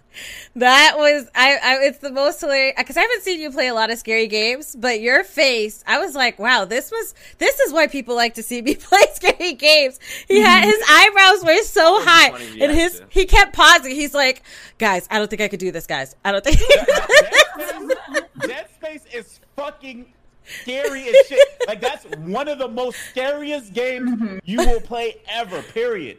that 0.56 0.94
was 0.98 1.30
I. 1.36 1.58
I 1.64 1.78
it's 1.84 2.00
the 2.00 2.12
most 2.12 2.42
hilarious 2.42 2.76
because 2.78 2.98
I 2.98 3.02
haven't 3.02 3.22
seen 3.24 3.40
you 3.40 3.52
play 3.52 3.68
a 3.68 3.74
lot 3.74 3.92
of 3.92 3.98
scary 3.98 4.28
games, 4.28 4.76
but 4.76 5.02
your 5.02 5.24
face, 5.24 5.84
I 5.88 6.00
was 6.00 6.16
like, 6.16 6.40
wow, 6.40 6.66
this 6.66 6.92
was 6.92 7.14
this 7.38 7.60
is 7.60 7.74
why 7.74 7.88
people 7.88 8.16
like 8.16 8.34
to 8.36 8.44
see 8.44 8.62
me 8.62 8.76
play 8.80 9.04
scary 9.14 9.54
games. 9.54 10.00
He 10.28 10.40
had 10.40 10.64
his 10.66 10.82
eyebrows 10.90 11.44
were 11.46 11.64
so 11.64 12.02
high, 12.04 12.30
and 12.62 12.72
his 12.72 12.94
reaction. 13.00 13.08
he 13.10 13.26
kept 13.26 13.54
pausing. 13.54 13.96
He's 13.96 14.14
like, 14.14 14.44
guys, 14.78 15.08
I 15.12 15.18
don't 15.20 15.30
think 15.30 15.42
I 15.42 15.48
could 15.48 15.60
do 15.60 15.72
this, 15.72 15.88
guys. 15.88 16.16
I 16.26 16.32
don't 16.32 16.44
think. 16.44 16.58
Dead 16.60 17.38
Space, 17.54 18.48
Dead 18.48 18.70
Space 18.76 19.06
is 19.14 19.40
fucking 19.56 20.06
scary 20.48 21.10
as 21.10 21.16
shit. 21.28 21.48
Like 21.68 21.82
that's 21.82 22.06
one 22.18 22.48
of 22.48 22.58
the 22.58 22.68
most 22.68 22.98
scariest 23.10 23.74
games 23.74 24.40
you 24.46 24.58
will 24.60 24.82
play 24.82 25.18
ever. 25.30 25.62
Period. 25.62 26.18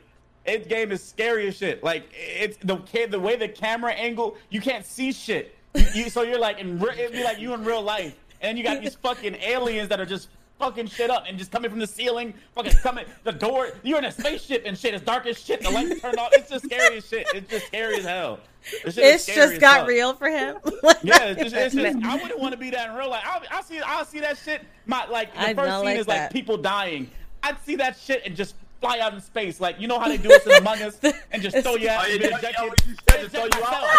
It 0.49 0.68
game 0.68 0.90
is 0.92 1.03
scary 1.03 1.46
as 1.49 1.57
shit. 1.57 1.82
Like 1.84 2.05
it's 2.12 2.57
the 2.59 2.76
the 3.11 3.20
way 3.20 3.36
the 3.36 3.49
camera 3.49 3.92
angle, 3.92 4.36
you 4.51 4.61
can't 4.61 4.84
see 4.86 5.12
shit. 5.12 5.55
You, 5.74 5.84
you- 5.94 6.11
so 6.11 6.22
you're 6.22 6.38
like 6.38 6.59
in 6.59 6.80
it'd 6.82 7.12
be 7.12 7.22
like 7.24 7.38
you 7.38 7.53
in 7.55 7.64
real 7.64 7.82
life, 7.82 8.16
and 8.40 8.57
you 8.59 8.64
got 8.64 8.80
these 8.80 8.94
fucking 8.96 9.36
aliens 9.36 9.88
that 9.90 10.01
are 10.01 10.07
just 10.07 10.28
fucking 10.59 10.88
shit 10.88 11.09
up 11.09 11.24
and 11.28 11.38
just 11.38 11.53
coming 11.53 11.70
from 11.70 11.78
the 11.78 11.86
ceiling, 11.86 12.34
fucking 12.55 12.72
coming 12.82 13.05
the 13.22 13.30
door. 13.30 13.68
You're 13.84 13.99
in 13.99 14.07
a 14.07 14.11
spaceship 14.12 14.64
and 14.66 14.76
shit. 14.76 14.92
It's 14.94 15.05
dark 15.05 15.24
as 15.26 15.38
shit. 15.38 15.61
The 15.62 15.70
lights 15.70 16.01
turned 16.01 16.18
off. 16.18 16.30
It's 16.32 16.51
just 16.51 16.64
scary 16.64 16.96
as 16.96 17.07
shit. 17.07 17.28
It's 17.32 17.49
just 17.49 17.66
scary 17.66 17.99
as 17.99 18.05
hell. 18.05 18.40
This 18.84 18.94
shit 18.96 19.05
is 19.05 19.28
it's 19.28 19.36
just 19.36 19.61
got 19.61 19.80
fuck. 19.80 19.88
real 19.88 20.14
for 20.14 20.28
him. 20.28 20.57
Yeah, 21.05 21.26
it's 21.26 21.42
just, 21.53 21.55
it's 21.55 21.74
just, 21.76 22.05
I 22.05 22.16
wouldn't 22.16 22.40
want 22.40 22.53
to 22.53 22.59
be 22.59 22.70
that 22.70 22.90
in 22.90 22.96
real 22.96 23.09
life. 23.09 23.22
I, 23.24 23.40
I 23.59 23.62
see, 23.62 23.80
I 23.80 24.03
see 24.03 24.18
that 24.20 24.36
shit. 24.36 24.62
My 24.86 25.07
like 25.07 25.32
the 25.32 25.40
I 25.40 25.55
first 25.55 25.76
scene 25.76 25.84
like 25.84 25.99
is 25.99 26.07
that. 26.07 26.22
like 26.22 26.32
people 26.32 26.57
dying. 26.57 27.09
I'd 27.44 27.57
see 27.64 27.76
that 27.76 27.96
shit 27.96 28.22
and 28.26 28.34
just 28.34 28.57
fly 28.80 28.98
out 29.00 29.14
in 29.14 29.20
space. 29.20 29.60
Like 29.60 29.80
you 29.80 29.88
know 29.88 29.98
how 29.98 30.08
they 30.08 30.16
do 30.16 30.28
this 30.28 30.46
in 30.46 30.54
Among 30.54 30.80
Us 30.82 30.98
and 31.32 31.42
just 31.42 31.56
throw 31.58 31.76
you 31.76 31.88
out. 31.88 32.04
Oh, 32.06 32.12
and 32.12 32.20
yeah, 32.20 32.26
be 32.26 32.30
yeah, 32.32 32.38
ejected. 32.38 32.54
yeah, 32.58 32.64
you 32.64 32.94
I 33.08 33.12
said 33.12 33.22
to 33.22 33.28
throw 33.30 33.44
eject 33.44 33.54
you 33.56 33.64
out. 33.64 33.70
myself. 33.70 33.90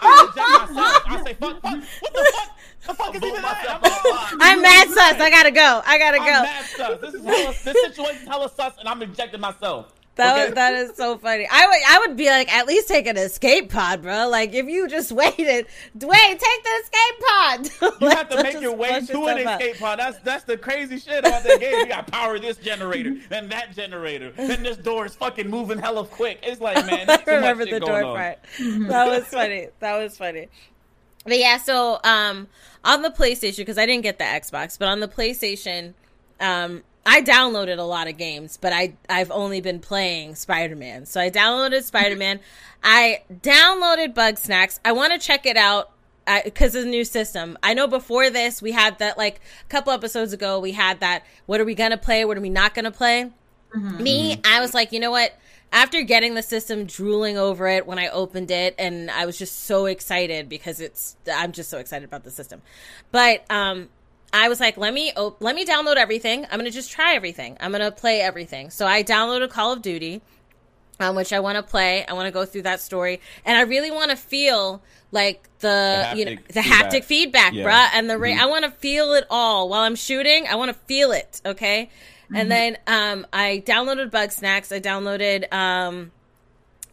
I 0.00 0.28
eject 0.32 0.48
myself. 0.74 1.02
I 1.06 1.22
say 1.24 1.34
fuck, 1.34 1.62
fuck. 1.62 1.82
What 2.00 2.12
the 2.14 2.32
fuck? 2.34 2.50
The 2.86 2.94
fuck 2.94 3.14
is 3.14 3.20
Blow 3.20 3.28
even 3.30 3.42
myself 3.42 3.82
that? 3.82 4.02
up. 4.06 4.32
I'm, 4.32 4.40
I'm 4.42 4.62
mad 4.62 4.88
sus. 4.88 5.20
I 5.20 5.30
gotta 5.30 5.50
go. 5.50 5.82
I 5.84 5.98
gotta 5.98 6.18
I'm 6.20 6.26
go. 6.26 6.42
mad 6.42 6.64
sus. 6.64 7.00
This 7.00 7.14
is 7.14 7.24
hella, 7.24 7.54
this 7.64 7.94
situation 7.94 8.22
is 8.22 8.28
hella 8.28 8.48
sus, 8.50 8.72
and 8.78 8.88
I'm 8.88 9.02
ejecting 9.02 9.40
myself. 9.40 9.92
That 10.18 10.32
Okay? 10.36 10.46
was, 10.46 10.54
that 10.56 10.74
is 10.74 10.96
so 10.96 11.16
funny. 11.16 11.46
I 11.50 11.66
would 11.66 11.76
I 11.88 11.98
would 12.06 12.16
be 12.16 12.26
like 12.26 12.52
at 12.52 12.66
least 12.66 12.88
take 12.88 13.06
an 13.06 13.16
escape 13.16 13.70
pod, 13.70 14.02
bro. 14.02 14.28
Like 14.28 14.52
if 14.52 14.66
you 14.66 14.88
just 14.88 15.12
waited, 15.22 15.66
Dwayne, 15.96 16.38
take 16.38 16.64
the 16.64 16.82
escape 16.82 17.20
pod. 17.26 17.70
You 18.00 18.06
Like, 18.08 18.18
have 18.18 18.28
to 18.30 18.42
make 18.42 18.60
your 18.60 18.74
way 18.74 19.00
to 19.00 19.24
an 19.26 19.38
escape 19.38 19.78
pod. 19.78 20.00
That's 20.00 20.18
that's 20.18 20.44
the 20.44 20.56
crazy 20.58 20.98
shit 20.98 21.20
about 21.20 21.44
that 21.44 21.60
game. 21.60 21.72
You 21.78 21.86
got 21.86 22.08
power 22.08 22.38
this 22.38 22.56
generator, 22.58 23.16
then 23.28 23.48
that 23.50 23.74
generator, 23.74 24.32
then 24.32 24.62
this 24.64 24.76
door 24.76 25.06
is 25.06 25.14
fucking 25.14 25.48
moving 25.48 25.78
hella 25.78 26.04
quick. 26.04 26.40
It's 26.42 26.60
like 26.60 26.84
man, 26.86 27.08
I 27.10 27.22
remember 27.24 27.64
the 27.64 27.78
door 27.80 28.02
part. 28.02 28.38
That 28.58 29.06
was 29.08 29.24
funny. 29.26 29.68
That 29.78 29.98
was 29.98 30.16
funny. 30.16 30.48
But 31.24 31.38
yeah, 31.38 31.58
so 31.58 32.00
um 32.02 32.48
on 32.84 33.02
the 33.02 33.10
PlayStation 33.10 33.58
because 33.58 33.78
I 33.78 33.86
didn't 33.86 34.02
get 34.02 34.18
the 34.18 34.24
Xbox, 34.24 34.78
but 34.78 34.88
on 34.88 34.98
the 34.98 35.08
PlayStation, 35.08 35.94
um 36.40 36.82
I 37.08 37.22
downloaded 37.22 37.78
a 37.78 37.82
lot 37.82 38.06
of 38.06 38.18
games, 38.18 38.58
but 38.60 38.74
I 38.74 38.92
I've 39.08 39.30
only 39.30 39.62
been 39.62 39.80
playing 39.80 40.34
Spider 40.34 40.76
Man. 40.76 41.06
So 41.06 41.18
I 41.20 41.30
downloaded 41.30 41.82
Spider 41.84 42.16
Man. 42.16 42.38
I 42.84 43.22
downloaded 43.32 44.12
Bugsnax. 44.12 44.78
I 44.84 44.92
want 44.92 45.14
to 45.14 45.18
check 45.18 45.46
it 45.46 45.56
out 45.56 45.90
because 46.44 46.74
of 46.74 46.84
the 46.84 46.90
new 46.90 47.06
system. 47.06 47.56
I 47.62 47.72
know 47.72 47.86
before 47.86 48.28
this 48.28 48.60
we 48.60 48.72
had 48.72 48.98
that 48.98 49.16
like 49.16 49.40
a 49.64 49.68
couple 49.70 49.90
episodes 49.94 50.34
ago 50.34 50.60
we 50.60 50.72
had 50.72 51.00
that. 51.00 51.24
What 51.46 51.62
are 51.62 51.64
we 51.64 51.74
gonna 51.74 51.96
play? 51.96 52.26
What 52.26 52.36
are 52.36 52.42
we 52.42 52.50
not 52.50 52.74
gonna 52.74 52.90
play? 52.90 53.30
Me, 53.74 54.40
I 54.44 54.60
was 54.60 54.74
like, 54.74 54.92
you 54.92 55.00
know 55.00 55.10
what? 55.10 55.32
After 55.72 56.02
getting 56.02 56.34
the 56.34 56.42
system, 56.42 56.84
drooling 56.84 57.38
over 57.38 57.68
it 57.68 57.86
when 57.86 57.98
I 57.98 58.08
opened 58.08 58.50
it, 58.50 58.74
and 58.78 59.10
I 59.10 59.26
was 59.26 59.38
just 59.38 59.64
so 59.64 59.86
excited 59.86 60.48
because 60.48 60.80
it's. 60.80 61.16
I'm 61.30 61.52
just 61.52 61.70
so 61.70 61.78
excited 61.78 62.06
about 62.06 62.24
the 62.24 62.30
system, 62.30 62.62
but 63.12 63.44
um, 63.50 63.88
I 64.32 64.48
was 64.48 64.60
like, 64.60 64.76
let 64.76 64.92
me 64.92 65.12
op- 65.16 65.40
let 65.40 65.54
me 65.54 65.64
download 65.64 65.96
everything. 65.96 66.44
I'm 66.50 66.58
gonna 66.58 66.70
just 66.70 66.90
try 66.90 67.14
everything. 67.14 67.56
I'm 67.60 67.72
gonna 67.72 67.90
play 67.90 68.20
everything. 68.20 68.70
So 68.70 68.86
I 68.86 69.02
downloaded 69.02 69.48
Call 69.50 69.72
of 69.72 69.80
Duty, 69.82 70.20
um, 71.00 71.16
which 71.16 71.32
I 71.32 71.40
want 71.40 71.56
to 71.56 71.62
play. 71.62 72.04
I 72.06 72.12
want 72.12 72.26
to 72.26 72.32
go 72.32 72.44
through 72.44 72.62
that 72.62 72.80
story, 72.80 73.20
and 73.44 73.56
I 73.56 73.62
really 73.62 73.90
want 73.90 74.10
to 74.10 74.16
feel 74.16 74.82
like 75.12 75.48
the, 75.60 76.08
The 76.12 76.18
you 76.18 76.24
know 76.26 76.30
the 76.48 76.62
feedback. 76.62 76.64
haptic 76.92 77.04
feedback, 77.04 77.52
Yeah. 77.54 77.64
bruh, 77.64 77.88
and 77.94 78.10
the 78.10 78.18
ra- 78.18 78.28
Mhm. 78.28 78.38
I 78.40 78.46
want 78.46 78.64
to 78.66 78.70
feel 78.72 79.14
it 79.14 79.24
all 79.30 79.70
while 79.70 79.80
I'm 79.80 79.96
shooting. 79.96 80.46
I 80.46 80.56
want 80.56 80.68
to 80.70 80.78
feel 80.86 81.12
it, 81.12 81.40
okay. 81.46 81.88
And 82.34 82.50
then 82.50 82.76
um, 82.86 83.26
I 83.32 83.62
downloaded 83.66 84.10
Bugsnax. 84.10 84.70
I 84.70 84.80
downloaded 84.80 85.50
um, 85.50 86.10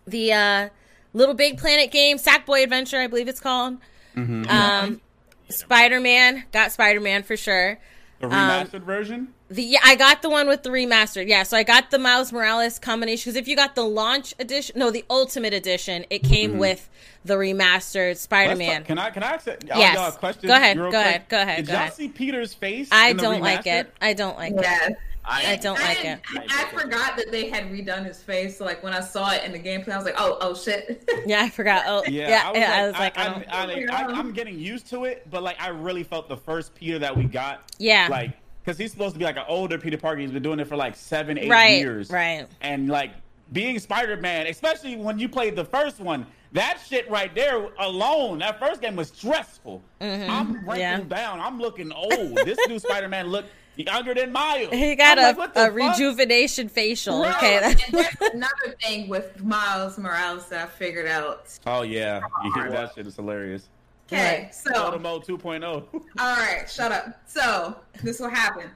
the 0.07 0.31
uh, 0.31 0.69
Little 1.11 1.35
Big 1.35 1.57
Planet 1.57 1.91
game, 1.91 2.17
Sackboy 2.17 2.63
Adventure, 2.63 2.99
I 3.01 3.07
believe 3.07 3.27
it's 3.27 3.41
called. 3.41 3.75
Um, 4.15 5.01
Spider 5.49 5.99
Man, 5.99 6.43
got 6.51 6.71
Spider 6.71 6.99
Man 6.99 7.23
for 7.23 7.37
sure. 7.37 7.79
The 8.19 8.27
remastered 8.27 8.75
um, 8.75 8.81
version. 8.81 9.33
The 9.49 9.61
yeah, 9.61 9.79
I 9.83 9.95
got 9.95 10.21
the 10.21 10.29
one 10.29 10.47
with 10.47 10.63
the 10.63 10.69
remastered. 10.69 11.27
Yeah, 11.27 11.43
so 11.43 11.57
I 11.57 11.63
got 11.63 11.91
the 11.91 11.99
Miles 11.99 12.31
Morales 12.31 12.79
combination 12.79 13.29
because 13.29 13.35
if 13.35 13.47
you 13.47 13.55
got 13.55 13.75
the 13.75 13.83
launch 13.83 14.33
edition, 14.39 14.79
no, 14.79 14.89
the 14.89 15.03
Ultimate 15.09 15.53
edition, 15.53 16.05
it 16.09 16.23
came 16.23 16.51
mm-hmm. 16.51 16.59
with 16.59 16.89
the 17.25 17.35
remastered 17.35 18.17
Spider 18.17 18.55
Man. 18.55 18.83
Can 18.85 18.97
I 18.97 19.09
can 19.11 19.21
I 19.21 19.33
ask 19.33 19.45
y'all 19.45 19.57
Yes. 19.65 19.95
y'all 19.95 20.07
a 20.07 20.11
question? 20.13 20.47
Go 20.47 20.55
ahead, 20.55 20.77
go 20.77 20.89
quick? 20.89 20.95
ahead, 20.95 21.25
go 21.29 21.41
ahead, 21.41 21.57
Did 21.57 21.67
go 21.67 21.73
y'all 21.73 21.81
ahead. 21.81 21.93
see 21.93 22.07
Peter's 22.07 22.53
face? 22.53 22.87
I 22.91 23.09
in 23.09 23.17
don't 23.17 23.41
like 23.41 23.67
it. 23.67 23.93
I 24.01 24.13
don't 24.13 24.37
like 24.37 24.53
it. 24.53 24.61
Yeah. 24.61 24.89
I 25.27 25.55
don't 25.57 25.79
like 25.79 25.97
didn't- 26.01 26.21
it. 26.35 26.51
I, 26.51 26.63
I 26.63 26.81
forgot 26.81 27.17
that 27.17 27.31
they 27.31 27.49
had 27.49 27.65
redone 27.71 28.05
his 28.05 28.21
face. 28.21 28.57
So 28.57 28.65
like 28.65 28.83
when 28.83 28.93
I 28.93 28.99
saw 29.01 29.31
it 29.31 29.43
in 29.43 29.51
the 29.51 29.59
gameplay, 29.59 29.89
I 29.89 29.97
was 29.97 30.05
like, 30.05 30.15
oh, 30.17 30.37
oh 30.41 30.53
shit. 30.55 31.03
Yeah, 31.25 31.41
I 31.41 31.49
forgot. 31.49 31.83
Oh, 31.87 32.03
Yeah, 32.07 32.29
yeah, 32.29 32.41
I 32.45 32.51
was 32.51 32.59
yeah, 32.59 32.69
like, 32.69 32.77
I 32.77 32.85
was 32.87 32.93
like, 32.93 33.17
I, 33.17 33.21
I, 33.23 33.65
don't. 33.65 33.89
I, 33.89 34.03
I, 34.03 34.11
I, 34.15 34.19
am 34.19 34.31
getting 34.33 34.59
used 34.59 34.87
to 34.91 35.05
it, 35.05 35.27
but 35.31 35.41
like 35.43 35.59
I 35.61 35.69
really 35.69 36.03
felt 36.03 36.29
the 36.29 36.37
first 36.37 36.75
Peter 36.75 36.99
that 36.99 37.15
we 37.15 37.23
got. 37.23 37.71
Yeah. 37.79 38.07
Like, 38.09 38.31
because 38.63 38.77
he's 38.77 38.91
supposed 38.91 39.13
to 39.13 39.19
be 39.19 39.25
like 39.25 39.37
an 39.37 39.45
older 39.47 39.77
Peter 39.77 39.97
Parker. 39.97 40.19
He's 40.21 40.31
been 40.31 40.43
doing 40.43 40.59
it 40.59 40.67
for 40.67 40.75
like 40.75 40.95
seven, 40.95 41.37
eight 41.37 41.49
Right, 41.49 41.77
years. 41.79 42.09
right. 42.09 42.47
And 42.61 42.87
like 42.89 43.11
being 43.53 43.77
Spider 43.79 44.17
Man, 44.17 44.47
especially 44.47 44.95
when 44.95 45.17
you 45.19 45.29
played 45.29 45.55
the 45.55 45.65
first 45.65 45.99
one, 45.99 46.25
that 46.53 46.79
shit 46.87 47.09
right 47.09 47.33
there 47.35 47.69
alone, 47.79 48.39
that 48.39 48.59
first 48.59 48.81
game 48.81 48.95
was 48.95 49.09
stressful. 49.09 49.81
I'm 50.01 50.07
wrinkling 50.53 50.65
Mm-hmm. 50.65 50.77
yeah. 50.79 50.99
down. 51.01 51.39
I'm 51.39 51.59
looking 51.59 51.91
old. 51.91 52.37
this 52.45 52.57
new 52.67 52.79
Spider 52.79 53.07
Man 53.07 53.27
looked 53.27 53.49
younger 53.77 54.13
than 54.13 54.31
Miles. 54.31 54.73
He 54.73 54.95
got 54.95 55.19
I'm 55.19 55.35
a, 55.35 55.39
like, 55.39 55.55
a 55.55 55.71
rejuvenation 55.71 56.69
facial. 56.69 57.21
Right. 57.21 57.35
Okay, 57.35 57.55
and 57.57 57.65
that's, 57.65 57.91
there's 58.19 58.33
another 58.33 58.75
thing 58.81 59.07
with 59.07 59.43
Miles 59.43 59.97
Morales 59.97 60.47
that 60.49 60.63
I 60.63 60.67
figured 60.67 61.07
out. 61.07 61.47
Oh 61.65 61.81
yeah, 61.83 62.21
you 62.43 62.53
hear 62.53 62.69
that 62.71 62.93
shit 62.95 63.07
is 63.07 63.15
hilarious. 63.15 63.69
Okay, 64.07 64.49
so 64.51 64.71
Photo 64.71 64.99
mode 64.99 65.25
2.0. 65.25 65.63
All 65.73 66.01
right, 66.19 66.69
shut 66.69 66.91
up. 66.91 67.21
So 67.25 67.75
this 68.03 68.19
will 68.19 68.29
happen. 68.29 68.69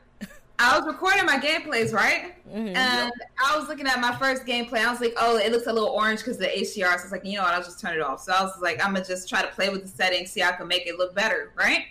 I 0.61 0.77
was 0.77 0.85
recording 0.85 1.25
my 1.25 1.37
gameplays, 1.37 1.93
right? 1.93 2.35
Mm-hmm. 2.49 2.75
And 2.75 3.11
I 3.41 3.57
was 3.57 3.69
looking 3.69 3.87
at 3.87 4.01
my 4.01 4.13
first 4.17 4.45
gameplay. 4.45 4.85
I 4.85 4.91
was 4.91 4.99
like, 4.99 5.13
oh, 5.17 5.37
it 5.37 5.53
looks 5.53 5.67
a 5.67 5.73
little 5.73 5.87
orange 5.87 6.19
because 6.19 6.37
the 6.37 6.47
HDR. 6.47 6.73
So 6.73 6.85
I 6.85 6.93
was 6.95 7.11
like, 7.13 7.23
you 7.23 7.37
know 7.37 7.43
what? 7.43 7.53
I'll 7.53 7.63
just 7.63 7.79
turn 7.79 7.93
it 7.93 8.01
off. 8.01 8.21
So 8.21 8.33
I 8.33 8.43
was 8.43 8.59
like, 8.61 8.83
I'm 8.85 8.93
gonna 8.93 9.05
just 9.05 9.29
try 9.29 9.41
to 9.41 9.47
play 9.47 9.69
with 9.69 9.83
the 9.83 9.87
settings, 9.87 10.31
see 10.31 10.41
how 10.41 10.49
I 10.49 10.53
can 10.53 10.67
make 10.67 10.85
it 10.85 10.97
look 10.97 11.15
better, 11.15 11.53
right? 11.55 11.85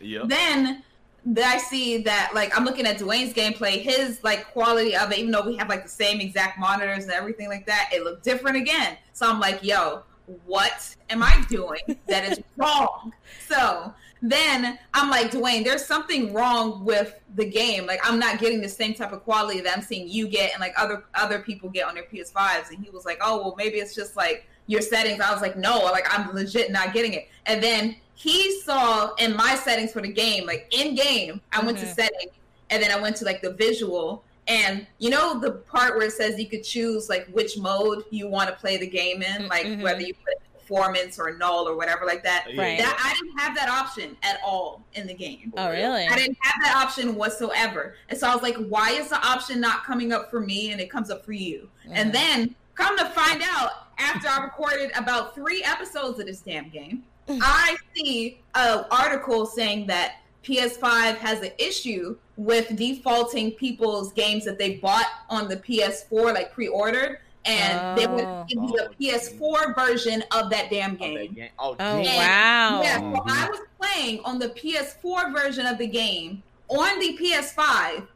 Yep. 0.00 0.28
Then 0.28 0.82
then 1.24 1.46
I 1.46 1.58
see 1.58 2.02
that 2.02 2.32
like 2.34 2.56
I'm 2.56 2.64
looking 2.64 2.86
at 2.86 2.98
Dwayne's 2.98 3.34
gameplay, 3.34 3.80
his 3.80 4.22
like 4.22 4.46
quality 4.52 4.96
of 4.96 5.12
it, 5.12 5.18
even 5.18 5.30
though 5.30 5.46
we 5.46 5.56
have 5.56 5.68
like 5.68 5.82
the 5.82 5.88
same 5.88 6.20
exact 6.20 6.58
monitors 6.58 7.04
and 7.04 7.12
everything 7.12 7.48
like 7.48 7.66
that, 7.66 7.90
it 7.92 8.02
looked 8.04 8.24
different 8.24 8.56
again. 8.56 8.96
So 9.12 9.28
I'm 9.28 9.40
like, 9.40 9.62
yo, 9.62 10.02
what 10.46 10.94
am 11.10 11.22
I 11.22 11.44
doing 11.48 11.98
that 12.06 12.30
is 12.30 12.40
wrong? 12.56 13.12
So 13.46 13.92
then 14.22 14.78
I'm 14.94 15.10
like, 15.10 15.30
Dwayne, 15.30 15.64
there's 15.64 15.84
something 15.84 16.32
wrong 16.32 16.84
with 16.84 17.14
the 17.34 17.48
game. 17.48 17.86
Like 17.86 18.00
I'm 18.02 18.18
not 18.18 18.38
getting 18.38 18.60
the 18.60 18.68
same 18.68 18.94
type 18.94 19.12
of 19.12 19.22
quality 19.24 19.60
that 19.60 19.76
I'm 19.76 19.82
seeing 19.82 20.08
you 20.08 20.28
get 20.28 20.52
and 20.52 20.60
like 20.60 20.74
other 20.76 21.04
other 21.14 21.40
people 21.40 21.70
get 21.70 21.86
on 21.86 21.94
their 21.94 22.04
PS5s. 22.04 22.70
And 22.70 22.82
he 22.82 22.90
was 22.90 23.04
like, 23.04 23.18
Oh, 23.22 23.38
well 23.38 23.54
maybe 23.56 23.78
it's 23.78 23.94
just 23.94 24.16
like 24.16 24.46
your 24.66 24.82
settings. 24.82 25.20
I 25.20 25.32
was 25.32 25.42
like, 25.42 25.56
No, 25.56 25.78
like 25.84 26.06
I'm 26.10 26.34
legit 26.34 26.70
not 26.70 26.92
getting 26.92 27.14
it. 27.14 27.28
And 27.46 27.62
then 27.62 27.96
he 28.20 28.60
saw 28.60 29.14
in 29.14 29.34
my 29.34 29.54
settings 29.54 29.92
for 29.92 30.02
the 30.02 30.12
game, 30.12 30.44
like 30.46 30.66
in 30.76 30.94
game, 30.94 31.40
I 31.52 31.64
went 31.64 31.78
to 31.78 31.86
setting 31.86 32.28
and 32.68 32.82
then 32.82 32.90
I 32.90 33.00
went 33.00 33.16
to 33.16 33.24
like 33.24 33.40
the 33.40 33.52
visual 33.54 34.22
and 34.46 34.86
you 34.98 35.08
know 35.08 35.40
the 35.40 35.52
part 35.52 35.96
where 35.96 36.06
it 36.06 36.12
says 36.12 36.38
you 36.38 36.46
could 36.46 36.62
choose 36.62 37.08
like 37.08 37.26
which 37.28 37.56
mode 37.56 38.04
you 38.10 38.28
want 38.28 38.50
to 38.50 38.56
play 38.56 38.76
the 38.76 38.86
game 38.86 39.22
in, 39.22 39.48
like 39.48 39.64
Mhm. 39.64 39.82
whether 39.82 40.02
you 40.02 40.12
put 40.12 40.34
performance 40.52 41.18
or 41.18 41.34
null 41.38 41.66
or 41.66 41.76
whatever 41.76 42.04
like 42.04 42.22
that. 42.24 42.44
Right. 42.56 42.78
That 42.78 42.96
I 43.02 43.14
didn't 43.18 43.38
have 43.38 43.56
that 43.56 43.70
option 43.70 44.16
at 44.22 44.38
all 44.44 44.82
in 44.92 45.06
the 45.06 45.14
game. 45.14 45.52
oh 45.56 45.70
really? 45.70 46.06
I 46.06 46.14
didn't 46.14 46.36
have 46.42 46.62
that 46.62 46.76
option 46.76 47.14
whatsoever. 47.14 47.94
And 48.10 48.18
so 48.18 48.28
I 48.28 48.34
was 48.34 48.42
like, 48.42 48.56
why 48.56 48.90
is 48.90 49.08
the 49.08 49.20
option 49.26 49.60
not 49.60 49.84
coming 49.84 50.12
up 50.12 50.30
for 50.30 50.40
me 50.40 50.72
and 50.72 50.80
it 50.80 50.90
comes 50.90 51.10
up 51.10 51.24
for 51.24 51.32
you? 51.32 51.70
And 51.90 52.12
then 52.14 52.54
come 52.74 52.98
to 52.98 53.06
find 53.06 53.42
out, 53.44 53.86
after 53.98 54.28
I 54.28 54.42
recorded 54.44 54.90
about 54.96 55.34
three 55.34 55.62
episodes 55.64 56.18
of 56.20 56.26
this 56.26 56.40
damn 56.40 56.68
game, 56.70 57.04
I 57.28 57.76
see 57.94 58.40
an 58.54 58.84
article 58.90 59.46
saying 59.46 59.86
that 59.86 60.16
PS5 60.42 61.16
has 61.16 61.40
an 61.42 61.52
issue 61.58 62.16
with 62.36 62.74
defaulting 62.76 63.52
people's 63.52 64.12
games 64.12 64.44
that 64.46 64.58
they 64.58 64.76
bought 64.76 65.06
on 65.28 65.48
the 65.48 65.56
PS4, 65.56 66.34
like 66.34 66.52
pre-ordered, 66.52 67.18
and 67.44 67.96
they 67.98 68.06
would 68.06 68.24
Oh. 68.24 68.44
give 68.48 68.62
you 68.62 68.68
the 68.68 68.90
PS4 68.98 69.74
version 69.74 70.24
of 70.32 70.50
that 70.50 70.70
damn 70.70 70.96
game. 70.96 71.16
Okay, 71.16 71.26
gang- 71.28 71.50
Oh, 71.58 71.72
Oh 71.72 71.76
damn. 72.02 72.16
wow. 72.16 72.82
Yeah, 72.82 72.98
so 72.98 73.22
I 73.26 73.48
was 73.48 73.60
playing 73.80 74.20
on 74.24 74.38
the 74.38 74.48
PS4 74.48 75.32
version 75.32 75.66
of 75.66 75.78
the 75.78 75.86
game 75.86 76.42
on 76.68 76.98
the 76.98 77.16
PS5, 77.18 78.06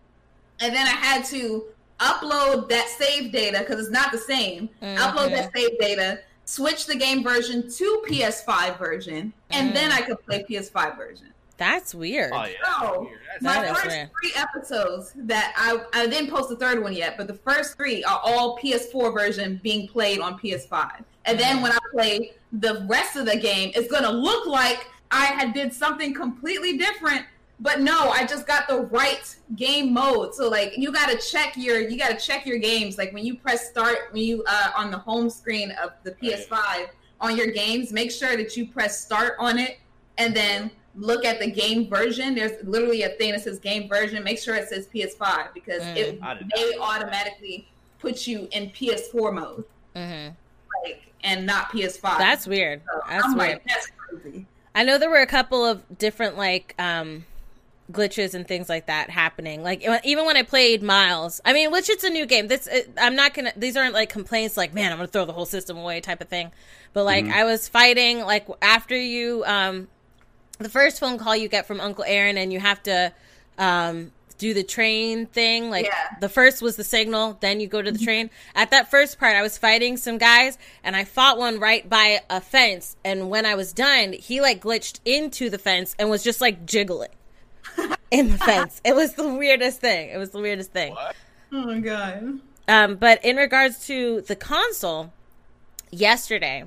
and 0.60 0.74
then 0.74 0.86
I 0.86 0.90
had 0.90 1.24
to 1.26 1.64
upload 2.00 2.68
that 2.70 2.88
save 2.88 3.30
data 3.32 3.60
because 3.60 3.78
it's 3.80 3.90
not 3.90 4.10
the 4.12 4.18
same. 4.18 4.68
Mm, 4.82 4.96
upload 4.96 5.30
that 5.30 5.50
save 5.54 5.78
data, 5.78 6.20
switch 6.44 6.86
the 6.86 6.96
game 6.96 7.22
version 7.22 7.70
to 7.70 8.02
PS5 8.08 8.78
version, 8.78 9.32
and 9.50 9.74
then 9.74 9.90
mm. 9.90 9.94
I 9.94 10.02
could 10.02 10.24
play 10.24 10.44
PS5 10.48 10.96
version. 10.96 11.28
That's 11.56 11.94
weird. 11.94 12.32
Oh, 12.34 12.44
yeah. 12.44 12.80
So 12.80 13.00
Weird. 13.02 13.20
That's- 13.26 13.42
my 13.42 13.54
That 13.54 13.64
is 13.64 13.78
first 13.78 13.96
weird. 13.96 14.10
three 14.20 14.32
episodes 14.36 15.12
that 15.16 15.52
I 15.56 16.00
I 16.00 16.06
didn't 16.06 16.30
post 16.30 16.48
the 16.48 16.56
third 16.56 16.82
one 16.82 16.92
yet, 16.92 17.16
but 17.16 17.26
the 17.26 17.34
first 17.34 17.76
three 17.76 18.02
are 18.04 18.20
all 18.24 18.58
PS4 18.58 19.12
version 19.14 19.60
being 19.62 19.86
played 19.86 20.20
on 20.20 20.38
PS5. 20.38 21.04
And 21.26 21.38
then 21.38 21.58
mm. 21.58 21.62
when 21.62 21.72
I 21.72 21.78
play 21.92 22.32
the 22.52 22.84
rest 22.88 23.16
of 23.16 23.26
the 23.26 23.36
game, 23.36 23.70
it's 23.74 23.90
gonna 23.90 24.10
look 24.10 24.46
like 24.46 24.86
I 25.10 25.26
had 25.26 25.54
did 25.54 25.72
something 25.72 26.12
completely 26.12 26.76
different. 26.76 27.24
But 27.60 27.80
no, 27.80 28.10
I 28.10 28.26
just 28.26 28.46
got 28.46 28.66
the 28.68 28.80
right 28.80 29.34
game 29.56 29.92
mode. 29.94 30.34
So 30.34 30.48
like 30.48 30.76
you 30.76 30.92
gotta 30.92 31.16
check 31.16 31.56
your 31.56 31.80
you 31.80 31.96
gotta 31.98 32.16
check 32.16 32.46
your 32.46 32.58
games. 32.58 32.98
Like 32.98 33.12
when 33.12 33.24
you 33.24 33.36
press 33.36 33.68
start 33.68 34.08
when 34.10 34.22
you 34.22 34.42
uh 34.46 34.72
on 34.76 34.90
the 34.90 34.98
home 34.98 35.30
screen 35.30 35.70
of 35.82 35.92
the 36.02 36.12
PS5 36.12 36.88
on 37.20 37.36
your 37.36 37.46
games, 37.48 37.92
make 37.92 38.10
sure 38.10 38.36
that 38.36 38.56
you 38.56 38.66
press 38.66 39.00
start 39.00 39.34
on 39.38 39.58
it 39.58 39.78
and 40.18 40.34
then 40.34 40.70
look 40.96 41.24
at 41.24 41.38
the 41.38 41.50
game 41.50 41.88
version. 41.88 42.34
There's 42.34 42.62
literally 42.64 43.02
a 43.02 43.10
thing 43.10 43.32
that 43.32 43.42
says 43.42 43.58
game 43.58 43.88
version. 43.88 44.22
Make 44.24 44.38
sure 44.38 44.56
it 44.56 44.68
says 44.68 44.88
PS5 44.92 45.54
because 45.54 45.82
it 45.96 46.18
I 46.22 46.34
did 46.34 46.48
not 46.48 46.50
they 46.54 46.74
automatically 46.76 47.68
put 47.98 48.26
you 48.26 48.48
in 48.52 48.70
PS4 48.70 49.32
mode, 49.32 49.64
hmm 49.94 50.28
like 50.84 51.02
and 51.22 51.46
not 51.46 51.70
PS5. 51.70 52.18
That's 52.18 52.46
weird. 52.46 52.82
So 52.92 53.00
That's 53.08 53.24
I'm 53.24 53.36
weird. 53.36 53.50
like, 53.52 53.64
that's 53.66 53.90
crazy. 53.96 54.46
I 54.74 54.82
know 54.82 54.98
there 54.98 55.08
were 55.08 55.22
a 55.22 55.26
couple 55.26 55.64
of 55.64 55.82
different 55.98 56.36
like 56.36 56.74
um 56.78 57.24
glitches 57.92 58.34
and 58.34 58.48
things 58.48 58.68
like 58.68 58.86
that 58.86 59.10
happening. 59.10 59.62
Like 59.62 59.84
even 60.04 60.24
when 60.26 60.36
I 60.36 60.42
played 60.42 60.82
Miles, 60.82 61.40
I 61.44 61.52
mean, 61.52 61.70
which 61.70 61.90
it's 61.90 62.04
a 62.04 62.10
new 62.10 62.26
game. 62.26 62.48
This 62.48 62.66
it, 62.66 62.90
I'm 62.98 63.14
not 63.14 63.34
gonna. 63.34 63.52
These 63.56 63.76
aren't 63.76 63.94
like 63.94 64.08
complaints 64.08 64.56
like, 64.56 64.72
man, 64.72 64.90
I'm 64.92 64.98
gonna 64.98 65.08
throw 65.08 65.24
the 65.26 65.32
whole 65.32 65.46
system 65.46 65.76
away 65.76 66.00
type 66.00 66.20
of 66.20 66.28
thing. 66.28 66.50
But 66.92 67.04
like 67.04 67.26
I 67.26 67.44
was 67.44 67.68
fighting 67.68 68.20
like 68.20 68.46
after 68.62 68.96
you 68.96 69.44
um 69.46 69.88
the 70.58 70.68
first 70.68 71.00
phone 71.00 71.18
call 71.18 71.34
you 71.36 71.48
get 71.48 71.66
from 71.66 71.80
Uncle 71.80 72.04
Aaron 72.06 72.38
and 72.38 72.52
you 72.52 72.60
have 72.60 72.82
to 72.84 73.12
um 73.58 74.12
do 74.38 74.52
the 74.52 74.64
train 74.64 75.26
thing 75.26 75.70
like 75.70 75.86
Yeah. 75.86 76.16
the 76.20 76.28
first 76.28 76.60
was 76.60 76.74
the 76.74 76.82
signal 76.82 77.38
then 77.40 77.60
you 77.60 77.68
go 77.68 77.80
to 77.80 77.92
the 77.92 77.98
train 78.00 78.30
at 78.56 78.72
that 78.72 78.90
first 78.90 79.20
part 79.20 79.36
i 79.36 79.42
was 79.42 79.56
fighting 79.56 79.96
some 79.96 80.18
guys 80.18 80.58
and 80.82 80.96
i 80.96 81.04
fought 81.04 81.38
one 81.38 81.60
right 81.60 81.88
by 81.88 82.20
a 82.28 82.40
fence 82.40 82.96
and 83.04 83.30
when 83.30 83.46
i 83.46 83.54
was 83.54 83.72
done 83.72 84.12
he 84.12 84.40
like 84.40 84.60
glitched 84.60 84.98
into 85.04 85.48
the 85.48 85.56
fence 85.56 85.94
and 86.00 86.10
was 86.10 86.24
just 86.24 86.40
like 86.40 86.66
jiggling 86.66 87.10
in 88.10 88.30
the 88.32 88.38
fence 88.38 88.80
it 88.84 88.94
was 88.94 89.14
the 89.14 89.28
weirdest 89.28 89.80
thing 89.80 90.10
it 90.10 90.18
was 90.18 90.30
the 90.30 90.38
weirdest 90.40 90.72
thing 90.72 90.94
Oh 91.52 91.62
my 91.66 91.78
god. 91.78 92.40
um, 92.66 92.96
but 92.96 93.24
in 93.24 93.36
regards 93.36 93.86
to 93.86 94.22
the 94.22 94.34
console, 94.34 95.12
yesterday 95.92 96.64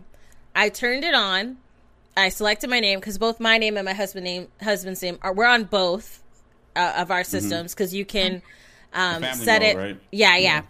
I 0.55 0.69
turned 0.69 1.03
it 1.03 1.13
on. 1.13 1.57
I 2.15 2.29
selected 2.29 2.69
my 2.69 2.79
name 2.79 2.99
because 2.99 3.17
both 3.17 3.39
my 3.39 3.57
name 3.57 3.75
and 3.75 3.83
my 3.85 3.93
husband 3.93 4.23
name 4.23 4.47
husband's 4.61 5.01
name 5.01 5.19
are 5.21 5.33
we're 5.33 5.45
on 5.45 5.65
both 5.65 6.23
uh, 6.75 6.93
of 6.97 7.11
our 7.11 7.23
systems 7.25 7.73
because 7.73 7.93
you 7.93 8.05
can 8.05 8.41
um, 8.93 9.23
set 9.33 9.61
mode, 9.61 9.69
it. 9.69 9.77
right? 9.77 9.99
Yeah, 10.11 10.37
yeah. 10.37 10.61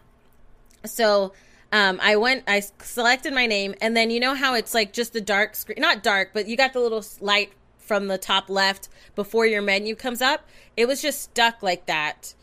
So 0.86 1.34
um, 1.72 2.00
I 2.02 2.16
went, 2.16 2.44
I 2.48 2.62
selected 2.80 3.34
my 3.34 3.46
name, 3.46 3.76
and 3.82 3.96
then 3.96 4.10
you 4.10 4.20
know 4.20 4.34
how 4.34 4.56
it's 4.56 4.74
like 4.74 4.94
just 4.94 5.14
the 5.14 5.22
dark 5.22 5.56
screen, 5.56 5.78
not 5.80 6.02
dark, 6.02 6.32
but 6.34 6.48
you 6.48 6.58
got 6.58 6.74
the 6.74 6.80
little 6.80 7.06
light 7.22 7.52
from 7.88 8.08
the 8.08 8.18
top 8.18 8.50
left 8.50 8.90
before 9.16 9.46
your 9.46 9.62
menu 9.62 9.96
comes 9.96 10.22
up. 10.22 10.48
It 10.76 10.88
was 10.88 11.02
just 11.02 11.22
stuck 11.22 11.64
like 11.64 11.86
that, 11.88 12.34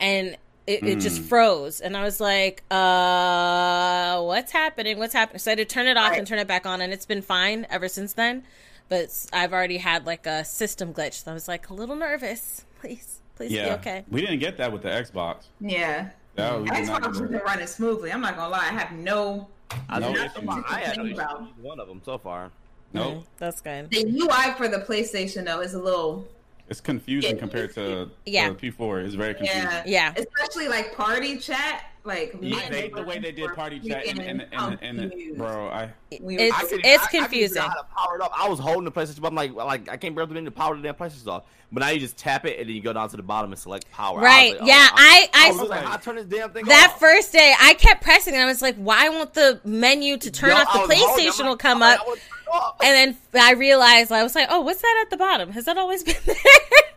and 0.00 0.36
it, 0.66 0.82
it 0.82 1.00
just 1.00 1.20
froze. 1.22 1.80
And 1.80 1.96
I 1.96 2.02
was 2.02 2.20
like, 2.20 2.62
uh, 2.70 4.20
what's 4.22 4.52
happening? 4.52 4.98
What's 4.98 5.12
happening? 5.14 5.38
So 5.38 5.50
I 5.50 5.52
had 5.52 5.58
to 5.58 5.64
turn 5.64 5.86
it 5.86 5.96
off 5.96 6.12
and 6.16 6.26
turn 6.26 6.38
it 6.38 6.48
back 6.48 6.66
on, 6.66 6.80
and 6.80 6.92
it's 6.92 7.06
been 7.06 7.22
fine 7.22 7.66
ever 7.70 7.88
since 7.88 8.14
then. 8.14 8.44
But 8.88 9.10
I've 9.32 9.52
already 9.52 9.76
had 9.78 10.06
like 10.06 10.26
a 10.26 10.44
system 10.44 10.94
glitch, 10.94 11.22
so 11.24 11.30
I 11.30 11.34
was 11.34 11.46
like 11.46 11.68
a 11.68 11.74
little 11.74 11.96
nervous. 11.96 12.64
Please, 12.80 13.20
please 13.34 13.50
Yeah. 13.52 13.70
be 13.70 13.80
okay. 13.80 14.04
We 14.08 14.20
didn't 14.20 14.38
get 14.38 14.56
that 14.58 14.72
with 14.72 14.82
the 14.82 14.88
Xbox. 14.88 15.46
Yeah. 15.60 16.10
No, 16.36 16.62
we 16.62 16.70
did 16.70 16.86
not 16.86 17.02
Xbox 17.02 17.20
get 17.20 17.30
been 17.32 17.40
running 17.40 17.66
smoothly. 17.66 18.12
I'm 18.12 18.20
not 18.20 18.36
gonna 18.36 18.50
lie. 18.50 18.60
I 18.70 18.72
have 18.72 18.92
no. 18.92 19.48
I, 19.88 19.98
No 19.98 20.12
know 20.12 20.24
issues. 20.24 20.64
I 20.68 20.78
had 20.80 20.96
no 20.96 21.04
issues 21.06 21.16
with 21.18 21.48
one 21.60 21.80
of 21.80 21.88
them 21.88 22.00
so 22.04 22.16
far. 22.18 22.50
Nope. 22.92 23.14
Mm, 23.18 23.24
that's 23.38 23.60
good. 23.60 23.90
The 23.90 24.04
UI 24.04 24.54
for 24.56 24.68
the 24.68 24.78
PlayStation 24.78 25.44
though 25.44 25.60
is 25.60 25.74
a 25.74 25.78
little. 25.82 26.26
It's 26.68 26.80
confusing 26.80 27.34
Yeah. 27.34 27.40
compared 27.40 27.74
to 27.74 28.10
Yeah. 28.26 28.48
to 28.48 28.54
P4. 28.54 29.04
It's 29.04 29.14
very 29.14 29.34
confusing. 29.34 29.62
Yeah. 29.62 29.82
Yeah. 29.86 30.14
Especially 30.16 30.68
like 30.68 30.94
party 30.94 31.38
chat. 31.38 31.84
Like 32.08 32.34
I 32.34 32.38
man, 32.40 32.72
hate 32.72 32.94
the 32.94 33.02
way 33.04 33.18
they 33.18 33.32
did 33.32 33.54
party 33.54 33.78
chat 33.80 34.06
and, 34.08 34.18
and, 34.18 34.46
and, 34.52 34.78
and, 34.82 34.98
confused. 35.10 35.38
bro, 35.38 35.68
I 35.68 35.90
It's- 36.10 36.52
I 36.54 36.60
couldn't- 36.62 36.84
it's 36.86 37.02
I- 37.02 37.06
I 37.06 37.08
couldn't 37.10 37.24
confusing. 37.26 37.48
figure 37.48 37.60
out 37.62 37.68
how 37.68 37.74
to 37.82 37.86
power 37.94 38.16
it 38.16 38.22
up. 38.22 38.32
I 38.36 38.48
was 38.48 38.58
holding 38.58 38.84
the 38.84 38.90
PlayStation, 38.92 39.20
but 39.20 39.28
I'm 39.28 39.34
like, 39.34 39.52
like 39.52 39.88
I 39.88 39.96
can't 39.96 40.14
barely 40.16 40.42
to 40.44 40.50
power 40.50 40.74
the 40.74 40.82
damn 40.82 40.94
PlayStation 40.94 41.28
off. 41.28 41.44
But 41.70 41.80
now 41.80 41.90
you 41.90 42.00
just 42.00 42.16
tap 42.16 42.46
it 42.46 42.58
and 42.58 42.66
then 42.66 42.74
you 42.74 42.80
go 42.80 42.94
down 42.94 43.10
to 43.10 43.16
the 43.18 43.22
bottom 43.22 43.52
and 43.52 43.58
select 43.60 43.90
power. 43.90 44.20
I 44.20 44.22
was 44.22 44.24
Right. 44.24 44.52
like, 44.54 44.62
oh, 44.62 44.66
yeah. 44.66 44.88
I, 44.90 45.28
I, 45.34 45.48
I 45.48 45.50
was 45.52 45.68
like, 45.68 45.84
how 45.84 45.94
I 45.94 45.96
turn 45.98 46.16
this 46.16 46.24
damn 46.24 46.50
thing 46.50 46.64
that 46.64 46.92
off? 46.94 46.98
first 46.98 47.30
day, 47.30 47.54
I 47.60 47.74
kept 47.74 48.02
pressing, 48.02 48.32
and 48.32 48.42
I 48.42 48.46
was 48.46 48.62
like, 48.62 48.76
"Why 48.76 49.10
won't 49.10 49.34
the 49.34 49.60
menu 49.64 50.16
to 50.16 50.30
turn 50.30 50.48
Yo, 50.48 50.56
off 50.56 50.72
the 50.72 50.78
I 50.78 50.96
holding 50.96 51.26
PlayStation 51.26 51.44
will 51.44 51.58
come 51.58 51.80
like, 51.80 51.98
up?" 52.00 52.06
I 52.06 52.08
wanna 52.08 52.20
turn 52.20 52.38
it 52.46 52.50
off. 52.50 52.76
And 52.82 53.16
then 53.34 53.42
I 53.42 53.52
realized 53.52 54.10
I 54.12 54.22
was 54.22 54.34
like, 54.34 54.48
"Oh, 54.50 54.62
what's 54.62 54.80
that 54.80 54.98
at 55.04 55.10
the 55.10 55.18
bottom? 55.18 55.52
Has 55.52 55.66
that 55.66 55.76
always 55.76 56.02
been 56.02 56.16
there?" 56.24 56.34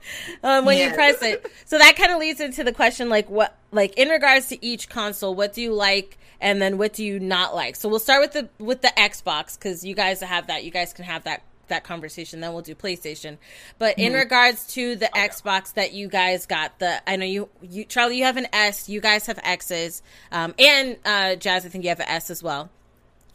um, 0.44 0.66
when 0.66 0.78
you 0.78 0.94
press 0.94 1.22
it, 1.22 1.46
so 1.66 1.78
that 1.78 1.96
kind 1.96 2.12
of 2.12 2.20
leads 2.20 2.40
into 2.40 2.64
the 2.64 2.74
question, 2.74 3.10
like, 3.10 3.30
what, 3.30 3.58
like, 3.72 3.98
in 3.98 4.10
regards 4.10 4.48
to 4.48 4.66
each 4.66 4.90
console, 4.90 5.36
what 5.36 5.54
do 5.54 5.62
you 5.62 5.74
like, 5.74 6.18
and 6.40 6.62
then 6.62 6.78
what 6.78 6.94
do 6.94 7.04
you 7.04 7.20
not 7.20 7.56
like? 7.56 7.76
So 7.76 7.88
we'll 7.88 8.00
start 8.00 8.22
with 8.22 8.34
the 8.34 8.64
with 8.64 8.82
the 8.82 8.92
Xbox 8.98 9.58
because 9.58 9.86
you 9.86 9.94
guys 9.96 10.22
have 10.22 10.48
that. 10.48 10.64
You 10.64 10.72
guys 10.72 10.94
can 10.94 11.06
have 11.06 11.24
that 11.26 11.44
that 11.68 11.84
conversation. 11.84 12.42
Then 12.42 12.54
we'll 12.54 12.62
do 12.62 12.76
PlayStation. 12.76 13.38
But 13.80 13.98
in 13.98 14.14
regards 14.14 14.68
to 14.74 14.96
the 14.96 15.10
Xbox 15.16 15.74
that 15.74 15.94
you 15.94 16.08
guys 16.08 16.46
got, 16.46 16.80
the 16.80 17.08
I 17.10 17.16
know 17.16 17.26
you 17.26 17.50
you 17.62 17.86
Charlie, 17.86 18.18
you 18.18 18.26
have 18.26 18.38
an 18.38 18.48
S. 18.54 18.90
You 18.90 19.02
guys 19.02 19.26
have 19.28 19.40
X's, 19.44 20.02
um, 20.32 20.54
and 20.60 20.98
uh, 21.06 21.36
Jazz, 21.36 21.66
I 21.66 21.70
think 21.70 21.84
you 21.84 21.90
have 21.90 22.00
an 22.00 22.10
S 22.10 22.30
as 22.30 22.44
well. 22.44 22.70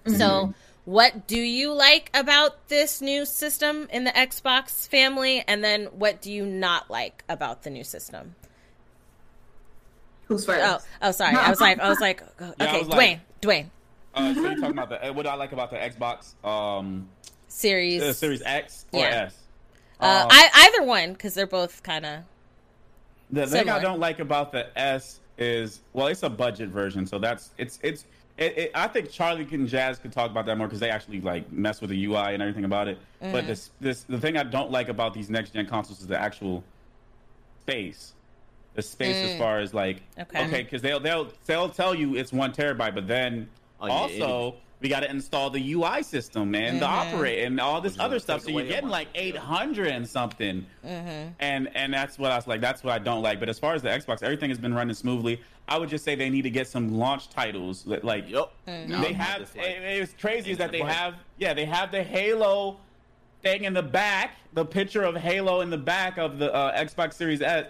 So, 0.06 0.54
what 0.86 1.26
do 1.26 1.38
you 1.38 1.72
like 1.74 2.10
about 2.14 2.68
this 2.68 3.00
new 3.02 3.26
system 3.26 3.86
in 3.92 4.04
the 4.04 4.12
Xbox 4.12 4.88
family? 4.88 5.44
And 5.46 5.62
then 5.62 5.86
what 5.86 6.22
do 6.22 6.32
you 6.32 6.46
not 6.46 6.88
like 6.90 7.22
about 7.28 7.62
the 7.64 7.70
new 7.70 7.84
system? 7.84 8.34
Who's 10.26 10.44
first? 10.46 10.64
Oh, 10.64 10.78
oh, 11.08 11.10
sorry. 11.12 11.36
I 11.36 11.50
was 11.50 11.60
like, 11.60 11.78
I 11.78 11.88
was 11.88 12.00
like, 12.00 12.22
okay, 12.40 12.52
Yeah, 12.58 12.78
was 12.78 12.88
Dwayne, 12.88 12.96
like- 12.96 13.40
Dwayne, 13.42 13.66
uh, 14.14 14.34
so 14.34 14.40
you're 14.40 14.54
talking 14.54 14.70
about 14.70 14.88
the 14.88 15.08
uh, 15.08 15.12
what 15.12 15.24
do 15.24 15.28
I 15.28 15.34
like 15.34 15.52
about 15.52 15.70
the 15.70 15.76
Xbox 15.76 16.34
um 16.44 17.08
series, 17.48 18.02
uh, 18.02 18.12
Series 18.12 18.42
X 18.42 18.86
or 18.92 19.00
Yeah. 19.00 19.24
S? 19.26 19.36
uh, 20.00 20.04
Um, 20.24 20.28
I, 20.30 20.70
either 20.74 20.86
one 20.86 21.12
because 21.12 21.34
they're 21.34 21.46
both 21.46 21.82
kind 21.82 22.06
of 22.06 22.20
The 23.30 23.42
thing 23.42 23.60
Similar. 23.64 23.78
I 23.78 23.82
don't 23.82 24.00
like 24.00 24.18
about 24.20 24.52
the 24.52 24.66
S 24.78 25.20
is 25.38 25.80
well, 25.92 26.06
it's 26.06 26.22
a 26.22 26.30
budget 26.30 26.70
version, 26.70 27.06
so 27.06 27.18
that's 27.18 27.50
it's 27.58 27.78
it's. 27.82 28.04
It, 28.38 28.58
it, 28.58 28.70
I 28.74 28.86
think 28.88 29.10
Charlie 29.10 29.46
and 29.50 29.66
Jazz 29.66 29.98
could 29.98 30.12
talk 30.12 30.30
about 30.30 30.44
that 30.46 30.58
more 30.58 30.66
because 30.66 30.80
they 30.80 30.90
actually 30.90 31.20
like 31.22 31.50
mess 31.50 31.80
with 31.80 31.88
the 31.90 32.04
UI 32.04 32.34
and 32.34 32.42
everything 32.42 32.64
about 32.64 32.86
it. 32.86 32.98
Mm-hmm. 33.22 33.32
But 33.32 33.46
this 33.46 33.70
this 33.80 34.02
the 34.02 34.20
thing 34.20 34.36
I 34.36 34.42
don't 34.42 34.70
like 34.70 34.88
about 34.90 35.14
these 35.14 35.30
next 35.30 35.54
gen 35.54 35.66
consoles 35.66 36.00
is 36.00 36.06
the 36.06 36.18
actual 36.20 36.62
space. 37.62 38.12
The 38.74 38.82
space 38.82 39.16
as 39.16 39.38
far 39.38 39.58
as 39.58 39.72
like 39.72 40.02
Mm. 40.18 40.22
Okay. 40.22 40.44
okay, 40.46 40.62
because 40.62 40.82
they'll 40.82 41.00
they'll 41.00 41.28
they'll 41.46 41.68
tell 41.70 41.94
you 41.94 42.14
it's 42.16 42.32
one 42.32 42.52
terabyte, 42.52 42.94
but 42.94 43.06
then 43.08 43.48
Oh, 43.80 43.86
yeah, 43.86 43.92
also 43.92 44.54
we 44.80 44.90
got 44.90 45.00
to 45.00 45.10
install 45.10 45.48
the 45.48 45.72
UI 45.72 46.02
system 46.02 46.54
and 46.54 46.78
the 46.80 46.86
Mm-hmm. 46.86 47.14
operate 47.14 47.44
and 47.44 47.58
all 47.58 47.80
this 47.80 47.94
Which 47.94 48.00
other 48.00 48.18
stuff. 48.18 48.42
So 48.42 48.50
you're 48.50 48.64
getting 48.66 48.90
like 48.90 49.08
800 49.14 49.86
and 49.88 50.06
something 50.06 50.66
Mm-hmm. 50.84 51.30
and 51.40 51.74
and 51.74 51.94
that's 51.94 52.18
what 52.18 52.32
I 52.32 52.36
was 52.36 52.46
like. 52.46 52.60
That's 52.60 52.84
what 52.84 52.92
I 52.92 52.98
don't 52.98 53.22
like. 53.22 53.40
But 53.40 53.48
as 53.48 53.58
far 53.58 53.72
as 53.74 53.80
the 53.80 53.88
Xbox, 53.88 54.22
everything 54.22 54.50
has 54.50 54.58
been 54.58 54.74
running 54.74 54.94
smoothly. 54.94 55.40
I 55.68 55.78
would 55.78 55.88
just 55.88 56.04
say 56.04 56.14
they 56.14 56.30
need 56.30 56.42
to 56.42 56.50
get 56.50 56.68
some 56.68 56.96
launch 56.96 57.28
titles. 57.28 57.82
that, 57.84 58.04
Like 58.04 58.28
Yup. 58.28 58.52
Mm-hmm. 58.68 58.90
Now 58.92 59.00
they 59.00 59.08
I'm 59.08 59.14
have. 59.14 59.38
just 59.40 59.56
like- 59.56 59.66
it, 59.66 59.82
it's 59.82 60.14
crazy 60.20 60.52
is 60.52 60.58
that 60.58 60.70
they 60.72 60.80
Point. 60.80 60.92
have. 60.92 61.14
Yeah, 61.38 61.54
they 61.54 61.64
have 61.64 61.90
the 61.90 62.02
Halo 62.02 62.76
thing 63.42 63.64
in 63.64 63.74
the 63.74 63.82
back, 63.82 64.36
the 64.54 64.64
picture 64.64 65.02
of 65.02 65.16
Halo 65.16 65.60
in 65.60 65.70
the 65.70 65.76
back 65.78 66.18
of 66.18 66.38
the 66.38 66.52
uh, 66.54 66.76
Xbox 66.84 67.14
Series 67.14 67.42
S. 67.42 67.66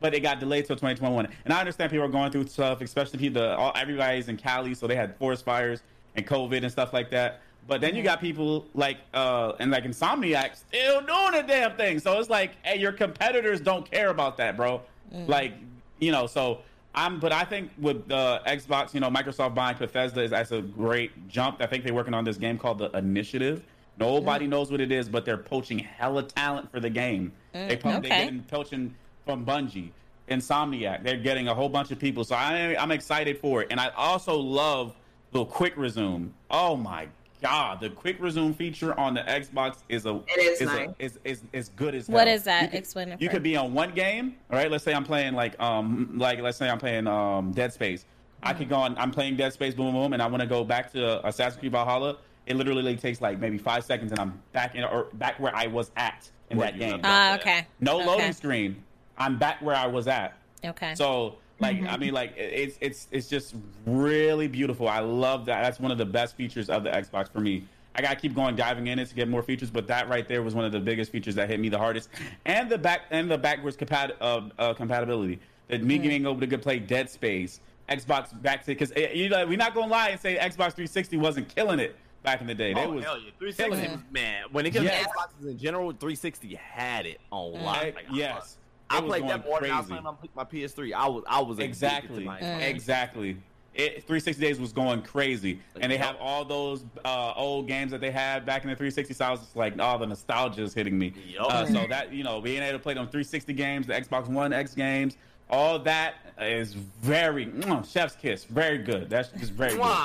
But 0.00 0.14
it 0.14 0.20
got 0.20 0.40
delayed 0.40 0.64
till 0.64 0.76
2021, 0.76 1.28
and 1.44 1.52
I 1.52 1.60
understand 1.60 1.90
people 1.90 2.06
are 2.06 2.08
going 2.08 2.32
through 2.32 2.46
stuff, 2.46 2.80
especially 2.80 3.18
people. 3.18 3.42
The, 3.42 3.54
all, 3.54 3.70
everybody's 3.76 4.28
in 4.28 4.38
Cali, 4.38 4.72
so 4.72 4.86
they 4.86 4.96
had 4.96 5.14
forest 5.16 5.44
fires 5.44 5.82
and 6.16 6.26
COVID 6.26 6.62
and 6.62 6.72
stuff 6.72 6.94
like 6.94 7.10
that. 7.10 7.42
But 7.68 7.82
then 7.82 7.94
you 7.94 8.02
got 8.02 8.18
people 8.18 8.64
like 8.72 8.96
uh 9.12 9.52
and 9.60 9.70
like 9.70 9.84
Insomniac 9.84 10.56
still 10.56 11.02
doing 11.02 11.32
the 11.32 11.44
damn 11.46 11.76
thing. 11.76 11.98
So 11.98 12.18
it's 12.18 12.30
like, 12.30 12.52
hey, 12.62 12.78
your 12.78 12.92
competitors 12.92 13.60
don't 13.60 13.88
care 13.90 14.08
about 14.08 14.38
that, 14.38 14.56
bro. 14.56 14.80
Like, 15.12 15.52
you 15.98 16.12
know, 16.12 16.26
so 16.26 16.60
I'm 16.94 17.20
but 17.20 17.32
I 17.32 17.44
think 17.44 17.70
with 17.78 18.08
the 18.08 18.42
Xbox, 18.46 18.94
you 18.94 19.00
know, 19.00 19.10
Microsoft 19.10 19.54
buying 19.54 19.76
Bethesda 19.76 20.22
is 20.22 20.30
that's 20.30 20.50
a 20.50 20.60
great 20.60 21.28
jump. 21.28 21.58
I 21.60 21.66
think 21.66 21.84
they're 21.84 21.94
working 21.94 22.14
on 22.14 22.24
this 22.24 22.36
game 22.36 22.58
called 22.58 22.78
The 22.78 22.90
Initiative. 22.96 23.62
Nobody 23.98 24.46
mm. 24.46 24.50
knows 24.50 24.70
what 24.70 24.80
it 24.80 24.90
is, 24.90 25.08
but 25.08 25.24
they're 25.24 25.36
poaching 25.36 25.78
hella 25.78 26.22
talent 26.24 26.70
for 26.70 26.80
the 26.80 26.90
game. 26.90 27.32
Mm, 27.54 27.68
they 27.68 27.76
po- 27.76 27.90
okay. 27.90 28.08
they're 28.08 28.24
getting 28.24 28.42
poaching 28.44 28.94
from 29.24 29.44
Bungie, 29.44 29.90
Insomniac. 30.28 31.04
They're 31.04 31.16
getting 31.16 31.48
a 31.48 31.54
whole 31.54 31.68
bunch 31.68 31.90
of 31.92 31.98
people. 31.98 32.24
So 32.24 32.34
I 32.34 32.76
I'm 32.78 32.90
excited 32.90 33.38
for 33.38 33.62
it. 33.62 33.68
And 33.70 33.78
I 33.78 33.88
also 33.90 34.36
love 34.36 34.96
the 35.32 35.44
quick 35.44 35.76
resume. 35.76 36.32
Oh 36.50 36.76
my 36.76 37.08
god, 37.40 37.80
the 37.80 37.90
quick 37.90 38.16
resume 38.20 38.52
feature 38.52 38.98
on 38.98 39.14
the 39.14 39.20
Xbox 39.22 39.78
is 39.88 40.06
a 40.06 40.16
It 40.28 40.38
is 40.38 40.60
is 40.60 40.66
nice. 40.68 40.88
a, 40.88 40.94
is, 41.04 41.18
is 41.24 41.42
is 41.52 41.68
good 41.70 41.94
as 41.94 42.08
What 42.08 42.26
hell. 42.26 42.36
is 42.36 42.44
that? 42.44 42.62
You 42.62 42.68
could- 42.68 42.78
Explain 42.78 43.08
it 43.10 43.20
You 43.20 43.28
for- 43.28 43.34
could 43.34 43.42
be 43.42 43.56
on 43.56 43.72
one 43.74 43.92
game, 43.92 44.36
all 44.50 44.58
right? 44.58 44.70
Let's 44.70 44.84
say 44.84 44.92
I'm 44.94 45.04
playing 45.04 45.34
like 45.34 45.58
um 45.60 46.12
like 46.16 46.40
let's 46.40 46.58
say 46.58 46.68
I'm 46.68 46.78
playing 46.78 47.06
um 47.06 47.52
Dead 47.52 47.72
Space. 47.72 48.04
I 48.42 48.54
could 48.54 48.68
go 48.70 48.76
on. 48.76 48.96
I'm 48.96 49.10
playing 49.10 49.36
Dead 49.36 49.52
Space, 49.52 49.74
boom, 49.74 49.92
boom, 49.92 50.02
boom, 50.02 50.12
and 50.14 50.22
I 50.22 50.26
want 50.26 50.40
to 50.40 50.46
go 50.46 50.64
back 50.64 50.90
to 50.92 51.26
Assassin's 51.26 51.60
Creed 51.60 51.72
Valhalla. 51.72 52.16
It 52.46 52.56
literally 52.56 52.82
like, 52.82 53.00
takes 53.00 53.20
like 53.20 53.38
maybe 53.38 53.58
five 53.58 53.84
seconds, 53.84 54.12
and 54.12 54.18
I'm 54.20 54.40
back 54.52 54.74
in 54.74 54.82
or 54.84 55.08
back 55.14 55.38
where 55.38 55.54
I 55.54 55.66
was 55.66 55.90
at 55.96 56.30
in 56.48 56.56
Where 56.58 56.70
that 56.70 56.78
game. 56.78 56.92
left 56.92 57.04
Ah, 57.04 57.34
Okay. 57.34 57.58
okay. 57.58 57.66
no 57.80 57.96
okay. 57.98 58.06
loading 58.06 58.32
screen. 58.32 58.82
I'm 59.18 59.38
back 59.38 59.60
where 59.60 59.76
I 59.76 59.86
was 59.86 60.08
at. 60.08 60.38
Okay. 60.64 60.94
So 60.94 61.36
like 61.60 61.82
I 61.86 61.96
mean 61.96 62.12
like 62.14 62.34
it's 62.36 62.76
it's 62.80 63.08
it's 63.10 63.28
just 63.28 63.54
really 63.86 64.48
beautiful. 64.48 64.88
I 64.88 65.00
love 65.00 65.46
that. 65.46 65.62
That's 65.62 65.78
one 65.80 65.90
of 65.90 65.98
the 65.98 66.06
best 66.06 66.36
features 66.36 66.68
of 66.70 66.84
the 66.84 66.90
Xbox 66.90 67.30
for 67.30 67.40
me. 67.40 67.64
I 67.94 68.02
gotta 68.02 68.16
keep 68.16 68.34
going 68.34 68.54
diving 68.56 68.86
in 68.86 68.98
it 68.98 69.08
to 69.08 69.14
get 69.14 69.28
more 69.28 69.42
features, 69.42 69.70
but 69.70 69.86
that 69.88 70.08
right 70.08 70.26
there 70.26 70.42
was 70.42 70.54
one 70.54 70.64
of 70.64 70.72
the 70.72 70.80
biggest 70.80 71.10
features 71.10 71.34
that 71.34 71.48
hit 71.48 71.58
me 71.60 71.68
the 71.68 71.78
hardest, 71.78 72.08
and 72.46 72.70
the 72.70 72.78
back 72.78 73.02
and 73.10 73.30
the 73.30 73.36
backwards 73.38 73.76
compat- 73.76 74.14
uh, 74.20 74.42
uh, 74.58 74.74
compatibility. 74.74 75.40
That 75.68 75.82
me 75.84 75.98
being 75.98 76.22
able 76.22 76.38
to 76.40 76.46
go 76.46 76.56
play 76.58 76.78
Dead 76.78 77.08
Space, 77.10 77.60
Xbox 77.88 78.40
back 78.42 78.60
to 78.62 78.66
because 78.66 78.92
you 79.14 79.28
know 79.28 79.46
we're 79.46 79.56
not 79.58 79.74
gonna 79.74 79.90
lie 79.90 80.10
and 80.10 80.20
say 80.20 80.36
Xbox 80.36 80.72
360 80.74 81.16
wasn't 81.16 81.48
killing 81.54 81.78
it 81.80 81.96
back 82.22 82.40
in 82.40 82.46
the 82.46 82.54
day. 82.54 82.74
They 82.74 82.84
Oh, 82.84 82.90
was 82.92 83.04
hell 83.04 83.18
yeah. 83.18 83.30
360 83.38 83.86
killing 83.86 84.04
man. 84.12 84.44
When 84.52 84.66
it 84.66 84.70
comes 84.72 84.84
Yes. 84.86 85.04
to 85.04 85.08
Xboxes 85.10 85.50
in 85.50 85.58
general, 85.58 85.90
360 85.90 86.54
had 86.54 87.06
it 87.06 87.20
on 87.30 87.52
lock. 87.62 87.82
Like, 87.82 88.06
yes, 88.12 88.56
I, 88.90 89.00
was 89.00 89.08
played 89.08 89.22
that 89.22 89.28
going 89.28 89.42
more 89.42 89.60
than 89.60 89.70
I 89.70 89.78
was 89.78 89.86
playing 89.86 90.06
on 90.06 90.16
my 90.34 90.44
PS3. 90.44 90.92
I 90.92 91.08
was 91.08 91.24
I 91.26 91.40
was 91.40 91.58
Exactly. 91.58 92.20
To 92.20 92.24
my 92.24 92.38
Exactly. 92.38 93.36
It, 93.72 94.02
360 94.02 94.44
days 94.44 94.58
was 94.58 94.72
going 94.72 95.00
crazy, 95.00 95.60
and 95.80 95.92
they 95.92 95.96
have 95.96 96.16
all 96.16 96.44
those 96.44 96.84
uh, 97.04 97.32
old 97.36 97.68
games 97.68 97.92
that 97.92 98.00
they 98.00 98.10
had 98.10 98.44
back 98.44 98.64
in 98.64 98.68
the 98.68 98.74
360. 98.74 99.14
So 99.14 99.24
I 99.24 99.30
was 99.30 99.40
just 99.40 99.54
like, 99.54 99.74
oh, 99.78 99.96
the 99.96 100.08
nostalgia 100.08 100.62
is 100.62 100.74
hitting 100.74 100.98
me. 100.98 101.14
Yup. 101.28 101.46
Uh, 101.48 101.66
so 101.66 101.86
that 101.86 102.12
you 102.12 102.24
know, 102.24 102.40
being 102.40 102.62
able 102.64 102.78
to 102.78 102.82
play 102.82 102.94
them 102.94 103.06
360 103.06 103.52
games, 103.52 103.86
the 103.86 103.92
Xbox 103.92 104.26
One 104.26 104.52
X 104.52 104.74
games, 104.74 105.16
all 105.48 105.78
that 105.78 106.14
is 106.40 106.74
very 106.74 107.46
mm, 107.46 107.90
chef's 107.90 108.16
kiss. 108.16 108.44
Very 108.44 108.78
good. 108.78 109.08
That's 109.08 109.28
just 109.30 109.52
very 109.52 109.76
good. 109.76 109.80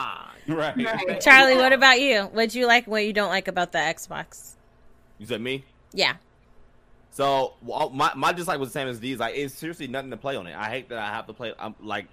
Right. 0.47 0.77
Right. 0.77 1.19
Charlie, 1.19 1.55
what 1.55 1.73
about 1.73 1.99
you? 1.99 2.25
What 2.25 2.51
do 2.51 2.59
you 2.59 2.67
like? 2.67 2.85
What 2.85 3.03
you 3.03 3.13
don't 3.13 3.29
like 3.29 3.47
about 3.47 3.71
the 3.71 3.79
Xbox? 3.79 4.51
You 5.17 5.25
said 5.25 5.41
me? 5.41 5.63
Yeah. 5.91 6.17
So 7.15 7.53
well, 7.61 7.89
my 7.91 8.11
my 8.13 8.33
dislike 8.33 8.59
was 8.59 8.67
the 8.69 8.73
same 8.73 8.89
as 8.89 8.99
these. 8.99 9.19
Like 9.19 9.35
it's 9.37 9.53
seriously 9.53 9.87
nothing 9.87 10.11
to 10.11 10.17
play 10.17 10.35
on 10.35 10.47
it. 10.47 10.55
I 10.55 10.69
hate 10.69 10.89
that 10.89 10.97
I 10.99 11.07
have 11.13 11.27
to 11.27 11.33
play. 11.33 11.53
I'm 11.57 11.73
like 11.81 12.07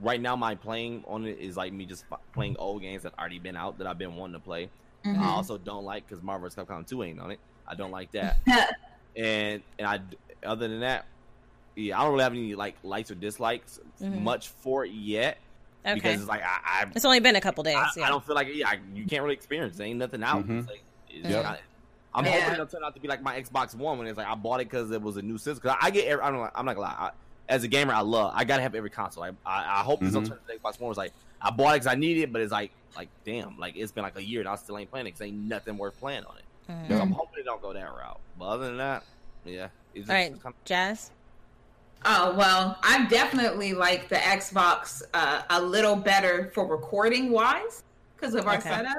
right 0.00 0.20
now 0.20 0.34
my 0.34 0.56
playing 0.56 1.04
on 1.06 1.24
it 1.26 1.38
is 1.38 1.56
like 1.56 1.72
me 1.72 1.86
just 1.86 2.04
playing 2.34 2.56
old 2.58 2.82
games 2.82 3.04
that 3.04 3.16
already 3.16 3.38
been 3.38 3.54
out 3.56 3.78
that 3.78 3.86
I've 3.86 3.98
been 3.98 4.16
wanting 4.16 4.34
to 4.34 4.40
play. 4.40 4.68
Mhm. 5.04 5.16
I 5.20 5.28
also 5.28 5.58
don't 5.58 5.84
like 5.84 6.08
because 6.08 6.24
Marvel 6.24 6.48
vs. 6.48 6.56
Capcom 6.66 6.84
2 6.84 7.04
ain't 7.04 7.20
on 7.20 7.30
it. 7.30 7.38
I 7.68 7.76
don't 7.76 7.92
like 7.92 8.10
that. 8.12 8.38
and 9.16 9.62
and 9.78 9.86
I 9.86 10.00
other 10.44 10.66
than 10.66 10.80
that, 10.80 11.06
yeah, 11.76 11.96
I 11.96 12.02
don't 12.02 12.10
really 12.14 12.24
have 12.24 12.32
any 12.32 12.56
like 12.56 12.74
likes 12.82 13.12
or 13.12 13.14
dislikes 13.14 13.78
Mhm. 14.02 14.22
much 14.22 14.48
for 14.48 14.84
it 14.84 14.90
yet 14.90 15.38
Okay. 15.86 15.94
because 15.94 16.18
it's 16.22 16.28
like 16.28 16.42
I 16.42 16.58
I, 16.82 16.86
It's 16.96 17.04
only 17.04 17.20
been 17.20 17.36
a 17.36 17.40
couple 17.40 17.62
days. 17.62 17.76
I, 17.76 17.88
yeah. 17.96 18.06
I 18.06 18.08
don't 18.08 18.26
feel 18.26 18.34
like 18.34 18.48
yeah 18.52 18.70
I, 18.70 18.80
you 18.92 19.06
can't 19.06 19.22
really 19.22 19.36
experience. 19.36 19.76
There 19.76 19.86
ain't 19.86 20.00
nothing 20.00 20.24
out. 20.24 20.44
Mhm. 20.48 20.58
It's 20.58 20.68
like, 20.68 20.82
it's 21.08 21.28
Yep. 21.28 21.44
not- 21.44 21.60
I'm 22.14 22.24
Yeah. 22.24 22.32
hoping 22.40 22.54
it'll 22.54 22.66
turn 22.66 22.84
out 22.84 22.94
to 22.94 23.00
be 23.00 23.08
like 23.08 23.22
my 23.22 23.40
Xbox 23.40 23.74
One 23.74 23.98
when 23.98 24.06
it's 24.06 24.16
like 24.18 24.26
I 24.26 24.34
bought 24.34 24.60
it 24.60 24.64
because 24.70 24.90
it 24.90 25.00
was 25.02 25.16
a 25.16 25.22
new 25.22 25.38
system. 25.38 25.70
Cause 25.70 25.78
I 25.80 25.90
get 25.90 26.06
every, 26.06 26.22
I 26.24 26.30
don't 26.30 26.50
I'm 26.54 26.64
not 26.64 26.74
gonna 26.74 26.88
lie. 26.88 26.96
I, 26.98 27.10
as 27.48 27.64
a 27.64 27.68
gamer, 27.68 27.92
I 27.94 28.00
love 28.00 28.32
I 28.34 28.44
gotta 28.44 28.62
have 28.62 28.74
every 28.74 28.90
console. 28.90 29.22
I 29.24 29.28
I, 29.46 29.80
I 29.80 29.82
hope 29.82 30.00
this 30.00 30.14
will 30.14 30.22
turn 30.26 30.38
to 30.48 30.58
Xbox 30.58 30.80
One. 30.80 30.90
It's 30.90 30.98
like 30.98 31.12
I 31.40 31.50
bought 31.50 31.70
it 31.70 31.80
because 31.82 31.86
I 31.86 31.94
need 31.94 32.18
it, 32.18 32.32
but 32.32 32.40
it's 32.42 32.52
like 32.52 32.72
like 32.96 33.08
damn, 33.24 33.58
like 33.58 33.76
it's 33.76 33.92
been 33.92 34.02
like 34.02 34.16
a 34.16 34.22
year 34.24 34.40
and 34.40 34.48
I 34.48 34.56
still 34.56 34.78
ain't 34.78 34.90
playing 34.90 35.06
it 35.06 35.10
because 35.10 35.22
ain't 35.22 35.36
nothing 35.36 35.76
worth 35.78 35.98
playing 36.00 36.24
on 36.24 36.36
it. 36.38 36.44
Mhm. 36.72 36.88
So 36.88 37.02
I'm 37.02 37.12
hoping 37.12 37.40
it 37.40 37.44
don't 37.44 37.62
go 37.62 37.72
that 37.72 37.84
route. 37.84 38.20
But 38.38 38.44
other 38.46 38.66
than 38.66 38.78
that, 38.78 39.02
yeah. 39.44 39.68
It's 39.94 40.06
just, 40.06 40.10
All 40.10 40.16
right, 40.16 40.32
it's 40.32 40.42
kind 40.42 40.54
Jazz. 40.64 41.10
Oh 42.04 42.34
well, 42.36 42.78
I 42.82 43.06
definitely 43.06 43.72
like 43.74 44.08
the 44.08 44.16
Xbox 44.16 45.02
uh, 45.14 45.42
a 45.50 45.60
little 45.60 45.96
better 45.96 46.50
for 46.54 46.66
recording 46.66 47.30
wise 47.30 47.82
because 48.16 48.34
of 48.34 48.46
our 48.46 48.56
Okay. 48.56 48.68
setup. 48.68 48.98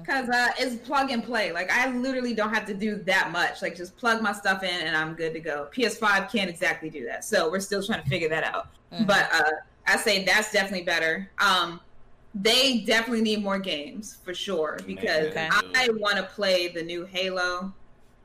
Because 0.00 0.28
uh, 0.30 0.48
it's 0.58 0.76
plug 0.86 1.10
and 1.10 1.22
play. 1.22 1.52
Like 1.52 1.70
I 1.70 1.90
literally 1.94 2.34
don't 2.34 2.52
have 2.54 2.64
to 2.66 2.74
do 2.74 2.96
that 3.04 3.30
much. 3.30 3.60
Like 3.60 3.76
just 3.76 3.96
plug 3.96 4.22
my 4.22 4.32
stuff 4.32 4.62
in 4.62 4.86
and 4.86 4.96
I'm 4.96 5.14
good 5.14 5.34
to 5.34 5.40
go. 5.40 5.68
PS5 5.76 6.30
can't 6.30 6.48
exactly 6.48 6.88
do 6.88 7.04
that, 7.04 7.24
so 7.24 7.50
we're 7.50 7.60
still 7.60 7.82
trying 7.82 8.02
to 8.02 8.08
figure 8.08 8.28
that 8.30 8.44
out. 8.44 8.68
Mhm. 8.92 9.06
But 9.06 9.28
uh, 9.32 9.50
I 9.86 9.96
say 9.98 10.24
that's 10.24 10.50
definitely 10.50 10.84
better. 10.84 11.30
Um, 11.38 11.80
they 12.34 12.80
definitely 12.80 13.22
need 13.22 13.42
more 13.42 13.58
games 13.58 14.18
for 14.22 14.34
sure 14.34 14.78
because 14.86 15.28
Okay. 15.28 15.48
I 15.50 15.88
want 15.92 16.16
to 16.16 16.22
play 16.22 16.68
the 16.68 16.82
new 16.82 17.04
Halo. 17.04 17.72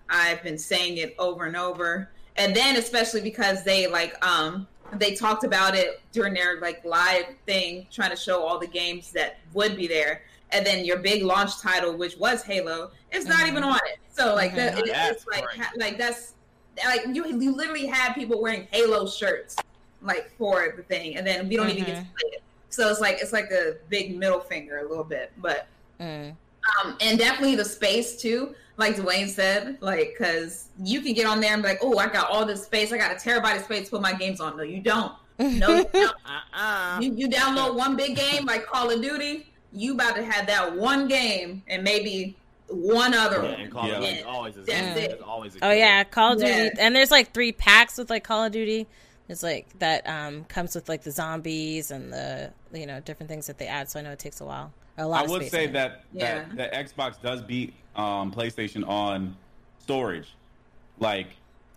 I've 0.10 0.44
been 0.44 0.58
saying 0.58 0.98
it 0.98 1.16
over 1.18 1.46
and 1.46 1.56
over, 1.56 2.10
and 2.36 2.56
then 2.56 2.76
especially 2.76 3.22
because 3.22 3.64
they 3.64 3.88
like 3.88 4.24
um 4.26 4.68
they 4.94 5.16
talked 5.16 5.46
about 5.46 5.74
it 5.76 6.02
during 6.12 6.34
their 6.34 6.60
like 6.60 6.84
live 6.84 7.26
thing, 7.46 7.88
trying 7.92 8.10
to 8.10 8.16
show 8.18 8.44
all 8.44 8.60
the 8.60 8.68
games 8.68 9.12
that 9.14 9.38
would 9.54 9.78
be 9.78 9.88
there, 9.88 10.24
and 10.52 10.66
then 10.66 10.86
your 10.86 10.98
big 10.98 11.24
launch 11.24 11.60
title, 11.62 11.96
which 11.96 12.18
was 12.18 12.44
Halo, 12.44 12.92
is 13.12 13.26
not 13.26 13.40
Mhm. 13.42 13.48
even 13.50 13.64
on 13.64 13.80
it. 13.88 14.00
So 14.12 14.36
like 14.36 14.56
that, 14.56 14.76
Mhm. 14.76 14.80
it- 14.80 14.88
That's 14.88 15.18
it's 15.18 15.28
like 15.28 15.46
ha- 15.56 15.72
like 15.78 15.98
that's 15.98 16.34
like 16.86 17.06
you 17.14 17.26
you 17.40 17.56
literally 17.56 17.86
had 17.86 18.14
people 18.14 18.42
wearing 18.42 18.68
Halo 18.72 19.08
shirts 19.08 19.56
like 20.02 20.32
for 20.38 20.74
the 20.76 20.84
thing, 20.84 21.16
and 21.18 21.26
then 21.26 21.48
we 21.48 21.56
don't 21.56 21.70
even 21.70 21.84
get 21.84 21.96
to 21.96 22.02
Mhm. 22.02 22.16
play 22.20 22.30
it. 22.34 22.44
So 22.70 22.90
it's 22.90 23.00
like 23.02 23.20
it's 23.22 23.34
like 23.34 23.52
a 23.52 23.76
big 23.90 24.18
middle 24.18 24.40
finger 24.40 24.80
a 24.80 24.88
little 24.88 25.04
bit, 25.04 25.32
but 25.38 25.68
Mm. 26.00 26.36
um, 26.84 26.98
and 27.02 27.18
definitely 27.20 27.56
the 27.56 27.66
space 27.66 28.16
too, 28.22 28.56
like 28.78 28.96
Dwayne 28.96 29.30
said, 29.30 29.78
like 29.82 30.16
because 30.18 30.66
you 30.84 31.02
can 31.02 31.14
get 31.14 31.26
on 31.28 31.40
there 31.42 31.54
and 31.54 31.62
be 31.62 31.70
like, 31.70 31.80
oh, 31.82 31.98
I 31.98 32.08
got 32.08 32.30
all 32.30 32.46
this 32.46 32.64
space, 32.64 32.92
I 32.92 32.98
got 32.98 33.12
a 33.12 33.16
terabyte 33.16 33.58
of 33.58 33.64
space 33.66 33.86
to 33.86 33.92
put 33.92 34.02
my 34.02 34.14
games 34.14 34.40
on. 34.40 34.58
No, 34.58 34.64
you 34.64 34.80
don't. 34.80 35.14
No, 35.40 35.48
you 35.48 35.60
don't. 35.60 35.94
uh-uh. 36.26 37.00
You, 37.02 37.14
you 37.14 37.28
download 37.30 37.76
one 37.76 37.96
big 37.96 38.16
game 38.16 38.46
like 38.46 38.66
Call 38.66 38.90
of 38.92 39.02
Duty, 39.02 39.51
you 39.74 39.94
about 39.94 40.16
to 40.16 40.24
have 40.26 40.48
that 40.48 40.76
one 40.76 41.08
game 41.08 41.64
and 41.68 41.84
maybe 41.84 42.36
one 42.68 43.14
other 43.14 43.44
Yeah, 43.44 43.60
one. 43.62 43.70
Call 43.72 43.88
Yeah. 43.88 44.22
of 44.22 44.28
always 44.28 44.56
a 44.58 44.62
That's 44.62 45.00
it's 45.00 45.14
it. 45.16 45.22
always 45.22 45.56
a 45.56 45.60
Oh 45.66 45.72
yeah, 45.72 46.04
Call 46.04 46.34
of 46.34 46.40
Duty, 46.40 46.52
Yeah. 46.52 46.70
and 46.80 46.96
there's 46.96 47.12
like 47.12 47.34
three 47.34 47.52
packs 47.52 47.98
with 47.98 48.10
like 48.10 48.24
Call 48.24 48.44
of 48.46 48.52
Duty. 48.52 48.88
It's 49.30 49.44
like 49.44 49.68
that 49.80 50.08
um 50.10 50.44
comes 50.46 50.76
with 50.76 50.88
like 50.90 51.04
the 51.04 51.12
zombies 51.12 51.92
and 51.92 52.12
the 52.12 52.52
you 52.74 52.86
know 52.86 53.00
different 53.02 53.30
things 53.30 53.48
that 53.48 53.58
they 53.58 53.68
add. 53.68 53.90
So 53.90 54.00
I 54.00 54.04
know 54.04 54.12
it 54.12 54.20
takes 54.20 54.42
a 54.42 54.46
while. 54.46 54.72
A 54.98 55.08
lot 55.08 55.22
I 55.22 55.24
of 55.26 55.30
would 55.32 55.50
say 55.50 55.68
that 55.68 56.04
Yeah. 56.14 56.46
that 56.56 56.72
the 56.72 56.78
Xbox 57.02 57.22
does 57.22 57.42
beat 57.42 57.74
um, 57.96 58.32
PlayStation 58.34 58.88
on 58.88 59.36
storage. 59.80 60.28
Like 61.00 61.28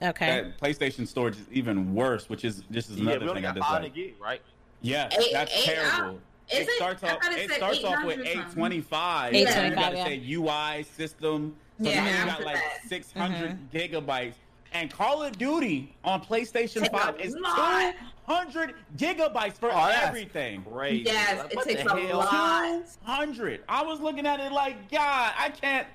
Okay. 0.03 0.27
that 0.27 0.59
PlayStation 0.61 1.07
storage 1.09 1.37
is 1.37 1.47
even 1.53 1.95
worse, 1.95 2.29
which 2.29 2.45
is 2.45 2.63
this 2.71 2.91
is 2.91 2.99
another 3.01 3.29
only 3.29 3.35
thing 3.43 3.47
I 3.47 3.55
got 3.55 3.83
dislike. 3.83 3.95
gig, 3.95 4.15
right? 4.21 4.43
Yeah, 4.83 5.09
Eight- 5.19 5.33
that's 5.33 5.53
eight- 5.57 5.65
terrible. 5.65 6.21
Is 6.53 6.61
it 6.61 6.69
it? 6.69 6.77
starts 6.77 7.03
off. 7.03 7.19
it 7.25 7.51
It 7.51 7.51
starts 7.53 7.83
off 7.85 8.05
with 8.05 8.19
800 8.21 8.27
eight 8.27 8.35
something. 8.37 8.55
twenty 8.55 8.81
five. 8.81 9.33
Yeah. 9.35 9.41
You 9.69 9.75
got 9.75 9.91
to 9.91 9.97
825, 10.01 10.07
say 10.07 10.33
UI 10.35 10.83
system. 10.97 11.57
So 11.83 11.91
Yeah, 11.91 12.21
you 12.21 12.27
got 12.27 12.45
like 12.45 12.57
that. 12.57 12.81
six 12.89 13.13
hundred 13.13 13.53
Mm-hmm. 13.73 13.77
gigabytes. 13.77 14.35
And 14.73 14.93
Call 14.93 15.23
of 15.23 15.39
Duty 15.39 15.95
on 16.05 16.21
PlayStation 16.21 16.83
Take 16.83 16.91
Five 16.93 17.21
is 17.21 17.33
two 17.35 17.41
lot. 17.41 17.95
hundred 18.27 18.75
gigabytes 18.97 19.55
for 19.55 19.71
Oh, 19.73 19.87
everything. 20.03 20.63
Crazy. 20.65 21.05
Yes, 21.05 21.39
Like, 21.55 21.67
it 21.67 21.77
takes 21.79 21.91
a 21.93 21.97
hell? 22.01 22.19
lot. 22.19 22.83
hundred. 23.05 23.63
I 23.69 23.83
was 23.85 24.01
looking 24.01 24.27
at 24.27 24.41
it 24.41 24.51
like, 24.53 24.91
God, 24.91 25.33
I 25.39 25.51
can't, 25.51 25.87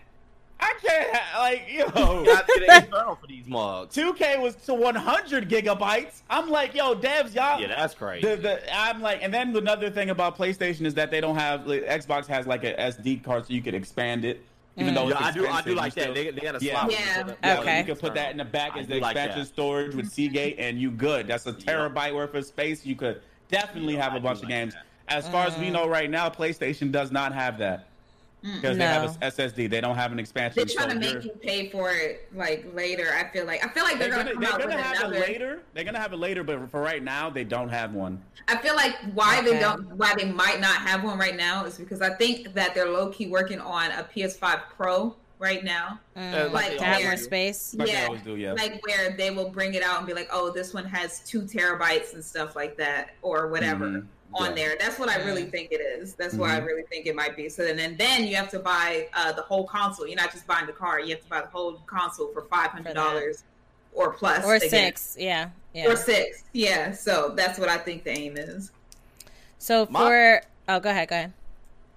I 0.60 0.74
can't, 0.82 1.16
ha- 1.16 1.39
like, 1.39 1.64
yo. 1.70 2.20
You 2.20 2.26
got 2.26 2.47
to 2.47 2.60
get 2.60 2.70
an 2.70 2.84
external 2.84 3.16
for 3.16 3.28
these 3.28 3.47
mugs. 3.47 3.95
2K 3.95 4.41
was 4.41 4.55
to 4.55 4.74
100 4.74 5.49
gigabytes. 5.49 6.22
I'm 6.30 6.49
like, 6.49 6.76
yo, 6.76 6.95
devs, 6.95 7.34
y'all. 7.34 7.60
Yeah, 7.60 7.68
that's 7.68 7.93
crazy. 7.93 8.28
The, 8.28 8.36
the, 8.36 8.76
I'm 8.76 9.01
like, 9.01 9.20
and 9.22 9.34
then 9.34 9.55
another 9.55 9.89
thing 9.89 10.10
about 10.10 10.38
PlayStation 10.38 10.86
is 10.86 10.93
that 10.95 11.12
they 11.12 11.22
don't 11.22 11.38
have 11.38 11.66
like, 11.66 11.86
Xbox 11.86 12.28
has 12.28 12.45
like 12.45 12.64
a 12.64 12.74
SD 12.74 13.24
card, 13.24 13.47
so 13.47 13.53
you 13.53 13.62
could 13.62 13.74
expand 13.74 14.26
it. 14.26 14.43
Even 14.76 14.93
mm. 14.93 14.97
though 14.97 15.07
yeah, 15.10 15.18
it's 15.18 15.22
I 15.22 15.32
do. 15.32 15.47
I 15.47 15.62
do 15.62 15.76
like 15.76 15.95
you 15.95 16.03
that. 16.03 16.14
They, 16.14 16.32
they 16.32 16.41
got 16.41 16.62
a 16.62 16.66
Yeah. 16.66 16.82
slot. 16.82 16.91
Yeah. 16.91 17.16
so 17.16 17.24
that- 17.24 17.38
yeah, 17.43 17.60
Okay. 17.60 17.78
you 17.80 17.86
can 17.86 17.95
put 17.95 18.14
that 18.16 18.32
in 18.32 18.38
the 18.38 18.45
back 18.45 18.74
I 18.76 18.80
as 18.80 18.88
do 18.88 18.93
the 18.95 18.99
like 18.99 19.16
expansion 19.16 19.39
that. 19.39 19.47
storage 19.47 19.95
with 19.95 20.10
Seagate, 20.10 20.57
and 20.60 20.80
you 20.80 20.91
good. 20.91 21.28
That's 21.28 21.45
a 21.47 21.53
terabyte 21.53 22.14
worth 22.14 22.34
of 22.36 22.45
space. 22.45 22.86
You 22.86 22.95
could 22.95 23.22
definitely 23.49 23.95
Yeah, 23.95 24.03
have 24.03 24.14
I 24.14 24.18
a 24.18 24.20
do 24.20 24.24
bunch 24.24 24.38
of 24.38 24.43
like 24.43 24.49
games. 24.49 24.74
that. 24.74 24.86
As 25.07 25.28
far 25.28 25.47
as 25.47 25.57
we 25.57 25.68
mm. 25.68 25.72
know 25.74 25.88
right 25.88 26.10
now, 26.10 26.30
PlayStation 26.30 26.91
does 26.91 27.12
not 27.12 27.34
have 27.34 27.57
that 27.57 27.88
because 28.41 28.77
they 28.77 28.85
have 28.85 29.15
a 29.21 29.31
SSD. 29.31 29.69
They 29.69 29.81
don't 29.81 29.95
have 29.95 30.11
an 30.11 30.19
expansion. 30.19 30.65
They're 30.65 30.75
trying 30.75 30.89
so 31.01 31.07
to 31.09 31.15
make 31.15 31.25
you 31.25 31.31
pay 31.31 31.69
for 31.69 31.91
it 31.91 32.27
like 32.33 32.65
later. 32.73 33.13
I 33.13 33.29
feel 33.31 33.45
like 33.45 33.63
I 33.65 33.69
feel 33.69 33.83
like 33.83 33.99
they're, 33.99 34.09
They're 34.09 34.23
gonna, 34.23 34.33
gonna, 34.33 34.33
come 34.33 34.41
they're 34.43 34.53
out 34.53 34.59
gonna 34.61 34.75
with 34.75 34.85
have 34.85 34.97
another. 34.99 35.15
it 35.15 35.29
later. 35.29 35.59
They're 35.73 35.83
gonna 35.83 35.99
have 35.99 36.13
it 36.13 36.17
later, 36.17 36.43
but 36.43 36.69
for 36.71 36.81
right 36.81 37.03
now, 37.03 37.29
they 37.29 37.43
don't 37.43 37.69
have 37.69 37.93
one. 37.93 38.21
I 38.47 38.57
feel 38.57 38.75
like 38.75 38.95
why 39.13 39.39
Okay. 39.39 39.53
they 39.53 39.59
don't, 39.59 39.83
why 39.95 40.13
they 40.17 40.25
might 40.25 40.59
not 40.59 40.77
have 40.77 41.03
one 41.03 41.17
right 41.19 41.35
now 41.35 41.65
is 41.65 41.77
because 41.77 42.01
I 42.01 42.11
think 42.15 42.53
that 42.53 42.73
they're 42.73 42.89
low 42.89 43.09
key 43.09 43.27
working 43.27 43.59
on 43.59 43.91
a 43.91 44.03
PS5 44.03 44.61
Pro 44.75 45.15
right 45.39 45.63
now. 45.63 45.99
Mm, 46.17 46.51
like 46.51 46.77
to 46.77 46.83
have 46.83 47.03
more 47.03 47.17
space. 47.17 47.73
Like 47.77 47.87
they 47.87 47.93
yeah, 47.93 48.05
always 48.05 48.21
do, 48.21 48.35
yeah. 48.35 48.53
like 48.53 48.85
where 48.85 49.11
they 49.15 49.31
will 49.31 49.49
bring 49.49 49.73
it 49.73 49.83
out 49.83 49.97
and 49.99 50.07
be 50.07 50.13
like, 50.13 50.29
"Oh, 50.31 50.51
this 50.51 50.73
one 50.73 50.85
has 50.85 51.19
two 51.21 51.41
terabytes 51.43 52.13
and 52.13 52.23
stuff 52.23 52.55
like 52.55 52.77
that, 52.77 53.11
or 53.21 53.47
whatever." 53.47 53.85
Mhm. 53.87 54.05
On 54.34 54.49
Yeah. 54.49 54.53
there, 54.55 54.75
that's 54.80 54.99
what 54.99 55.09
I 55.09 55.23
really 55.23 55.45
think 55.45 55.71
it 55.71 55.82
is. 55.82 56.13
That's 56.13 56.36
what 56.36 56.51
I 56.51 56.59
Mhm. 56.59 56.65
really 56.67 56.84
think 56.84 57.07
it 57.07 57.15
might 57.15 57.36
be. 57.36 57.49
So 57.49 57.63
then, 57.63 57.80
and 57.80 57.97
then 57.97 58.25
you 58.25 58.36
have 58.36 58.49
to 58.51 58.59
buy 58.59 59.07
uh, 59.13 59.32
the 59.32 59.41
whole 59.41 59.65
console. 59.65 60.05
You're 60.05 60.17
not 60.17 60.32
just 60.32 60.45
buying 60.45 60.67
the 60.67 60.71
car; 60.73 60.99
you 60.99 61.15
have 61.15 61.23
to 61.23 61.30
buy 61.30 61.41
the 61.41 61.47
whole 61.47 61.82
console 61.88 62.32
for 62.32 62.43
five 62.43 62.69
hundred 62.69 62.93
dollars 62.93 63.43
or 63.91 64.13
plus, 64.13 64.45
Or 64.45 64.55
again. 64.55 64.69
six. 64.69 65.15
Yeah. 65.19 65.49
Yeah. 65.73 65.88
or 65.88 65.95
six. 65.95 66.43
Yeah, 66.53 66.91
so 66.91 67.30
that's 67.36 67.57
what 67.57 67.69
I 67.69 67.77
think 67.77 68.03
the 68.03 68.11
aim 68.11 68.38
is. 68.38 68.71
So 69.57 69.88
My- 69.89 69.99
for 69.99 70.41
oh, 70.67 70.80
go 70.80 70.89
ahead, 70.91 71.07
go 71.09 71.15
ahead. 71.15 71.34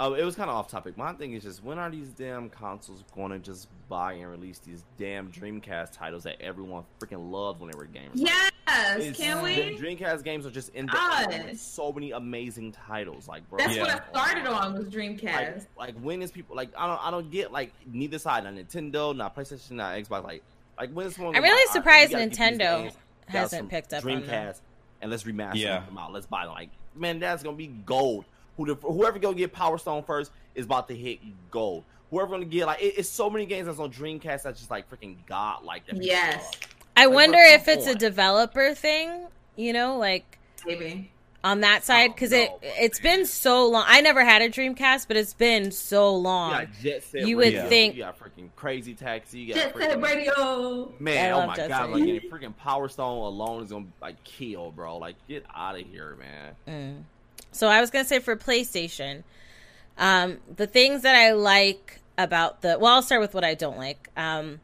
Oh, 0.00 0.14
it 0.14 0.24
was 0.24 0.34
kind 0.34 0.50
of 0.50 0.56
off 0.56 0.68
topic. 0.68 0.96
My 0.96 1.12
thing 1.12 1.32
is 1.34 1.44
just 1.44 1.62
when 1.62 1.78
are 1.78 1.88
these 1.90 2.08
damn 2.08 2.48
consoles 2.48 3.04
going 3.14 3.30
to 3.30 3.38
just 3.38 3.68
buy 3.88 4.14
and 4.14 4.28
release 4.28 4.58
these 4.58 4.82
damn 4.98 5.30
Dreamcast 5.30 5.92
titles 5.92 6.24
that 6.24 6.40
everyone 6.40 6.82
freaking 6.98 7.30
loved 7.30 7.60
when 7.60 7.70
they 7.70 7.78
were 7.78 7.86
gamers? 7.86 8.10
Yes, 8.14 8.50
It's- 8.98 9.16
can 9.16 9.36
the 9.38 9.42
we? 9.44 9.78
Dreamcast 9.78 10.24
games 10.24 10.44
are 10.44 10.50
just 10.50 10.70
in 10.74 10.86
the 10.86 10.92
God. 10.92 11.28
with 11.28 11.60
so 11.60 11.92
many 11.92 12.10
amazing 12.10 12.72
titles. 12.72 13.28
Like, 13.28 13.48
bro, 13.48 13.58
That's 13.58 13.76
Yeah. 13.76 13.82
what 13.82 13.90
I 13.90 14.08
started 14.10 14.46
on 14.48 14.74
was 14.74 14.88
Dreamcast. 14.88 15.66
Like, 15.76 15.94
like 15.94 15.94
when 16.00 16.20
is 16.22 16.32
people 16.32 16.56
like 16.56 16.70
I 16.76 16.86
don't 16.88 17.06
I 17.06 17.10
don't 17.12 17.30
get 17.30 17.52
like 17.52 17.72
neither 17.86 18.18
side, 18.18 18.42
not 18.44 18.54
Nintendo, 18.54 19.14
not 19.14 19.36
PlayStation, 19.36 19.72
not 19.72 19.94
Xbox. 19.96 20.24
Like, 20.24 20.42
like 20.78 20.90
when 20.90 21.06
is 21.06 21.14
someone? 21.14 21.36
I'm 21.36 21.42
really 21.42 21.64
buy- 21.68 21.72
surprised 21.74 22.08
we 22.12 22.14
gotta 22.14 22.30
get 22.30 22.36
these 22.38 22.58
Nintendo 22.58 22.92
hasn't 23.28 23.68
picked 23.68 23.92
up 23.92 24.04
on 24.04 24.10
them. 24.10 24.22
Dreamcast, 24.22 24.60
and 25.00 25.10
let's 25.12 25.22
remaster 25.22 25.54
Yeah. 25.56 25.80
them 25.84 25.96
out. 25.98 26.12
Let's 26.12 26.26
buy 26.26 26.44
them. 26.46 26.54
Like, 26.54 26.70
man, 26.96 27.20
that's 27.20 27.42
gonna 27.44 27.56
be 27.56 27.68
gold. 27.68 28.24
Who 28.56 28.66
the, 28.66 28.74
whoever 28.74 29.18
gonna 29.18 29.34
get 29.36 29.52
Power 29.52 29.78
Stone 29.78 30.02
first 30.04 30.30
is 30.54 30.66
about 30.66 30.88
to 30.88 30.94
hit 30.96 31.20
gold. 31.50 31.84
Whoever 32.10 32.30
gonna 32.32 32.44
get 32.44 32.66
like 32.66 32.82
it, 32.82 32.94
it's 32.98 33.08
so 33.08 33.30
many 33.30 33.46
games 33.46 33.66
that's 33.66 33.78
on 33.78 33.90
Dreamcast 33.90 34.42
that's 34.42 34.58
just 34.58 34.70
like 34.70 34.90
freaking 34.90 35.16
god 35.26 35.64
like 35.64 35.86
that. 35.86 35.92
people 35.94 36.06
Yes. 36.06 36.44
love. 36.44 36.52
I 36.96 37.06
Like, 37.06 37.14
wonder 37.14 37.38
if 37.38 37.64
come 37.64 37.78
it's 37.78 37.86
a 37.86 37.94
developer 37.94 38.74
thing, 38.74 39.26
you 39.56 39.72
know, 39.72 39.96
like 39.96 40.38
Maybe. 40.66 41.10
on 41.42 41.60
that 41.62 41.84
side 41.84 42.14
because 42.14 42.32
no, 42.32 42.36
it 42.36 42.50
but 42.60 42.70
it's 42.78 43.02
man. 43.02 43.16
been 43.20 43.26
so 43.26 43.66
long. 43.66 43.84
I 43.86 44.02
never 44.02 44.22
had 44.26 44.42
a 44.42 44.50
Dreamcast, 44.50 45.08
but 45.08 45.16
it's 45.16 45.32
been 45.32 45.70
so 45.72 46.14
long. 46.14 46.60
You 46.60 46.66
Jet 46.82 47.02
Set 47.04 47.26
You 47.26 47.38
would 47.38 47.44
Radio, 47.46 47.68
think- 47.70 47.94
you 47.94 48.02
got 48.02 48.18
freaking 48.18 48.50
Crazy 48.56 48.92
Taxi. 48.94 49.38
You 49.38 49.54
got 49.54 49.62
Jet 49.62 49.74
Set 49.74 49.98
freaking- 49.98 50.02
Radio. 50.04 50.92
Man, 50.98 51.32
I 51.32 51.42
oh 51.42 51.46
my 51.46 51.56
Jet 51.56 51.68
god, 51.70 51.84
Set. 51.86 51.90
like 51.92 52.04
getting 52.04 52.30
freaking 52.30 52.56
Power 52.58 52.88
Stone 52.90 53.16
alone 53.24 53.62
is 53.62 53.70
gonna 53.70 53.86
like 54.02 54.22
kill, 54.24 54.70
bro. 54.70 54.98
Like 54.98 55.16
get 55.26 55.46
out 55.56 55.80
of 55.80 55.86
here, 55.86 56.18
man. 56.18 56.54
Mm. 57.00 57.04
So 57.52 57.68
I 57.68 57.80
was 57.80 57.90
gonna 57.90 58.04
say 58.04 58.18
for 58.18 58.36
PlayStation, 58.36 59.22
um, 59.98 60.38
the 60.54 60.66
things 60.66 61.02
that 61.02 61.14
I 61.14 61.32
like 61.32 62.00
about 62.18 62.62
the 62.62 62.78
well, 62.78 62.94
I'll 62.94 63.02
start 63.02 63.20
with 63.20 63.34
what 63.34 63.44
I 63.44 63.54
don't 63.54 63.76
like. 63.76 64.08
Um, 64.16 64.60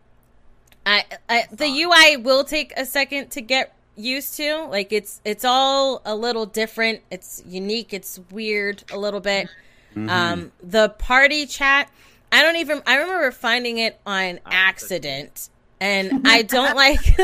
I, 0.84 1.04
I 1.28 1.44
the 1.52 1.66
UI 1.66 2.16
will 2.16 2.44
take 2.44 2.72
a 2.76 2.84
second 2.86 3.30
to 3.32 3.40
get 3.40 3.74
used 3.96 4.36
to. 4.36 4.64
Like 4.64 4.92
it's 4.92 5.20
it's 5.24 5.44
all 5.44 6.00
a 6.04 6.14
little 6.14 6.46
different. 6.46 7.02
It's 7.10 7.42
unique. 7.46 7.92
It's 7.92 8.20
weird 8.30 8.84
a 8.90 8.98
little 8.98 9.20
bit. 9.20 9.48
Mm-hmm. 9.94 10.08
Um, 10.08 10.52
the 10.62 10.90
party 10.90 11.46
chat. 11.46 11.90
I 12.30 12.42
don't 12.42 12.56
even. 12.56 12.82
I 12.86 12.96
remember 12.96 13.30
finding 13.30 13.78
it 13.78 13.98
on 14.06 14.40
accident, 14.46 15.50
and 15.80 16.26
I 16.26 16.42
don't 16.42 16.76
like. 16.84 17.18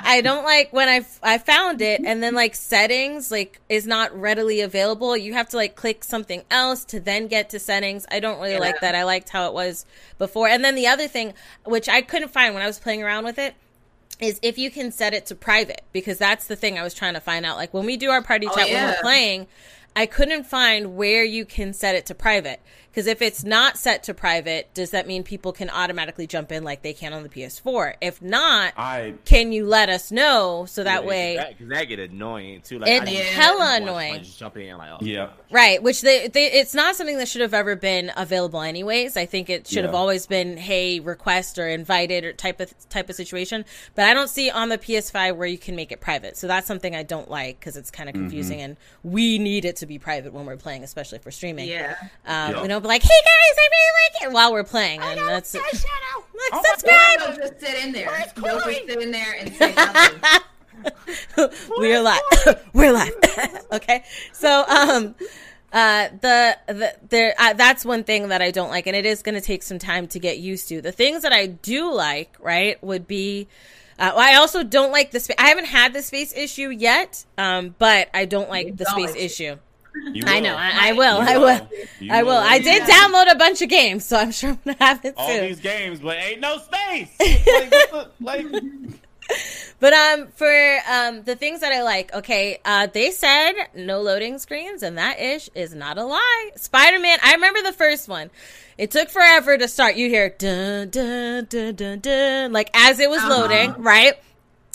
I 0.00 0.20
don't 0.20 0.44
like 0.44 0.72
when 0.72 0.88
I 0.88 1.06
I 1.22 1.38
found 1.38 1.80
it 1.80 2.00
and 2.04 2.22
then 2.22 2.34
like 2.34 2.54
settings 2.54 3.30
like 3.30 3.60
is 3.68 3.86
not 3.86 4.18
readily 4.18 4.60
available. 4.60 5.16
You 5.16 5.34
have 5.34 5.48
to 5.50 5.56
like 5.56 5.76
click 5.76 6.04
something 6.04 6.42
else 6.50 6.84
to 6.86 7.00
then 7.00 7.28
get 7.28 7.50
to 7.50 7.58
settings. 7.58 8.04
I 8.10 8.20
don't 8.20 8.40
really 8.40 8.58
like 8.58 8.80
that. 8.80 8.94
I 8.94 9.04
liked 9.04 9.28
how 9.28 9.46
it 9.46 9.54
was 9.54 9.86
before. 10.18 10.48
And 10.48 10.64
then 10.64 10.74
the 10.74 10.86
other 10.86 11.06
thing 11.06 11.34
which 11.64 11.88
I 11.88 12.02
couldn't 12.02 12.30
find 12.30 12.54
when 12.54 12.62
I 12.62 12.66
was 12.66 12.78
playing 12.78 13.02
around 13.02 13.24
with 13.24 13.38
it 13.38 13.54
is 14.20 14.38
if 14.42 14.58
you 14.58 14.70
can 14.70 14.90
set 14.92 15.14
it 15.14 15.26
to 15.26 15.34
private 15.34 15.82
because 15.92 16.18
that's 16.18 16.46
the 16.46 16.56
thing 16.56 16.78
I 16.78 16.82
was 16.82 16.94
trying 16.94 17.14
to 17.14 17.20
find 17.20 17.46
out. 17.46 17.56
Like 17.56 17.72
when 17.72 17.86
we 17.86 17.96
do 17.96 18.10
our 18.10 18.22
party 18.22 18.46
oh, 18.50 18.54
chat 18.54 18.66
when 18.66 18.74
yeah. 18.74 18.90
we're 18.90 19.00
playing, 19.00 19.46
I 19.96 20.06
couldn't 20.06 20.44
find 20.44 20.96
where 20.96 21.24
you 21.24 21.44
can 21.44 21.72
set 21.72 21.94
it 21.94 22.06
to 22.06 22.14
private. 22.14 22.60
Because 22.94 23.08
if 23.08 23.20
it's 23.22 23.42
not 23.42 23.76
set 23.76 24.04
to 24.04 24.14
private, 24.14 24.72
does 24.72 24.90
that 24.90 25.08
mean 25.08 25.24
people 25.24 25.52
can 25.52 25.68
automatically 25.68 26.28
jump 26.28 26.52
in 26.52 26.62
like 26.62 26.82
they 26.82 26.92
can 26.92 27.12
on 27.12 27.24
the 27.24 27.28
PS4? 27.28 27.94
If 28.00 28.22
not, 28.22 28.72
I 28.76 29.14
can 29.24 29.50
you 29.50 29.66
let 29.66 29.88
us 29.88 30.12
know 30.12 30.64
so 30.68 30.84
that 30.84 31.04
way 31.04 31.34
that, 31.36 31.58
'cause 31.58 31.66
that 31.70 31.84
get 31.88 31.98
annoying 31.98 32.60
too. 32.60 32.78
Like, 32.78 32.90
It's 32.90 33.10
I 33.10 33.14
just 33.16 33.28
hella 33.32 33.76
annoying. 33.78 34.22
Just 34.22 34.38
jumping 34.38 34.68
in 34.68 34.76
like, 34.78 34.90
oh, 34.92 34.98
yeah. 35.04 35.30
Right, 35.50 35.82
which 35.82 36.02
they, 36.02 36.28
they 36.28 36.52
it's 36.52 36.72
not 36.72 36.94
something 36.94 37.18
that 37.18 37.26
should 37.26 37.40
have 37.40 37.52
ever 37.52 37.74
been 37.74 38.12
available 38.16 38.60
anyways. 38.60 39.16
I 39.16 39.26
think 39.26 39.50
it 39.50 39.66
should 39.66 39.82
have 39.82 39.92
Yeah. 39.92 39.98
always 39.98 40.28
been 40.28 40.56
hey, 40.56 41.00
request 41.00 41.58
or 41.58 41.66
invited 41.68 42.24
or 42.24 42.32
type 42.32 42.60
of 42.60 42.72
type 42.90 43.10
of 43.10 43.16
situation. 43.16 43.64
But 43.96 44.04
I 44.06 44.14
don't 44.14 44.30
see 44.30 44.50
on 44.50 44.68
the 44.68 44.78
PS5 44.78 45.34
where 45.36 45.48
you 45.48 45.58
can 45.58 45.74
make 45.74 45.90
it 45.90 46.00
private. 46.00 46.36
So 46.36 46.46
that's 46.46 46.68
something 46.68 46.94
I 46.94 47.02
don't 47.02 47.28
like 47.28 47.60
cuz 47.60 47.76
it's 47.76 47.90
kind 47.90 48.08
of 48.08 48.14
confusing 48.14 48.60
and 48.60 48.76
we 49.02 49.40
need 49.40 49.64
it 49.64 49.74
to 49.78 49.86
be 49.86 49.98
private 49.98 50.32
when 50.32 50.46
we're 50.46 50.56
playing 50.56 50.84
especially 50.84 51.18
for 51.18 51.32
streaming. 51.32 51.68
Yeah. 51.68 51.96
Um, 52.24 52.52
Yeah. 52.54 52.62
we 52.62 52.68
don't 52.68 52.83
be 52.84 52.88
like, 52.88 53.02
"Hey 53.02 53.08
guys, 53.08 53.56
I 53.58 53.68
really 53.70 53.92
like 54.04 54.22
it" 54.22 54.34
while 54.34 54.52
we're 54.52 54.64
playing. 54.64 55.00
And 55.00 55.18
that's 55.18 55.54
Like, 56.52 56.64
subscribe. 56.66 57.18
They'll 57.18 57.36
just 57.36 57.60
sit 57.60 57.84
in 57.84 57.92
there. 57.92 58.10
They'll 58.36 58.60
just 58.60 58.86
sit 58.86 59.00
in 59.00 59.10
there 59.10 59.34
and 59.38 59.54
say 59.54 59.74
nothing. 59.74 60.20
we're 61.78 62.02
live. 62.02 62.20
we're 62.72 62.92
live. 62.92 63.14
okay. 63.72 64.04
So, 64.32 64.64
um, 64.68 65.14
uh, 65.72 66.08
the, 66.20 66.58
the, 66.66 66.94
there, 67.08 67.34
uh, 67.38 67.52
that's 67.54 67.84
one 67.84 68.04
thing 68.04 68.28
that 68.28 68.42
I 68.42 68.50
don't 68.50 68.70
like, 68.70 68.86
and 68.86 68.94
it 68.94 69.06
is 69.06 69.22
going 69.22 69.34
to 69.34 69.40
take 69.40 69.62
some 69.62 69.78
time 69.78 70.06
to 70.08 70.18
get 70.18 70.38
used 70.38 70.68
to. 70.68 70.80
The 70.80 70.92
things 70.92 71.22
that 71.22 71.32
I 71.32 71.46
do 71.46 71.92
like, 71.92 72.36
right, 72.40 72.82
would 72.82 73.06
be, 73.06 73.48
uh, 73.98 74.12
well, 74.14 74.28
I 74.28 74.36
also 74.36 74.62
don't 74.62 74.92
like 74.92 75.10
the 75.10 75.20
space. 75.20 75.36
I 75.38 75.48
haven't 75.48 75.66
had 75.66 75.92
the 75.92 76.02
space 76.02 76.32
issue 76.36 76.68
yet, 76.68 77.24
um, 77.38 77.74
but 77.78 78.08
I 78.12 78.24
don't 78.24 78.48
like 78.48 78.76
the 78.76 78.84
space 78.84 79.14
issue. 79.16 79.56
You 80.12 80.22
I 80.26 80.40
know. 80.40 80.54
I, 80.56 80.88
I 80.88 80.92
will. 80.92 81.18
You 81.18 81.28
I 81.28 81.38
will. 81.38 81.68
You 82.00 82.12
I 82.12 82.22
will. 82.22 82.32
I 82.36 82.58
did 82.58 82.86
Yeah. 82.86 82.94
download 82.94 83.32
a 83.32 83.36
bunch 83.36 83.62
of 83.62 83.68
games, 83.68 84.04
so 84.04 84.16
I'm 84.16 84.32
sure 84.32 84.50
I'm 84.50 84.58
gonna 84.64 84.76
have 84.80 85.04
it 85.04 85.14
all 85.16 85.28
soon. 85.28 85.42
these 85.46 85.60
games, 85.60 86.00
but 86.00 86.16
ain't 86.16 86.40
no 86.40 86.58
space. 86.58 87.10
like, 87.20 87.70
the- 87.70 88.10
like, 88.20 88.46
But 89.80 89.92
um, 89.92 90.28
for 90.34 90.78
um, 90.90 91.22
the 91.24 91.34
things 91.36 91.60
that 91.60 91.72
I 91.72 91.82
like, 91.82 92.12
okay, 92.14 92.58
uh, 92.64 92.86
they 92.92 93.10
said 93.10 93.52
no 93.74 94.00
loading 94.02 94.38
screens, 94.38 94.82
and 94.82 94.98
that 94.98 95.18
ish 95.20 95.48
is 95.54 95.74
not 95.74 95.96
a 95.98 96.04
lie. 96.04 96.50
Spider 96.56 96.98
Man, 96.98 97.18
I 97.22 97.32
remember 97.34 97.62
the 97.62 97.72
first 97.72 98.08
one. 98.08 98.30
It 98.76 98.90
took 98.90 99.08
forever 99.10 99.56
to 99.56 99.68
start. 99.68 99.94
You 99.96 100.08
hear 100.08 100.28
dun 100.30 100.90
dun 100.90 101.46
dun 101.48 101.74
dun 101.76 102.00
dun, 102.00 102.52
like 102.52 102.70
as 102.74 102.98
it 103.00 103.08
was 103.08 103.22
loading, 103.24 103.74
right? 103.78 104.14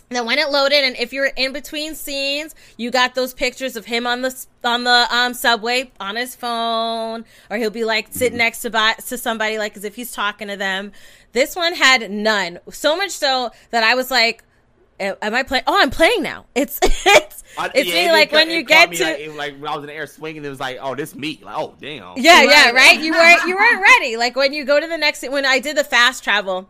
Then 0.09 0.25
when 0.25 0.39
it 0.39 0.49
loaded, 0.49 0.83
and 0.83 0.95
if 0.97 1.13
you're 1.13 1.27
in 1.35 1.53
between 1.53 1.93
scenes, 1.93 2.55
you 2.77 2.89
got 2.89 3.13
those 3.13 3.33
pictures 3.35 3.75
of 3.75 3.85
him 3.85 4.07
on 4.07 4.23
the 4.23 4.45
on 4.63 4.83
the 4.83 5.07
um 5.11 5.35
subway 5.35 5.91
on 5.99 6.15
his 6.15 6.35
phone, 6.35 7.25
or 7.51 7.57
he'll 7.57 7.69
be 7.69 7.83
like 7.85 8.07
sitting 8.09 8.39
next 8.39 8.61
to 8.61 8.71
by, 8.71 8.93
to 8.93 9.17
somebody 9.19 9.59
like 9.59 9.77
as 9.77 9.83
if 9.83 9.95
he's 9.95 10.11
talking 10.11 10.47
to 10.47 10.57
them. 10.57 10.91
This 11.33 11.55
one 11.55 11.75
had 11.75 12.09
none, 12.09 12.57
so 12.71 12.97
much 12.97 13.11
so 13.11 13.51
that 13.69 13.83
I 13.83 13.93
was 13.93 14.09
like, 14.09 14.43
"Am 14.99 15.15
I 15.35 15.43
playing? 15.43 15.63
Oh, 15.67 15.79
I'm 15.79 15.91
playing 15.91 16.23
now." 16.23 16.45
It's 16.55 16.79
it's 16.83 17.43
I- 17.55 17.69
it's 17.75 17.87
yeah, 17.89 18.05
me 18.07 18.11
like 18.11 18.31
when 18.31 18.49
you 18.49 18.63
get 18.63 18.91
to 18.93 19.03
like, 19.03 19.19
it- 19.19 19.35
like 19.35 19.53
when 19.59 19.71
I 19.71 19.75
was 19.75 19.83
in 19.83 19.89
the 19.89 19.93
air 19.93 20.07
swinging, 20.07 20.43
it 20.43 20.49
was 20.49 20.59
like, 20.59 20.79
oh, 20.81 20.95
this 20.95 21.13
me. 21.13 21.39
Like, 21.43 21.55
oh, 21.55 21.75
damn. 21.79 22.13
Yeah, 22.17 22.41
yeah, 22.41 22.65
Right. 22.71 22.73
right. 22.73 22.99
You 22.99 23.11
weren't 23.11 23.43
you 23.45 23.55
weren't 23.55 23.81
ready. 23.99 24.17
Like 24.17 24.35
when 24.35 24.53
you 24.53 24.65
go 24.65 24.79
to 24.79 24.87
the 24.87 24.97
next 24.97 25.21
when 25.29 25.45
I 25.45 25.59
did 25.59 25.77
the 25.77 25.83
fast 25.83 26.23
travel, 26.23 26.67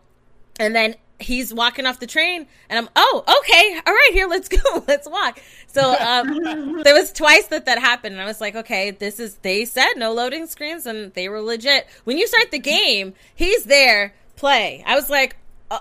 and 0.60 0.76
then 0.76 0.96
he's 1.20 1.54
walking 1.54 1.86
off 1.86 2.00
the 2.00 2.08
train, 2.08 2.48
and 2.70 2.80
I'm 2.80 2.90
oh 2.96 3.24
okay, 3.42 3.80
all 3.86 3.94
right, 3.94 4.10
here 4.14 4.28
let's 4.28 4.48
go, 4.50 4.84
let's 4.88 5.08
walk. 5.10 5.40
So 5.68 5.94
um, 6.00 6.82
there 6.84 6.94
was 6.94 7.12
twice 7.14 7.48
that 7.48 7.66
that 7.66 7.80
happened, 7.80 8.14
and 8.14 8.22
I 8.22 8.26
was 8.26 8.42
like, 8.42 8.56
okay, 8.56 8.92
this 8.92 9.20
is. 9.20 9.36
They 9.36 9.66
said 9.66 9.94
no 9.98 10.14
loading 10.14 10.48
screens, 10.48 10.86
and 10.86 11.14
they 11.14 11.30
were 11.30 11.42
legit. 11.42 11.88
When 12.06 12.18
you 12.18 12.28
start 12.28 12.52
the 12.52 12.60
game, 12.60 13.14
he's 13.36 13.66
there. 13.66 14.14
Play. 14.36 14.84
I 14.88 14.96
was 14.96 15.10
like, 15.10 15.36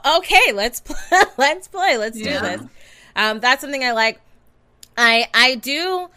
okay, 0.05 0.52
let's 0.52 0.81
play. 0.81 0.97
let's 1.39 1.69
play. 1.69 1.97
Let's 1.97 2.19
do 2.19 2.24
Yeah. 2.28 2.40
this. 2.56 2.66
Um, 3.15 3.40
that's 3.40 3.60
something 3.60 3.85
I 3.85 3.93
like. 3.93 4.20
I 4.97 5.28
I 5.32 5.55
do 5.55 6.09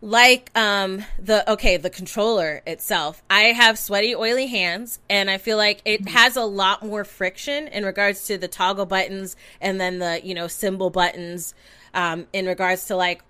like 0.00 0.50
um 0.56 1.04
the 1.18 1.50
okay 1.52 1.76
the 1.76 1.90
controller 1.90 2.62
itself. 2.66 3.22
I 3.28 3.44
have 3.52 3.78
sweaty 3.78 4.14
oily 4.14 4.46
hands 4.46 5.00
and 5.10 5.30
i 5.30 5.38
feel 5.38 5.56
like 5.56 5.82
it 5.84 6.08
has 6.08 6.36
a 6.36 6.44
lot 6.44 6.84
more 6.84 7.04
friction 7.04 7.68
in 7.68 7.84
regards 7.84 8.24
to 8.26 8.38
the 8.38 8.48
toggle 8.48 8.86
buttons 8.86 9.36
and 9.60 9.80
then 9.80 9.98
the 9.98 10.20
you 10.22 10.34
know 10.34 10.46
symbol 10.46 10.90
buttons 10.90 11.54
um 11.94 12.26
in 12.32 12.46
regards 12.46 12.86
to 12.86 12.96
like 12.96 13.22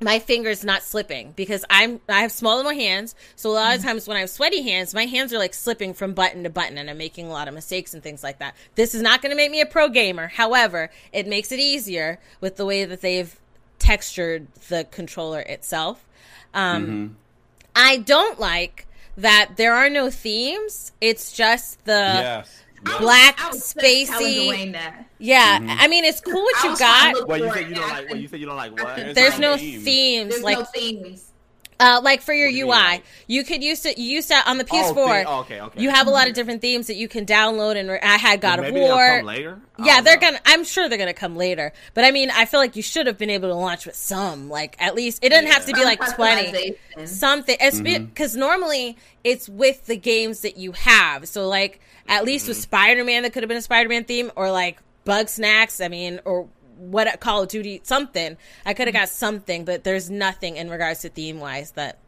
my 0.00 0.18
fingers 0.18 0.64
not 0.64 0.82
slipping 0.82 1.32
because 1.32 1.64
i'm 1.70 2.00
i 2.08 2.20
have 2.20 2.32
small 2.32 2.56
little 2.56 2.72
hands. 2.74 3.14
So 3.36 3.50
a 3.50 3.52
lot 3.52 3.76
of 3.76 3.82
times 3.82 4.06
when 4.06 4.16
i 4.18 4.20
have 4.20 4.30
sweaty 4.30 4.62
hands 4.62 4.92
my 4.92 5.06
hands 5.06 5.32
are 5.32 5.38
like 5.38 5.54
slipping 5.54 5.94
from 5.94 6.12
button 6.12 6.42
to 6.42 6.50
button 6.50 6.76
and 6.76 6.90
i'm 6.90 6.98
making 6.98 7.26
a 7.26 7.32
lot 7.32 7.48
of 7.48 7.54
mistakes 7.54 7.94
and 7.94 8.02
things 8.02 8.22
like 8.22 8.38
that. 8.40 8.54
This 8.74 8.94
is 8.94 9.00
not 9.00 9.22
going 9.22 9.30
to 9.30 9.36
make 9.36 9.50
me 9.50 9.62
a 9.62 9.66
pro 9.66 9.88
gamer. 9.88 10.28
However 10.28 10.90
it 11.12 11.26
makes 11.26 11.52
it 11.52 11.58
easier 11.58 12.18
with 12.40 12.56
the 12.56 12.66
way 12.66 12.84
that 12.84 13.00
they've 13.00 13.34
textured 13.82 14.46
the 14.68 14.86
controller 14.90 15.40
itself. 15.40 16.06
Um, 16.54 17.16
I 17.74 17.98
don't 17.98 18.38
like 18.38 18.86
that 19.16 19.52
there 19.56 19.74
are 19.74 19.90
no 19.90 20.10
themes. 20.10 20.92
It's 21.00 21.32
just 21.32 21.84
the 21.84 21.92
yes. 21.92 22.62
Black 22.98 23.40
I 23.40 23.48
was 23.48 23.58
just 23.58 23.76
telling 23.76 24.06
spacey. 24.06 24.48
Dwayne 24.48 24.72
that. 24.72 25.06
Yeah, 25.18 25.58
I 25.62 25.88
mean 25.88 26.04
it's 26.04 26.20
cool 26.20 26.34
what 26.34 26.56
I 26.56 26.64
you 26.64 26.70
was 26.70 26.78
got. 26.78 27.28
What 27.28 27.40
you 27.40 27.48
for 27.48 27.54
said 27.54 27.68
you 27.68 27.74
don't 27.74 27.88
like. 27.88 28.08
Well, 28.08 28.18
you 28.18 28.28
said 28.28 28.40
you 28.40 28.46
don't 28.46 28.56
like 28.56 28.72
what? 28.72 28.96
There's 28.96 29.14
There's 29.14 29.38
no 29.38 29.56
themes. 29.56 29.84
themes, 29.84 30.30
There's 30.30 30.42
like 30.42 30.58
no 30.58 30.64
themes. 30.64 31.31
Uh, 31.82 32.00
like 32.00 32.22
for 32.22 32.32
your 32.32 32.48
you 32.48 32.66
UI. 32.66 32.70
mean, 32.70 32.84
like- 32.84 33.04
You 33.26 33.44
could 33.44 33.62
use 33.64 33.84
it. 33.86 33.98
You 33.98 34.08
used 34.08 34.28
to 34.28 34.36
on 34.48 34.58
the 34.58 34.64
Oh, 34.70 34.74
PS4. 34.94 35.08
thing- 35.08 35.26
oh, 35.26 35.40
okay, 35.40 35.60
okay. 35.60 35.82
You 35.82 35.90
have 35.90 36.06
a 36.06 36.10
lot 36.10 36.22
of 36.22 36.28
mm-hmm. 36.28 36.34
different 36.34 36.60
themes 36.60 36.86
that 36.86 36.94
you 36.94 37.08
can 37.08 37.26
download, 37.26 37.76
and 37.76 37.88
re- 37.90 37.98
I 38.00 38.18
had 38.18 38.40
God 38.40 38.58
of 38.60 38.66
Maybe 38.66 38.80
they'll 38.80 38.94
War. 38.94 39.16
come 39.18 39.26
later. 39.26 39.60
I 39.78 39.86
Yeah, 39.86 40.00
they're 40.00 40.14
know. 40.14 40.20
gonna. 40.20 40.40
I'm 40.46 40.64
sure 40.64 40.88
they're 40.88 40.98
gonna 40.98 41.12
come 41.12 41.34
later. 41.36 41.72
But 41.94 42.04
I 42.04 42.10
mean, 42.12 42.30
I 42.30 42.44
feel 42.44 42.60
like 42.60 42.76
you 42.76 42.82
should 42.82 43.06
have 43.06 43.18
been 43.18 43.30
able 43.30 43.48
to 43.48 43.54
launch 43.54 43.86
with 43.86 43.96
some. 43.96 44.48
Like 44.48 44.76
at 44.78 44.94
least 44.94 45.24
it 45.24 45.30
doesn't 45.30 45.50
have 45.50 45.66
to 45.66 45.72
be 45.72 45.80
Some 45.80 45.84
like 45.88 46.14
twenty. 46.14 46.76
customization. 46.96 47.08
Something. 47.08 47.56
It's 47.60 47.80
because 47.80 48.32
mm-hmm. 48.32 48.40
normally 48.40 48.96
it's 49.24 49.48
with 49.48 49.86
the 49.86 49.96
games 49.96 50.40
that 50.40 50.56
you 50.56 50.72
have. 50.72 51.26
So 51.26 51.48
like 51.48 51.80
at 52.08 52.24
least 52.24 52.46
with 52.48 52.58
mm-hmm. 52.58 52.62
Spider 52.62 53.04
Man, 53.04 53.22
that 53.24 53.32
could 53.32 53.42
have 53.42 53.48
been 53.48 53.58
a 53.58 53.62
Spider 53.62 53.88
Man 53.88 54.04
theme, 54.04 54.30
or 54.36 54.50
like 54.52 54.78
Bugsnax. 55.04 55.84
I 55.84 55.88
mean, 55.88 56.20
or 56.24 56.48
what 56.76 57.20
Call 57.20 57.42
of 57.42 57.48
Duty 57.48 57.80
something. 57.84 58.36
I 58.64 58.74
could 58.74 58.86
have 58.88 58.94
got 58.94 59.08
something, 59.08 59.64
but 59.64 59.84
there's 59.84 60.10
nothing 60.10 60.56
in 60.56 60.70
regards 60.70 61.00
to 61.00 61.08
theme 61.08 61.40
wise 61.40 61.72
that 61.72 61.98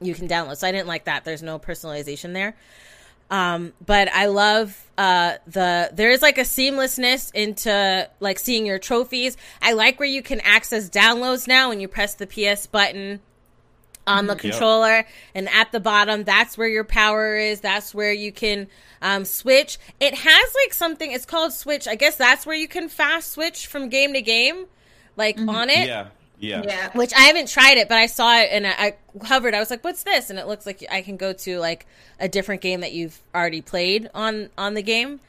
you 0.00 0.14
can 0.14 0.28
download. 0.28 0.56
So 0.56 0.68
I 0.68 0.72
didn't 0.72 0.88
like 0.88 1.04
that. 1.04 1.24
There's 1.24 1.42
no 1.42 1.58
personalization 1.58 2.32
there. 2.32 2.56
Um, 3.28 3.72
but 3.84 4.08
I 4.12 4.26
love 4.26 4.80
uh 4.96 5.34
the 5.48 5.90
there 5.92 6.10
is 6.10 6.22
like 6.22 6.38
a 6.38 6.42
seamlessness 6.42 7.34
into 7.34 8.08
like 8.20 8.38
seeing 8.38 8.66
your 8.66 8.78
trophies. 8.78 9.36
I 9.60 9.72
like 9.72 9.98
where 9.98 10.08
you 10.08 10.22
can 10.22 10.40
access 10.40 10.88
downloads 10.88 11.48
now 11.48 11.70
when 11.70 11.80
you 11.80 11.88
press 11.88 12.14
the 12.14 12.26
PS 12.26 12.66
button 12.66 13.20
on 14.06 14.26
the 14.26 14.34
controller 14.50 15.06
and 15.34 15.48
at 15.48 15.72
the 15.72 15.80
bottom 15.80 16.24
that's 16.24 16.56
where 16.56 16.68
your 16.68 16.84
power 16.84 17.36
is 17.36 17.60
that's 17.60 17.94
where 17.94 18.12
you 18.12 18.30
can 18.32 18.68
um, 19.02 19.24
switch 19.24 19.78
it 20.00 20.14
has 20.14 20.54
like 20.64 20.72
something 20.72 21.10
it's 21.12 21.26
called 21.26 21.52
switch 21.52 21.86
i 21.88 21.94
guess 21.94 22.16
that's 22.16 22.46
where 22.46 22.56
you 22.56 22.68
can 22.68 22.88
fast 22.88 23.32
switch 23.32 23.66
from 23.66 23.88
game 23.88 24.12
to 24.12 24.22
game 24.22 24.66
like 25.16 25.38
on 25.38 25.70
it 25.70 25.86
Yeah. 25.88 26.06
Yeah. 26.38 26.62
Yeah. 26.66 26.90
which 26.92 27.14
I 27.14 27.20
haven't 27.22 27.48
tried 27.48 27.78
it, 27.78 27.88
but 27.88 27.96
I 27.96 28.04
saw 28.06 28.36
it 28.38 28.50
and 28.52 28.66
I, 28.66 28.72
I 28.78 28.96
hovered. 29.24 29.54
I 29.54 29.58
was 29.58 29.70
like, 29.70 29.82
"What's 29.82 30.02
this?" 30.02 30.28
And 30.28 30.38
it 30.38 30.46
looks 30.46 30.66
like 30.66 30.84
I 30.90 31.00
can 31.00 31.16
go 31.16 31.32
to 31.32 31.58
like 31.58 31.86
a 32.20 32.28
different 32.28 32.60
game 32.60 32.80
that 32.82 32.92
you've 32.92 33.18
already 33.34 33.62
played 33.62 34.10
on 34.14 34.50
on 34.58 34.74
the 34.74 34.82
game. 34.82 35.20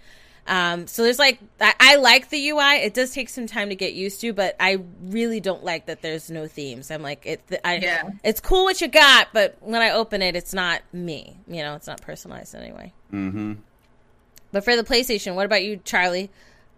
Um, 0.48 0.88
so 0.88 1.03
there's 1.03 1.19
like 1.19 1.40
I, 1.60 1.74
I 1.80 1.95
like 1.98 2.30
the 2.30 2.49
UI. 2.49 2.78
It 2.84 2.94
does 2.94 3.11
take 3.11 3.30
some 3.30 3.48
time 3.48 3.69
to 3.69 3.76
get 3.76 3.94
used 3.94 4.22
to, 4.22 4.34
but 4.34 4.56
I 4.60 4.80
really 5.02 5.40
don't 5.40 5.64
like 5.64 5.88
that 5.88 6.02
there's 6.02 6.32
no 6.32 6.48
themes. 6.48 6.90
I'm 6.90 7.02
like, 7.02 7.26
it. 7.26 7.60
I, 7.64 7.78
Yeah. 7.78 8.10
it's 8.24 8.40
cool 8.40 8.64
what 8.64 8.80
you 8.82 8.88
got, 8.88 9.28
but 9.34 9.57
when 9.60 9.82
I 9.82 9.91
open 9.91 10.22
it, 10.22 10.36
it's 10.36 10.53
not 10.53 10.82
me. 10.94 11.38
You 11.48 11.64
know, 11.64 11.76
it's 11.76 11.88
not 11.88 12.02
personalized 12.02 12.56
anyway. 12.56 12.94
Mm-hmm. 13.11 13.53
But 14.52 14.64
for 14.64 14.76
the 14.76 14.84
PlayStation, 14.84 15.36
what 15.36 15.45
about 15.45 15.64
you, 15.64 15.78
Charlie? 15.84 16.30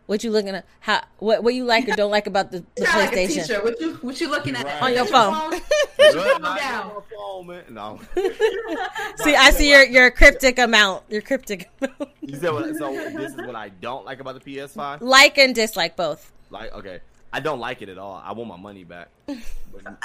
What 0.09 0.23
you 0.23 0.31
looking 0.31 0.55
at? 0.55 0.65
How 0.79 1.03
what 1.19 1.43
what 1.43 1.53
you 1.53 1.65
like 1.65 1.87
or 1.87 1.95
don't 1.95 2.09
like 2.09 2.25
about 2.25 2.49
the, 2.51 2.65
the 2.75 2.85
Sound 2.87 2.97
like 2.97 3.13
a 3.13 3.15
PlayStation? 3.15 3.45
teacher. 3.45 3.61
What 3.63 3.79
you 3.79 3.93
what 4.01 4.19
you 4.19 4.27
looking 4.31 4.55
at? 4.55 4.65
Right. 4.65 4.81
On 4.81 4.91
your 4.95 5.05
phone. 5.05 5.51
Your 5.99 6.11
phone 6.13 6.41
Not 6.41 6.57
down. 6.57 6.89
on 6.89 6.95
the 6.95 7.01
phone. 7.15 7.45
moment. 7.45 7.69
No. 7.69 7.99
See, 9.23 9.35
I 9.35 9.51
see 9.51 9.69
your 9.69 9.83
your 9.83 10.09
cryptic 10.09 10.57
amount. 10.57 11.03
Your 11.09 11.21
cryptic 11.21 11.69
amount. 11.79 12.09
You 12.21 12.35
said 12.37 12.51
what, 12.51 12.75
so. 12.75 12.91
This 12.91 13.33
is 13.33 13.37
what 13.37 13.53
I 13.55 13.69
don't 13.69 14.03
like 14.03 14.19
about 14.19 14.43
the 14.43 14.55
PS5. 14.55 15.01
like 15.01 15.37
and 15.37 15.53
dislike 15.53 15.95
both. 15.95 16.31
Like, 16.49 16.73
okay, 16.73 17.01
I 17.31 17.39
don't 17.39 17.59
like 17.59 17.81
it 17.83 17.89
at 17.89 17.97
all. 17.99 18.21
I 18.25 18.31
want 18.33 18.49
my 18.49 18.57
money 18.57 18.83
back. 18.83 19.09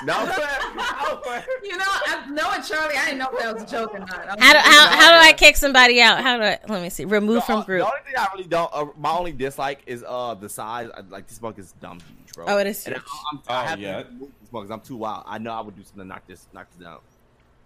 No, 0.05 0.25
no, 0.25 0.33
You 1.65 1.77
know, 1.79 1.85
I, 1.87 2.27
knowing 2.31 2.63
Charlie, 2.63 2.95
I 2.97 3.07
didn't 3.07 3.19
know 3.19 3.29
if 3.33 3.39
that 3.41 3.55
was 3.55 3.63
a 3.63 3.67
joke 3.67 3.95
or 3.95 3.99
not. 4.01 4.11
How 4.39 4.53
do 4.53 4.59
how, 4.59 4.89
how 4.89 5.09
do 5.19 5.27
I 5.27 5.33
kick 5.33 5.57
somebody 5.57 6.01
out? 6.03 6.21
How 6.23 6.37
do 6.37 6.45
I 6.45 6.59
let 6.69 6.83
me 6.83 6.91
see? 6.91 7.07
Remove 7.07 7.37
The- 7.37 7.41
from 7.41 7.63
group. 7.65 7.81
The 7.81 7.87
only 7.87 7.99
thing 8.05 8.15
I 8.17 8.29
really 8.35 8.47
don't, 8.49 8.71
uh, 8.73 8.87
my 8.99 9.11
only 9.11 9.33
dislike 9.33 9.81
is 9.87 10.05
uh 10.07 10.35
the 10.35 10.49
size. 10.51 10.91
Like 11.09 11.27
this 11.27 11.41
mug 11.41 11.59
is 11.59 11.73
dumb 11.81 11.99
huge, 12.01 12.35
bro. 12.35 12.45
Oh, 12.47 12.59
it 12.59 12.67
is 12.67 12.85
And 12.87 12.95
huge. 12.97 13.05
I, 13.07 13.31
I'm, 13.33 13.41
I 13.49 13.63
Oh, 13.65 13.67
have 13.69 13.81
yeah. 13.81 14.03
to 14.03 14.11
move 14.13 14.31
this 14.41 14.53
mug 14.53 14.65
'cause 14.65 14.71
I'm 14.71 14.81
too 14.81 14.97
wild. 14.97 15.25
I 15.27 15.39
know 15.39 15.53
I 15.53 15.61
would 15.63 15.75
do 15.75 15.83
something 15.83 16.03
to 16.03 16.09
knock 16.09 16.27
this, 16.29 16.47
knock 16.53 16.67
this 16.77 16.85
down. 16.85 16.99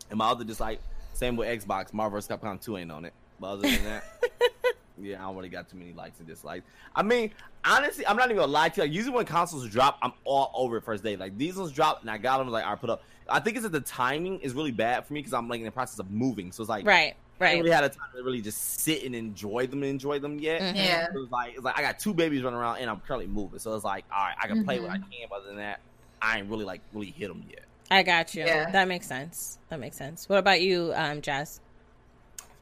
And 0.09 0.19
my 0.19 0.31
other 0.31 0.45
dislike, 0.45 0.81
same 1.15 1.37
with 1.37 1.49
Xbox. 1.49 1.93
Marvel 1.93 2.17
vs. 2.19 2.29
Capcom 2.31 2.61
2 2.63 2.77
ain't 2.79 2.93
on 2.93 3.05
it. 3.05 3.13
But 3.41 3.47
other 3.49 3.63
than 3.63 3.85
that, 3.85 4.05
yeah, 5.01 5.17
I 5.19 5.23
don't 5.27 5.37
really 5.37 5.49
got 5.49 5.69
too 5.69 5.77
many 5.77 5.93
likes 5.93 6.19
and 6.19 6.29
dislikes. 6.29 6.65
I 6.95 7.03
mean, 7.03 7.31
honestly, 7.65 8.07
I'm 8.07 8.17
not 8.17 8.27
even 8.27 8.37
gonna 8.39 8.53
lie 8.53 8.69
to 8.71 8.77
you. 8.81 8.83
Like, 8.87 8.93
usually 8.93 9.15
when 9.17 9.27
consoles 9.27 9.69
drop, 9.69 9.99
I'm 10.03 10.13
all 10.25 10.51
over 10.55 10.77
it 10.77 10.85
first 10.85 11.03
day. 11.05 11.17
Like 11.17 11.37
these 11.39 11.57
ones 11.57 11.73
drop, 11.73 12.01
and 12.03 12.11
I 12.11 12.19
got 12.19 12.39
them. 12.39 12.49
Like 12.49 12.65
I 12.65 12.75
put 12.75 12.91
up. 12.91 13.03
I 13.29 13.41
think 13.41 13.57
it's 13.57 13.65
that 13.65 13.73
the 13.73 13.81
timing 13.81 14.41
is 14.41 14.55
really 14.55 14.71
bad 14.73 15.07
for 15.07 15.13
me 15.13 15.21
because 15.21 15.35
I'm 15.35 15.49
like 15.49 15.61
in 15.61 15.67
the 15.67 15.71
process 15.73 15.99
of 15.99 16.11
moving. 16.11 16.51
So 16.51 16.63
it's 16.63 16.71
like 16.71 16.87
Right, 16.87 17.15
right. 17.39 17.55
ain't 17.57 17.63
really 17.63 17.75
had 17.75 17.85
a 17.85 17.91
time 17.91 18.09
to 18.17 18.23
really 18.23 18.41
just 18.41 18.81
sit 18.81 19.05
and 19.05 19.15
enjoy 19.15 19.67
them 19.67 19.83
and 19.83 19.91
enjoy 19.91 20.19
them 20.19 20.39
yet. 20.39 20.63
Mhm. 20.63 20.77
Yeah. 20.77 21.07
So 21.13 21.23
it's 21.23 21.33
like 21.33 21.53
it's 21.55 21.63
like 21.63 21.79
I 21.79 21.83
got 21.83 21.99
two 21.99 22.15
babies 22.15 22.43
running 22.43 22.59
around 22.59 22.79
and 22.79 22.89
I'm 22.89 23.01
currently 23.01 23.27
moving. 23.27 23.59
So 23.59 23.75
it's 23.75 23.85
like, 23.85 24.05
all 24.11 24.25
right, 24.25 24.35
I 24.43 24.47
can 24.47 24.65
play 24.65 24.81
what 24.81 24.91
I 24.91 24.95
Mm-hmm. 24.97 25.11
can, 25.11 25.27
but 25.29 25.37
other 25.41 25.49
than 25.49 25.57
that, 25.57 25.81
I 26.23 26.39
ain't 26.39 26.49
really 26.49 26.65
like 26.65 26.81
really 26.95 27.11
hit 27.11 27.29
them 27.29 27.45
yet. 27.51 27.65
I 27.91 28.03
got 28.03 28.35
you. 28.35 28.45
Yeah. 28.47 28.71
That 28.71 28.89
makes 28.89 29.07
sense. 29.07 29.59
That 29.69 29.79
makes 29.81 29.97
sense. 29.97 30.29
What 30.29 30.39
about 30.39 30.61
you, 30.63 30.93
um, 30.95 31.21
Jazz? 31.23 31.61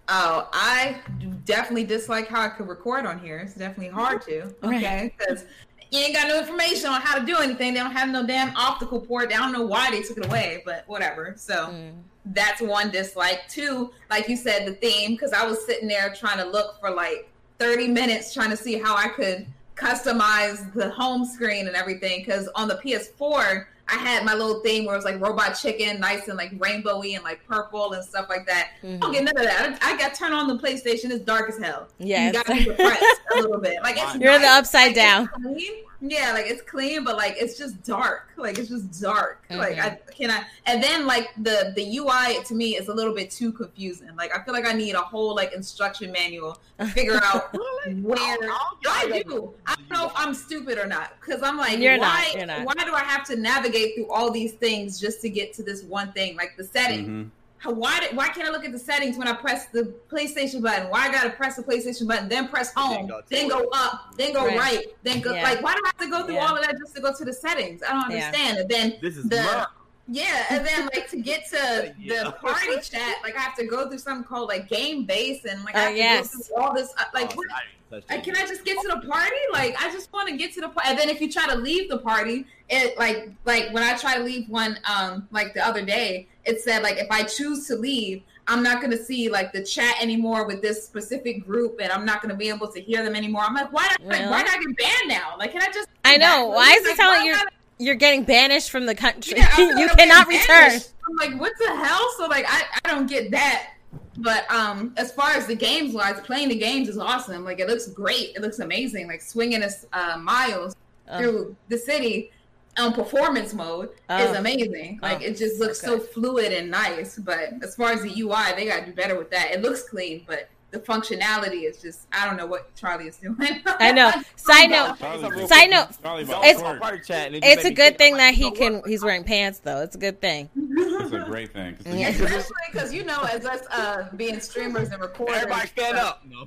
Oh, 0.08 0.48
I 0.52 1.00
definitely 1.44 1.84
dislike 1.84 2.28
how 2.28 2.42
I 2.42 2.48
could 2.48 2.68
record 2.68 3.06
on 3.06 3.18
here. 3.18 3.38
It's 3.38 3.54
definitely 3.54 3.88
hard 3.88 4.22
to. 4.22 4.54
Okay, 4.62 5.12
because 5.16 5.44
you 5.90 6.00
ain't 6.00 6.14
got 6.14 6.28
no 6.28 6.38
information 6.38 6.90
on 6.90 7.00
how 7.00 7.18
to 7.18 7.24
do 7.24 7.36
anything. 7.38 7.74
They 7.74 7.80
don't 7.80 7.92
have 7.92 8.08
no 8.08 8.26
damn 8.26 8.56
optical 8.56 9.00
port. 9.00 9.32
I 9.32 9.36
don't 9.36 9.52
know 9.52 9.64
why 9.64 9.90
they 9.90 10.02
took 10.02 10.18
it 10.18 10.26
away, 10.26 10.62
but 10.64 10.84
whatever. 10.86 11.34
So 11.36 11.54
mm. 11.54 11.92
that's 12.26 12.60
one 12.60 12.90
dislike. 12.90 13.48
Two, 13.48 13.92
like 14.10 14.28
you 14.28 14.36
said, 14.36 14.66
the 14.66 14.74
theme, 14.74 15.12
because 15.12 15.32
I 15.32 15.46
was 15.46 15.64
sitting 15.64 15.88
there 15.88 16.12
trying 16.14 16.38
to 16.38 16.44
look 16.44 16.78
for 16.80 16.90
like 16.90 17.30
30 17.58 17.88
minutes 17.88 18.34
trying 18.34 18.50
to 18.50 18.56
see 18.56 18.78
how 18.78 18.96
I 18.96 19.08
could 19.08 19.46
customize 19.74 20.72
the 20.72 20.90
home 20.90 21.24
screen 21.24 21.66
and 21.66 21.76
everything. 21.76 22.20
Because 22.20 22.48
on 22.54 22.68
the 22.68 22.76
PS4, 22.76 23.66
I 23.88 23.94
had 23.94 24.24
my 24.24 24.34
little 24.34 24.60
theme 24.60 24.84
where 24.84 24.94
it 24.94 24.98
was 24.98 25.04
like 25.04 25.20
robot 25.20 25.52
chicken, 25.52 26.00
nice 26.00 26.26
and 26.28 26.36
like 26.36 26.56
rainbowy 26.58 27.14
and 27.14 27.22
like 27.22 27.46
purple 27.46 27.92
and 27.92 28.04
stuff 28.04 28.26
like 28.28 28.46
that. 28.46 28.70
I 28.82 28.86
don't 28.86 29.00
mm-hmm. 29.00 29.12
get 29.12 29.24
none 29.24 29.36
of 29.36 29.44
that. 29.44 29.78
I, 29.80 29.92
I 29.92 29.98
got 29.98 30.14
turned 30.14 30.34
on 30.34 30.48
the 30.48 30.58
PlayStation. 30.58 31.10
It's 31.10 31.24
dark 31.24 31.48
as 31.48 31.58
hell. 31.58 31.86
Yeah, 31.98 32.26
you 32.26 32.32
got 32.32 32.46
to 32.46 32.64
depressed 32.64 33.20
a 33.36 33.40
little 33.40 33.60
bit. 33.60 33.82
Like 33.82 33.96
it's 33.98 34.16
You're 34.16 34.38
the 34.38 34.46
upside 34.46 34.94
down. 34.94 35.28
it's 35.34 35.42
clean. 35.42 35.84
Yeah, 36.00 36.32
like 36.32 36.46
it's 36.46 36.62
clean, 36.62 37.04
but 37.04 37.16
like 37.16 37.36
it's 37.38 37.56
just 37.56 37.82
dark. 37.82 38.28
Like 38.36 38.58
it's 38.58 38.68
just 38.68 39.00
dark. 39.00 39.44
Like 39.50 39.78
I 39.78 39.90
Mm-hmm. 39.90 40.10
cannot. 40.12 40.44
And 40.66 40.82
then 40.82 41.06
like 41.06 41.28
the 41.38 41.72
the 41.74 41.98
UI 41.98 42.42
to 42.44 42.54
me 42.54 42.76
is 42.76 42.88
a 42.88 42.94
little 42.94 43.14
bit 43.14 43.30
too 43.30 43.50
confusing. 43.52 44.14
Like 44.16 44.36
I 44.36 44.42
feel 44.44 44.52
like 44.52 44.66
I 44.66 44.72
need 44.72 44.94
a 44.94 45.00
whole 45.00 45.34
like 45.34 45.52
instruction 45.54 46.12
manual 46.12 46.58
to 46.78 46.86
figure 46.86 47.20
out 47.22 47.52
where. 48.02 48.18
I 48.18 48.36
don't- 48.40 48.52
I 48.88 49.22
do. 49.26 49.54
I 49.66 49.74
don't 49.74 49.90
know 49.90 50.06
if 50.06 50.12
I'm 50.16 50.34
stupid 50.34 50.78
or 50.78 50.86
not 50.86 51.12
because 51.20 51.42
I'm 51.42 51.56
like, 51.56 51.78
You're 51.78 51.98
why? 51.98 52.26
not, 52.28 52.36
you're 52.36 52.46
not. 52.46 52.64
Why 52.66 52.84
do 52.84 52.92
I 52.94 53.00
have 53.00 53.24
to 53.28 53.36
navigate 53.36 53.94
through 53.94 54.10
all 54.10 54.30
these 54.30 54.52
things 54.52 55.00
just 55.00 55.20
to 55.22 55.28
get 55.30 55.52
to 55.54 55.62
this 55.62 55.82
one 55.82 56.12
thing? 56.12 56.36
Like 56.36 56.56
the 56.56 56.64
settings. 56.64 57.08
Mhm. 57.08 57.30
How, 57.58 57.72
why 57.72 58.00
did, 58.00 58.16
why 58.16 58.28
can't 58.28 58.46
I 58.46 58.50
look 58.50 58.64
at 58.64 58.72
the 58.72 58.78
settings 58.78 59.16
when 59.16 59.26
I 59.26 59.32
press 59.32 59.66
the 59.66 59.94
PlayStation 60.10 60.62
button? 60.62 60.88
Why 60.90 61.08
I 61.08 61.12
gotta 61.12 61.30
press 61.30 61.56
the 61.56 61.62
PlayStation 61.62 62.06
button, 62.06 62.28
then 62.28 62.48
press 62.48 62.72
home, 62.74 63.06
go 63.06 63.22
then 63.28 63.48
go 63.48 63.68
up, 63.72 64.14
then 64.16 64.32
go 64.34 64.44
Right. 64.44 64.58
right, 64.58 64.84
then 65.02 65.20
go 65.20 65.32
Yeah. 65.34 65.42
like 65.42 65.62
why 65.62 65.72
do 65.74 65.80
I 65.84 65.88
have 65.88 65.96
to 65.98 66.10
go 66.10 66.24
through 66.26 66.34
Yeah. 66.34 66.46
all 66.46 66.56
of 66.56 66.62
that 66.62 66.76
just 66.78 66.94
to 66.96 67.00
go 67.00 67.14
to 67.16 67.24
the 67.24 67.32
settings? 67.32 67.82
I 67.82 67.92
don't 67.92 68.10
Yeah. 68.10 68.26
understand. 68.26 68.58
And 68.58 68.68
then 68.68 68.98
This 69.00 69.16
is 69.16 69.28
the 69.28 69.36
Merc. 69.36 69.70
Yeah, 70.08 70.44
and 70.50 70.64
then 70.66 70.88
like 70.94 71.08
to 71.10 71.16
get 71.16 71.48
to 71.50 71.94
Yeah. 71.98 72.24
the 72.24 72.32
party 72.32 72.78
chat, 72.82 73.16
like 73.22 73.36
I 73.36 73.40
have 73.40 73.56
to 73.56 73.64
go 73.66 73.88
through 73.88 73.98
something 73.98 74.24
called 74.24 74.48
like 74.48 74.68
game 74.68 75.04
base 75.04 75.44
and 75.44 75.62
like 75.64 75.74
I 75.76 75.78
Oh, 75.78 75.82
have 75.84 75.92
to 75.92 75.98
yes. 75.98 76.34
go 76.36 76.42
through 76.42 76.56
all 76.56 76.74
this 76.74 76.92
uh, 76.98 77.04
like 77.14 77.32
Oh, 77.32 77.36
what 77.36 77.46
I 77.52 77.60
didn't 77.60 78.02
touch 78.02 78.06
that 78.08 78.24
can. 78.24 78.36
I 78.36 78.46
just 78.46 78.64
get 78.64 78.80
to 78.82 78.88
the 78.88 79.06
party? 79.08 79.36
Like, 79.52 79.80
I 79.82 79.92
just 79.92 80.12
want 80.12 80.28
to 80.28 80.36
get 80.36 80.52
to 80.54 80.60
the 80.60 80.68
party. 80.68 80.90
And 80.90 80.98
then 80.98 81.08
if 81.08 81.20
you 81.20 81.30
try 81.30 81.46
to 81.46 81.56
leave 81.56 81.88
the 81.88 81.98
party, 81.98 82.46
it 82.68 82.98
like 82.98 83.30
like 83.44 83.72
when 83.72 83.82
I 83.82 83.96
try 83.96 84.16
to 84.16 84.22
leave 84.24 84.48
one 84.48 84.78
um 84.88 85.28
like 85.30 85.54
the 85.54 85.66
other 85.66 85.84
day, 85.84 86.28
it 86.44 86.60
said 86.60 86.82
like 86.82 86.96
if 86.98 87.08
I 87.10 87.22
choose 87.22 87.66
to 87.68 87.76
leave, 87.76 88.22
I'm 88.48 88.62
not 88.62 88.80
gonna 88.80 88.96
see 88.96 89.28
like 89.28 89.52
the 89.52 89.62
chat 89.64 89.96
anymore 90.00 90.46
with 90.46 90.62
this 90.62 90.84
specific 90.84 91.44
group, 91.44 91.80
and 91.80 91.90
I'm 91.92 92.04
not 92.04 92.22
gonna 92.22 92.36
be 92.36 92.48
able 92.48 92.68
to 92.72 92.80
hear 92.80 93.04
them 93.04 93.14
anymore. 93.16 93.42
I'm 93.42 93.54
like, 93.54 93.72
why? 93.72 93.88
Like, 94.04 94.18
Really? 94.20 94.30
why 94.30 94.42
did 94.44 94.52
I 94.54 94.58
get 94.62 94.76
banned 94.76 95.08
now? 95.08 95.34
Like, 95.38 95.52
can 95.52 95.62
I 95.62 95.70
just? 95.72 95.88
I 96.04 96.16
know. 96.16 96.46
Why 96.46 96.70
is 96.78 96.84
it 96.84 96.88
Like, 96.90 96.96
telling 96.96 97.26
you 97.26 97.34
gotta- 97.34 97.50
you're 97.78 97.94
getting 97.94 98.24
banished 98.24 98.70
from 98.70 98.86
the 98.86 98.94
country? 98.94 99.34
Yeah, 99.36 99.54
you 99.58 99.88
I'm 99.88 99.96
cannot 99.96 100.26
return. 100.28 100.80
I'm 101.08 101.16
like, 101.16 101.40
what 101.40 101.52
the 101.58 101.76
hell? 101.76 102.06
So 102.16 102.26
like, 102.26 102.44
I, 102.48 102.62
I 102.84 102.90
don't 102.90 103.08
get 103.08 103.30
that. 103.30 103.72
But 104.18 104.50
um, 104.50 104.94
as 104.96 105.12
far 105.12 105.30
as 105.32 105.46
the 105.46 105.54
games 105.54 105.92
wise, 105.94 106.18
playing 106.20 106.48
the 106.48 106.56
games 106.56 106.88
is 106.88 106.96
awesome. 106.98 107.44
Like 107.44 107.60
it 107.60 107.68
looks 107.68 107.88
great. 107.88 108.34
It 108.34 108.40
looks 108.42 108.58
amazing. 108.60 109.06
Like 109.08 109.20
swinging 109.22 109.62
us 109.62 109.84
uh, 109.92 110.18
miles 110.18 110.74
Oh. 111.08 111.18
through 111.18 111.56
the 111.68 111.78
city 111.78 112.32
on 112.78 112.92
performance 112.92 113.54
mode 113.54 113.90
Oh. 114.10 114.16
is 114.16 114.36
amazing. 114.36 114.98
Like 115.00 115.18
Oh, 115.20 115.24
it 115.24 115.36
just 115.36 115.60
looks 115.60 115.80
so 115.80 115.98
so 115.98 116.00
fluid 116.00 116.52
and 116.52 116.68
nice. 116.70 117.16
But 117.16 117.52
as 117.62 117.76
far 117.76 117.92
as 117.92 118.02
the 118.02 118.08
UI, 118.20 118.54
they 118.56 118.64
got 118.66 118.80
to 118.80 118.86
do 118.86 118.92
better 118.92 119.16
with 119.16 119.30
that. 119.30 119.52
It 119.52 119.62
looks 119.62 119.88
clean, 119.88 120.24
but 120.26 120.48
the 120.72 120.78
functionality 120.80 121.62
is 121.68 121.80
just 121.80 122.06
I 122.12 122.26
don't 122.26 122.36
know 122.36 122.46
what 122.46 122.74
Charlie 122.74 123.06
is 123.06 123.16
doing. 123.16 123.36
I 123.66 123.92
know. 123.92 124.10
Side 124.36 124.70
note. 124.70 124.98
Charlie- 124.98 125.46
Side 125.46 125.70
note. 125.70 125.86
It's 125.90 126.30
It's- 126.30 126.56
to 126.58 126.62
work. 126.64 126.80
party 126.80 127.00
chat. 127.06 127.28
and 127.28 127.36
it 127.36 127.42
just 127.42 127.56
It's 127.58 127.64
a 127.66 127.72
good 127.72 127.96
thing 127.98 128.16
that 128.16 128.34
he 128.34 128.50
can. 128.50 128.76
what? 128.80 128.88
He's 128.88 129.02
wearing 129.02 129.24
pants 129.24 129.60
though. 129.60 129.80
It's 129.82 129.94
a 129.96 129.98
good 129.98 130.20
thing. 130.20 130.50
It's 130.56 131.12
a 131.12 131.20
great 131.20 131.52
thing. 131.52 131.76
'cause 131.76 131.84
the 131.84 131.96
Yeah. 131.98 132.08
Especially 132.08 132.52
because 132.72 132.92
you 132.92 133.04
know, 133.04 133.22
as 133.22 133.44
us 133.46 133.62
uh, 133.70 134.08
being 134.16 134.40
streamers 134.40 134.90
and 134.90 135.00
recorders, 135.00 135.36
Everybody 135.36 135.68
stand 135.68 135.96
up. 135.98 136.22
No, 136.28 136.46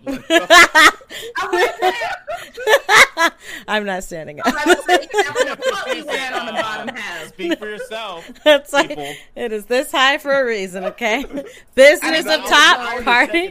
I 1.37 1.49
would 1.51 1.75
say, 1.81 3.29
I'm 3.67 3.85
not 3.85 4.03
standing 4.03 4.39
I'm 4.43 4.55
up. 4.55 4.63
about 4.65 4.77
to 4.77 4.83
say, 4.83 5.07
you 5.13 5.23
have 5.23 5.35
a 5.59 5.61
foot 5.61 6.05
wearing 6.07 6.33
on 6.33 6.45
the 6.47 6.51
bottom 6.53 6.95
half. 6.95 7.27
Speak 7.29 7.57
for 7.59 7.67
yourself. 7.69 8.29
It's 8.45 8.73
like 8.73 8.89
people. 8.89 9.13
it 9.35 9.51
is 9.51 9.65
this 9.65 9.91
high 9.91 10.17
for 10.17 10.31
a 10.33 10.45
reason. 10.45 10.83
Okay, 10.85 11.23
business 11.75 12.25
up 12.25 12.41
top, 12.45 12.79
I 12.79 12.83
was 12.83 12.93
just 12.93 13.05
party. 13.05 13.47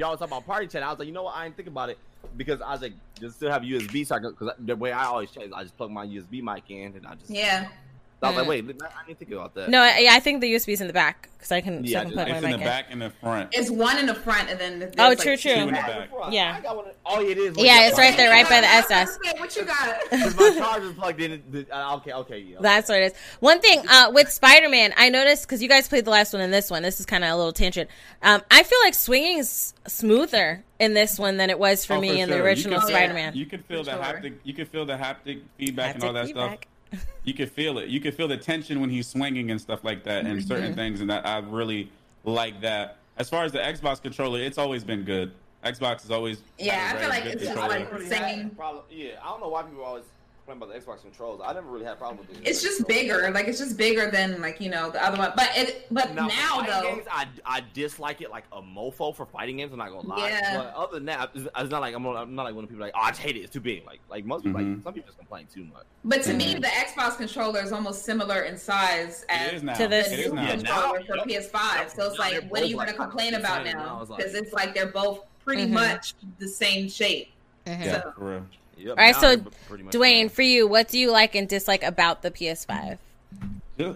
Y'all 0.00 0.10
was 0.10 0.18
talking 0.18 0.32
about 0.32 0.46
party 0.46 0.66
chat. 0.66 0.82
I 0.82 0.90
was 0.90 0.98
like, 0.98 1.06
you 1.06 1.14
know 1.14 1.24
what? 1.24 1.36
I 1.36 1.44
didn't 1.44 1.56
think 1.56 1.68
about 1.68 1.90
it 1.90 1.98
because 2.36 2.60
I 2.60 2.72
was 2.72 2.80
like, 2.80 2.94
just 3.20 3.36
still 3.36 3.50
have 3.50 3.62
USB, 3.62 4.06
so 4.06 4.16
I 4.16 4.18
because 4.18 4.50
the 4.58 4.74
way 4.74 4.92
I 4.92 5.04
always 5.04 5.30
check, 5.30 5.44
I 5.54 5.62
just 5.62 5.76
plug 5.76 5.90
my 5.90 6.06
USB 6.06 6.42
mic 6.42 6.64
in 6.70 6.96
and 6.96 7.06
I 7.06 7.14
just. 7.14 7.30
Yeah. 7.30 7.68
So 8.20 8.26
I 8.26 8.30
was 8.32 8.34
Mm. 8.34 8.38
like, 8.40 8.48
wait, 8.48 8.76
I 8.82 9.06
didn't 9.06 9.18
think 9.18 9.30
about 9.32 9.54
that. 9.54 9.70
No, 9.70 9.80
I, 9.80 10.08
I 10.10 10.20
think 10.20 10.42
the 10.42 10.52
USB's 10.54 10.82
in 10.82 10.86
the 10.88 10.92
back 10.92 11.30
because 11.38 11.50
I 11.52 11.62
can. 11.62 11.82
so 11.86 11.90
Yeah, 11.90 12.00
I 12.00 12.02
can 12.04 12.10
just- 12.10 12.14
plug 12.16 12.28
my 12.28 12.36
in 12.36 12.42
mic 12.42 12.50
the 12.52 12.58
in. 12.58 12.64
back 12.64 12.86
and 12.90 13.00
the 13.00 13.08
front. 13.10 13.48
It's 13.52 13.70
one 13.70 13.96
in 13.96 14.04
the 14.04 14.14
front 14.14 14.50
and 14.50 14.60
then 14.60 14.92
Oh, 14.98 15.08
like 15.08 15.18
true, 15.20 15.36
two 15.38 15.48
true. 15.54 15.58
in 15.62 15.66
the 15.68 15.72
back. 15.72 15.86
back. 15.86 16.08
Yeah. 16.30 16.54
I 16.58 16.60
got 16.60 16.76
one. 16.76 16.84
Oh, 17.06 17.20
yeah, 17.20 17.30
it 17.30 17.38
is. 17.38 17.56
Yeah, 17.56 17.88
it's 17.88 17.96
right 17.98 18.14
there, 18.18 18.28
right 18.30 18.46
by 18.46 18.60
the 18.60 18.66
SS. 18.66 19.16
Okay, 19.24 19.40
What 19.40 19.56
you 19.56 19.64
got? 19.64 20.00
Because 20.10 20.36
my 20.36 20.50
charger's 20.58 20.94
plugged 20.96 21.20
in. 21.22 21.42
the- 21.50 21.66
uh, 21.74 21.96
okay, 21.96 22.12
okay, 22.12 22.38
yeah. 22.40 22.58
That's 22.60 22.90
what 22.90 22.98
it 22.98 23.12
is. 23.12 23.18
One 23.40 23.58
thing 23.62 23.82
uh, 23.88 24.10
with 24.12 24.30
Spider 24.30 24.68
Man, 24.68 24.92
I 24.98 25.08
noticed 25.08 25.44
because 25.46 25.62
you 25.62 25.68
guys 25.70 25.88
played 25.88 26.04
the 26.04 26.10
last 26.10 26.34
one 26.34 26.42
and 26.42 26.52
this 26.52 26.70
one. 26.70 26.82
This 26.82 27.00
is 27.00 27.06
kind 27.06 27.24
of 27.24 27.30
a 27.30 27.36
little 27.36 27.54
tangent. 27.54 27.88
Um, 28.22 28.42
I 28.50 28.62
feel 28.64 28.78
like 28.84 28.92
swinging 28.92 29.38
is 29.38 29.72
smoother 29.86 30.62
in 30.78 30.92
this 30.92 31.18
one 31.18 31.38
than 31.38 31.48
it 31.48 31.58
was 31.58 31.86
for 31.86 31.94
Oh, 31.94 32.00
me 32.02 32.10
for 32.10 32.16
in 32.18 32.28
the 32.28 32.36
original 32.42 32.74
You 32.74 32.80
can 32.80 32.88
Spider 32.90 33.14
Man. 33.14 33.34
You 33.34 33.46
could 33.46 33.64
feel 33.64 33.82
For 33.82 33.92
the 33.92 34.04
sure. 34.04 34.14
haptic. 34.20 34.34
You 34.44 34.52
could 34.52 34.68
feel 34.68 34.84
the 34.84 34.96
haptic 34.96 35.40
feedback 35.58 35.94
and 35.94 36.04
all 36.04 36.12
that 36.12 36.28
stuff. 36.28 36.58
Feedback. 36.90 37.08
You 37.24 37.34
could 37.34 37.50
feel 37.50 37.78
it. 37.78 37.88
You 37.88 38.00
could 38.00 38.14
feel 38.14 38.28
the 38.28 38.36
tension 38.36 38.80
when 38.80 38.90
he's 38.90 39.06
swinging 39.06 39.50
and 39.50 39.60
stuff 39.60 39.84
like 39.84 40.04
that, 40.04 40.24
and 40.26 40.38
Mm-hmm. 40.38 40.48
certain 40.48 40.74
things, 40.74 41.00
and 41.00 41.10
that 41.10 41.26
I 41.26 41.38
really 41.38 41.90
like 42.24 42.60
that. 42.62 42.96
As 43.16 43.28
far 43.28 43.44
as 43.44 43.52
the 43.52 43.58
Xbox 43.58 44.00
controller, 44.02 44.40
it's 44.40 44.58
always 44.58 44.84
been 44.84 45.02
good. 45.04 45.32
Xbox 45.64 46.04
is 46.04 46.10
always 46.10 46.38
Yeah, 46.58 46.72
had 46.74 46.96
a 46.96 46.98
I 46.98 47.00
feel 47.00 47.08
like 47.10 47.24
it's 47.34 47.42
just 47.44 47.56
like- 47.56 47.92
really 47.92 48.06
Same. 48.06 48.22
had 48.22 48.46
a 48.46 48.48
problem- 48.54 48.84
Yeah, 48.90 49.10
I 49.22 49.28
don't 49.28 49.40
know 49.40 49.48
why 49.48 49.62
people 49.62 49.84
always 49.84 50.04
complain 50.50 50.70
about 50.70 50.84
the 50.84 50.90
Xbox 50.92 51.02
controls. 51.02 51.40
I 51.44 51.52
never 51.52 51.68
really 51.68 51.84
had 51.84 51.94
a 51.94 51.96
problem 51.96 52.18
with 52.26 52.36
it. 52.40 52.46
It's 52.48 52.62
just 52.62 52.86
bigger. 52.86 53.30
Like 53.30 53.48
it's 53.48 53.58
just 53.58 53.76
bigger 53.76 54.10
than 54.10 54.40
like 54.40 54.60
you 54.60 54.70
know 54.70 54.90
the 54.90 55.04
other 55.04 55.18
one. 55.18 55.32
But 55.36 55.50
it. 55.56 55.86
But 55.90 56.14
Now, 56.14 56.26
now 56.28 56.60
though. 56.62 56.82
games, 56.82 57.06
I, 57.10 57.26
I 57.44 57.62
dislike 57.72 58.20
it 58.20 58.30
like 58.30 58.44
a 58.52 58.60
mofo 58.62 59.14
for 59.14 59.26
fighting 59.26 59.58
games. 59.58 59.72
I'm 59.72 59.78
not 59.78 59.90
gonna 59.90 60.08
lie. 60.08 60.28
Yeah. 60.28 60.56
But 60.58 60.74
other 60.74 60.94
than 60.94 61.06
that, 61.06 61.30
it's, 61.34 61.48
it's 61.56 61.70
not 61.70 61.80
like 61.80 61.94
I'm, 61.94 62.04
I'm 62.06 62.34
not 62.34 62.44
like 62.44 62.54
one 62.54 62.64
of 62.64 62.70
the 62.70 62.74
people 62.74 62.86
like, 62.86 62.94
oh, 62.96 63.00
I 63.02 63.10
just 63.10 63.20
hate 63.20 63.36
it. 63.36 63.40
It's 63.40 63.52
too 63.52 63.60
big. 63.60 63.84
Like 63.86 64.00
like 64.08 64.24
most 64.24 64.44
people, 64.44 64.60
like 64.60 64.68
Mhm. 64.68 64.82
some 64.84 64.92
people 64.94 65.06
just 65.08 65.18
complain 65.18 65.46
too 65.52 65.64
much. 65.64 65.84
But 66.04 66.22
to 66.24 66.34
me, 66.34 66.54
Mhm. 66.54 66.62
the 66.62 66.68
Xbox 66.68 67.16
controller 67.16 67.62
is 67.62 67.72
almost 67.72 68.04
similar 68.04 68.42
in 68.42 68.56
size 68.58 69.24
as. 69.28 69.60
To 69.60 69.88
this- 69.88 70.08
It 70.12 70.16
the 70.16 70.22
is 70.24 70.26
new 70.28 70.34
now. 70.34 70.42
Yeah, 70.42 70.54
now- 70.56 70.92
controller 70.92 71.04
for 71.04 71.16
yep. 71.28 71.42
PS5. 71.50 71.90
So 71.94 72.06
it's 72.06 72.18
Now 72.18 72.24
like, 72.24 72.34
what 72.50 72.60
are 72.60 72.62
both, 72.62 72.68
you 72.70 72.76
going 72.76 72.86
like, 72.86 72.88
to 72.88 72.94
complain 72.94 73.34
about 73.34 73.64
now? 73.64 73.72
Now 73.72 74.00
it's 74.02 74.10
like- 74.10 74.18
Because 74.18 74.34
it's 74.34 74.52
like 74.52 74.74
they're 74.74 74.86
both 74.86 75.20
pretty 75.44 75.66
Mhm. 75.66 75.70
much 75.70 76.14
the 76.38 76.48
same 76.48 76.88
shape. 76.88 77.30
Yeah, 77.66 78.02
So- 78.02 78.12
for 78.16 78.24
real. 78.24 78.46
Yep, 78.80 78.88
All 78.90 79.04
right, 79.04 79.14
so 79.16 79.36
they're 79.36 79.44
pretty 79.68 79.84
much 79.84 79.94
Dwayne, 79.94 80.24
the 80.24 80.34
for 80.34 80.42
you, 80.42 80.66
what 80.66 80.88
do 80.88 80.98
you 80.98 81.10
like 81.10 81.34
and 81.34 81.48
dislike 81.48 81.82
about 81.82 82.22
the 82.22 82.30
PS5? 82.30 82.98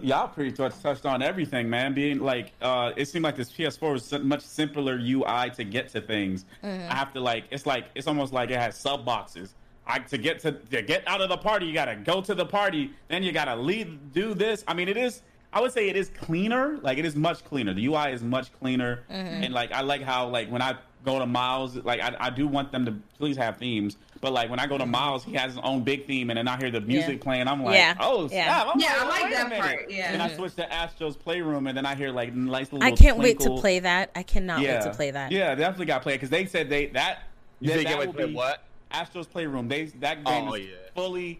Y'all 0.01 0.27
pretty 0.27 0.59
much 0.61 0.73
touched 0.81 1.05
on 1.05 1.21
everything, 1.21 1.69
man. 1.69 1.93
Being 1.93 2.19
like, 2.19 2.53
uh, 2.59 2.91
it 2.97 3.07
seemed 3.07 3.23
like 3.23 3.35
this 3.35 3.51
PS4 3.51 3.91
was 3.93 4.11
a 4.13 4.19
much 4.19 4.41
simpler 4.41 4.97
UI 4.99 5.51
to 5.55 5.63
get 5.63 5.89
to 5.89 6.01
things. 6.01 6.45
Mm-hmm. 6.63 6.91
I 6.91 6.95
have 6.95 7.13
to 7.13 7.19
like, 7.19 7.43
it's 7.51 7.67
like 7.67 7.85
it's 7.93 8.07
almost 8.07 8.33
like 8.33 8.49
it 8.49 8.57
has 8.57 8.75
sub 8.75 9.05
boxes. 9.05 9.53
I 9.85 9.99
to 9.99 10.17
get 10.17 10.39
to 10.39 10.53
to 10.53 10.81
get 10.81 11.03
out 11.07 11.21
of 11.21 11.29
the 11.29 11.37
party, 11.37 11.67
you 11.67 11.73
gotta 11.75 11.95
go 11.97 12.19
to 12.21 12.33
the 12.33 12.47
party, 12.47 12.93
then 13.09 13.21
you 13.21 13.31
gotta 13.31 13.55
leave, 13.55 14.11
do 14.11 14.33
this. 14.33 14.63
I 14.67 14.73
mean, 14.73 14.87
it 14.89 14.97
is. 14.97 15.21
I 15.53 15.61
would 15.61 15.71
say 15.71 15.87
it 15.87 15.95
is 15.95 16.09
cleaner. 16.09 16.79
Like 16.81 16.97
it 16.97 17.05
is 17.05 17.15
much 17.15 17.45
cleaner. 17.45 17.71
The 17.75 17.85
UI 17.85 18.11
is 18.11 18.23
much 18.23 18.51
cleaner, 18.59 19.03
Mm-hmm. 19.11 19.43
and 19.43 19.53
like 19.53 19.71
I 19.71 19.81
like 19.81 20.01
how 20.01 20.27
like 20.29 20.49
when 20.49 20.63
I 20.63 20.75
go 21.05 21.19
to 21.19 21.27
Miles, 21.27 21.75
like 21.75 22.01
I, 22.01 22.15
I 22.19 22.29
do 22.31 22.47
want 22.47 22.71
them 22.71 22.85
to 22.87 22.95
please 23.19 23.37
have 23.37 23.57
themes. 23.57 23.97
But 24.25 24.33
like 24.33 24.49
when 24.49 24.57
I 24.59 24.65
go 24.65 24.75
to 24.79 24.87
Miles, 24.87 25.23
he 25.23 25.33
has 25.33 25.51
his 25.53 25.61
own 25.63 25.83
big 25.83 26.07
theme, 26.07 26.31
and 26.31 26.37
then 26.37 26.47
I 26.47 26.57
hear 26.57 26.71
the 26.71 26.81
music 26.81 27.05
Mm-hmm. 27.05 27.11
Yeah. 27.19 27.23
playing. 27.23 27.47
I'm 27.47 27.63
like, 27.63 27.75
Yeah. 27.75 27.93
oh 27.99 28.23
Yeah. 28.23 28.27
snap! 28.63 28.73
I'm 28.73 28.79
Yeah, 28.81 28.87
I 28.97 29.05
oh, 29.05 29.07
like 29.07 29.31
that 29.31 29.61
part, 29.61 29.91
yeah. 29.91 30.13
And 30.13 30.19
I 30.23 30.35
switch 30.35 30.55
to 30.55 30.73
Astro's 30.73 31.15
Playroom, 31.15 31.67
and 31.67 31.77
then 31.77 31.85
I 31.85 31.93
hear 31.93 32.09
like 32.09 32.33
nice 32.33 32.73
little. 32.73 32.87
I 32.87 32.89
can't 32.93 33.19
wait 33.19 33.39
to 33.41 33.51
play 33.51 33.77
that. 33.77 34.09
I 34.15 34.23
cannot 34.23 34.61
Yeah, 34.63 34.79
wait 34.79 34.89
to 34.89 34.95
play 34.95 35.11
that. 35.11 35.31
Yeah, 35.31 35.53
definitely 35.53 35.85
got 35.85 35.99
to 35.99 36.03
play 36.03 36.13
it 36.13 36.17
because 36.17 36.31
they 36.31 36.47
said 36.47 36.69
they 36.69 36.87
that. 36.87 37.19
You 37.59 37.67
that, 37.67 37.73
say 37.73 37.79
you 37.81 37.83
that 37.83 37.89
can't 37.89 37.99
wait 37.99 38.05
will 38.07 38.13
to 38.13 38.17
play 38.17 38.27
be 38.29 38.33
what? 38.33 38.63
Astro's 38.89 39.27
Playroom. 39.27 39.67
They 39.67 39.83
that 39.99 40.23
game 40.25 40.47
Oh, 40.47 40.53
is 40.55 40.65
yeah. 40.65 40.71
fully 40.95 41.39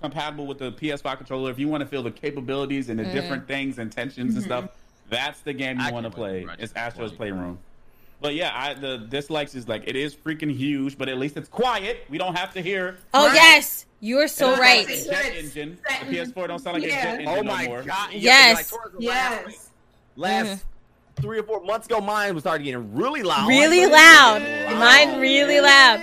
compatible 0.00 0.46
with 0.46 0.56
the 0.58 0.72
PS5 0.72 1.18
controller. 1.18 1.50
If 1.50 1.58
you 1.58 1.68
want 1.68 1.82
to 1.82 1.86
feel 1.86 2.02
the 2.02 2.10
capabilities 2.10 2.88
and 2.88 2.98
the 2.98 3.02
Mm-hmm. 3.04 3.12
different 3.12 3.46
things 3.46 3.78
and 3.78 3.92
tensions 3.92 4.36
and 4.36 4.42
stuff, 4.42 4.70
that's 5.10 5.40
the 5.40 5.52
game 5.52 5.78
you 5.78 5.92
want 5.92 6.04
to 6.04 6.10
play. 6.10 6.46
It's 6.58 6.72
Astro's 6.72 7.10
play. 7.10 7.30
Playroom. 7.30 7.58
But 8.22 8.34
yeah, 8.34 8.52
I, 8.54 8.74
the 8.74 8.98
dislikes 8.98 9.54
is 9.54 9.68
like 9.68 9.82
it 9.86 9.96
is 9.96 10.14
freaking 10.14 10.54
huge, 10.54 10.96
but 10.96 11.08
at 11.08 11.18
least 11.18 11.36
it's 11.36 11.48
quiet. 11.48 12.04
We 12.08 12.18
don't 12.18 12.36
have 12.36 12.54
to 12.54 12.62
hear. 12.62 12.96
Oh 13.12 13.26
Right. 13.26 13.34
yes, 13.34 13.84
you 14.00 14.18
are 14.20 14.28
so 14.28 14.56
right. 14.56 14.86
sound 14.88 15.08
like 15.08 15.22
jet 15.24 15.36
engine. 15.36 15.78
The 15.82 16.16
PS4 16.16 16.48
don't 16.48 16.58
sound 16.60 16.80
like 16.80 16.84
Yeah. 16.90 16.98
a 16.98 17.02
jet 17.02 17.20
engine 17.20 17.28
Oh 17.28 17.36
no 17.42 17.52
my 17.52 17.66
more. 17.66 17.82
god! 17.82 18.12
Yes. 18.12 18.56
like, 18.56 18.68
towards 18.68 18.96
the 18.98 19.06
last, 19.08 19.44
Yes. 19.48 19.70
last 20.16 20.46
mm-hmm. 20.46 21.22
three 21.22 21.38
or 21.40 21.42
four 21.42 21.64
months 21.64 21.86
ago, 21.86 22.00
mine 22.00 22.34
was 22.34 22.44
started 22.44 22.62
getting 22.64 22.94
really 22.94 23.22
loud. 23.24 23.48
Really 23.48 23.86
Like, 23.86 23.92
loud. 23.92 24.42
Mine 24.78 25.20
really 25.20 25.60
loud. 25.60 26.00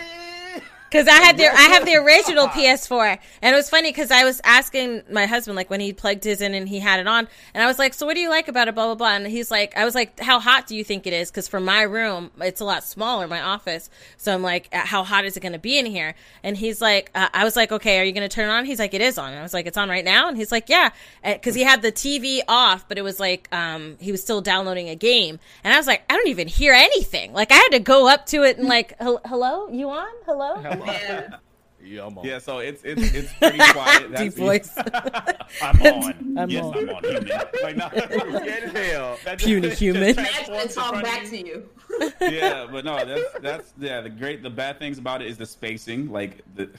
Cause 0.91 1.07
I 1.07 1.21
had 1.21 1.37
the 1.37 1.45
I 1.45 1.61
have 1.73 1.85
the 1.85 1.95
original 1.97 2.47
PS4, 2.47 3.19
and 3.43 3.53
it 3.53 3.55
was 3.55 3.69
funny 3.69 3.89
because 3.89 4.09
I 4.09 4.23
was 4.23 4.41
asking 4.43 5.03
my 5.11 5.27
husband 5.27 5.55
like 5.55 5.69
when 5.69 5.79
he 5.79 5.93
plugged 5.93 6.23
his 6.23 6.41
in 6.41 6.55
and 6.55 6.67
he 6.67 6.79
had 6.79 6.99
it 6.99 7.07
on, 7.07 7.27
and 7.53 7.63
I 7.63 7.67
was 7.67 7.77
like, 7.77 7.93
"So 7.93 8.07
what 8.07 8.15
do 8.15 8.21
you 8.21 8.29
like 8.29 8.47
about 8.47 8.67
it?" 8.67 8.73
Blah 8.73 8.87
blah 8.87 8.95
blah, 8.95 9.13
and 9.15 9.27
he's 9.27 9.51
like, 9.51 9.77
"I 9.77 9.85
was 9.85 9.93
like, 9.93 10.19
how 10.19 10.39
hot 10.39 10.65
do 10.65 10.75
you 10.75 10.83
think 10.83 11.05
it 11.05 11.13
is?" 11.13 11.29
Because 11.29 11.47
for 11.47 11.59
my 11.59 11.83
room, 11.83 12.31
it's 12.41 12.59
a 12.59 12.65
lot 12.65 12.83
smaller, 12.83 13.27
my 13.27 13.39
office, 13.39 13.89
so 14.17 14.33
I'm 14.33 14.41
like, 14.41 14.67
"Uh, 14.73 14.79
"How 14.79 15.03
hot 15.03 15.25
is 15.25 15.37
it 15.37 15.41
going 15.41 15.53
to 15.53 15.59
be 15.59 15.77
in 15.77 15.85
here?" 15.85 16.15
And 16.43 16.57
he's 16.57 16.81
like, 16.81 17.11
uh, 17.13 17.29
"I 17.35 17.43
was 17.43 17.55
like, 17.55 17.71
okay, 17.71 17.99
are 17.99 18.03
you 18.03 18.11
going 18.11 18.27
to 18.27 18.33
turn 18.33 18.49
it 18.49 18.51
on?" 18.51 18.65
He's 18.65 18.79
like, 18.79 18.95
"It 18.95 19.01
is 19.01 19.19
on." 19.19 19.29
And 19.29 19.39
I 19.39 19.43
was 19.43 19.53
like, 19.53 19.67
"It's 19.67 19.77
on 19.77 19.89
right 19.89 20.05
now," 20.05 20.27
and 20.27 20.37
he's 20.37 20.51
like, 20.51 20.69
"Yeah," 20.69 20.89
because 21.23 21.53
he 21.53 21.61
had 21.61 21.83
the 21.83 21.91
TV 21.91 22.41
off, 22.47 22.87
but 22.87 22.97
it 22.97 23.03
was 23.03 23.19
like 23.19 23.47
um 23.53 23.97
he 23.99 24.11
was 24.11 24.23
still 24.23 24.41
downloading 24.41 24.89
a 24.89 24.95
game, 24.95 25.39
and 25.63 25.71
I 25.71 25.77
was 25.77 25.85
like, 25.85 26.01
"I 26.09 26.15
don't 26.15 26.29
even 26.29 26.47
hear 26.47 26.73
anything." 26.73 27.31
Like 27.31 27.51
I 27.51 27.55
had 27.55 27.69
to 27.73 27.79
go 27.79 28.07
up 28.09 28.25
to 28.27 28.41
it 28.41 28.57
and 28.57 28.67
like, 28.67 28.95
"Hello, 28.99 29.69
you 29.69 29.91
on? 29.91 30.07
Hello?" 30.25 30.78
Yeah. 30.85 31.35
Yeah, 31.81 32.05
I'm 32.07 32.17
on. 32.17 32.25
Yeah, 32.25 32.39
so 32.39 32.59
it's 32.59 32.81
it's 32.83 33.01
it's 33.13 33.33
pretty 33.35 33.57
quiet. 33.57 34.13
Deep 34.17 34.33
voice. 34.33 34.69
I'm 35.61 35.81
on. 35.81 36.37
I'm 36.37 36.49
yes, 36.49 36.65
on. 36.65 36.77
I'm 36.77 36.89
on. 36.89 37.03
Human. 37.05 37.27
Like, 37.63 37.77
no, 37.77 37.89
Scared 37.89 38.75
hell. 38.75 39.17
that 39.23 39.39
Puny 39.39 39.69
just- 39.69 39.79
human. 39.81 40.13
just 40.13 40.49
Imagine 40.49 40.67
talk 40.75 41.01
back 41.01 41.25
to 41.29 41.37
you. 41.37 41.69
yeah, 42.19 42.67
but 42.69 42.83
no, 42.83 43.05
that's 43.05 43.39
that's 43.41 43.73
yeah. 43.79 44.01
The 44.01 44.09
great, 44.09 44.43
the 44.43 44.49
bad 44.49 44.77
things 44.77 44.97
about 44.97 45.21
it 45.21 45.29
is 45.29 45.37
the 45.37 45.45
spacing. 45.45 46.11
Like 46.11 46.41
the, 46.55 46.69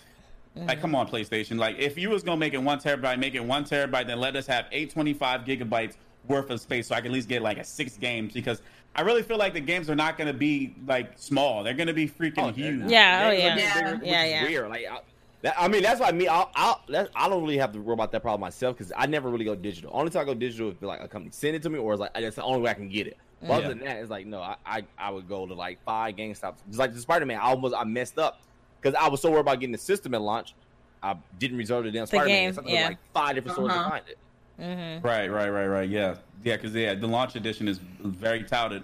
like 0.54 0.82
come 0.82 0.94
on, 0.94 1.08
PlayStation. 1.08 1.58
Like 1.58 1.78
if 1.78 1.96
you 1.96 2.10
was 2.10 2.22
gonna 2.22 2.36
make 2.36 2.52
it 2.52 2.62
one 2.62 2.78
terabyte, 2.78 3.18
make 3.18 3.34
it 3.34 3.44
one 3.44 3.64
terabyte, 3.64 4.06
then 4.06 4.20
let 4.20 4.36
us 4.36 4.46
have 4.48 4.66
eight 4.70 4.90
twenty 4.92 5.14
five 5.14 5.42
gigabytes 5.46 5.94
worth 6.28 6.50
of 6.50 6.60
space, 6.60 6.88
so 6.88 6.94
I 6.94 6.98
can 7.00 7.06
at 7.06 7.14
least 7.14 7.28
get 7.28 7.40
like 7.40 7.56
a 7.56 7.64
six 7.64 7.96
games. 7.96 8.34
Because 8.34 8.60
I 8.94 9.02
really 9.02 9.22
feel 9.22 9.38
like 9.38 9.54
the 9.54 9.60
games 9.60 9.88
are 9.88 9.94
not 9.94 10.18
gonna 10.18 10.32
be 10.32 10.74
like 10.86 11.12
small. 11.16 11.62
They're 11.62 11.74
gonna 11.74 11.92
be 11.94 12.08
freaking 12.08 12.54
huge. 12.54 12.90
Yeah, 12.90 13.26
oh, 13.28 13.30
yeah. 13.30 13.48
gonna 13.50 13.60
Yeah. 13.60 13.74
bigger, 13.82 13.96
which 13.98 14.08
Yeah, 14.08 14.24
is 14.24 14.30
yeah. 14.32 14.42
Weird. 14.44 14.68
Like, 14.68 14.86
I, 14.90 14.98
that, 15.42 15.54
I 15.58 15.68
mean, 15.68 15.82
that's 15.82 16.00
why 16.00 16.10
me. 16.12 16.26
I'll, 16.28 16.50
I'll, 16.54 16.82
that, 16.88 17.08
I 17.14 17.28
don't 17.28 17.42
really 17.42 17.56
have 17.58 17.72
to 17.72 17.80
worry 17.80 17.94
about 17.94 18.12
that 18.12 18.20
problem 18.22 18.40
myself 18.42 18.76
because 18.76 18.92
I 18.96 19.06
never 19.06 19.30
really 19.30 19.44
go 19.44 19.54
digital. 19.54 19.90
Only 19.94 20.10
time 20.10 20.22
I 20.22 20.24
go 20.26 20.34
digital 20.34 20.70
is 20.70 20.82
like 20.82 21.00
a 21.00 21.08
company 21.08 21.30
send 21.32 21.56
it 21.56 21.62
to 21.62 21.70
me, 21.70 21.78
or 21.78 21.92
it's 21.94 22.00
like 22.00 22.12
that's 22.14 22.36
the 22.36 22.42
only 22.42 22.60
way 22.60 22.70
I 22.70 22.74
can 22.74 22.88
get 22.88 23.06
it. 23.06 23.16
But 23.40 23.50
other 23.52 23.68
than 23.68 23.78
that, 23.78 23.96
it's 23.98 24.10
like 24.10 24.26
no, 24.26 24.42
I, 24.42 24.56
I, 24.66 24.84
I 24.98 25.10
would 25.10 25.26
go 25.28 25.46
to 25.46 25.54
like 25.54 25.82
five 25.84 26.16
GameStops. 26.16 26.56
Just 26.66 26.78
like 26.78 26.92
the 26.92 27.00
Spider 27.00 27.24
Man, 27.24 27.38
I 27.38 27.44
almost 27.44 27.74
I 27.74 27.84
messed 27.84 28.18
up 28.18 28.40
because 28.82 28.94
I 29.00 29.08
was 29.08 29.22
so 29.22 29.30
worried 29.30 29.40
about 29.40 29.60
getting 29.60 29.72
the 29.72 29.78
system 29.78 30.12
at 30.14 30.20
launch. 30.20 30.54
I 31.02 31.16
didn't 31.38 31.56
reserve 31.56 31.84
the 31.84 31.90
damn 31.90 32.04
Spider 32.04 32.26
game, 32.26 32.54
Man. 32.54 32.64
yeah. 32.66 32.86
Like 32.88 32.98
five 33.14 33.34
different 33.36 33.54
stores 33.54 33.72
to 33.72 33.78
Uh-huh. 33.78 33.88
find 33.90 34.04
it. 34.08 34.18
Right, 34.60 35.28
right, 35.28 35.48
right, 35.48 35.66
right. 35.66 35.88
Yeah, 35.88 36.16
yeah, 36.44 36.56
because 36.56 36.74
yeah, 36.74 36.94
the 36.94 37.06
launch 37.06 37.34
edition 37.36 37.68
is 37.68 37.78
very 38.00 38.44
touted. 38.44 38.82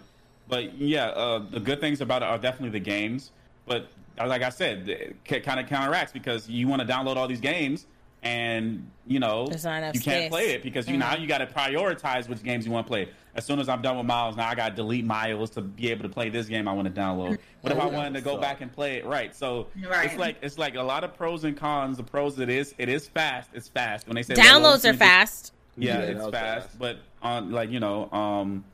But 0.49 0.79
yeah, 0.79 1.07
uh, 1.09 1.41
the 1.51 1.61
good 1.61 1.81
things 1.81 2.01
about 2.01 2.23
it 2.23 2.27
are 2.27 2.39
definitely 2.39 2.71
the 2.79 2.85
games. 2.85 3.33
But 3.67 3.89
uh, 4.19 4.27
like 4.27 4.43
I 4.43 4.51
said, 4.51 4.89
it 4.89 5.43
kind 5.45 5.59
of 5.61 5.67
counteracts 5.69 6.13
because 6.13 6.49
you 6.49 6.69
want 6.69 6.83
to 6.83 6.89
download 6.89 7.17
all 7.17 7.27
these 7.29 7.41
games, 7.41 7.87
and 8.23 8.89
you 9.07 9.19
know 9.21 9.47
There's 9.49 9.65
not 9.65 9.79
enough 9.79 9.95
you 9.95 10.01
can't 10.01 10.23
space. 10.23 10.31
play 10.31 10.51
it 10.55 10.63
because 10.63 10.89
you 10.89 10.97
now 10.97 11.17
you 11.17 11.27
got 11.27 11.39
to 11.39 11.47
prioritize 11.47 12.29
which 12.29 12.43
games 12.43 12.65
you 12.65 12.73
want 12.73 12.87
to 12.87 12.91
play. 12.91 13.09
As 13.35 13.45
soon 13.45 13.59
as 13.61 13.69
I'm 13.69 13.83
done 13.83 13.99
with 13.99 14.07
Miles, 14.07 14.35
now 14.37 14.49
I 14.49 14.55
got 14.55 14.71
to 14.71 14.75
delete 14.77 15.05
Miles 15.05 15.51
to 15.51 15.61
be 15.63 15.91
able 15.91 16.05
to 16.05 16.09
play 16.09 16.31
this 16.31 16.47
game 16.47 16.67
I 16.69 16.73
want 16.73 16.93
to 16.93 17.01
download. 17.01 17.39
What 17.61 17.73
if 17.73 17.79
I 17.79 17.87
wanted 17.87 18.15
to 18.15 18.21
go 18.23 18.39
back 18.39 18.61
and 18.63 18.73
play 18.73 18.97
it? 18.99 19.05
Right. 19.05 19.35
So 19.35 19.67
Right. 19.87 20.07
it's 20.07 20.17
like 20.17 20.37
it's 20.43 20.59
like 20.59 20.77
a 20.77 20.83
lot 20.83 21.05
of 21.05 21.15
pros 21.15 21.45
and 21.45 21.57
cons. 21.57 21.97
The 21.99 22.03
pros 22.05 22.39
it 22.39 22.49
is 22.49 22.75
it 22.79 22.89
is 22.89 23.09
fast. 23.09 23.51
It's 23.53 23.69
fast 23.69 24.07
when 24.07 24.15
they 24.15 24.23
say 24.23 24.35
Downloads 24.35 24.89
are 24.89 24.95
fast. 24.95 25.53
Yeah, 25.77 25.99
Yeah, 25.99 26.05
it's 26.05 26.21
fast, 26.29 26.33
fast. 26.69 26.79
but 26.79 26.99
on 27.23 27.51
like 27.53 27.71
you 27.71 27.81
know, 27.81 28.11
um, 28.13 28.65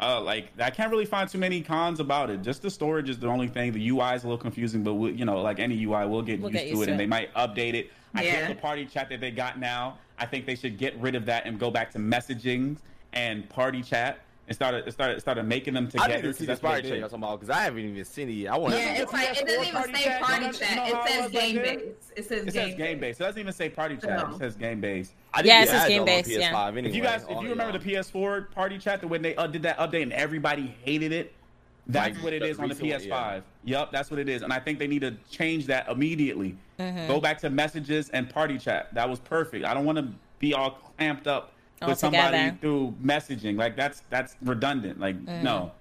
uh, 0.00 0.20
like 0.20 0.48
I 0.58 0.70
can't 0.70 0.90
really 0.90 1.04
find 1.04 1.28
too 1.28 1.38
many 1.38 1.60
cons 1.60 2.00
about 2.00 2.30
it. 2.30 2.42
Just 2.42 2.62
the 2.62 2.70
storage 2.70 3.08
is 3.08 3.18
the 3.18 3.28
only 3.28 3.48
thing. 3.48 3.72
The 3.72 3.88
UI 3.90 4.14
is 4.14 4.24
a 4.24 4.26
little 4.26 4.38
confusing, 4.38 4.82
but 4.82 4.94
we, 4.94 5.12
you 5.12 5.24
know, 5.24 5.40
like 5.40 5.58
any 5.58 5.82
UI, 5.84 6.06
we'll 6.06 6.22
get 6.22 6.40
We'll 6.40 6.50
used 6.50 6.52
get 6.52 6.62
to 6.64 6.68
used 6.70 6.82
it, 6.82 6.86
to 6.86 6.92
and 6.92 7.00
it. 7.00 7.04
they 7.04 7.06
might 7.08 7.32
update 7.34 7.74
it. 7.74 7.90
I 8.14 8.22
Yeah. 8.24 8.30
hate 8.46 8.48
the 8.54 8.60
party 8.60 8.84
chat 8.86 9.08
that 9.10 9.20
they 9.20 9.30
got 9.30 9.58
now. 9.58 9.98
I 10.18 10.26
think 10.26 10.46
they 10.46 10.54
should 10.54 10.76
get 10.76 10.96
rid 11.00 11.14
of 11.14 11.26
that 11.26 11.46
and 11.46 11.58
go 11.58 11.70
back 11.70 11.90
to 11.92 11.98
messaging 11.98 12.76
and 13.12 13.48
party 13.48 13.82
chat 13.82 14.18
and 14.48 14.54
started 14.56 14.86
it 14.86 14.92
started 14.92 15.20
started 15.20 15.44
making 15.44 15.74
them 15.74 15.86
I 15.86 15.90
together. 15.90 16.08
didn't 16.14 16.24
'cause 16.24 16.36
see 16.38 16.44
the 16.44 16.46
that's 16.52 16.62
what 16.62 16.68
Spider 16.70 16.82
they 16.82 16.88
Chat 16.88 16.94
did. 16.96 17.00
y'all 17.00 17.08
talking 17.08 17.22
about 17.24 17.40
because 17.40 17.56
I 17.56 17.62
haven't 17.62 17.78
even 17.84 18.04
seen 18.04 18.28
it 18.28 18.32
yet. 18.32 18.52
I 18.52 18.58
want. 18.58 18.74
Yeah, 18.74 18.94
it's 19.02 19.12
like 19.12 19.28
it 19.40 19.46
doesn't 19.46 19.62
even 19.62 19.72
Party 19.72 19.94
say 19.94 20.04
chat? 20.04 20.22
party 20.22 20.44
chat. 20.58 20.70
you 20.70 20.76
know 20.92 21.02
It 21.04 21.08
says 21.08 21.30
game 21.30 21.54
then? 21.56 21.62
base. 21.78 22.12
It 22.16 22.24
says 22.28 22.42
It 22.42 22.52
game 22.52 22.68
says 22.70 22.74
game 22.76 22.98
base. 23.00 23.16
It 23.20 23.22
doesn't 23.22 23.40
even 23.40 23.52
say 23.52 23.68
party 23.68 23.96
chat. 23.96 24.28
No. 24.28 24.34
It 24.34 24.38
says 24.38 24.56
game 24.56 24.80
base. 24.80 25.12
I 25.32 25.42
Yeah, 25.42 25.62
it 25.62 25.68
says 25.68 25.88
game 25.88 26.04
base. 26.04 26.24
on 26.26 26.30
based, 26.30 26.40
yeah. 26.40 26.52
PS5 26.52 26.86
If 26.86 26.94
you 26.94 27.02
guys, 27.02 27.24
if 27.28 27.40
you 27.42 27.48
remember 27.50 27.78
the 27.78 27.84
PS4 27.84 28.50
party 28.50 28.78
chat, 28.78 29.00
the 29.00 29.06
when 29.08 29.22
they 29.22 29.34
uh, 29.36 29.46
did 29.46 29.62
that 29.62 29.78
update 29.78 30.02
and 30.02 30.12
everybody 30.12 30.74
hated 30.84 31.12
it, 31.12 31.32
that's 31.86 32.14
Like 32.16 32.24
what 32.24 32.32
it 32.32 32.42
is 32.42 32.58
on 32.58 32.68
the 32.68 32.74
PS5. 32.74 33.42
Yep, 33.64 33.90
that's 33.92 34.10
what 34.10 34.20
it 34.20 34.28
is, 34.28 34.42
and 34.42 34.52
I 34.52 34.58
think 34.60 34.78
they 34.78 34.86
need 34.86 35.00
to 35.02 35.16
change 35.30 35.66
that 35.66 35.88
immediately. 35.88 36.56
Mm-hmm. 36.78 37.06
Go 37.08 37.20
back 37.20 37.38
to 37.40 37.50
messages 37.50 38.08
and 38.10 38.28
party 38.28 38.58
chat. 38.58 38.92
That 38.94 39.08
was 39.08 39.18
perfect. 39.20 39.64
I 39.64 39.72
don't 39.74 39.84
want 39.84 39.98
to 39.98 40.08
be 40.40 40.52
all 40.54 40.72
clamped 40.96 41.26
up 41.28 41.44
All 41.44 41.48
with 41.86 41.98
somebody 41.98 42.56
through 42.60 42.94
messaging. 43.02 43.56
Like 43.56 43.76
that's 43.76 44.02
that's 44.10 44.36
redundant. 44.42 45.00
Like 45.00 45.16
Mm-hmm. 45.24 45.42
no. 45.44 45.72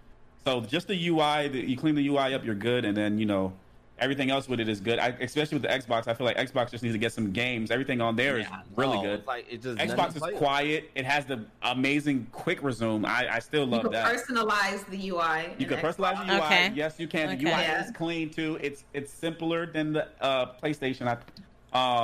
So 0.45 0.61
just 0.61 0.87
the 0.87 1.07
UI, 1.09 1.49
the, 1.49 1.59
you 1.59 1.77
clean 1.77 1.93
the 1.95 2.07
UI 2.07 2.33
up, 2.33 2.43
you're 2.43 2.55
good, 2.55 2.83
and 2.83 2.97
then 2.97 3.19
you 3.19 3.25
know 3.27 3.53
everything 3.99 4.31
else 4.31 4.49
with 4.49 4.59
it 4.59 4.67
is 4.67 4.81
good. 4.81 4.97
I, 4.97 5.09
especially 5.21 5.59
with 5.59 5.61
the 5.61 5.67
Xbox, 5.67 6.07
I 6.07 6.15
feel 6.15 6.25
like 6.25 6.35
Xbox 6.37 6.71
just 6.71 6.81
needs 6.83 6.95
to 6.95 6.99
get 6.99 7.13
some 7.13 7.31
games. 7.31 7.69
Everything 7.69 8.01
on 8.01 8.15
there 8.15 8.39
is 8.39 8.47
Yeah, 8.49 8.61
really 8.75 8.95
no, 8.97 9.03
good. 9.03 9.19
It's 9.19 9.27
like 9.27 9.45
it 9.47 9.61
just 9.61 9.77
Xbox 9.77 10.15
is 10.15 10.39
quiet. 10.39 10.89
It 10.95 11.05
has 11.05 11.25
the 11.25 11.45
amazing 11.61 12.25
quick 12.31 12.63
resume. 12.63 13.05
I, 13.05 13.35
I 13.35 13.39
still 13.39 13.65
You 13.65 13.71
love 13.71 13.81
can 13.83 13.91
that. 13.91 14.07
personalize 14.15 14.83
the 14.87 14.97
UI. 15.11 15.53
You 15.59 15.67
in 15.67 15.69
can 15.69 15.77
personalize 15.77 16.15
Xbox. 16.15 16.27
the 16.27 16.33
UI. 16.33 16.41
Okay. 16.41 16.71
Yes, 16.73 16.99
you 16.99 17.07
can. 17.07 17.27
The 17.27 17.33
Okay. 17.35 17.43
UI 17.43 17.61
Yeah. 17.61 17.85
is 17.85 17.91
clean 17.91 18.31
too. 18.31 18.57
It's 18.63 18.83
it's 18.95 19.13
simpler 19.13 19.67
than 19.67 19.93
the 19.93 20.07
uh, 20.19 20.47
PlayStation. 20.63 21.05
I, 21.07 21.17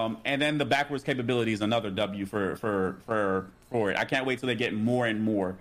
um, 0.04 0.20
and 0.26 0.40
then 0.40 0.60
the 0.60 0.66
backwards 0.66 1.04
capability 1.04 1.52
is 1.54 1.62
another 1.62 1.90
W 1.90 2.26
for 2.28 2.56
for 2.58 2.98
for 3.08 3.48
for 3.72 3.92
it. 3.92 3.98
I 3.98 4.06
can't 4.06 4.26
wait 4.26 4.40
till 4.40 4.48
they 4.48 4.56
get 4.56 4.74
more 4.74 5.08
and 5.08 5.22
more. 5.22 5.56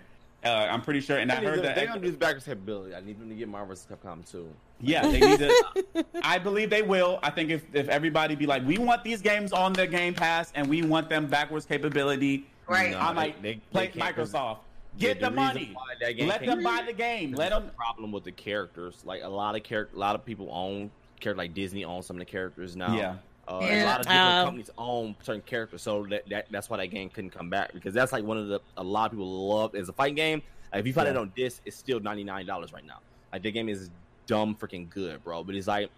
Uh, 0.45 0.49
I'm 0.71 0.81
pretty 0.83 1.01
sure, 1.01 1.19
and 1.19 1.33
I 1.33 1.41
They 1.41 1.47
heard 1.47 1.57
need 1.57 1.65
that. 1.65 1.75
they're 1.75 1.87
gonna 1.87 2.01
do 2.01 2.07
this 2.09 2.17
backwards 2.17 2.45
capability. 2.45 2.95
I 2.95 3.01
need 3.01 3.19
them 3.19 3.29
to 3.29 3.35
get 3.35 3.49
Marvel 3.49 3.75
vs. 3.75 3.87
Capcom 3.91 4.31
too. 4.31 4.49
Yeah, 4.81 5.03
they 5.03 5.19
need 5.19 5.39
to. 5.41 6.05
I 6.23 6.39
believe 6.39 6.71
they 6.71 6.83
will. 6.83 7.19
I 7.23 7.31
think 7.31 7.51
if 7.51 7.65
if 7.75 7.89
everybody 7.89 8.35
be 8.37 8.47
like, 8.47 8.65
we 8.65 8.79
want 8.79 9.03
these 9.03 9.21
games 9.23 9.53
on 9.53 9.73
the 9.73 9.87
Game 9.87 10.15
Pass, 10.15 10.53
and 10.55 10.69
we 10.69 10.83
want 10.83 11.09
them 11.09 11.27
backwards 11.27 11.67
capability. 11.67 12.47
Right. 12.69 12.93
No, 12.93 12.99
I 13.01 13.09
they- 13.09 13.15
might 13.15 13.43
they- 13.43 13.55
play 13.73 13.87
they 13.89 13.99
can't, 14.01 14.15
'cause- 14.15 14.33
Microsoft. 14.33 14.59
Yeah, 14.99 15.09
Get 15.09 15.21
the, 15.21 15.27
reason 15.27 15.35
money. 15.37 15.71
why 15.75 15.83
that 16.01 16.13
game 16.17 16.27
Let 16.27 16.47
them 16.47 16.63
buy 16.63 16.83
the 16.87 16.93
game. 16.95 17.33
Let 17.33 17.51
them. 17.51 17.71
problem 17.77 18.13
with 18.13 18.25
the 18.25 18.33
characters. 18.33 19.03
Like 19.05 19.23
a 19.23 19.29
lot 19.29 19.55
of 19.55 19.63
character, 19.63 19.95
a 19.95 19.99
lot 19.99 20.15
of 20.15 20.25
people 20.25 20.49
own 20.51 20.91
character. 21.21 21.37
Like 21.37 21.53
Disney 21.53 21.85
owns 21.85 22.07
some 22.07 22.17
of 22.17 22.21
the 22.21 22.25
characters 22.25 22.77
now. 22.77 22.97
Yeah. 22.97 23.17
Uh, 23.49 23.61
Yeah. 23.63 23.85
A 23.85 23.87
lot 23.87 24.01
of 24.01 24.07
different 24.07 24.21
Um, 24.25 24.45
companies 24.47 24.71
own 24.79 25.17
certain 25.23 25.43
characters, 25.43 25.83
so 25.83 26.05
that, 26.11 26.29
that 26.29 26.47
that's 26.51 26.69
why 26.69 26.77
that 26.79 26.87
game 26.89 27.09
couldn't 27.11 27.31
come 27.31 27.49
back 27.51 27.73
because 27.73 27.95
that's 27.95 28.13
like 28.13 28.25
one 28.25 28.37
of 28.39 28.49
the 28.49 28.61
a 28.77 28.83
lot 28.83 29.07
of 29.07 29.13
people 29.13 29.49
love 29.49 29.75
as 29.75 29.89
a 29.89 29.93
fighting 29.93 30.17
game. 30.17 30.43
Like, 30.73 30.81
if 30.81 30.87
you 30.87 30.93
find 30.93 31.07
Yeah. 31.07 31.13
it 31.13 31.17
on 31.19 31.33
disc, 31.37 31.63
it's 31.65 31.77
still 31.77 32.01
ninety 32.01 32.25
nine 32.25 32.47
dollars 32.47 32.73
right 32.73 32.85
now. 32.85 32.99
Like 33.33 33.43
the 33.43 33.53
game 33.53 33.69
is 33.69 33.91
dumb 34.27 34.55
freaking 34.57 34.91
good, 34.91 35.23
bro. 35.23 35.45
But 35.45 35.55
it's 35.55 35.69
like, 35.69 35.91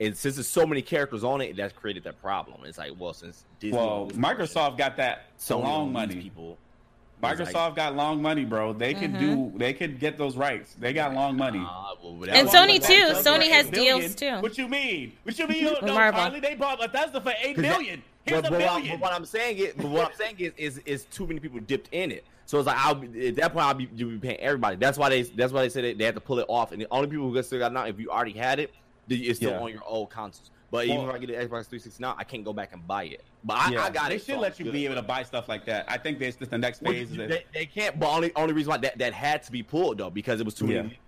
and 0.00 0.16
since 0.16 0.34
there's 0.36 0.48
so 0.48 0.66
many 0.66 0.82
characters 0.82 1.22
on 1.24 1.40
it, 1.40 1.56
that's 1.56 1.72
created 1.72 2.02
that 2.04 2.20
problem. 2.20 2.62
It's 2.64 2.78
like, 2.78 2.92
well, 2.98 3.14
since 3.14 3.44
Disney, 3.60 3.78
Well, 3.78 3.88
owns 3.88 4.12
Microsoft 4.14 4.76
got 4.76 4.96
that 4.96 5.26
Sony 5.38 5.62
long 5.62 5.92
money. 5.92 6.16
people. 6.16 6.58
Microsoft 7.22 7.76
got 7.76 7.96
long 7.96 8.20
money, 8.20 8.44
bro. 8.44 8.72
They 8.72 8.92
could 8.94 9.18
do. 9.18 9.52
They 9.56 9.72
could 9.72 9.98
get 9.98 10.18
those 10.18 10.36
rights. 10.36 10.76
They 10.78 10.92
got 10.92 11.14
long 11.14 11.36
money. 11.36 11.58
Uh, 11.66 11.94
well, 12.02 12.28
And 12.30 12.48
Sony 12.48 12.84
too. 12.84 13.14
Sony 13.28 13.48
has 13.50 13.68
billion. 13.70 14.00
deals 14.00 14.14
too. 14.14 14.36
What 14.40 14.58
you 14.58 14.68
mean? 14.68 15.12
What 15.22 15.38
you 15.38 15.46
mean? 15.48 15.56
You 15.62 15.70
don't 15.70 15.82
With 15.82 15.92
know, 15.92 16.10
Charlie? 16.10 16.40
They 16.40 16.54
bought 16.54 16.78
Bethesda 16.78 17.20
for 17.20 17.32
eight 17.42 17.54
'Cause 17.56 17.64
that- 17.64 17.80
Here's 18.26 18.42
But, 18.42 18.48
a 18.48 18.50
but 18.50 18.60
what, 18.60 18.82
but 18.88 19.00
what 19.00 19.12
I'm 19.12 19.24
saying 19.24 19.58
is, 19.58 19.72
but 19.76 19.86
what 19.86 20.06
I'm 20.10 20.16
saying 20.16 20.34
is, 20.40 20.52
is, 20.56 20.78
is 20.84 21.04
too 21.04 21.28
many 21.28 21.38
people 21.38 21.60
dipped 21.60 21.88
in 21.92 22.10
it. 22.10 22.24
So 22.44 22.58
it's 22.58 22.66
like 22.66 22.76
I'll 22.76 22.96
be, 22.96 23.28
at 23.28 23.36
that 23.36 23.52
point 23.52 23.64
I'll 23.64 23.74
be, 23.74 23.88
you'll 23.94 24.10
be 24.10 24.18
paying 24.18 24.40
everybody. 24.40 24.74
That's 24.76 24.98
why 24.98 25.08
they 25.10 25.22
that's 25.22 25.52
why 25.52 25.62
they 25.62 25.68
said 25.68 25.84
they, 25.84 25.94
they 25.94 26.04
had 26.04 26.14
to 26.16 26.20
pull 26.20 26.40
it 26.40 26.46
off. 26.48 26.72
And 26.72 26.80
the 26.82 26.88
only 26.90 27.06
people 27.08 27.30
who 27.30 27.42
still 27.44 27.60
got 27.60 27.70
it 27.70 27.74
now, 27.74 27.84
if 27.86 28.00
you 28.00 28.10
already 28.10 28.32
had 28.32 28.58
it, 28.58 28.74
it's 29.08 29.38
still 29.38 29.52
Yeah. 29.52 29.60
on 29.60 29.70
your 29.72 29.84
old 29.86 30.10
consoles. 30.10 30.50
But 30.70 30.86
even 30.86 31.08
if 31.08 31.14
I 31.14 31.18
get 31.18 31.30
an 31.30 31.36
Xbox 31.36 31.66
360 31.68 32.02
now, 32.02 32.14
I 32.18 32.24
can't 32.24 32.44
go 32.44 32.52
back 32.52 32.72
and 32.72 32.86
buy 32.86 33.04
it. 33.04 33.22
But 33.44 33.54
I, 33.58 33.70
yeah, 33.70 33.84
I 33.84 33.90
got 33.90 34.08
they 34.08 34.16
it. 34.16 34.18
should 34.24 34.34
so 34.34 34.40
let 34.40 34.58
you 34.58 34.64
good. 34.64 34.72
be 34.72 34.84
able 34.84 34.96
to 34.96 35.02
buy 35.02 35.22
stuff 35.22 35.48
like 35.48 35.64
that. 35.66 35.84
I 35.88 35.96
think 35.96 36.18
that's 36.18 36.36
just 36.36 36.50
the 36.50 36.58
next 36.58 36.80
phase. 36.82 37.10
is 37.10 37.16
you- 37.16 37.22
it. 37.22 37.28
they, 37.28 37.44
they 37.54 37.66
can't. 37.66 37.98
But 38.00 38.08
only 38.12 38.32
only 38.34 38.52
reason 38.52 38.70
why 38.70 38.78
that, 38.78 38.98
that 38.98 39.12
had 39.12 39.42
to 39.44 39.52
be 39.52 39.62
pulled 39.62 39.98
though 39.98 40.10
because 40.10 40.40
it 40.40 40.44
was 40.44 40.54
too 40.54 40.66
Yeah. 40.66 40.82
many 40.82 40.98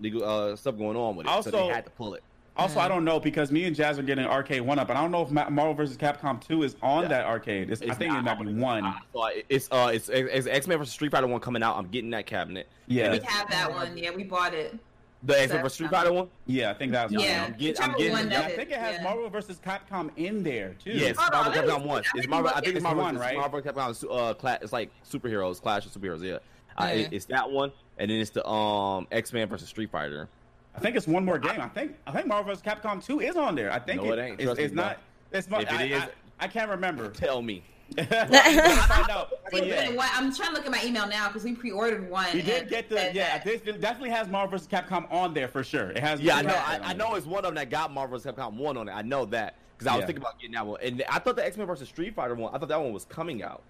legal 0.00 0.24
uh, 0.24 0.56
stuff 0.56 0.76
going 0.76 0.96
on 0.96 1.14
with 1.16 1.26
it. 1.26 1.30
so 1.30 1.34
Also- 1.36 1.50
they 1.52 1.66
had 1.68 1.84
to 1.84 1.90
pull 1.92 2.14
it. 2.14 2.22
Also, 2.56 2.78
I 2.78 2.86
don't 2.86 3.04
know 3.04 3.18
because 3.18 3.50
me 3.50 3.64
and 3.64 3.74
Jazz 3.74 3.98
are 3.98 4.02
getting 4.04 4.24
Arcade1Up, 4.26 4.88
and 4.88 4.92
I 4.92 5.02
don't 5.02 5.10
know 5.10 5.22
if 5.22 5.30
Marvel 5.32 5.74
vs. 5.74 5.96
Capcom 5.96 6.40
two 6.40 6.62
is 6.62 6.76
on 6.82 7.02
Yeah. 7.02 7.08
that 7.08 7.26
arcade. 7.26 7.68
It's, 7.68 7.82
I 7.82 7.94
think 7.94 8.12
not- 8.12 8.20
it 8.20 8.22
might 8.22 8.44
be 8.46 8.54
one. 8.54 8.84
I 8.84 9.42
It's 9.48 9.68
uh, 9.72 9.90
it's, 9.92 10.08
it's 10.08 10.46
X 10.46 10.68
Men 10.68 10.78
vs 10.78 10.92
Street 10.94 11.10
Fighter 11.10 11.26
one 11.26 11.40
coming 11.40 11.64
out. 11.64 11.76
I'm 11.76 11.88
getting 11.88 12.10
that 12.10 12.26
cabinet. 12.26 12.68
Yeah. 12.86 13.10
We 13.10 13.18
have 13.26 13.50
that 13.50 13.72
one. 13.72 13.96
Yeah, 13.98 14.12
we 14.12 14.22
bought 14.22 14.54
it. 14.54 14.78
The 15.26 15.40
X 15.40 15.52
Men 15.52 15.62
That's 15.62 15.74
Street 15.74 15.90
Fighter 15.90 16.12
one. 16.12 16.28
Yeah, 16.46 16.70
I 16.70 16.74
think 16.74 16.92
that's 16.92 17.10
one. 17.12 17.22
Yeah, 17.24 17.44
I'm 17.46 17.52
get- 17.54 17.82
I'm 17.82 17.92
getting 17.96 18.12
one. 18.12 18.30
Yeah, 18.30 18.42
that 18.42 18.50
I 18.52 18.56
think 18.56 18.70
it 18.70 18.78
has 18.78 18.96
yeah. 18.96 19.02
Marvel 19.02 19.30
vs. 19.30 19.58
Capcom 19.64 20.10
in 20.16 20.42
there 20.42 20.74
too. 20.74 20.90
Yes, 20.92 21.16
Hold 21.18 21.32
on, 21.32 21.44
Marvel 21.46 21.62
Capcom 21.62 21.86
one. 21.86 21.96
I 21.96 22.00
It's 22.00 22.10
think 22.12 22.28
Marvel. 22.28 22.50
you 22.50 22.56
I 22.56 22.60
think 22.60 22.74
it's 22.76 22.82
Marvel. 22.82 23.02
One, 23.04 23.16
right? 23.18 23.36
Marvel 23.36 23.62
Capcom. 23.62 24.04
Uh, 24.10 24.34
cla- 24.34 24.58
it's 24.60 24.72
like 24.72 24.90
superheroes, 25.10 25.62
Clash 25.62 25.86
of 25.86 25.92
Superheroes. 25.92 26.22
Yeah, 26.22 26.38
uh, 26.76 26.90
it- 26.92 27.08
it's 27.12 27.24
that 27.26 27.50
one, 27.50 27.72
and 27.98 28.10
then 28.10 28.18
it's 28.20 28.30
the 28.30 28.46
um 28.46 29.06
X 29.12 29.32
Men 29.32 29.48
versus 29.48 29.68
Street 29.68 29.90
Fighter. 29.90 30.28
I 30.76 30.80
think 30.80 30.94
it's 30.96 31.06
one 31.06 31.24
more 31.24 31.38
game. 31.38 31.60
I 31.60 31.68
think 31.68 31.96
I 32.06 32.12
think 32.12 32.26
Marvel 32.26 32.52
vs. 32.52 32.62
Capcom 32.62 33.02
two 33.02 33.20
is 33.20 33.36
on 33.36 33.54
there. 33.54 33.72
I 33.72 33.78
think 33.78 34.02
No, 34.02 34.12
it 34.12 34.18
ain't. 34.18 34.40
It's, 34.40 34.58
it's 34.58 34.74
me, 34.74 34.82
not. 34.82 34.98
It's 35.32 35.48
not. 35.48 35.62
If 35.62 35.72
it 35.72 35.74
I, 35.80 35.84
is- 35.84 36.02
I, 36.02 36.08
I 36.40 36.48
can't 36.48 36.68
remember. 36.70 37.08
Tell 37.10 37.40
me. 37.40 37.62
I'm 37.98 38.06
gonna 38.08 38.28
find 38.30 39.10
out. 39.10 39.30
But 39.50 39.62
It's 39.64 39.92
yeah. 39.92 40.08
I'm 40.14 40.34
trying 40.34 40.48
to 40.50 40.54
look 40.54 40.64
at 40.66 40.70
my 40.70 40.82
email 40.84 41.06
now 41.06 41.28
because 41.28 41.44
we 41.44 41.54
pre-ordered 41.54 42.10
one. 42.10 42.26
We 42.32 42.42
did 42.42 42.62
and 42.62 42.70
get 42.70 42.88
the 42.88 42.96
said 42.96 43.14
yeah. 43.14 43.42
This 43.42 43.60
definitely 43.62 44.10
has 44.10 44.28
Marvel 44.28 44.58
vs. 44.58 44.66
Capcom 44.68 45.10
on 45.12 45.34
there 45.34 45.48
for 45.48 45.62
sure. 45.62 45.90
It 45.90 45.98
has. 45.98 46.20
Yeah, 46.20 46.36
I 46.36 46.42
know. 46.42 46.54
I, 46.54 46.80
I 46.82 46.92
know 46.94 47.14
it's 47.14 47.26
one 47.26 47.38
of 47.44 47.44
them 47.50 47.54
that 47.56 47.70
got 47.70 47.92
Marvel 47.92 48.18
vs. 48.18 48.32
Capcom 48.32 48.54
one 48.56 48.76
on 48.76 48.88
it. 48.88 48.92
I 48.92 49.02
know 49.02 49.24
that 49.26 49.56
because 49.76 49.86
I 49.86 49.94
was 49.96 50.02
Yeah. 50.02 50.06
thinking 50.06 50.22
about 50.22 50.38
getting 50.40 50.54
that 50.54 50.66
one, 50.66 50.80
and 50.82 51.04
I 51.08 51.18
thought 51.18 51.36
the 51.36 51.44
X 51.46 51.56
Men 51.56 51.66
versus 51.66 51.88
Street 51.88 52.14
Fighter 52.14 52.34
one. 52.34 52.54
I 52.54 52.58
thought 52.58 52.68
that 52.68 52.80
one 52.80 52.92
was 52.92 53.04
coming 53.04 53.42
out. 53.42 53.62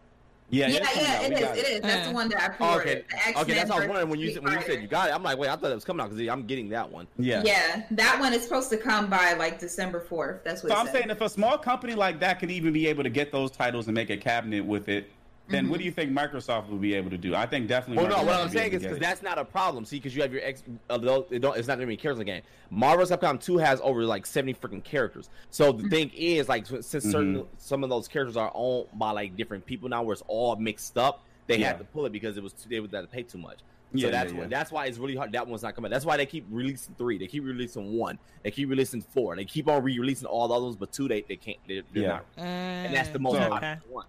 Yeah, 0.55 0.69
Yeah, 0.69 0.77
it's 0.79 0.89
coming 0.89 1.05
yeah, 1.05 1.15
out. 1.17 1.25
it 1.25 1.29
We 1.31 1.35
is. 1.35 1.41
got 1.43 1.57
It 1.59 1.67
is. 1.69 1.81
That's 1.81 2.09
the 2.09 2.15
one 2.15 2.29
that 2.29 2.41
I 2.43 2.47
Oh, 2.47 2.57
pre-ordered. 2.57 3.05
okay, 3.13 3.41
okay. 3.41 3.55
That's 3.55 3.71
what 3.71 3.77
I 3.77 3.81
was 3.81 3.89
wondering 3.89 4.09
when 4.11 4.21
you 4.21 4.31
Street 4.31 4.45
when 4.45 4.53
you 4.53 4.61
said 4.63 4.83
you 4.83 4.89
got 4.89 5.09
it. 5.09 5.15
I'm 5.15 5.23
like, 5.23 5.39
wait, 5.39 5.49
I 5.51 5.57
thought 5.57 5.71
it 5.71 5.75
was 5.75 5.85
coming 5.85 6.05
out 6.05 6.11
because 6.11 6.29
I'm 6.29 6.47
getting 6.47 6.69
that 6.71 6.91
one. 6.91 7.07
Yeah. 7.19 7.43
Yeah, 7.45 7.83
that 7.93 8.21
one 8.21 8.33
is 8.33 8.43
supposed 8.43 8.71
to 8.71 8.77
come 8.77 9.09
by 9.11 9.33
like 9.35 9.59
December 9.59 10.05
4th. 10.09 10.45
That's 10.45 10.63
what 10.63 10.71
So 10.71 10.77
it 10.77 10.81
I'm 10.81 10.87
said. 10.87 10.95
saying 10.95 11.11
if 11.11 11.21
a 11.21 11.29
small 11.29 11.59
company 11.59 11.95
like 11.95 12.21
that 12.21 12.39
could 12.39 12.51
even 12.51 12.73
be 12.73 12.87
able 12.87 13.03
to 13.03 13.11
get 13.11 13.33
those 13.33 13.51
titles 13.51 13.87
and 13.87 13.95
make 13.95 14.11
a 14.11 14.17
cabinet 14.17 14.65
with 14.65 14.89
it, 14.89 15.11
then 15.49 15.65
Mm-hmm. 15.65 15.71
what 15.71 15.79
do 15.79 15.85
you 15.85 15.91
think 15.91 16.11
Microsoft 16.11 16.69
will 16.71 16.79
be 16.79 16.95
able 16.95 17.11
to 17.11 17.19
do? 17.19 17.35
I 17.35 17.45
think 17.47 17.69
definitely. 17.69 18.03
Well, 18.07 18.19
no, 18.19 18.25
what 18.25 18.35
I'm 18.41 18.49
saying 18.49 18.73
is 18.73 18.83
because 18.83 18.99
that's 18.99 19.23
not 19.23 19.39
a 19.39 19.45
problem. 19.45 19.85
See, 19.85 19.97
because 19.97 20.17
you 20.17 20.23
have 20.23 20.33
your 20.33 20.43
ex 20.43 20.63
uh, 20.89 20.97
those- 20.99 21.27
it 21.31 21.41
don't, 21.41 21.57
it's 21.57 21.69
not 21.69 21.79
that 21.79 21.85
many 21.85 21.97
characters 21.97 22.21
in 22.21 22.27
the 22.27 22.33
game. 22.33 22.43
Marvel. 22.71 23.05
Capcom 23.07 23.39
2 23.41 23.59
has 23.59 23.81
over 23.83 24.05
like 24.05 24.25
70 24.27 24.55
freaking 24.55 24.83
characters. 24.83 25.29
So 25.51 25.73
Mm-hmm. 25.73 25.83
the 25.83 25.89
thing 25.91 26.11
is, 26.15 26.49
like, 26.49 26.67
since 26.67 26.89
certain 27.05 27.45
some 27.59 27.85
of 27.85 27.91
those 27.91 28.09
characters 28.09 28.37
are 28.37 28.51
owned 28.55 28.87
by 28.95 29.11
like 29.11 29.37
different 29.37 29.67
people 29.67 29.89
now, 29.91 30.03
where 30.03 30.15
it's 30.15 30.23
all 30.29 30.57
mixed 30.57 30.97
up, 30.97 31.23
they 31.47 31.59
Yeah. 31.59 31.69
had 31.69 31.79
to 31.79 31.85
pull 31.85 32.07
it 32.07 32.13
because 32.13 32.37
it 32.39 32.43
was 32.43 32.53
too, 32.55 32.69
they 32.71 32.81
would 32.81 32.93
have 32.93 33.05
to 33.05 33.09
pay 33.11 33.23
too 33.23 33.39
much. 33.39 33.59
Yeah, 33.93 34.07
so 34.07 34.11
that's 34.11 34.33
yeah, 34.33 34.39
why 34.39 34.45
yeah. 34.45 34.49
that's 34.49 34.73
why 34.73 34.87
it's 34.87 34.99
really 34.99 35.15
hard. 35.15 35.31
That 35.33 35.47
one's 35.47 35.63
not 35.63 35.77
coming. 35.77 35.91
That's 35.91 36.05
why 36.05 36.17
they 36.17 36.27
keep 36.27 36.47
releasing 36.51 36.95
three. 36.97 37.17
They 37.19 37.29
keep 37.29 37.45
releasing 37.45 37.97
one. 37.97 38.19
They 38.43 38.51
keep 38.51 38.69
releasing 38.71 39.03
four. 39.03 39.37
They 39.37 39.45
keep 39.45 39.69
on 39.69 39.85
re-releasing 39.85 40.27
all 40.27 40.49
the 40.49 40.55
others, 40.55 40.75
but 40.75 40.91
two 40.91 41.07
they, 41.07 41.21
they 41.21 41.37
can't. 41.37 41.59
They, 41.69 41.83
they're 41.93 42.03
Yeah. 42.03 42.09
not. 42.09 42.25
And 42.39 42.95
that's 42.95 43.11
the 43.11 43.19
most 43.21 43.35
So- 43.35 43.49
popular 43.51 43.57
Okay. 43.75 43.81
one. 43.91 44.07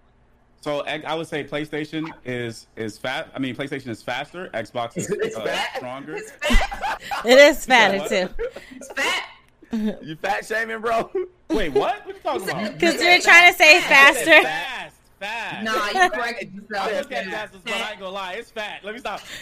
So 0.66 0.84
I 0.88 1.00
I 1.06 1.14
would 1.14 1.28
say 1.28 1.44
PlayStation 1.44 2.10
is 2.26 2.66
is 2.76 2.98
fast. 2.98 3.30
I 3.36 3.38
mean, 3.38 3.56
PlayStation 3.56 3.90
is 3.90 4.02
faster. 4.02 4.50
Xbox 4.52 4.98
is 4.98 5.08
It's 5.12 5.38
uh, 5.38 5.46
fat. 5.46 5.76
stronger. 5.76 6.16
It's 6.16 6.32
fat. 6.32 7.02
It 7.24 7.38
is 7.38 7.64
fatter 7.68 8.00
what? 8.00 8.10
too. 8.10 8.30
It's 8.72 8.92
fat. 8.94 9.30
You 10.02 10.16
fat 10.16 10.44
shaming, 10.44 10.82
bro? 10.82 11.12
Wait, 11.52 11.70
what? 11.70 11.76
What 11.76 12.02
are 12.04 12.08
you 12.08 12.14
talking 12.24 12.50
about? 12.50 12.74
Because 12.74 12.96
you're 13.00 13.20
trying 13.22 13.52
to 13.52 13.58
say 13.60 13.78
I 13.78 13.80
said 13.80 13.90
faster. 13.90 14.42
Fast, 14.42 14.95
fast. 15.20 15.64
Nah, 15.64 16.04
you 16.04 16.10
corrected 16.10 16.52
I 16.54 16.56
yourself. 16.62 16.92
looked 16.94 17.12
at 17.14 17.26
Yeah. 17.26 17.32
Jasmine's 17.32 17.64
but 17.64 17.74
I 17.74 17.90
ain't 17.92 18.00
gonna 18.00 18.12
lie. 18.12 18.34
It's 18.34 18.52
fat. 18.52 18.82
Let 18.84 18.94
me 18.94 19.00
stop. 19.00 19.22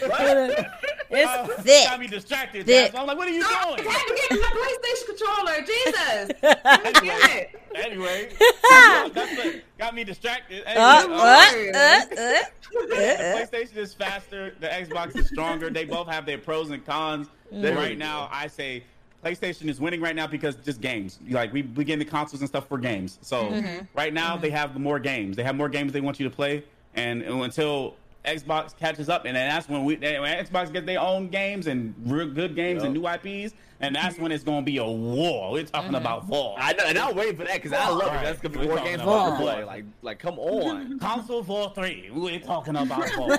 It's 1.10 1.30
Oh, 1.30 1.46
thick. 1.62 1.84
Got 1.86 2.00
me 2.00 2.06
distracted. 2.08 2.66
Thick. 2.66 2.86
Jasmine. 2.92 3.00
I'm 3.02 3.06
like, 3.06 3.16
what 3.16 3.28
are 3.28 3.30
you 3.30 3.40
No, 3.40 3.76
doing? 3.76 3.88
I 3.88 3.92
had 3.92 4.06
to 4.06 4.14
get 4.28 4.40
my 4.40 4.50
PlayStation 4.82 5.06
controller. 5.06 5.60
Jesus. 5.60 6.28
Damn 7.02 7.30
it. 7.38 7.60
Anyway, 7.76 8.32
that's 9.12 9.36
what 9.36 9.62
got 9.78 9.94
me 9.94 10.02
distracted. 10.04 10.62
Anyway, 10.66 10.80
Uh, 10.82 11.04
uh, 11.04 11.08
what? 11.08 11.54
Uh, 11.54 11.78
uh. 11.78 12.42
the 12.72 13.48
PlayStation 13.52 13.76
is 13.76 13.94
faster. 13.94 14.54
The 14.60 14.66
Xbox 14.68 15.16
is 15.16 15.28
stronger. 15.28 15.70
They 15.70 15.84
both 15.84 16.08
have 16.08 16.24
their 16.26 16.38
pros 16.38 16.70
and 16.70 16.84
cons. 16.84 17.28
Mm. 17.52 17.76
Right 17.76 17.98
now, 17.98 18.28
I 18.32 18.46
say 18.48 18.82
PlayStation 19.24 19.68
is 19.68 19.80
winning 19.80 20.00
right 20.00 20.14
now 20.14 20.26
because 20.26 20.54
just 20.56 20.80
games. 20.80 21.18
Like 21.28 21.52
we 21.52 21.62
we 21.62 21.84
get 21.84 21.98
the 21.98 22.04
consoles 22.04 22.40
and 22.42 22.48
stuff 22.48 22.68
for 22.68 22.78
games. 22.78 23.18
So 23.22 23.44
Mm-hmm. 23.44 23.84
right 23.96 24.12
now 24.12 24.36
they 24.36 24.50
have 24.50 24.78
more 24.78 24.98
games. 24.98 25.36
They 25.36 25.42
have 25.44 25.56
more 25.56 25.68
games 25.68 25.92
they 25.92 26.00
want 26.00 26.20
you 26.20 26.28
to 26.28 26.34
play, 26.34 26.64
and 26.94 27.22
until 27.22 27.96
Xbox 28.24 28.74
catches 28.76 29.08
up, 29.08 29.24
and 29.26 29.36
then 29.36 29.48
that's 29.50 29.68
when 29.68 29.84
we 29.84 29.96
when 29.96 30.44
Xbox 30.44 30.72
get 30.72 30.86
their 30.86 31.00
own 31.00 31.28
games 31.28 31.66
and 31.66 31.94
real 32.06 32.26
good 32.28 32.54
games 32.56 32.82
and 32.82 32.94
new 32.94 33.06
IPs, 33.06 33.52
and 33.80 33.94
that's 33.94 34.18
when 34.18 34.32
it's 34.32 34.42
gonna 34.44 34.62
be 34.62 34.78
a 34.78 34.84
war. 34.84 35.52
We're 35.52 35.64
talking 35.64 35.88
Mm-hmm. 35.88 35.94
about 35.96 36.26
war. 36.26 36.56
I 36.58 36.72
know, 36.72 36.84
and 36.86 36.98
I'll 36.98 37.14
wait 37.14 37.36
for 37.36 37.44
that 37.44 37.54
because 37.62 37.72
I 37.72 37.88
love 37.90 38.14
it. 38.14 38.22
That's 38.24 38.40
gonna 38.40 38.58
be 38.58 38.66
We're 38.66 38.76
more 38.76 38.84
games 38.84 39.02
for 39.02 39.06
to 39.06 39.30
war. 39.30 39.36
play. 39.36 39.64
Like, 39.64 39.84
like, 40.02 40.18
come 40.18 40.38
on. 40.38 40.98
Console 40.98 41.42
War 41.42 41.70
Three. 41.74 42.10
We're 42.12 42.38
talking 42.40 42.76
about 42.76 43.10
war. 43.18 43.38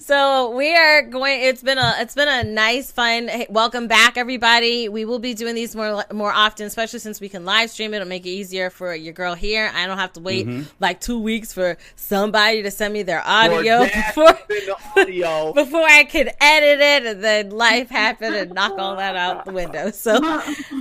So 0.00 0.50
we 0.50 0.74
are 0.74 1.02
going. 1.02 1.42
It's 1.42 1.62
been 1.62 1.78
a 1.78 1.94
it's 2.00 2.16
been 2.16 2.26
a 2.26 2.42
nice, 2.42 2.90
fun. 2.90 3.28
Hey, 3.28 3.46
welcome 3.48 3.86
back, 3.86 4.16
everybody. 4.16 4.88
We 4.88 5.04
will 5.04 5.20
be 5.20 5.32
doing 5.32 5.54
these 5.54 5.76
more 5.76 6.04
more 6.12 6.32
often, 6.32 6.66
especially 6.66 6.98
since 6.98 7.20
we 7.20 7.28
can 7.28 7.44
live 7.44 7.70
stream 7.70 7.94
it. 7.94 7.98
It'll 7.98 8.08
make 8.08 8.26
it 8.26 8.30
easier 8.30 8.68
for 8.68 8.92
your 8.96 9.12
girl 9.12 9.34
here. 9.34 9.70
I 9.72 9.86
don't 9.86 9.98
have 9.98 10.12
to 10.14 10.20
wait 10.20 10.48
Mm-hmm. 10.48 10.62
like 10.80 11.00
two 11.00 11.20
weeks 11.20 11.52
for 11.52 11.76
somebody 11.94 12.64
to 12.64 12.70
send 12.72 12.94
me 12.94 13.04
their 13.04 13.22
audio 13.24 13.84
before 13.84 14.36
the 14.48 14.76
audio. 14.96 15.52
before 15.54 15.84
I 15.86 16.02
could 16.02 16.30
edit 16.40 16.80
it, 16.80 17.06
and 17.06 17.22
then 17.22 17.50
life 17.50 17.88
happened 17.88 18.34
and 18.34 18.52
knock 18.54 18.72
all 18.76 18.96
that 18.96 19.14
out 19.14 19.44
the 19.44 19.52
window. 19.52 19.92
So 19.92 20.16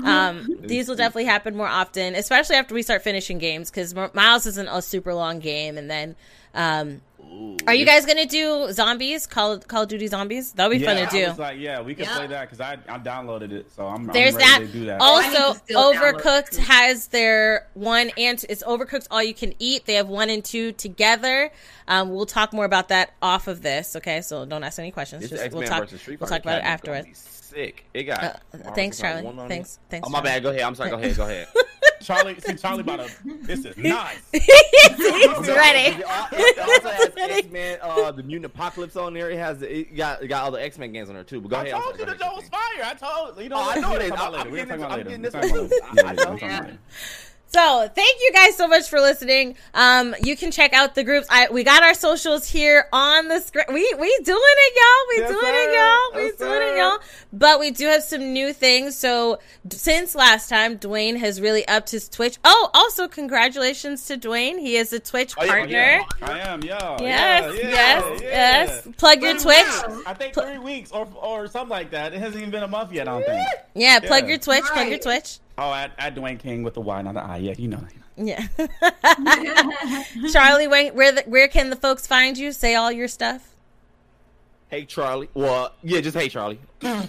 um, 0.03 0.47
these 0.61 0.89
will 0.89 0.95
definitely 0.95 1.25
happen 1.25 1.55
more 1.55 1.67
often, 1.67 2.15
especially 2.15 2.55
after 2.55 2.73
we 2.73 2.81
start 2.81 3.03
finishing 3.03 3.37
games 3.37 3.69
because 3.69 3.93
Miles 4.15 4.47
isn't 4.47 4.67
a 4.67 4.81
super 4.81 5.13
long 5.13 5.37
game, 5.37 5.77
and 5.77 5.91
then. 5.91 6.15
Um, 6.55 7.01
are 7.67 7.73
you 7.73 7.85
guys 7.85 8.05
gonna 8.05 8.25
do 8.25 8.71
zombies? 8.71 9.27
Call 9.27 9.59
Call 9.59 9.83
of 9.83 9.89
Duty 9.89 10.07
zombies? 10.07 10.53
That'll 10.53 10.71
be 10.71 10.83
fun 10.83 10.95
to 10.95 11.03
I 11.03 11.09
do. 11.09 11.27
was 11.27 11.39
like, 11.39 11.59
yeah, 11.59 11.81
we 11.81 11.93
can 11.95 12.05
Yeah. 12.05 12.15
play 12.15 12.27
that 12.27 12.41
because 12.49 12.61
I 12.61 12.77
I 12.87 12.97
downloaded 12.99 13.51
it, 13.51 13.71
so 13.75 13.87
I'm, 13.87 14.07
There's 14.07 14.35
I'm 14.35 14.39
ready 14.39 14.65
that. 14.65 14.71
to 14.71 14.79
do 14.79 14.85
that. 14.85 15.01
Also, 15.01 15.53
to 15.59 15.73
download 15.73 16.13
Overcooked 16.21 16.57
has 16.57 17.07
their 17.07 17.67
one 17.73 18.11
and 18.17 18.43
it's 18.47 18.63
Overcooked 18.63 19.07
all 19.11 19.21
you 19.21 19.33
can 19.33 19.53
eat. 19.59 19.85
They 19.85 19.95
have 19.95 20.07
one 20.07 20.29
and 20.29 20.45
two 20.45 20.71
together. 20.71 21.51
Um, 21.87 22.09
we'll 22.11 22.25
talk 22.25 22.53
more 22.53 22.65
about 22.65 22.87
that 22.89 23.13
off 23.21 23.47
of 23.47 23.61
this. 23.61 23.95
Okay, 23.97 24.21
so 24.21 24.45
don't 24.45 24.63
ask 24.63 24.79
any 24.79 24.91
questions. 24.91 25.29
Just, 25.29 25.51
we'll 25.51 25.67
talk. 25.67 25.89
We'll 26.07 26.17
talk 26.19 26.41
about 26.41 26.59
it 26.59 26.63
cabinet's 26.63 26.81
gonna 26.83 26.97
afterwards. 26.99 27.34
Be 27.55 27.59
Sick. 27.65 27.85
It 27.93 28.03
got. 28.03 28.23
Uh, 28.23 28.33
thanks, 28.75 28.99
Charlie. 28.99 29.25
on 29.25 29.47
Thanks- 29.47 29.75
it. 29.75 29.89
thanks, 29.89 30.07
Oh 30.07 30.11
my 30.11 30.19
Charlie. 30.19 30.29
bad. 30.29 30.43
Go 30.43 30.49
ahead. 30.49 30.61
I'm 30.61 30.75
sorry. 30.75 30.89
Go 30.89 30.97
ahead. 30.97 31.15
Go 31.15 31.23
ahead. 31.23 31.47
Charlie, 32.01 32.39
see 32.39 32.53
Charlie 32.55 32.81
about 32.81 33.07
to. 33.07 33.37
This 33.41 33.65
is 33.65 33.75
nice. 33.77 34.17
He's 34.31 34.41
It 34.43 35.47
ready. 35.55 36.03
It 36.03 36.59
also 36.59 36.89
has 36.89 37.11
X 37.17 37.49
Men, 37.51 37.79
uh, 37.81 38.11
the 38.11 38.21
Mutant 38.21 38.45
Apocalypse 38.53 38.95
on 38.95 39.13
there. 39.13 39.31
It 39.31 39.37
has 39.37 39.61
it 39.63 39.95
got 39.95 40.21
it 40.21 40.27
got 40.27 40.43
all 40.43 40.51
the 40.51 40.61
X 40.61 40.77
Men 40.77 40.91
games 40.91 41.09
on 41.09 41.15
there 41.15 41.23
too. 41.23 41.41
But 41.41 41.49
go 41.49 41.55
I 41.57 41.61
ahead. 41.63 41.73
I'm 41.73 41.81
told 41.81 41.95
sorry, 41.97 42.09
you 42.11 42.13
the 42.17 42.23
go 42.23 42.35
was 42.35 42.49
fire. 42.49 42.83
I 42.83 42.93
told 42.93 43.41
you 43.41 43.49
know. 43.49 43.55
Oh, 43.57 43.71
I 43.71 43.79
know 43.79 43.89
We'll 43.91 44.01
it 44.01 44.03
is. 44.03 44.09
talk 44.11 44.19
about 44.19 44.33
I'm- 44.35 44.47
I'm 44.91 45.03
getting 45.03 45.21
this- 45.21 45.33
I'm 45.35 45.41
We'll 45.51 45.67
getting 45.69 46.15
talk 46.17 46.39
this 46.39 47.34
about 47.55 47.75
one 47.75 47.81
later. 47.81 47.93
too. 47.95 47.95
Yeah, 47.95 47.95
I 47.95 47.95
yeah, 47.95 47.95
know. 47.95 47.95
we'll 47.95 47.95
talk 47.95 47.95
about 47.95 47.95
later. 47.95 47.95
So 47.95 47.95
thank 47.95 48.17
you 48.21 48.31
guys 48.33 48.57
so 48.57 48.67
much 48.67 48.89
for 48.89 48.99
listening. 48.99 49.55
Um, 49.73 50.15
you 50.23 50.35
can 50.37 50.51
check 50.51 50.73
out 50.73 50.95
the 50.95 51.03
groups. 51.03 51.27
I 51.29 51.47
we 51.51 51.63
got 51.63 51.83
our 51.83 51.93
socials 51.93 52.47
here 52.47 52.87
on 52.91 53.27
the 53.27 53.39
screen. 53.41 53.65
We 53.69 53.93
we 53.99 54.17
doing 54.23 54.39
it, 54.41 54.73
y'all. 54.75 55.07
We 55.09 55.21
Yes, 55.21 55.29
doing 55.31 55.41
sir. 55.45 55.69
it, 55.69 55.75
y'all. 55.75 56.21
We 56.21 56.27
Yes, 56.27 56.35
doing 56.37 56.61
it, 56.61 56.77
y'all. 56.77 56.97
But 57.33 57.59
we 57.59 57.71
do 57.71 57.87
have 57.87 58.03
some 58.03 58.33
new 58.33 58.53
things. 58.53 58.95
So 58.95 59.39
d- 59.67 59.75
since 59.77 60.15
last 60.15 60.49
time, 60.49 60.77
Dwayne 60.77 61.17
has 61.19 61.41
really 61.41 61.67
upped 61.67 61.91
his 61.91 62.07
Twitch. 62.09 62.37
Oh, 62.43 62.69
also 62.73 63.07
congratulations 63.07 64.05
to 64.07 64.17
Dwayne. 64.17 64.59
He 64.59 64.77
is 64.77 64.91
a 64.93 64.99
Twitch 64.99 65.33
Oh, 65.37 65.45
partner. 65.45 65.69
yeah. 65.71 66.01
I 66.21 66.39
am, 66.39 66.61
yo. 66.63 66.75
Yes, 66.99 67.01
yeah, 67.01 67.51
yeah, 67.53 67.69
yes, 67.69 68.21
yeah. 68.21 68.29
yes. 68.29 68.87
Plug 68.97 69.21
your 69.21 69.33
Twitch. 69.33 69.45
weeks. 69.65 69.83
I 70.05 70.13
think 70.13 70.33
three 70.33 70.57
weeks 70.57 70.91
or 70.91 71.07
or 71.21 71.47
something 71.47 71.69
like 71.69 71.91
that. 71.91 72.13
It 72.13 72.19
hasn't 72.19 72.37
even 72.37 72.51
been 72.51 72.63
a 72.63 72.67
month 72.67 72.91
yet. 72.91 73.07
I 73.07 73.11
don't 73.11 73.25
think. 73.25 73.47
Yeah, 73.73 73.99
plug 73.99 74.23
Yeah. 74.23 74.29
your 74.29 74.37
Twitch. 74.39 74.63
Plug 74.63 74.87
your 74.89 74.99
Twitch. 74.99 75.39
Oh, 75.57 75.73
at, 75.73 75.91
at 75.97 76.15
Dwayne 76.15 76.37
King 76.39 76.63
with 76.63 76.73
the 76.73 76.81
Y, 76.81 77.01
not 77.01 77.13
the 77.13 77.21
I. 77.23 77.37
Yeah, 77.37 77.53
you 77.57 77.67
know. 77.69 77.79
Yeah. 78.17 78.45
Charlie, 80.31 80.67
where 80.67 80.91
where, 80.93 81.11
the, 81.11 81.23
where 81.27 81.47
can 81.47 81.69
the 81.69 81.75
folks 81.75 82.07
find 82.07 82.37
you? 82.37 82.51
Say 82.51 82.75
all 82.75 82.91
your 82.91 83.07
stuff. 83.07 83.53
Hey 84.69 84.85
Charlie. 84.85 85.29
Well, 85.33 85.73
yeah, 85.83 86.01
just 86.01 86.17
hey 86.17 86.29
Charlie. 86.29 86.59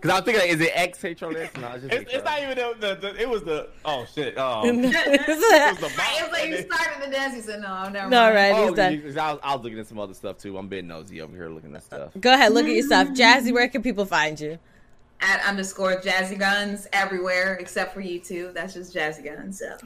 Because 0.00 0.16
I'm 0.16 0.22
thinking, 0.24 0.42
like, 0.42 0.50
is 0.52 0.60
it 0.60 0.70
X 0.74 1.02
Hey 1.02 1.12
Charlie 1.12 1.40
X? 1.40 1.56
No, 1.56 1.72
it's 1.72 1.82
just 1.82 1.92
hey, 1.92 2.02
It's, 2.02 2.14
it's 2.14 2.24
not 2.24 2.40
even 2.40 2.56
the, 2.56 2.76
the, 2.78 2.94
the 3.00 3.20
it 3.20 3.28
was 3.28 3.42
the 3.42 3.68
oh 3.84 4.06
shit 4.14 4.34
oh 4.36 4.62
it 4.64 4.76
was 4.76 4.84
the 4.92 5.92
Right, 5.98 6.20
it 6.20 6.22
was 6.22 6.30
like 6.30 6.48
you 6.50 6.58
started 6.58 7.04
the 7.04 7.10
dance. 7.10 7.34
You 7.34 7.42
said 7.42 7.60
no, 7.60 7.66
I'm 7.66 7.92
never 7.92 8.04
all 8.04 8.10
mind. 8.22 8.34
right, 8.36 8.52
Oh, 8.54 8.66
he's 8.68 8.76
done. 8.76 8.92
you- 8.92 9.20
I 9.20 9.32
was, 9.32 9.40
I 9.42 9.54
was 9.56 9.64
looking 9.64 9.80
at 9.80 9.88
some 9.88 9.98
other 9.98 10.14
stuff 10.14 10.38
too. 10.38 10.56
I'm 10.56 10.68
being 10.68 10.86
nosy 10.86 11.20
over 11.20 11.34
here 11.34 11.48
looking 11.48 11.74
at 11.74 11.82
stuff. 11.82 12.12
Go 12.20 12.32
ahead, 12.32 12.52
look 12.52 12.66
at 12.66 12.70
your 12.70 12.84
stuff. 12.86 13.08
Jazzy, 13.08 13.52
where 13.52 13.66
can 13.66 13.82
people 13.82 14.04
find 14.04 14.38
you? 14.38 14.60
At 15.20 15.44
underscore 15.44 15.96
Jazzy 16.00 16.38
Guns 16.38 16.86
everywhere 16.92 17.54
except 17.54 17.92
for 17.94 18.00
YouTube. 18.00 18.54
That's 18.54 18.74
just 18.74 18.94
Jazzy 18.94 19.24
Guns. 19.24 19.58
So. 19.58 19.76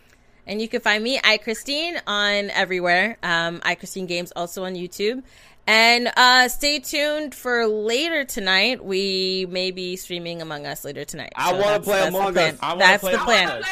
And 0.46 0.60
you 0.60 0.68
can 0.68 0.80
find 0.80 1.02
me, 1.02 1.20
I 1.22 1.38
Christine, 1.38 2.00
on 2.06 2.50
everywhere. 2.50 3.16
Um, 3.22 3.60
I 3.64 3.74
Christine 3.74 4.06
Games 4.06 4.32
also 4.36 4.64
on 4.64 4.74
YouTube. 4.74 5.22
And 5.66 6.10
uh, 6.16 6.48
stay 6.48 6.80
tuned 6.80 7.34
for 7.34 7.66
later 7.68 8.24
tonight. 8.24 8.84
We 8.84 9.46
may 9.48 9.70
be 9.70 9.94
streaming 9.96 10.42
Among 10.42 10.66
Us 10.66 10.84
later 10.84 11.04
tonight. 11.04 11.32
I 11.36 11.52
wanna 11.52 11.62
that's- 11.62 11.84
play 11.84 11.94
that's 12.00 12.12
the 12.12 12.18
Among 12.18 12.32
plan. 12.32 12.54
Us. 12.54 12.58
I 12.60 12.66
wanna 12.68 12.78
That's 12.80 13.00
play 13.02 13.12
the 13.12 13.18
plan. 13.18 13.62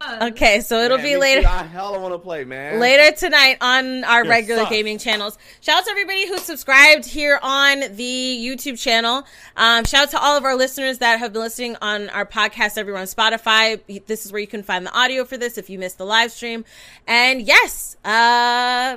Us. 0.00 0.30
Okay, 0.32 0.60
so 0.60 0.80
it'll 0.80 0.96
Man, 0.96 1.06
be 1.06 1.12
me 1.14 1.20
later. 1.20 1.42
too. 1.42 1.46
I 1.48 1.98
want 1.98 2.14
to 2.14 2.18
play, 2.18 2.44
man. 2.44 2.80
later 2.80 3.14
tonight 3.14 3.58
on 3.60 4.02
our 4.04 4.22
You're 4.24 4.30
regular 4.30 4.62
sus. 4.62 4.70
gaming 4.70 4.98
channels. 4.98 5.36
Shout 5.60 5.78
out 5.80 5.84
to 5.84 5.90
everybody 5.90 6.26
who 6.26 6.38
subscribed 6.38 7.04
here 7.04 7.38
on 7.42 7.80
the 7.96 8.38
YouTube 8.40 8.80
channel. 8.80 9.24
Um, 9.56 9.84
shout 9.84 10.04
out 10.04 10.10
to 10.12 10.18
all 10.20 10.36
of 10.36 10.44
our 10.44 10.56
listeners 10.56 10.98
that 10.98 11.18
have 11.18 11.32
been 11.34 11.42
listening 11.42 11.76
on 11.82 12.08
our 12.10 12.24
podcast 12.24 12.78
Everyone 12.78 13.02
on 13.02 13.06
Spotify. 13.06 13.80
This 14.06 14.24
is 14.24 14.32
where 14.32 14.40
you 14.40 14.46
can 14.46 14.62
find 14.62 14.86
the 14.86 14.92
audio 14.98 15.24
for 15.24 15.36
this 15.36 15.58
if 15.58 15.68
you 15.68 15.78
missed 15.78 15.98
the 15.98 16.06
live 16.06 16.32
stream. 16.32 16.64
And 17.06 17.42
yes, 17.42 17.96
uh, 18.04 18.96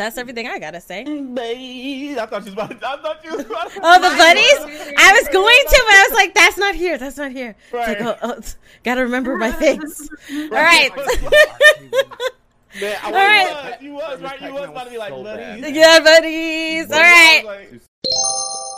that's 0.00 0.16
everything 0.18 0.46
I 0.48 0.58
gotta 0.58 0.80
say. 0.80 1.04
Mm, 1.04 1.34
babe, 1.34 2.18
I 2.18 2.26
thought 2.26 2.40
you 2.40 2.44
was 2.46 2.52
about 2.54 2.70
to, 2.80 2.88
I 2.88 2.96
thought 3.02 3.24
you 3.24 3.36
was 3.36 3.44
about 3.46 3.70
to, 3.70 3.80
Oh, 3.82 3.94
the 4.00 4.16
buddies! 4.16 4.94
I 4.98 5.12
was 5.12 5.28
going 5.28 5.64
to, 5.68 5.82
but 5.86 5.94
I 5.94 6.06
was 6.08 6.16
like, 6.16 6.34
that's 6.34 6.56
not 6.58 6.74
here. 6.74 6.96
That's 6.98 7.16
not 7.18 7.30
here. 7.32 7.54
It's 7.72 7.72
like, 7.88 8.00
Right. 8.00 8.16
oh, 8.22 8.34
oh, 8.38 8.40
gotta 8.82 9.02
remember 9.02 9.36
my 9.36 9.52
face. 9.52 10.08
All 10.32 10.48
right. 10.50 10.90
Man, 12.80 12.96
I 13.02 13.10
All. 13.10 13.82
You 13.82 13.94
was, 13.94 14.20
you 14.20 14.22
was 14.22 14.22
right. 14.22 14.40
You 14.40 14.54
was 14.54 14.68
about 14.70 14.84
to 14.84 14.90
be 14.90 14.98
like, 14.98 15.10
So 15.10 15.22
buddy. 15.24 15.72
yeah, 15.72 15.98
buddies. 16.00 16.90
All 16.90 16.98
right. 17.00 17.42
I 17.44 17.44
was 17.44 17.70
like, 17.72 18.69